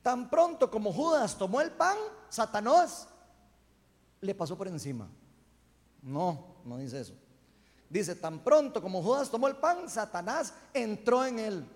Tan 0.00 0.30
pronto 0.30 0.70
como 0.70 0.92
Judas 0.92 1.36
tomó 1.36 1.60
el 1.60 1.72
pan, 1.72 1.96
Satanás 2.28 3.08
le 4.20 4.34
pasó 4.34 4.56
por 4.56 4.68
encima. 4.68 5.10
No, 6.00 6.62
no 6.64 6.78
dice 6.78 7.00
eso. 7.00 7.14
Dice, 7.90 8.14
tan 8.14 8.42
pronto 8.42 8.80
como 8.80 9.02
Judas 9.02 9.28
tomó 9.28 9.48
el 9.48 9.56
pan, 9.56 9.90
Satanás 9.90 10.54
entró 10.72 11.26
en 11.26 11.40
él. 11.40 11.66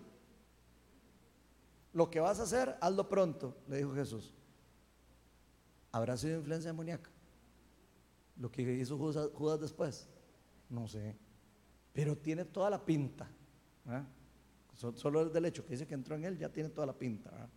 Lo 1.92 2.10
que 2.10 2.20
vas 2.20 2.38
a 2.40 2.44
hacer, 2.44 2.76
hazlo 2.80 3.08
pronto, 3.08 3.56
le 3.68 3.78
dijo 3.78 3.94
Jesús. 3.94 4.34
¿Habrá 5.92 6.16
sido 6.16 6.38
influencia 6.38 6.70
demoníaca? 6.70 7.10
Lo 8.36 8.50
que 8.50 8.62
hizo 8.62 8.96
Judas 8.96 9.60
después, 9.60 10.08
no 10.68 10.86
sé. 10.86 11.16
Pero 11.92 12.16
tiene 12.16 12.44
toda 12.44 12.70
la 12.70 12.84
pinta. 12.84 13.28
Solo 14.94 15.22
el 15.22 15.32
del 15.32 15.46
hecho 15.46 15.64
que 15.64 15.72
dice 15.72 15.86
que 15.86 15.94
entró 15.94 16.14
en 16.14 16.24
él 16.24 16.38
ya 16.38 16.48
tiene 16.48 16.68
toda 16.68 16.86
la 16.86 16.96
pinta. 16.96 17.50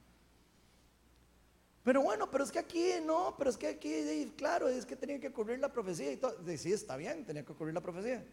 Pero 1.84 2.02
bueno, 2.02 2.32
pero 2.32 2.44
es 2.44 2.52
que 2.52 2.60
aquí 2.60 2.94
no, 3.06 3.36
pero 3.38 3.50
es 3.50 3.58
que 3.58 3.68
aquí, 3.68 4.34
claro, 4.36 4.68
es 4.68 4.86
que 4.86 4.96
tenía 4.96 5.20
que 5.20 5.28
ocurrir 5.28 5.60
la 5.60 5.72
profecía 5.72 6.12
y 6.12 6.18
todo. 6.18 6.36
Sí, 6.58 6.74
está 6.74 6.98
bien, 6.98 7.24
tenía 7.26 7.46
que 7.46 7.52
ocurrir 7.52 7.74
la 7.74 7.82
profecía. 7.82 8.26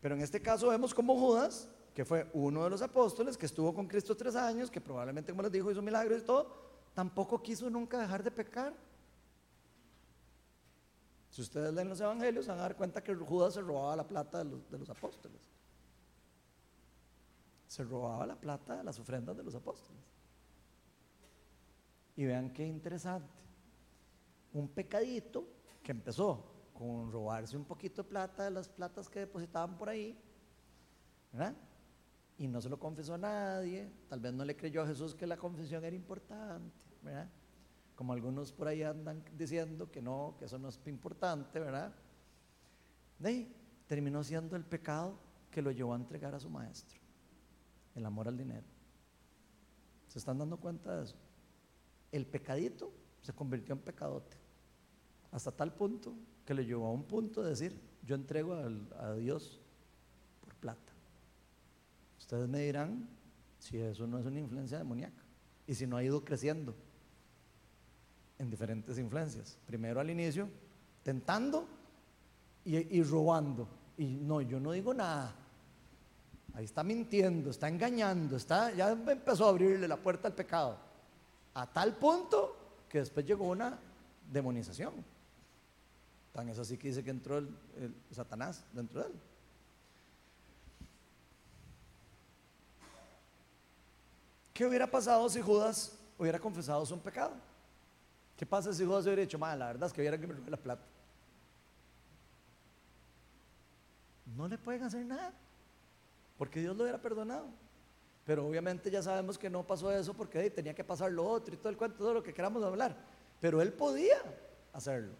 Pero 0.00 0.16
en 0.16 0.20
este 0.20 0.42
caso 0.42 0.68
vemos 0.68 0.92
como 0.92 1.18
Judas, 1.18 1.68
que 1.94 2.04
fue 2.04 2.28
uno 2.32 2.64
de 2.64 2.70
los 2.70 2.82
apóstoles 2.82 3.38
que 3.38 3.46
estuvo 3.46 3.72
con 3.72 3.86
Cristo 3.86 4.16
tres 4.16 4.34
años, 4.34 4.68
que 4.68 4.80
probablemente, 4.80 5.30
como 5.30 5.42
les 5.42 5.52
dijo, 5.52 5.70
hizo 5.70 5.80
milagros 5.80 6.22
y 6.22 6.24
todo, 6.24 6.52
tampoco 6.92 7.40
quiso 7.40 7.70
nunca 7.70 8.00
dejar 8.00 8.22
de 8.24 8.32
pecar. 8.32 8.74
Si 11.30 11.40
ustedes 11.40 11.72
leen 11.72 11.88
los 11.88 12.00
evangelios, 12.00 12.48
van 12.48 12.58
a 12.58 12.62
dar 12.62 12.76
cuenta 12.76 13.02
que 13.02 13.14
Judas 13.14 13.54
se 13.54 13.60
robaba 13.60 13.94
la 13.94 14.06
plata 14.06 14.42
de 14.42 14.78
los, 14.78 14.90
apóstoles. 14.90 15.40
Se 17.68 17.84
robaba 17.84 18.26
la 18.26 18.36
plata 18.36 18.76
de 18.76 18.84
las 18.84 18.98
ofrendas 18.98 19.36
de 19.36 19.44
los 19.44 19.54
apóstoles. 19.54 20.02
Y 22.16 22.24
vean 22.24 22.52
qué 22.52 22.66
interesante. 22.66 23.42
Un 24.52 24.68
pecadito 24.68 25.46
que 25.82 25.92
empezó 25.92 26.44
con 26.72 27.10
robarse 27.10 27.56
un 27.56 27.64
poquito 27.64 28.02
de 28.02 28.08
plata 28.08 28.44
de 28.44 28.50
las 28.50 28.68
platas 28.68 29.08
que 29.08 29.20
depositaban 29.20 29.76
por 29.76 29.88
ahí, 29.88 30.16
¿verdad? 31.32 31.54
Y 32.36 32.48
no 32.48 32.60
se 32.60 32.68
lo 32.68 32.78
confesó 32.78 33.14
a 33.14 33.18
nadie, 33.18 33.90
tal 34.08 34.20
vez 34.20 34.32
no 34.32 34.44
le 34.44 34.56
creyó 34.56 34.82
a 34.82 34.86
Jesús 34.86 35.14
que 35.14 35.26
la 35.26 35.36
confesión 35.36 35.84
era 35.84 35.94
importante, 35.94 36.74
¿verdad? 37.02 37.30
como 37.94 38.12
algunos 38.12 38.52
por 38.52 38.68
ahí 38.68 38.82
andan 38.82 39.22
diciendo 39.36 39.90
que 39.90 40.02
no, 40.02 40.34
que 40.38 40.46
eso 40.46 40.58
no 40.58 40.68
es 40.68 40.80
importante, 40.86 41.60
¿verdad? 41.60 41.94
terminó 43.86 44.24
siendo 44.24 44.56
el 44.56 44.64
pecado 44.64 45.18
que 45.50 45.62
lo 45.62 45.70
llevó 45.70 45.92
a 45.92 45.96
entregar 45.96 46.34
a 46.34 46.40
su 46.40 46.50
maestro, 46.50 46.98
el 47.94 48.04
amor 48.04 48.28
al 48.28 48.36
dinero. 48.36 48.66
¿Se 50.08 50.18
están 50.18 50.38
dando 50.38 50.58
cuenta 50.58 50.96
de 50.96 51.04
eso? 51.04 51.16
El 52.10 52.26
pecadito 52.26 52.92
se 53.22 53.32
convirtió 53.32 53.74
en 53.74 53.80
pecadote, 53.80 54.36
hasta 55.30 55.52
tal 55.52 55.72
punto 55.74 56.14
que 56.44 56.54
le 56.54 56.66
llevó 56.66 56.86
a 56.86 56.92
un 56.92 57.04
punto 57.04 57.42
de 57.42 57.50
decir, 57.50 57.80
yo 58.02 58.14
entrego 58.14 58.54
a 58.54 59.14
Dios. 59.14 59.60
Ustedes 62.24 62.48
me 62.48 62.60
dirán 62.60 63.06
si 63.58 63.78
eso 63.78 64.06
no 64.06 64.18
es 64.18 64.24
una 64.24 64.40
influencia 64.40 64.78
demoníaca 64.78 65.22
y 65.66 65.74
si 65.74 65.86
no 65.86 65.98
ha 65.98 66.02
ido 66.02 66.24
creciendo 66.24 66.74
en 68.38 68.48
diferentes 68.48 68.96
influencias. 68.96 69.58
Primero 69.66 70.00
al 70.00 70.08
inicio, 70.08 70.48
tentando 71.02 71.68
y, 72.64 73.02
robando. 73.02 73.68
Y 73.98 74.06
no, 74.06 74.40
yo 74.40 74.58
no 74.58 74.72
digo 74.72 74.94
nada. 74.94 75.34
Ahí 76.54 76.64
está 76.64 76.82
mintiendo, 76.82 77.50
está 77.50 77.68
engañando, 77.68 78.36
está, 78.36 78.72
ya 78.72 78.92
empezó 78.92 79.44
a 79.44 79.50
abrirle 79.50 79.86
la 79.86 79.98
puerta 79.98 80.28
al 80.28 80.34
pecado. 80.34 80.78
A 81.52 81.70
tal 81.70 81.94
punto 81.96 82.86
que 82.88 83.00
después 83.00 83.26
llegó 83.26 83.50
una 83.50 83.78
demonización. 84.32 84.94
Tan 86.32 86.48
es 86.48 86.58
así 86.58 86.78
que 86.78 86.88
dice 86.88 87.04
que 87.04 87.10
entró 87.10 87.36
el, 87.36 87.54
Satanás 88.10 88.64
dentro 88.72 89.02
de 89.02 89.08
él. 89.08 89.14
¿Qué 94.54 94.64
hubiera 94.64 94.86
pasado 94.86 95.28
si 95.28 95.42
Judas 95.42 95.98
hubiera 96.16 96.38
confesado 96.38 96.86
su 96.86 96.96
pecado? 97.00 97.32
¿Qué 98.36 98.46
pasa 98.46 98.72
si 98.72 98.84
Judas 98.84 99.04
hubiera 99.04 99.22
dicho, 99.22 99.36
la 99.36 99.56
verdad 99.56 99.88
es 99.88 99.92
que 99.92 100.00
hubiera 100.00 100.16
que 100.16 100.28
me 100.28 100.50
la 100.50 100.56
plata? 100.56 100.84
No 104.36 104.46
le 104.46 104.56
pueden 104.56 104.84
hacer 104.84 105.04
nada, 105.04 105.32
porque 106.38 106.60
Dios 106.60 106.76
lo 106.76 106.84
hubiera 106.84 107.02
perdonado. 107.02 107.46
Pero 108.24 108.46
obviamente 108.46 108.90
ya 108.90 109.02
sabemos 109.02 109.36
que 109.36 109.50
no 109.50 109.66
pasó 109.66 109.90
eso 109.92 110.14
porque 110.14 110.48
tenía 110.50 110.72
que 110.72 110.84
pasar 110.84 111.10
lo 111.10 111.26
otro 111.26 111.52
y 111.52 111.56
todo 111.58 111.68
el 111.68 111.76
cuento, 111.76 111.98
todo 111.98 112.14
lo 112.14 112.22
que 112.22 112.32
queramos 112.32 112.62
hablar. 112.62 112.96
Pero 113.40 113.60
él 113.60 113.72
podía 113.72 114.16
hacerlo. 114.72 115.14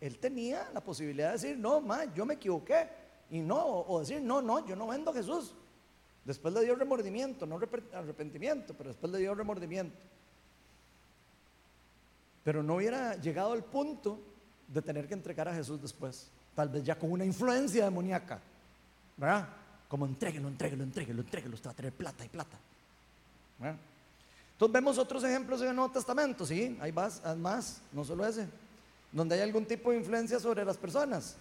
Él 0.00 0.18
tenía 0.18 0.70
la 0.72 0.82
posibilidad 0.82 1.28
de 1.28 1.32
decir, 1.34 1.58
no, 1.58 1.80
ma, 1.82 2.12
yo 2.14 2.24
me 2.24 2.34
equivoqué. 2.34 2.88
Y 3.30 3.40
no, 3.40 3.62
o 3.62 4.00
decir, 4.00 4.20
no, 4.22 4.40
no, 4.40 4.66
yo 4.66 4.74
no 4.74 4.86
vendo 4.88 5.10
a 5.10 5.14
Jesús. 5.14 5.54
Después 6.24 6.54
le 6.54 6.64
dio 6.64 6.74
remordimiento, 6.74 7.46
no 7.46 7.60
arrepentimiento, 7.92 8.74
pero 8.74 8.90
después 8.90 9.12
le 9.12 9.18
dio 9.18 9.34
remordimiento. 9.34 9.96
Pero 12.44 12.62
no 12.62 12.76
hubiera 12.76 13.16
llegado 13.16 13.52
al 13.52 13.64
punto 13.64 14.20
de 14.68 14.82
tener 14.82 15.08
que 15.08 15.14
entregar 15.14 15.48
a 15.48 15.54
Jesús 15.54 15.80
después. 15.80 16.28
Tal 16.54 16.68
vez 16.68 16.84
ya 16.84 16.98
con 16.98 17.10
una 17.10 17.24
influencia 17.24 17.84
demoníaca. 17.84 18.40
¿Verdad? 19.16 19.48
Como 19.88 20.06
entréguelo, 20.06 20.48
entréguelo, 20.48 20.84
entréguelo, 20.84 21.22
entréguelo. 21.22 21.54
Usted 21.54 21.68
va 21.68 21.72
a 21.72 21.76
tener 21.76 21.92
plata 21.92 22.24
y 22.24 22.28
plata. 22.28 22.58
¿verdad? 23.58 23.78
Entonces 24.52 24.72
vemos 24.74 24.98
otros 24.98 25.24
ejemplos 25.24 25.60
en 25.62 25.68
el 25.70 25.74
Nuevo 25.74 25.92
Testamento, 25.92 26.46
sí, 26.46 26.78
hay 26.80 26.92
más, 26.92 27.20
más, 27.36 27.80
no 27.90 28.04
solo 28.04 28.24
ese, 28.24 28.46
donde 29.10 29.34
hay 29.34 29.40
algún 29.40 29.66
tipo 29.66 29.90
de 29.90 29.96
influencia 29.96 30.38
sobre 30.38 30.64
las 30.64 30.76
personas. 30.76 31.34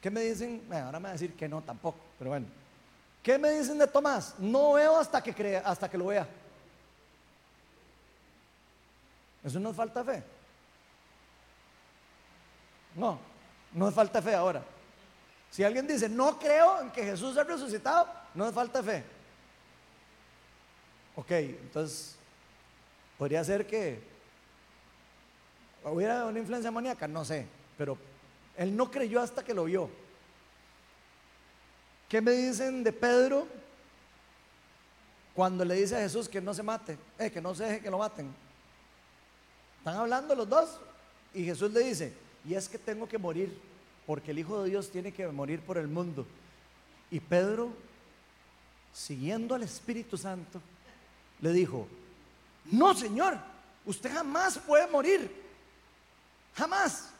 ¿Qué 0.00 0.10
me 0.10 0.22
dicen? 0.22 0.62
Ahora 0.68 0.98
me 0.98 1.04
va 1.04 1.08
a 1.10 1.12
decir 1.12 1.34
que 1.34 1.48
no 1.48 1.62
tampoco, 1.62 1.98
pero 2.18 2.30
bueno. 2.30 2.46
¿Qué 3.22 3.38
me 3.38 3.50
dicen 3.50 3.78
de 3.78 3.86
Tomás? 3.86 4.34
No 4.38 4.72
veo 4.74 4.96
hasta 4.96 5.22
que 5.22 5.34
crea, 5.34 5.60
hasta 5.64 5.88
que 5.90 5.98
lo 5.98 6.06
vea. 6.06 6.26
Eso 9.44 9.58
no 9.60 9.70
es 9.70 9.76
falta 9.76 10.02
de 10.02 10.12
fe. 10.12 10.24
No, 12.94 13.18
no 13.72 13.88
es 13.88 13.94
falta 13.94 14.20
fe 14.20 14.34
ahora. 14.34 14.62
Si 15.50 15.64
alguien 15.64 15.86
dice, 15.86 16.08
no 16.08 16.38
creo 16.38 16.80
en 16.80 16.90
que 16.90 17.04
Jesús 17.04 17.36
ha 17.36 17.44
resucitado, 17.44 18.08
no 18.34 18.46
es 18.46 18.54
falta 18.54 18.82
fe. 18.82 19.04
Ok, 21.16 21.30
entonces, 21.30 22.16
podría 23.16 23.42
ser 23.42 23.66
que 23.66 24.00
hubiera 25.84 26.26
una 26.26 26.38
influencia 26.38 26.68
demoníaca, 26.68 27.08
no 27.08 27.24
sé, 27.24 27.46
pero 27.76 27.98
él 28.56 28.76
no 28.76 28.90
creyó 28.90 29.20
hasta 29.20 29.42
que 29.42 29.54
lo 29.54 29.64
vio. 29.64 29.88
¿Qué 32.08 32.22
me 32.22 32.32
dicen 32.32 32.82
de 32.82 32.92
Pedro 32.92 33.46
cuando 35.34 35.64
le 35.64 35.74
dice 35.74 35.96
a 35.96 36.00
Jesús 36.00 36.28
que 36.28 36.40
no 36.40 36.54
se 36.54 36.62
mate, 36.62 36.98
eh, 37.18 37.30
que 37.30 37.40
no 37.40 37.54
se 37.54 37.64
deje 37.64 37.80
que 37.80 37.90
lo 37.90 37.98
maten? 37.98 38.34
Están 39.78 39.96
hablando 39.96 40.34
los 40.34 40.48
dos 40.48 40.80
y 41.34 41.44
Jesús 41.44 41.70
le 41.72 41.80
dice, 41.80 42.14
y 42.46 42.54
es 42.54 42.68
que 42.68 42.78
tengo 42.78 43.06
que 43.06 43.18
morir, 43.18 43.56
porque 44.06 44.30
el 44.30 44.38
Hijo 44.38 44.62
de 44.62 44.70
Dios 44.70 44.90
tiene 44.90 45.12
que 45.12 45.26
morir 45.28 45.60
por 45.60 45.76
el 45.76 45.86
mundo. 45.86 46.26
Y 47.10 47.20
Pedro, 47.20 47.70
siguiendo 48.94 49.54
al 49.54 49.62
Espíritu 49.62 50.16
Santo, 50.16 50.62
le 51.40 51.52
dijo, 51.52 51.86
no 52.72 52.94
Señor, 52.94 53.36
usted 53.84 54.10
jamás 54.10 54.58
puede 54.58 54.86
morir, 54.86 55.30
jamás. 56.54 57.10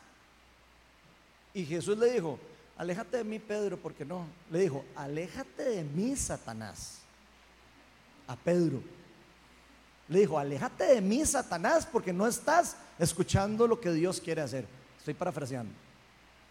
Y 1.52 1.64
Jesús 1.66 1.96
le 1.98 2.12
dijo, 2.12 2.38
aléjate 2.78 3.18
de 3.18 3.24
mí 3.24 3.38
Pedro, 3.38 3.76
porque 3.76 4.04
no. 4.04 4.26
Le 4.50 4.60
dijo, 4.60 4.84
aléjate 4.96 5.62
de 5.64 5.84
mí 5.84 6.16
Satanás. 6.16 7.00
A 8.26 8.36
Pedro. 8.36 8.80
Le 10.08 10.20
dijo, 10.20 10.38
aléjate 10.38 10.84
de 10.84 11.00
mí 11.00 11.26
Satanás, 11.26 11.86
porque 11.90 12.12
no 12.12 12.26
estás 12.26 12.76
escuchando 12.98 13.66
lo 13.66 13.78
que 13.78 13.92
Dios 13.92 14.20
quiere 14.20 14.40
hacer. 14.40 14.66
Estoy 14.98 15.14
parafraseando. 15.14 15.72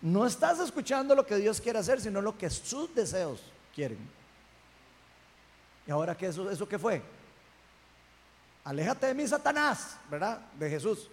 No 0.02 0.28
estás 0.28 0.60
escuchando 0.60 1.16
lo 1.16 1.26
que 1.26 1.38
Dios 1.38 1.60
quiere 1.60 1.80
hacer, 1.80 2.00
sino 2.00 2.22
lo 2.22 2.38
que 2.38 2.50
sus 2.50 2.94
deseos 2.94 3.42
quieren. 3.74 3.98
¿Y 5.88 5.92
ahora 5.92 6.16
qué 6.16 6.28
eso, 6.28 6.52
eso 6.52 6.68
qué 6.68 6.78
fue? 6.78 7.02
Aléjate 8.64 9.08
de 9.08 9.14
mí, 9.14 9.26
Satanás, 9.26 9.98
¿verdad? 10.12 10.40
De 10.60 10.70
Jesús. 10.70 11.10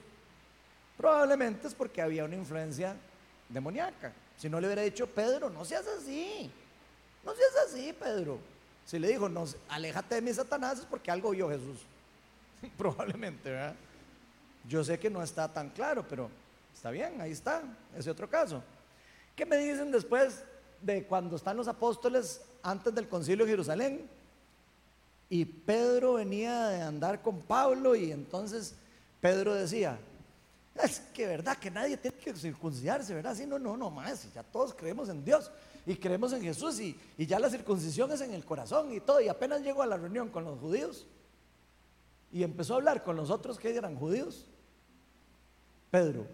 Probablemente 0.97 1.69
es 1.69 1.75
porque 1.75 2.03
había 2.03 2.25
una 2.25 2.35
influencia 2.35 2.97
demoníaca. 3.49 4.13
Si 4.39 4.49
no 4.49 4.61
le 4.61 4.67
hubiera 4.67 4.83
dicho, 4.83 5.07
Pedro, 5.07 5.51
no 5.51 5.65
seas 5.65 5.87
así. 5.87 6.51
No 7.25 7.35
seas 7.35 7.67
así, 7.67 7.93
Pedro. 7.93 8.39
Si 8.85 8.99
le 8.99 9.09
dijo, 9.09 9.29
no, 9.29 9.45
aléjate 9.69 10.17
de 10.17 10.23
mí, 10.23 10.33
Satanás, 10.33 10.81
es 10.81 10.85
porque 10.85 11.11
algo 11.11 11.31
vio 11.31 11.49
Jesús. 11.49 11.79
Probablemente, 12.79 13.51
¿verdad? 13.51 13.75
Yo 14.69 14.85
sé 14.85 14.99
que 14.99 15.11
no 15.11 15.23
está 15.23 15.53
tan 15.53 15.71
claro, 15.71 16.05
pero 16.09 16.31
está 16.75 16.91
bien, 16.91 17.21
ahí 17.21 17.33
está. 17.33 17.63
Ese 17.97 18.11
otro 18.11 18.29
caso. 18.29 18.63
¿Qué 19.37 19.47
me 19.47 19.57
dicen 19.57 19.91
después 19.91 20.45
de 20.81 21.05
cuando 21.05 21.37
están 21.37 21.57
los 21.57 21.69
apóstoles 21.69 22.43
antes 22.63 22.95
del 22.95 23.09
concilio 23.09 23.45
de 23.45 23.53
Jerusalén? 23.53 24.09
Y 25.29 25.45
Pedro 25.45 26.15
venía 26.15 26.69
de 26.69 26.83
andar 26.83 27.23
con 27.23 27.41
Pablo 27.41 27.97
y 27.97 28.13
entonces 28.13 28.75
Pedro 29.21 29.55
decía, 29.55 29.99
es 30.83 31.01
que 31.13 31.27
verdad 31.27 31.57
que 31.57 31.71
nadie 31.71 31.97
tiene 31.97 32.17
que 32.17 32.35
circuncidarse, 32.35 33.15
¿verdad? 33.15 33.35
Sí, 33.35 33.47
no, 33.47 33.59
no, 33.59 33.77
no 33.77 33.91
más, 33.91 34.33
ya 34.33 34.43
todos 34.43 34.75
creemos 34.75 35.09
en 35.09 35.25
Dios 35.25 35.51
y 35.87 35.97
creemos 35.97 36.33
en 36.33 36.43
Jesús 36.43 36.81
y, 36.81 36.99
y 37.17 37.27
ya 37.27 37.39
la 37.39 37.51
circuncisión 37.51 38.11
es 38.13 38.21
en 38.21 38.33
el 38.33 38.45
corazón 38.45 38.93
y 38.93 39.01
todo. 39.01 39.21
Y 39.21 39.29
apenas 39.29 39.63
llegó 39.63 39.83
a 39.83 39.87
la 39.87 39.97
reunión 39.97 40.31
con 40.31 40.45
los 40.45 40.59
judíos 40.59 41.07
y 42.33 42.43
empezó 42.43 42.75
a 42.75 42.77
hablar 42.79 43.05
con 43.05 43.17
los 43.17 43.31
otros 43.31 43.59
que 43.59 43.75
eran 43.75 43.97
judíos, 43.97 44.47
Pedro, 45.91 46.27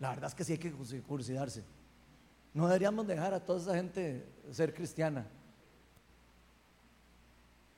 la 0.00 0.08
verdad 0.08 0.28
es 0.30 0.34
que 0.34 0.44
sí 0.44 0.52
hay 0.52 0.58
que 0.58 0.72
circuncidarse. 0.86 1.62
No 2.54 2.66
deberíamos 2.66 3.06
dejar 3.06 3.34
a 3.34 3.44
toda 3.44 3.60
esa 3.60 3.74
gente 3.74 4.26
ser 4.50 4.72
cristiana. 4.72 5.26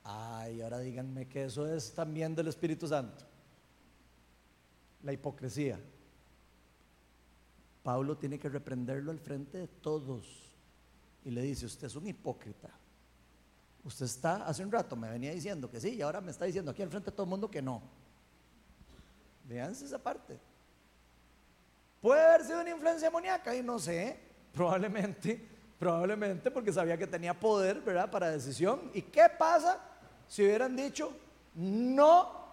Ay, 0.03 0.61
ahora 0.61 0.79
díganme 0.79 1.27
que 1.27 1.43
eso 1.43 1.67
es 1.67 1.93
también 1.93 2.33
del 2.35 2.47
Espíritu 2.47 2.87
Santo. 2.87 3.25
La 5.05 5.13
hipocresía. 5.13 5.79
Pablo 7.81 8.17
tiene 8.17 8.37
que 8.37 8.49
reprenderlo 8.49 9.11
al 9.11 9.19
frente 9.19 9.59
de 9.59 9.67
todos 9.67 10.51
y 11.23 11.31
le 11.31 11.41
dice, 11.41 11.65
usted 11.67 11.87
es 11.87 11.95
un 11.95 12.07
hipócrita. 12.07 12.69
Usted 13.83 14.05
está, 14.05 14.45
hace 14.47 14.63
un 14.65 14.71
rato 14.71 14.95
me 14.95 15.09
venía 15.09 15.31
diciendo 15.31 15.69
que 15.69 15.79
sí 15.79 15.89
y 15.93 16.01
ahora 16.01 16.19
me 16.19 16.31
está 16.31 16.45
diciendo 16.45 16.71
aquí 16.71 16.81
al 16.81 16.89
frente 16.89 17.11
de 17.11 17.15
todo 17.15 17.23
el 17.23 17.29
mundo 17.29 17.49
que 17.49 17.61
no. 17.61 17.81
Veanse 19.47 19.85
esa 19.85 19.99
parte. 19.99 20.39
Puede 22.01 22.21
haber 22.25 22.43
sido 22.43 22.61
una 22.61 22.71
influencia 22.71 23.07
demoníaca 23.07 23.55
y 23.55 23.61
no 23.61 23.79
sé, 23.79 24.19
probablemente, 24.51 25.47
probablemente 25.77 26.49
porque 26.49 26.73
sabía 26.73 26.97
que 26.97 27.07
tenía 27.07 27.39
poder, 27.39 27.79
¿verdad? 27.81 28.09
Para 28.09 28.31
decisión. 28.31 28.89
¿Y 28.93 29.03
qué 29.03 29.29
pasa 29.37 29.79
si 30.27 30.43
hubieran 30.43 30.75
dicho 30.75 31.15
no, 31.55 32.44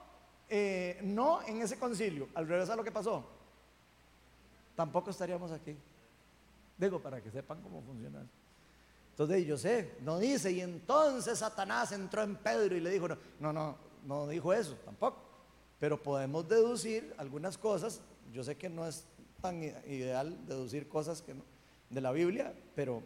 eh, 0.55 0.99
no 1.03 1.41
en 1.47 1.63
ese 1.63 1.79
concilio? 1.79 2.29
Al 2.35 2.47
revés 2.47 2.69
a 2.69 2.77
lo 2.77 2.85
que 2.85 2.93
pasó. 2.93 3.25
Tampoco 4.77 5.09
estaríamos 5.09 5.51
aquí. 5.51 5.75
Digo, 6.77 7.01
para 7.01 7.23
que 7.23 7.31
sepan 7.31 7.63
cómo 7.63 7.81
funciona. 7.81 8.21
Entonces 9.13 9.47
yo 9.47 9.57
sé, 9.57 9.95
no 10.03 10.19
dice, 10.19 10.53
y 10.53 10.61
entonces 10.61 11.39
Satanás 11.39 11.93
entró 11.93 12.23
en 12.23 12.37
Pedro 12.37 12.77
y 12.77 12.81
le 12.81 12.91
dijo, 12.91 13.09
no, 13.09 13.17
no, 13.41 13.53
no, 13.55 13.77
no 14.05 14.29
dijo 14.29 14.53
eso 14.53 14.75
tampoco. 14.85 15.23
Pero 15.81 16.03
podemos 16.03 16.47
deducir 16.47 17.15
algunas 17.17 17.57
cosas. 17.57 18.03
Yo 18.31 18.45
sé 18.45 18.55
que 18.59 18.69
no 18.69 18.87
es 18.87 19.07
tan 19.41 19.63
ideal 19.63 20.37
deducir 20.47 20.87
cosas 20.87 21.25
de 21.89 22.01
la 22.03 22.13
Biblia, 22.13 22.53
pero 22.75 23.03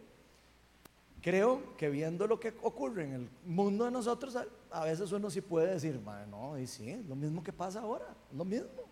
creo 1.21 1.77
que 1.77 1.89
viendo 1.89 2.27
lo 2.27 2.41
que 2.41 2.53
ocurre 2.61 3.05
en 3.05 3.13
el 3.13 3.29
mundo 3.45 3.85
de 3.85 3.91
nosotros, 3.91 4.35
a, 4.71 4.85
veces 4.85 5.11
uno 5.11 5.29
sí 5.29 5.41
puede 5.41 5.73
decir, 5.73 5.99
no, 6.29 6.57
y 6.57 6.67
sí, 6.67 7.03
lo 7.07 7.15
mismo 7.15 7.43
que 7.43 7.53
pasa 7.53 7.81
ahora, 7.81 8.07
lo 8.31 8.45
mismo. 8.45 8.87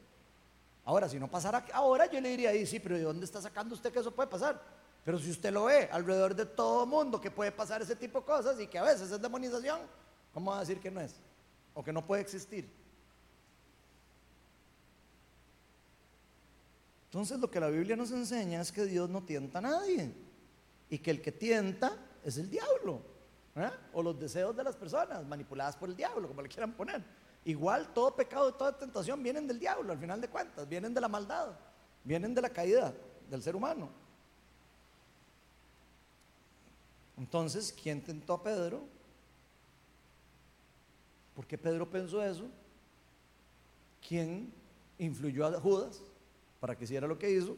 Ahora, 0.83 1.09
si 1.09 1.19
no 1.19 1.29
pasara 1.29 1.65
ahora, 1.73 2.05
yo 2.05 2.21
le 2.21 2.29
diría, 2.29 2.53
y 2.53 2.65
sí, 2.65 2.79
pero 2.79 2.95
¿de 2.95 3.03
dónde 3.03 3.25
está 3.25 3.41
sacando 3.41 3.73
usted 3.73 3.91
que 3.91 3.99
eso 3.99 4.11
puede 4.11 4.29
pasar? 4.29 4.61
Pero 5.03 5.19
si 5.19 5.31
usted 5.31 5.51
lo 5.51 5.65
ve 5.65 5.89
alrededor 5.91 6.35
de 6.35 6.45
todo 6.45 6.85
mundo 6.85 7.19
que 7.19 7.31
puede 7.31 7.51
pasar 7.51 7.81
ese 7.81 7.95
tipo 7.95 8.19
de 8.19 8.25
cosas 8.25 8.59
y 8.59 8.67
que 8.67 8.77
a 8.77 8.83
veces 8.83 9.11
es 9.11 9.21
demonización, 9.21 9.81
¿cómo 10.33 10.51
va 10.51 10.57
a 10.57 10.59
decir 10.61 10.79
que 10.79 10.91
no 10.91 11.01
es? 11.01 11.15
O 11.73 11.83
que 11.83 11.91
no 11.91 12.05
puede 12.05 12.21
existir. 12.21 12.69
Entonces 17.05 17.39
lo 17.39 17.49
que 17.49 17.59
la 17.59 17.69
Biblia 17.69 17.95
nos 17.95 18.11
enseña 18.11 18.61
es 18.61 18.71
que 18.71 18.85
Dios 18.85 19.09
no 19.09 19.23
tienta 19.23 19.59
a 19.59 19.61
nadie 19.61 20.11
y 20.89 20.97
que 20.97 21.11
el 21.11 21.21
que 21.21 21.31
tienta 21.31 21.97
es 22.23 22.37
el 22.37 22.49
diablo 22.49 23.14
o 23.93 24.03
los 24.03 24.19
deseos 24.19 24.55
de 24.55 24.63
las 24.63 24.75
personas 24.75 25.25
manipuladas 25.25 25.77
por 25.77 25.89
el 25.89 25.95
diablo, 25.95 26.27
como 26.27 26.41
le 26.41 26.49
quieran 26.49 26.73
poner. 26.73 27.03
Igual 27.45 27.93
todo 27.93 28.15
pecado 28.15 28.49
y 28.49 28.53
toda 28.53 28.77
tentación 28.77 29.21
vienen 29.21 29.47
del 29.47 29.59
diablo, 29.59 29.93
al 29.93 29.99
final 29.99 30.19
de 30.19 30.27
cuentas, 30.27 30.67
vienen 30.67 30.93
de 30.93 31.01
la 31.01 31.07
maldad, 31.07 31.51
vienen 32.03 32.33
de 32.33 32.41
la 32.41 32.49
caída 32.49 32.93
del 33.29 33.41
ser 33.41 33.55
humano. 33.55 33.89
Entonces, 37.17 37.73
¿quién 37.81 38.03
tentó 38.03 38.33
a 38.33 38.43
Pedro? 38.43 38.83
¿Por 41.35 41.45
qué 41.45 41.57
Pedro 41.57 41.89
pensó 41.89 42.21
eso? 42.23 42.49
¿Quién 44.05 44.51
influyó 44.97 45.45
a 45.45 45.59
Judas 45.59 46.01
para 46.59 46.75
que 46.75 46.83
hiciera 46.83 47.07
lo 47.07 47.17
que 47.17 47.29
hizo? 47.29 47.55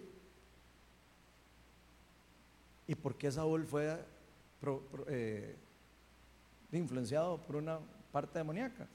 ¿Y 2.88 2.95
por 2.95 3.15
qué 3.15 3.32
Saúl 3.32 3.65
fue 3.65 3.99
eh, 5.07 5.56
influenciado 6.72 7.38
por 7.38 7.56
una 7.56 7.80
parte 8.11 8.39
demoníaca? 8.39 8.88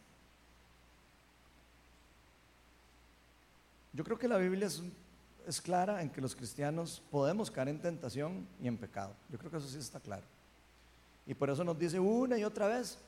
Yo 3.93 4.05
creo 4.05 4.19
que 4.19 4.29
la 4.29 4.39
Biblia 4.39 4.69
es, 5.47 5.61
clara 5.61 6.03
en 6.03 6.11
que 6.11 6.21
los 6.21 6.35
cristianos 6.35 7.03
podemos 7.11 7.51
caer 7.51 7.69
en 7.69 7.81
tentación 7.81 8.47
y 8.61 8.69
en 8.69 8.79
pecado. 8.79 9.15
Yo 9.29 9.39
creo 9.39 9.51
que 9.51 9.59
eso 9.59 9.69
sí 9.69 9.79
está 9.79 10.01
claro. 10.01 10.25
Y 11.27 11.35
por 11.35 11.51
eso 11.51 11.63
nos 11.63 11.79
dice 11.79 12.01
una 12.01 12.39
y 12.39 12.45
otra 12.45 12.69
vez, 12.69 12.99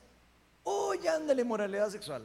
huyan 0.62 1.26
de 1.26 1.34
la 1.34 1.40
inmoralidad 1.40 1.88
sexual. 1.88 2.22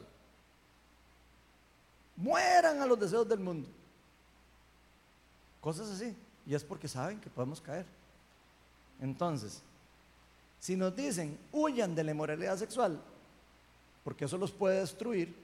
Mueran 2.16 2.80
a 2.80 2.86
los 2.86 3.00
deseos 3.00 3.26
del 3.26 3.40
mundo. 3.40 3.68
Cosas 5.60 5.88
así. 5.88 6.14
Y 6.46 6.54
es 6.54 6.62
porque 6.62 6.86
saben 6.86 7.18
que 7.18 7.30
podemos 7.30 7.60
caer. 7.60 7.86
Entonces, 9.00 9.62
si 10.60 10.76
nos 10.76 10.94
dicen, 10.94 11.38
huyan 11.52 11.94
de 11.94 12.04
la 12.04 12.10
inmoralidad 12.10 12.56
sexual, 12.58 13.00
porque 14.04 14.26
eso 14.26 14.36
los 14.36 14.52
puede 14.52 14.80
destruir, 14.80 15.34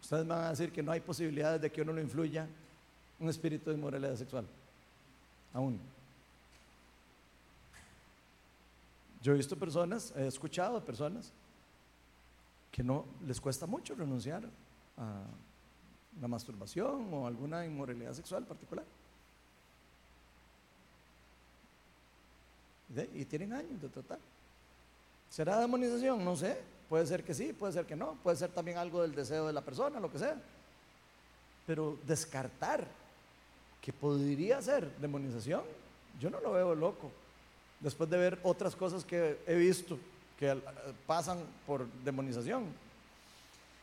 ustedes 0.00 0.26
van 0.26 0.44
a 0.44 0.50
decir 0.50 0.72
que 0.72 0.82
no 0.82 0.90
hay 0.90 1.00
posibilidades 1.00 1.60
de 1.60 1.70
que 1.70 1.82
uno 1.82 1.92
lo 1.92 2.00
influya 2.00 2.48
un 3.18 3.28
espíritu 3.28 3.70
de 3.70 3.76
inmoralidad 3.76 4.16
sexual. 4.16 4.46
Aún. 5.52 5.78
Yo 9.22 9.32
he 9.32 9.36
visto 9.36 9.56
personas, 9.56 10.12
he 10.16 10.26
escuchado 10.26 10.84
personas 10.84 11.32
que 12.70 12.82
no 12.82 13.04
les 13.26 13.40
cuesta 13.40 13.66
mucho 13.66 13.94
renunciar 13.94 14.44
a 14.98 15.22
la 16.20 16.28
masturbación 16.28 17.12
o 17.12 17.26
alguna 17.26 17.64
inmoralidad 17.66 18.12
sexual 18.12 18.44
particular. 18.44 18.84
Y 23.14 23.24
tienen 23.24 23.52
años 23.52 23.80
de 23.80 23.88
tratar. 23.88 24.18
¿Será 25.30 25.60
demonización? 25.60 26.24
No 26.24 26.36
sé. 26.36 26.56
Puede 26.88 27.06
ser 27.06 27.24
que 27.24 27.34
sí, 27.34 27.52
puede 27.52 27.72
ser 27.72 27.84
que 27.84 27.96
no. 27.96 28.16
Puede 28.22 28.36
ser 28.36 28.50
también 28.50 28.78
algo 28.78 29.02
del 29.02 29.14
deseo 29.14 29.46
de 29.46 29.52
la 29.52 29.60
persona, 29.60 30.00
lo 30.00 30.10
que 30.10 30.18
sea. 30.18 30.40
Pero 31.66 31.98
descartar 32.06 32.86
que 33.80 33.92
podría 33.92 34.62
ser 34.62 34.90
demonización, 34.98 35.62
yo 36.20 36.30
no 36.30 36.40
lo 36.40 36.52
veo 36.52 36.74
loco. 36.74 37.10
Después 37.80 38.08
de 38.08 38.16
ver 38.16 38.38
otras 38.42 38.74
cosas 38.74 39.04
que 39.04 39.38
he 39.46 39.54
visto 39.54 39.98
que 40.38 40.50
eh, 40.50 40.60
pasan 41.06 41.38
por 41.66 41.86
demonización. 42.04 42.64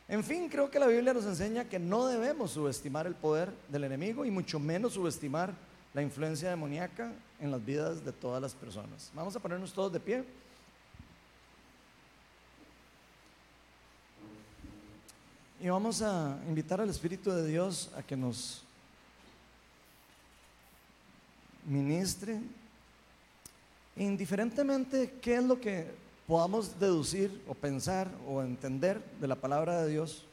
En 0.08 0.22
fin, 0.22 0.48
creo 0.48 0.70
que 0.70 0.78
la 0.78 0.86
Biblia 0.86 1.14
nos 1.14 1.24
enseña 1.24 1.68
que 1.68 1.78
no 1.78 2.06
debemos 2.06 2.50
subestimar 2.50 3.06
el 3.06 3.14
poder 3.14 3.52
del 3.68 3.84
enemigo 3.84 4.24
y 4.24 4.30
mucho 4.30 4.58
menos 4.58 4.94
subestimar 4.94 5.54
la 5.94 6.02
influencia 6.02 6.50
demoníaca 6.50 7.12
en 7.44 7.50
las 7.50 7.64
vidas 7.64 8.02
de 8.02 8.10
todas 8.10 8.40
las 8.40 8.54
personas. 8.54 9.10
Vamos 9.14 9.36
a 9.36 9.40
ponernos 9.40 9.72
todos 9.72 9.92
de 9.92 10.00
pie. 10.00 10.24
Y 15.60 15.68
vamos 15.68 16.00
a 16.00 16.38
invitar 16.48 16.80
al 16.80 16.88
Espíritu 16.88 17.30
de 17.30 17.46
Dios 17.46 17.90
a 17.96 18.02
que 18.02 18.16
nos 18.16 18.62
ministre, 21.66 22.40
indiferentemente 23.96 25.14
qué 25.20 25.36
es 25.36 25.44
lo 25.44 25.60
que 25.60 25.86
podamos 26.26 26.80
deducir 26.80 27.42
o 27.46 27.54
pensar 27.54 28.08
o 28.26 28.42
entender 28.42 29.02
de 29.20 29.28
la 29.28 29.36
palabra 29.36 29.82
de 29.82 29.90
Dios 29.90 30.24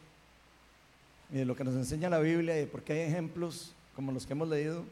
y 1.29 1.37
de 1.39 1.45
lo 1.45 1.57
que 1.57 1.65
nos 1.65 1.75
enseña 1.75 2.09
la 2.09 2.19
Biblia 2.19 2.61
y 2.61 2.65
porque 2.65 2.93
hay 2.93 2.99
ejemplos 3.01 3.73
como 3.95 4.13
los 4.13 4.25
que 4.25 4.31
hemos 4.33 4.47
leído 4.47 4.83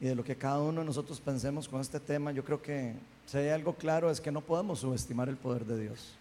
y 0.00 0.06
de 0.06 0.14
lo 0.14 0.22
que 0.22 0.36
cada 0.36 0.60
uno 0.60 0.80
de 0.80 0.86
nosotros 0.86 1.20
pensemos 1.20 1.68
con 1.68 1.80
este 1.80 1.98
tema, 1.98 2.32
yo 2.32 2.44
creo 2.44 2.60
que 2.60 2.94
si 3.26 3.38
hay 3.38 3.48
algo 3.48 3.74
claro 3.74 4.10
es 4.10 4.20
que 4.20 4.30
no 4.30 4.40
podemos 4.40 4.80
subestimar 4.80 5.28
el 5.28 5.36
poder 5.36 5.64
de 5.64 5.80
Dios. 5.80 6.12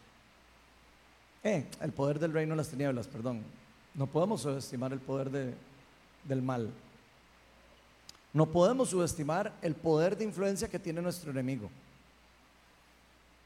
Eh, 1.43 1.65
el 1.81 1.91
poder 1.91 2.17
del 2.17 2.33
reino 2.33 2.53
de 2.53 2.57
las 2.57 2.69
tinieblas, 2.69 3.07
perdón. 3.07 3.43
No 3.93 4.07
podemos 4.07 4.41
subestimar 4.41 4.93
el 4.93 4.99
poder 4.99 5.29
de, 5.29 5.53
del 6.23 6.41
mal. 6.41 6.71
No 8.33 8.45
podemos 8.47 8.89
subestimar 8.89 9.53
el 9.61 9.75
poder 9.75 10.17
de 10.17 10.25
influencia 10.25 10.67
que 10.67 10.79
tiene 10.79 11.01
nuestro 11.01 11.31
enemigo. 11.31 11.69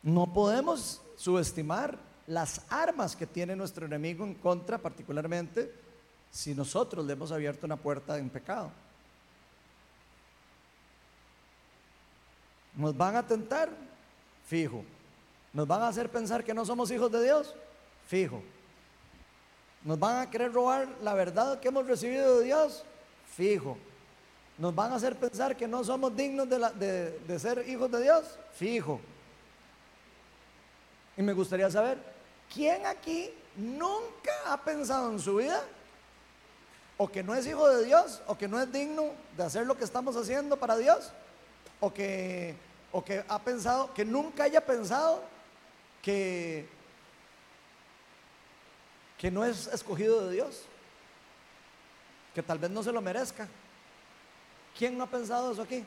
No 0.02 0.32
podemos 0.32 1.02
subestimar 1.18 1.98
las 2.26 2.62
armas 2.70 3.16
que 3.16 3.28
tiene 3.28 3.56
nuestro 3.56 3.86
enemigo 3.86 4.24
en 4.24 4.36
contra, 4.36 4.78
particularmente 4.78 5.74
si 6.32 6.54
nosotros 6.54 7.06
le 7.06 7.14
hemos 7.14 7.32
abierto 7.32 7.66
una 7.66 7.76
puerta 7.76 8.18
en 8.18 8.30
pecado. 8.30 8.72
¿Nos 12.80 12.96
van 12.96 13.18
a 13.18 13.28
tentar? 13.28 13.70
Fijo. 14.48 14.86
¿Nos 15.52 15.68
van 15.68 15.82
a 15.82 15.90
hacer 15.90 16.10
pensar 16.10 16.46
que 16.46 16.54
no 16.54 16.66
somos 16.66 16.90
hijos 16.92 17.12
de 17.12 17.22
Dios? 17.22 17.54
Fijo. 18.08 18.42
¿Nos 19.84 20.00
van 20.00 20.22
a 20.22 20.30
querer 20.30 20.54
robar 20.54 20.88
la 21.04 21.14
verdad 21.14 21.60
que 21.60 21.68
hemos 21.68 21.86
recibido 21.86 22.40
de 22.40 22.46
Dios? 22.46 22.86
Fijo. 23.36 23.78
¿Nos 24.58 24.74
van 24.74 24.94
a 24.94 24.96
hacer 24.96 25.18
pensar 25.18 25.58
que 25.58 25.68
no 25.68 25.84
somos 25.84 26.16
dignos 26.16 26.48
de, 26.48 27.20
de 27.20 27.40
ser 27.40 27.68
hijos 27.68 27.92
de 27.92 28.02
Dios? 28.02 28.40
Fijo. 28.54 29.02
Y 31.18 31.22
me 31.22 31.34
gustaría 31.34 31.70
saber, 31.70 31.98
¿quién 32.54 32.86
aquí 32.86 33.30
nunca 33.58 34.32
ha 34.48 34.56
pensado 34.56 35.12
en 35.12 35.20
su 35.20 35.36
vida 35.36 35.62
o 36.96 37.10
que 37.10 37.24
no 37.24 37.36
es 37.36 37.46
hijo 37.46 37.68
de 37.68 37.84
Dios 37.84 38.22
o 38.26 38.38
que 38.38 38.48
no 38.48 38.58
es 38.62 38.72
digno 38.72 39.12
de 39.36 39.44
hacer 39.44 39.68
lo 39.68 39.78
que 39.78 39.84
estamos 39.84 40.16
haciendo 40.16 40.56
para 40.56 40.78
Dios? 40.78 41.12
O 41.82 41.94
que 41.94 42.69
o 42.92 43.04
que 43.04 43.24
ha 43.28 43.40
pensado, 43.40 43.94
que 43.94 44.04
nunca 44.04 44.44
haya 44.44 44.66
pensado 44.66 45.24
que, 46.02 46.68
que 49.18 49.30
no 49.30 49.46
es 49.46 49.68
escogido 49.68 50.28
de 50.28 50.36
Dios, 50.36 50.64
que 52.34 52.42
tal 52.42 52.58
vez 52.58 52.72
no 52.72 52.84
se 52.84 52.92
lo 52.92 53.02
merezca. 53.02 53.48
¿Quién 54.78 54.98
no 54.98 55.04
ha 55.04 55.08
pensado 55.08 55.52
eso 55.52 55.62
aquí? 55.62 55.84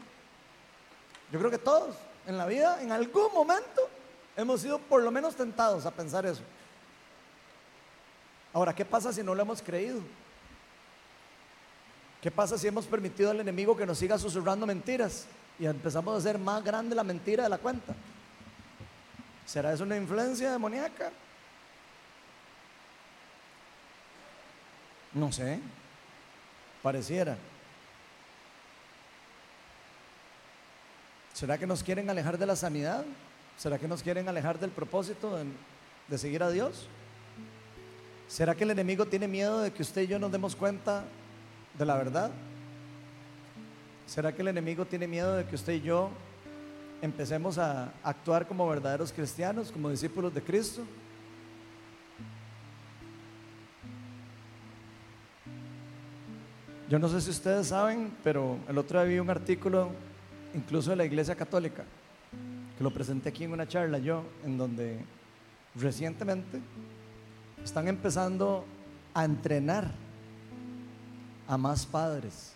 Yo 1.31 1.39
creo 1.39 1.51
que 1.51 1.59
todos 1.59 1.97
en 2.27 2.37
la 2.37 2.47
vida, 2.47 2.83
en 2.83 2.93
algún 2.93 3.33
momento, 3.33 3.89
hemos 4.37 4.61
sido 4.61 4.79
por 4.79 5.03
lo 5.03 5.11
menos 5.11 5.35
tentados 5.35 5.87
a 5.87 5.91
pensar 5.91 6.27
eso. 6.27 6.43
Ahora, 8.53 8.75
¿qué 8.75 8.85
pasa 8.85 9.13
si 9.13 9.23
no 9.23 9.35
lo 9.35 9.43
hemos 9.43 9.63
creído? 9.63 10.01
¿Qué 12.21 12.31
pasa 12.31 12.59
si 12.59 12.69
hemos 12.69 12.87
permitido 12.87 13.31
al 13.31 13.41
enemigo 13.41 13.77
que 13.77 13.87
nos 13.87 13.99
siga 13.99 14.19
susurrando 14.19 14.67
mentiras? 14.67 15.27
Y 15.63 15.67
empezamos 15.67 16.13
a 16.13 16.19
hacer 16.19 16.41
más 16.41 16.65
grande 16.65 16.93
la 16.93 17.05
mentira 17.05 17.45
de 17.45 17.49
la 17.49 17.59
cuenta. 17.59 17.95
¿Será 19.47 19.73
eso 19.73 19.85
una 19.85 19.97
influencia 19.97 20.51
demoníaca? 20.51 21.13
No 25.13 25.31
sé, 25.31 25.61
pareciera. 26.83 27.37
¿Será 31.33 31.57
que 31.57 31.67
nos 31.69 31.85
quieren 31.85 32.11
alejar 32.11 32.39
de 32.39 32.47
la 32.47 32.57
sanidad? 32.57 33.05
¿Será 33.57 33.79
que 33.79 33.87
nos 33.87 34.03
quieren 34.03 34.29
alejar 34.29 34.59
del 34.59 34.71
propósito 34.71 35.37
de, 35.37 35.45
de, 36.09 36.19
seguir 36.19 36.43
a 36.43 36.51
Dios? 36.51 36.89
¿Será 38.27 38.57
que 38.57 38.65
el 38.65 38.73
enemigo 38.73 39.07
tiene 39.07 39.29
miedo 39.29 39.61
de 39.61 39.73
que 39.73 39.83
usted 39.83 40.03
y 40.03 40.07
yo 40.09 40.19
nos 40.19 40.33
demos 40.33 40.57
cuenta 40.57 41.05
de 41.79 41.87
la 41.87 41.95
verdad? 41.95 42.33
¿Será 44.13 44.31
que 44.31 44.43
el 44.43 44.49
enemigo 44.49 44.85
tiene 44.85 45.09
miedo 45.09 45.37
de 45.37 45.47
que 45.47 45.55
usted 45.55 45.73
y 45.73 45.81
yo 45.81 46.11
empecemos 47.01 47.57
a 47.57 47.95
actuar 48.03 48.47
como 48.47 48.69
verdaderos 48.69 49.11
cristianos, 49.11 49.73
como 49.73 49.89
discípulos 49.89 50.35
de 50.35 50.43
Cristo? 50.43 50.83
Yo 56.91 56.99
no 56.99 57.09
sé 57.09 57.23
si 57.23 57.31
ustedes 57.31 57.69
saben, 57.69 58.13
pero 58.23 58.59
el 58.69 58.77
otro 58.77 59.03
día 59.03 59.15
vi 59.15 59.19
un 59.19 59.31
artículo, 59.31 59.89
incluso 60.53 60.91
de 60.91 60.97
la 60.97 61.07
Iglesia 61.07 61.35
Católica, 61.35 61.83
que 62.77 62.85
lo 62.85 62.91
presenté 62.91 63.31
aquí 63.31 63.45
en 63.45 63.55
una 63.55 63.67
charla 63.67 63.99
yo, 63.99 64.25
en 64.45 64.59
donde 64.59 64.99
recientemente 65.75 66.61
están 67.65 67.89
empezando 67.89 68.67
a 69.15 69.25
entrenar 69.25 69.91
a 71.49 71.57
más 71.57 71.87
padres 71.87 72.53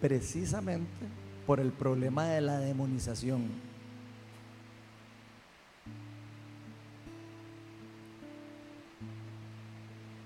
precisamente 0.00 1.06
por 1.46 1.60
el 1.60 1.72
problema 1.72 2.26
de 2.26 2.40
la 2.40 2.58
demonización. 2.58 3.48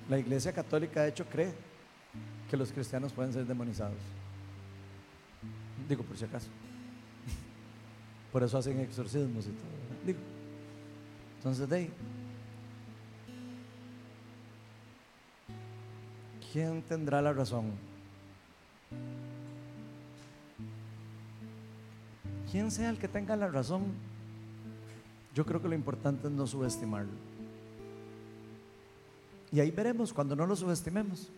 La 0.09 0.19
Iglesia 0.19 0.53
Católica 0.53 1.03
de 1.03 1.09
hecho 1.09 1.25
cree 1.25 1.55
que 2.51 2.57
los 2.57 2.71
cristianos 2.73 3.13
pueden 3.13 3.33
ser 3.33 3.47
demonizados. 3.47 3.97
Digo 5.89 6.03
por 6.03 6.17
si 6.17 6.25
acaso. 6.25 6.49
Por 8.33 8.43
eso 8.43 8.59
hacen 8.59 8.79
exorcismos 8.81 9.47
y 9.47 9.51
todo. 9.51 10.07
Digo. 10.07 10.19
Entonces, 11.39 11.69
de 11.69 11.77
ahí, 11.77 11.91
¿quién 16.53 16.83
tendrá 16.83 17.21
la 17.21 17.33
razón? 17.33 17.73
Quien 22.53 22.71
sea 22.71 22.91
el 22.91 22.99
que 22.99 23.09
tenga 23.09 23.35
la 23.35 23.49
razón, 23.49 23.83
yo 25.35 25.47
creo 25.47 25.63
que 25.63 25.69
lo 25.69 25.75
importante 25.75 26.27
es 26.29 26.33
no 26.35 26.47
subestimarlo. 26.47 27.11
Y 29.51 29.59
ahí 29.59 29.71
veremos 29.71 30.13
cuando 30.13 30.37
no 30.37 30.47
lo 30.47 30.55
subestimemos. 30.55 31.31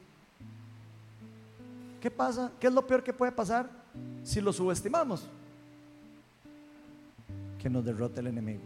¿Qué 2.00 2.10
pasa? 2.10 2.50
¿Qué 2.58 2.66
es 2.66 2.72
lo 2.72 2.84
peor 2.84 3.04
que 3.04 3.12
puede 3.12 3.30
pasar 3.30 3.70
si 4.24 4.40
lo 4.40 4.52
subestimamos? 4.52 5.28
Que 7.60 7.70
nos 7.70 7.84
derrote 7.84 8.18
el 8.18 8.26
enemigo. 8.26 8.62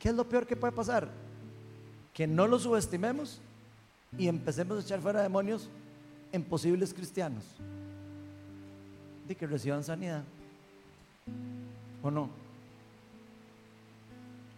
¿Qué 0.00 0.08
es 0.08 0.14
lo 0.16 0.28
peor 0.28 0.48
que 0.48 0.56
puede 0.56 0.72
pasar? 0.72 1.08
Que 2.12 2.26
no 2.26 2.48
lo 2.48 2.58
subestimemos 2.58 3.40
y 4.18 4.26
empecemos 4.26 4.78
a 4.78 4.80
echar 4.80 5.00
fuera 5.00 5.22
demonios 5.22 5.68
en 6.32 6.42
posibles 6.42 6.92
cristianos. 6.92 7.44
De 9.28 9.36
que 9.36 9.46
reciban 9.46 9.84
sanidad. 9.84 10.24
¿O 12.02 12.10
no? 12.10 12.28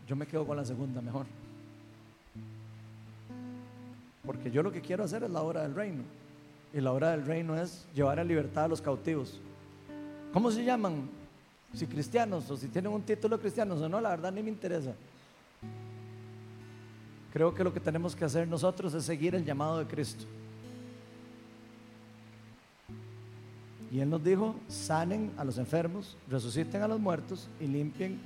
Yo 0.06 0.16
me 0.16 0.26
quedo 0.26 0.46
con 0.46 0.56
la 0.56 0.64
segunda 0.64 1.00
mejor. 1.00 1.26
Porque 4.24 4.50
yo 4.50 4.62
lo 4.62 4.72
que 4.72 4.80
quiero 4.80 5.04
hacer 5.04 5.22
es 5.22 5.30
la 5.30 5.42
obra 5.42 5.62
del 5.62 5.74
reino. 5.74 6.02
Y 6.72 6.80
la 6.80 6.92
obra 6.92 7.10
del 7.10 7.24
reino 7.24 7.56
es 7.56 7.86
llevar 7.94 8.18
a 8.18 8.24
libertad 8.24 8.64
a 8.64 8.68
los 8.68 8.80
cautivos. 8.80 9.40
¿Cómo 10.32 10.50
se 10.50 10.64
llaman? 10.64 11.08
Si 11.74 11.86
cristianos 11.86 12.50
o 12.50 12.56
si 12.56 12.68
tienen 12.68 12.92
un 12.92 13.02
título 13.02 13.38
cristiano 13.38 13.74
o 13.74 13.88
no, 13.88 14.00
la 14.00 14.10
verdad 14.10 14.32
ni 14.32 14.42
me 14.42 14.50
interesa. 14.50 14.92
Creo 17.32 17.54
que 17.54 17.62
lo 17.62 17.72
que 17.72 17.80
tenemos 17.80 18.16
que 18.16 18.24
hacer 18.24 18.48
nosotros 18.48 18.92
es 18.94 19.04
seguir 19.04 19.34
el 19.34 19.44
llamado 19.44 19.78
de 19.78 19.86
Cristo. 19.86 20.24
Y 23.90 24.00
Él 24.00 24.08
nos 24.08 24.22
dijo, 24.22 24.54
sanen 24.68 25.32
a 25.36 25.44
los 25.44 25.58
enfermos, 25.58 26.16
resuciten 26.28 26.82
a 26.82 26.88
los 26.88 27.00
muertos 27.00 27.48
y 27.58 27.66
limpien 27.66 28.20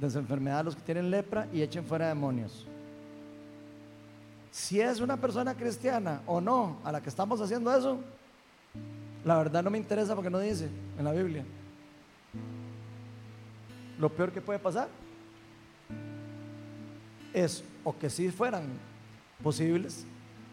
de 0.00 0.08
su 0.08 0.18
enfermedad 0.18 0.60
a 0.60 0.62
los 0.62 0.76
que 0.76 0.82
tienen 0.82 1.10
lepra 1.10 1.48
y 1.52 1.62
echen 1.62 1.84
fuera 1.84 2.08
demonios. 2.08 2.66
Si 4.52 4.80
es 4.80 5.00
una 5.00 5.16
persona 5.16 5.54
cristiana 5.54 6.22
o 6.26 6.40
no 6.40 6.78
a 6.84 6.92
la 6.92 7.00
que 7.00 7.08
estamos 7.08 7.40
haciendo 7.40 7.74
eso, 7.76 7.98
la 9.24 9.36
verdad 9.38 9.62
no 9.62 9.70
me 9.70 9.78
interesa 9.78 10.14
porque 10.14 10.30
no 10.30 10.38
dice 10.38 10.68
en 10.96 11.04
la 11.04 11.12
Biblia. 11.12 11.44
Lo 13.98 14.08
peor 14.08 14.32
que 14.32 14.40
puede 14.40 14.58
pasar 14.58 14.88
es 17.34 17.62
o 17.84 17.96
que 17.96 18.08
si 18.08 18.30
fueran 18.30 18.64
posibles, 19.42 20.06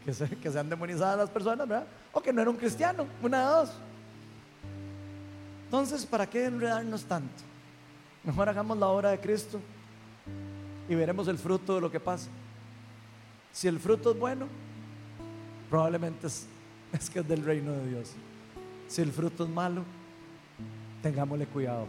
que, 0.03 0.11
que 0.37 0.51
sean 0.51 0.69
demonizadas 0.69 1.17
las 1.17 1.29
personas, 1.29 1.67
¿verdad? 1.67 1.87
O 2.11 2.21
que 2.21 2.33
no 2.33 2.41
era 2.41 2.49
un 2.49 2.57
cristiano, 2.57 3.07
una 3.21 3.39
de 3.39 3.55
dos. 3.55 3.71
Entonces, 5.67 6.05
¿para 6.05 6.25
qué 6.25 6.45
enredarnos 6.45 7.03
tanto? 7.03 7.43
Mejor 8.23 8.47
hagamos 8.47 8.77
la 8.77 8.87
obra 8.87 9.09
de 9.11 9.19
Cristo 9.19 9.59
y 10.87 10.95
veremos 10.95 11.27
el 11.27 11.37
fruto 11.37 11.75
de 11.75 11.81
lo 11.81 11.91
que 11.91 11.99
pasa. 11.99 12.29
Si 13.51 13.67
el 13.67 13.77
fruto 13.77 14.11
es 14.11 14.17
bueno, 14.17 14.47
probablemente 15.69 16.27
es, 16.27 16.47
es 16.93 17.09
que 17.09 17.19
es 17.19 17.27
del 17.27 17.43
reino 17.43 17.73
de 17.73 17.89
Dios. 17.89 18.13
Si 18.87 19.01
el 19.01 19.11
fruto 19.11 19.43
es 19.43 19.49
malo, 19.49 19.83
tengámosle 21.03 21.45
cuidado. 21.47 21.85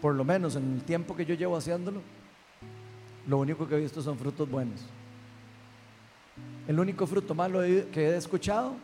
Por 0.00 0.14
lo 0.14 0.24
menos 0.24 0.56
en 0.56 0.76
el 0.76 0.82
tiempo 0.84 1.14
que 1.14 1.26
yo 1.26 1.34
llevo 1.34 1.58
haciéndolo, 1.58 2.00
lo 3.26 3.36
único 3.36 3.68
que 3.68 3.74
he 3.74 3.80
visto 3.80 4.00
son 4.00 4.16
frutos 4.16 4.50
buenos. 4.50 4.80
El 6.66 6.80
único 6.80 7.06
fruto 7.06 7.34
malo 7.34 7.60
que 7.60 8.08
he 8.08 8.16
escuchado, 8.16 8.74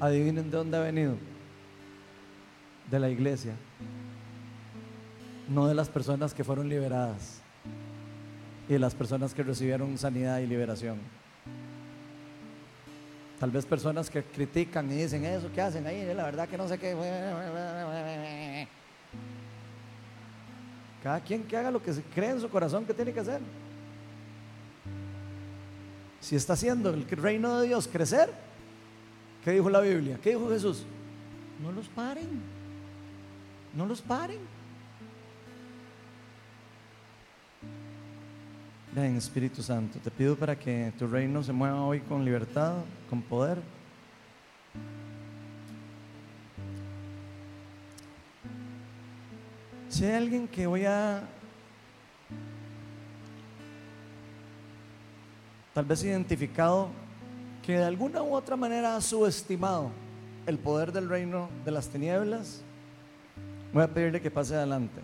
adivinen 0.00 0.50
de 0.50 0.56
dónde 0.56 0.76
ha 0.76 0.80
venido. 0.80 1.16
De 2.90 2.98
la 2.98 3.08
iglesia. 3.08 3.54
No 5.48 5.66
de 5.66 5.74
las 5.74 5.88
personas 5.88 6.34
que 6.34 6.44
fueron 6.44 6.68
liberadas. 6.68 7.40
Y 8.68 8.74
de 8.74 8.78
las 8.78 8.94
personas 8.94 9.34
que 9.34 9.42
recibieron 9.42 9.96
sanidad 9.98 10.38
y 10.38 10.46
liberación. 10.46 10.98
Tal 13.38 13.50
vez 13.50 13.66
personas 13.66 14.08
que 14.08 14.22
critican 14.22 14.90
y 14.90 14.94
dicen 14.94 15.24
eso, 15.24 15.50
¿qué 15.52 15.60
hacen 15.60 15.86
ahí? 15.86 16.04
La 16.14 16.24
verdad 16.24 16.48
que 16.48 16.56
no 16.56 16.68
sé 16.68 16.78
qué. 16.78 16.94
Cada 21.02 21.20
quien 21.20 21.42
que 21.42 21.56
haga 21.56 21.70
lo 21.70 21.82
que 21.82 21.92
cree 22.14 22.30
en 22.30 22.40
su 22.40 22.48
corazón 22.48 22.86
que 22.86 22.94
tiene 22.94 23.12
que 23.12 23.20
hacer. 23.20 23.40
Si 26.20 26.36
está 26.36 26.54
haciendo 26.54 26.88
el 26.88 27.06
reino 27.06 27.60
de 27.60 27.66
Dios 27.66 27.86
crecer, 27.86 28.30
¿qué 29.44 29.52
dijo 29.52 29.68
la 29.68 29.80
Biblia? 29.80 30.18
¿Qué 30.22 30.30
dijo 30.30 30.48
Jesús? 30.48 30.84
No 31.62 31.70
los 31.70 31.86
paren. 31.88 32.42
No 33.74 33.86
los 33.86 34.00
paren. 34.00 34.40
Ven, 38.94 39.16
Espíritu 39.16 39.60
Santo, 39.60 39.98
te 39.98 40.10
pido 40.10 40.36
para 40.36 40.56
que 40.56 40.92
tu 40.98 41.06
reino 41.08 41.42
se 41.42 41.52
mueva 41.52 41.82
hoy 41.82 42.00
con 42.00 42.24
libertad, 42.24 42.76
con 43.10 43.20
poder. 43.22 43.60
Si 49.88 50.04
hay 50.04 50.12
alguien 50.12 50.46
que 50.46 50.66
voy 50.66 50.84
a 50.84 51.22
tal 55.72 55.84
vez 55.84 56.04
identificado 56.04 56.88
que 57.64 57.78
de 57.78 57.84
alguna 57.84 58.22
u 58.22 58.34
otra 58.34 58.56
manera 58.56 58.94
ha 58.94 59.00
subestimado 59.00 59.90
el 60.46 60.58
poder 60.58 60.92
del 60.92 61.08
reino 61.08 61.48
de 61.64 61.70
las 61.70 61.88
tinieblas, 61.88 62.60
voy 63.72 63.82
a 63.82 63.88
pedirle 63.88 64.20
que 64.20 64.30
pase 64.30 64.54
adelante. 64.54 65.00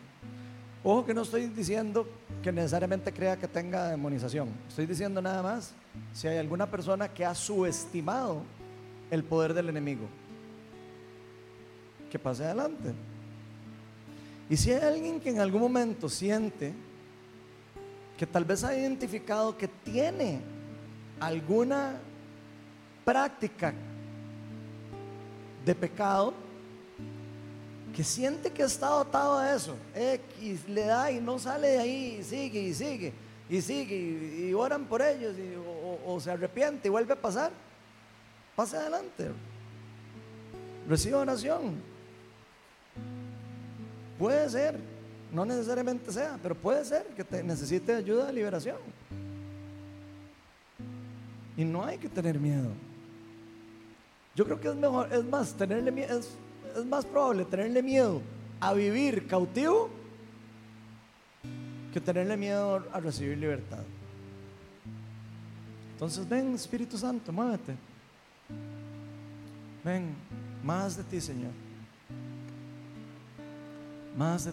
Ojo 0.85 1.07
que 1.07 1.15
no 1.15 1.23
estoy 1.23 1.47
diciendo 1.47 2.07
que 2.43 2.53
necesariamente 2.53 3.12
crea 3.12 3.39
que 3.39 3.49
tenga 3.49 3.89
demonización. 3.89 4.51
Estoy 4.69 4.87
diciendo 4.87 5.23
nada 5.23 5.43
más 5.43 5.73
si 6.12 6.28
hay 6.28 6.37
alguna 6.37 6.70
persona 6.70 7.09
que 7.09 7.24
ha 7.24 7.35
subestimado 7.35 8.43
el 9.11 9.24
poder 9.24 9.55
del 9.55 9.70
enemigo. 9.70 10.07
Que 12.11 12.19
pase 12.19 12.45
adelante. 12.45 12.93
Y 14.51 14.57
si 14.57 14.73
hay 14.73 14.82
alguien 14.82 15.20
que 15.20 15.31
en 15.31 15.41
algún 15.41 15.62
momento 15.62 16.09
siente 16.09 16.74
que 18.19 18.27
tal 18.27 18.45
vez 18.45 18.65
ha 18.65 18.77
identificado 18.77 19.57
que 19.57 19.69
tiene 19.69 20.41
alguna 21.20 21.99
práctica 23.11 23.74
de 25.65 25.74
pecado, 25.74 26.32
que 27.93 28.05
siente 28.05 28.53
que 28.53 28.62
está 28.62 28.87
dotado 28.87 29.37
a 29.39 29.53
eso, 29.53 29.74
X 29.93 30.69
le 30.69 30.85
da 30.85 31.11
y 31.11 31.20
no 31.20 31.37
sale 31.37 31.70
de 31.70 31.78
ahí, 31.78 32.19
y 32.20 32.23
sigue 32.23 32.62
y 32.62 32.73
sigue, 32.73 33.12
y 33.49 33.61
sigue, 33.61 33.97
y, 33.97 34.55
oran 34.55 34.85
por 34.85 35.03
ellos, 35.03 35.35
o, 35.66 36.12
o, 36.12 36.20
se 36.20 36.31
arrepiente 36.31 36.87
y 36.87 36.91
vuelve 36.93 37.15
a 37.15 37.20
pasar, 37.20 37.51
pase 38.55 38.77
adelante, 38.77 39.32
reciba 40.89 41.19
oración, 41.19 41.91
Puede 44.19 44.51
ser, 44.51 44.78
no 45.32 45.47
necesariamente 45.47 46.12
sea, 46.12 46.39
pero 46.43 46.55
puede 46.55 46.85
ser 46.85 47.07
que 47.16 47.24
te 47.24 47.43
necesite 47.43 47.95
ayuda 47.95 48.27
de 48.27 48.35
liberación. 48.35 48.77
Y 51.57 51.65
no 51.65 51.82
hay 51.87 51.97
que 51.97 52.11
tener 52.11 52.39
miedo. 52.39 52.69
Yo 54.41 54.47
creo 54.47 54.59
que 54.59 54.69
es 54.69 54.75
mejor, 54.75 55.12
es 55.12 55.23
más, 55.23 55.53
tenerle 55.53 56.03
es, 56.03 56.31
es 56.75 56.87
más 56.87 57.05
probable 57.05 57.45
tenerle 57.45 57.83
miedo 57.83 58.23
a 58.59 58.73
vivir 58.73 59.27
cautivo 59.27 59.91
que 61.93 62.01
tenerle 62.01 62.39
miedo 62.39 62.83
a 62.91 63.01
recibir 63.01 63.37
libertad. 63.37 63.83
Entonces 65.93 66.27
ven, 66.27 66.55
Espíritu 66.55 66.97
Santo, 66.97 67.31
muévete. 67.31 67.77
Ven, 69.85 70.15
más 70.65 70.97
de 70.97 71.05
ti, 71.05 71.21
Señor. 71.21 71.53
Más 74.17 74.47
de 74.47 74.49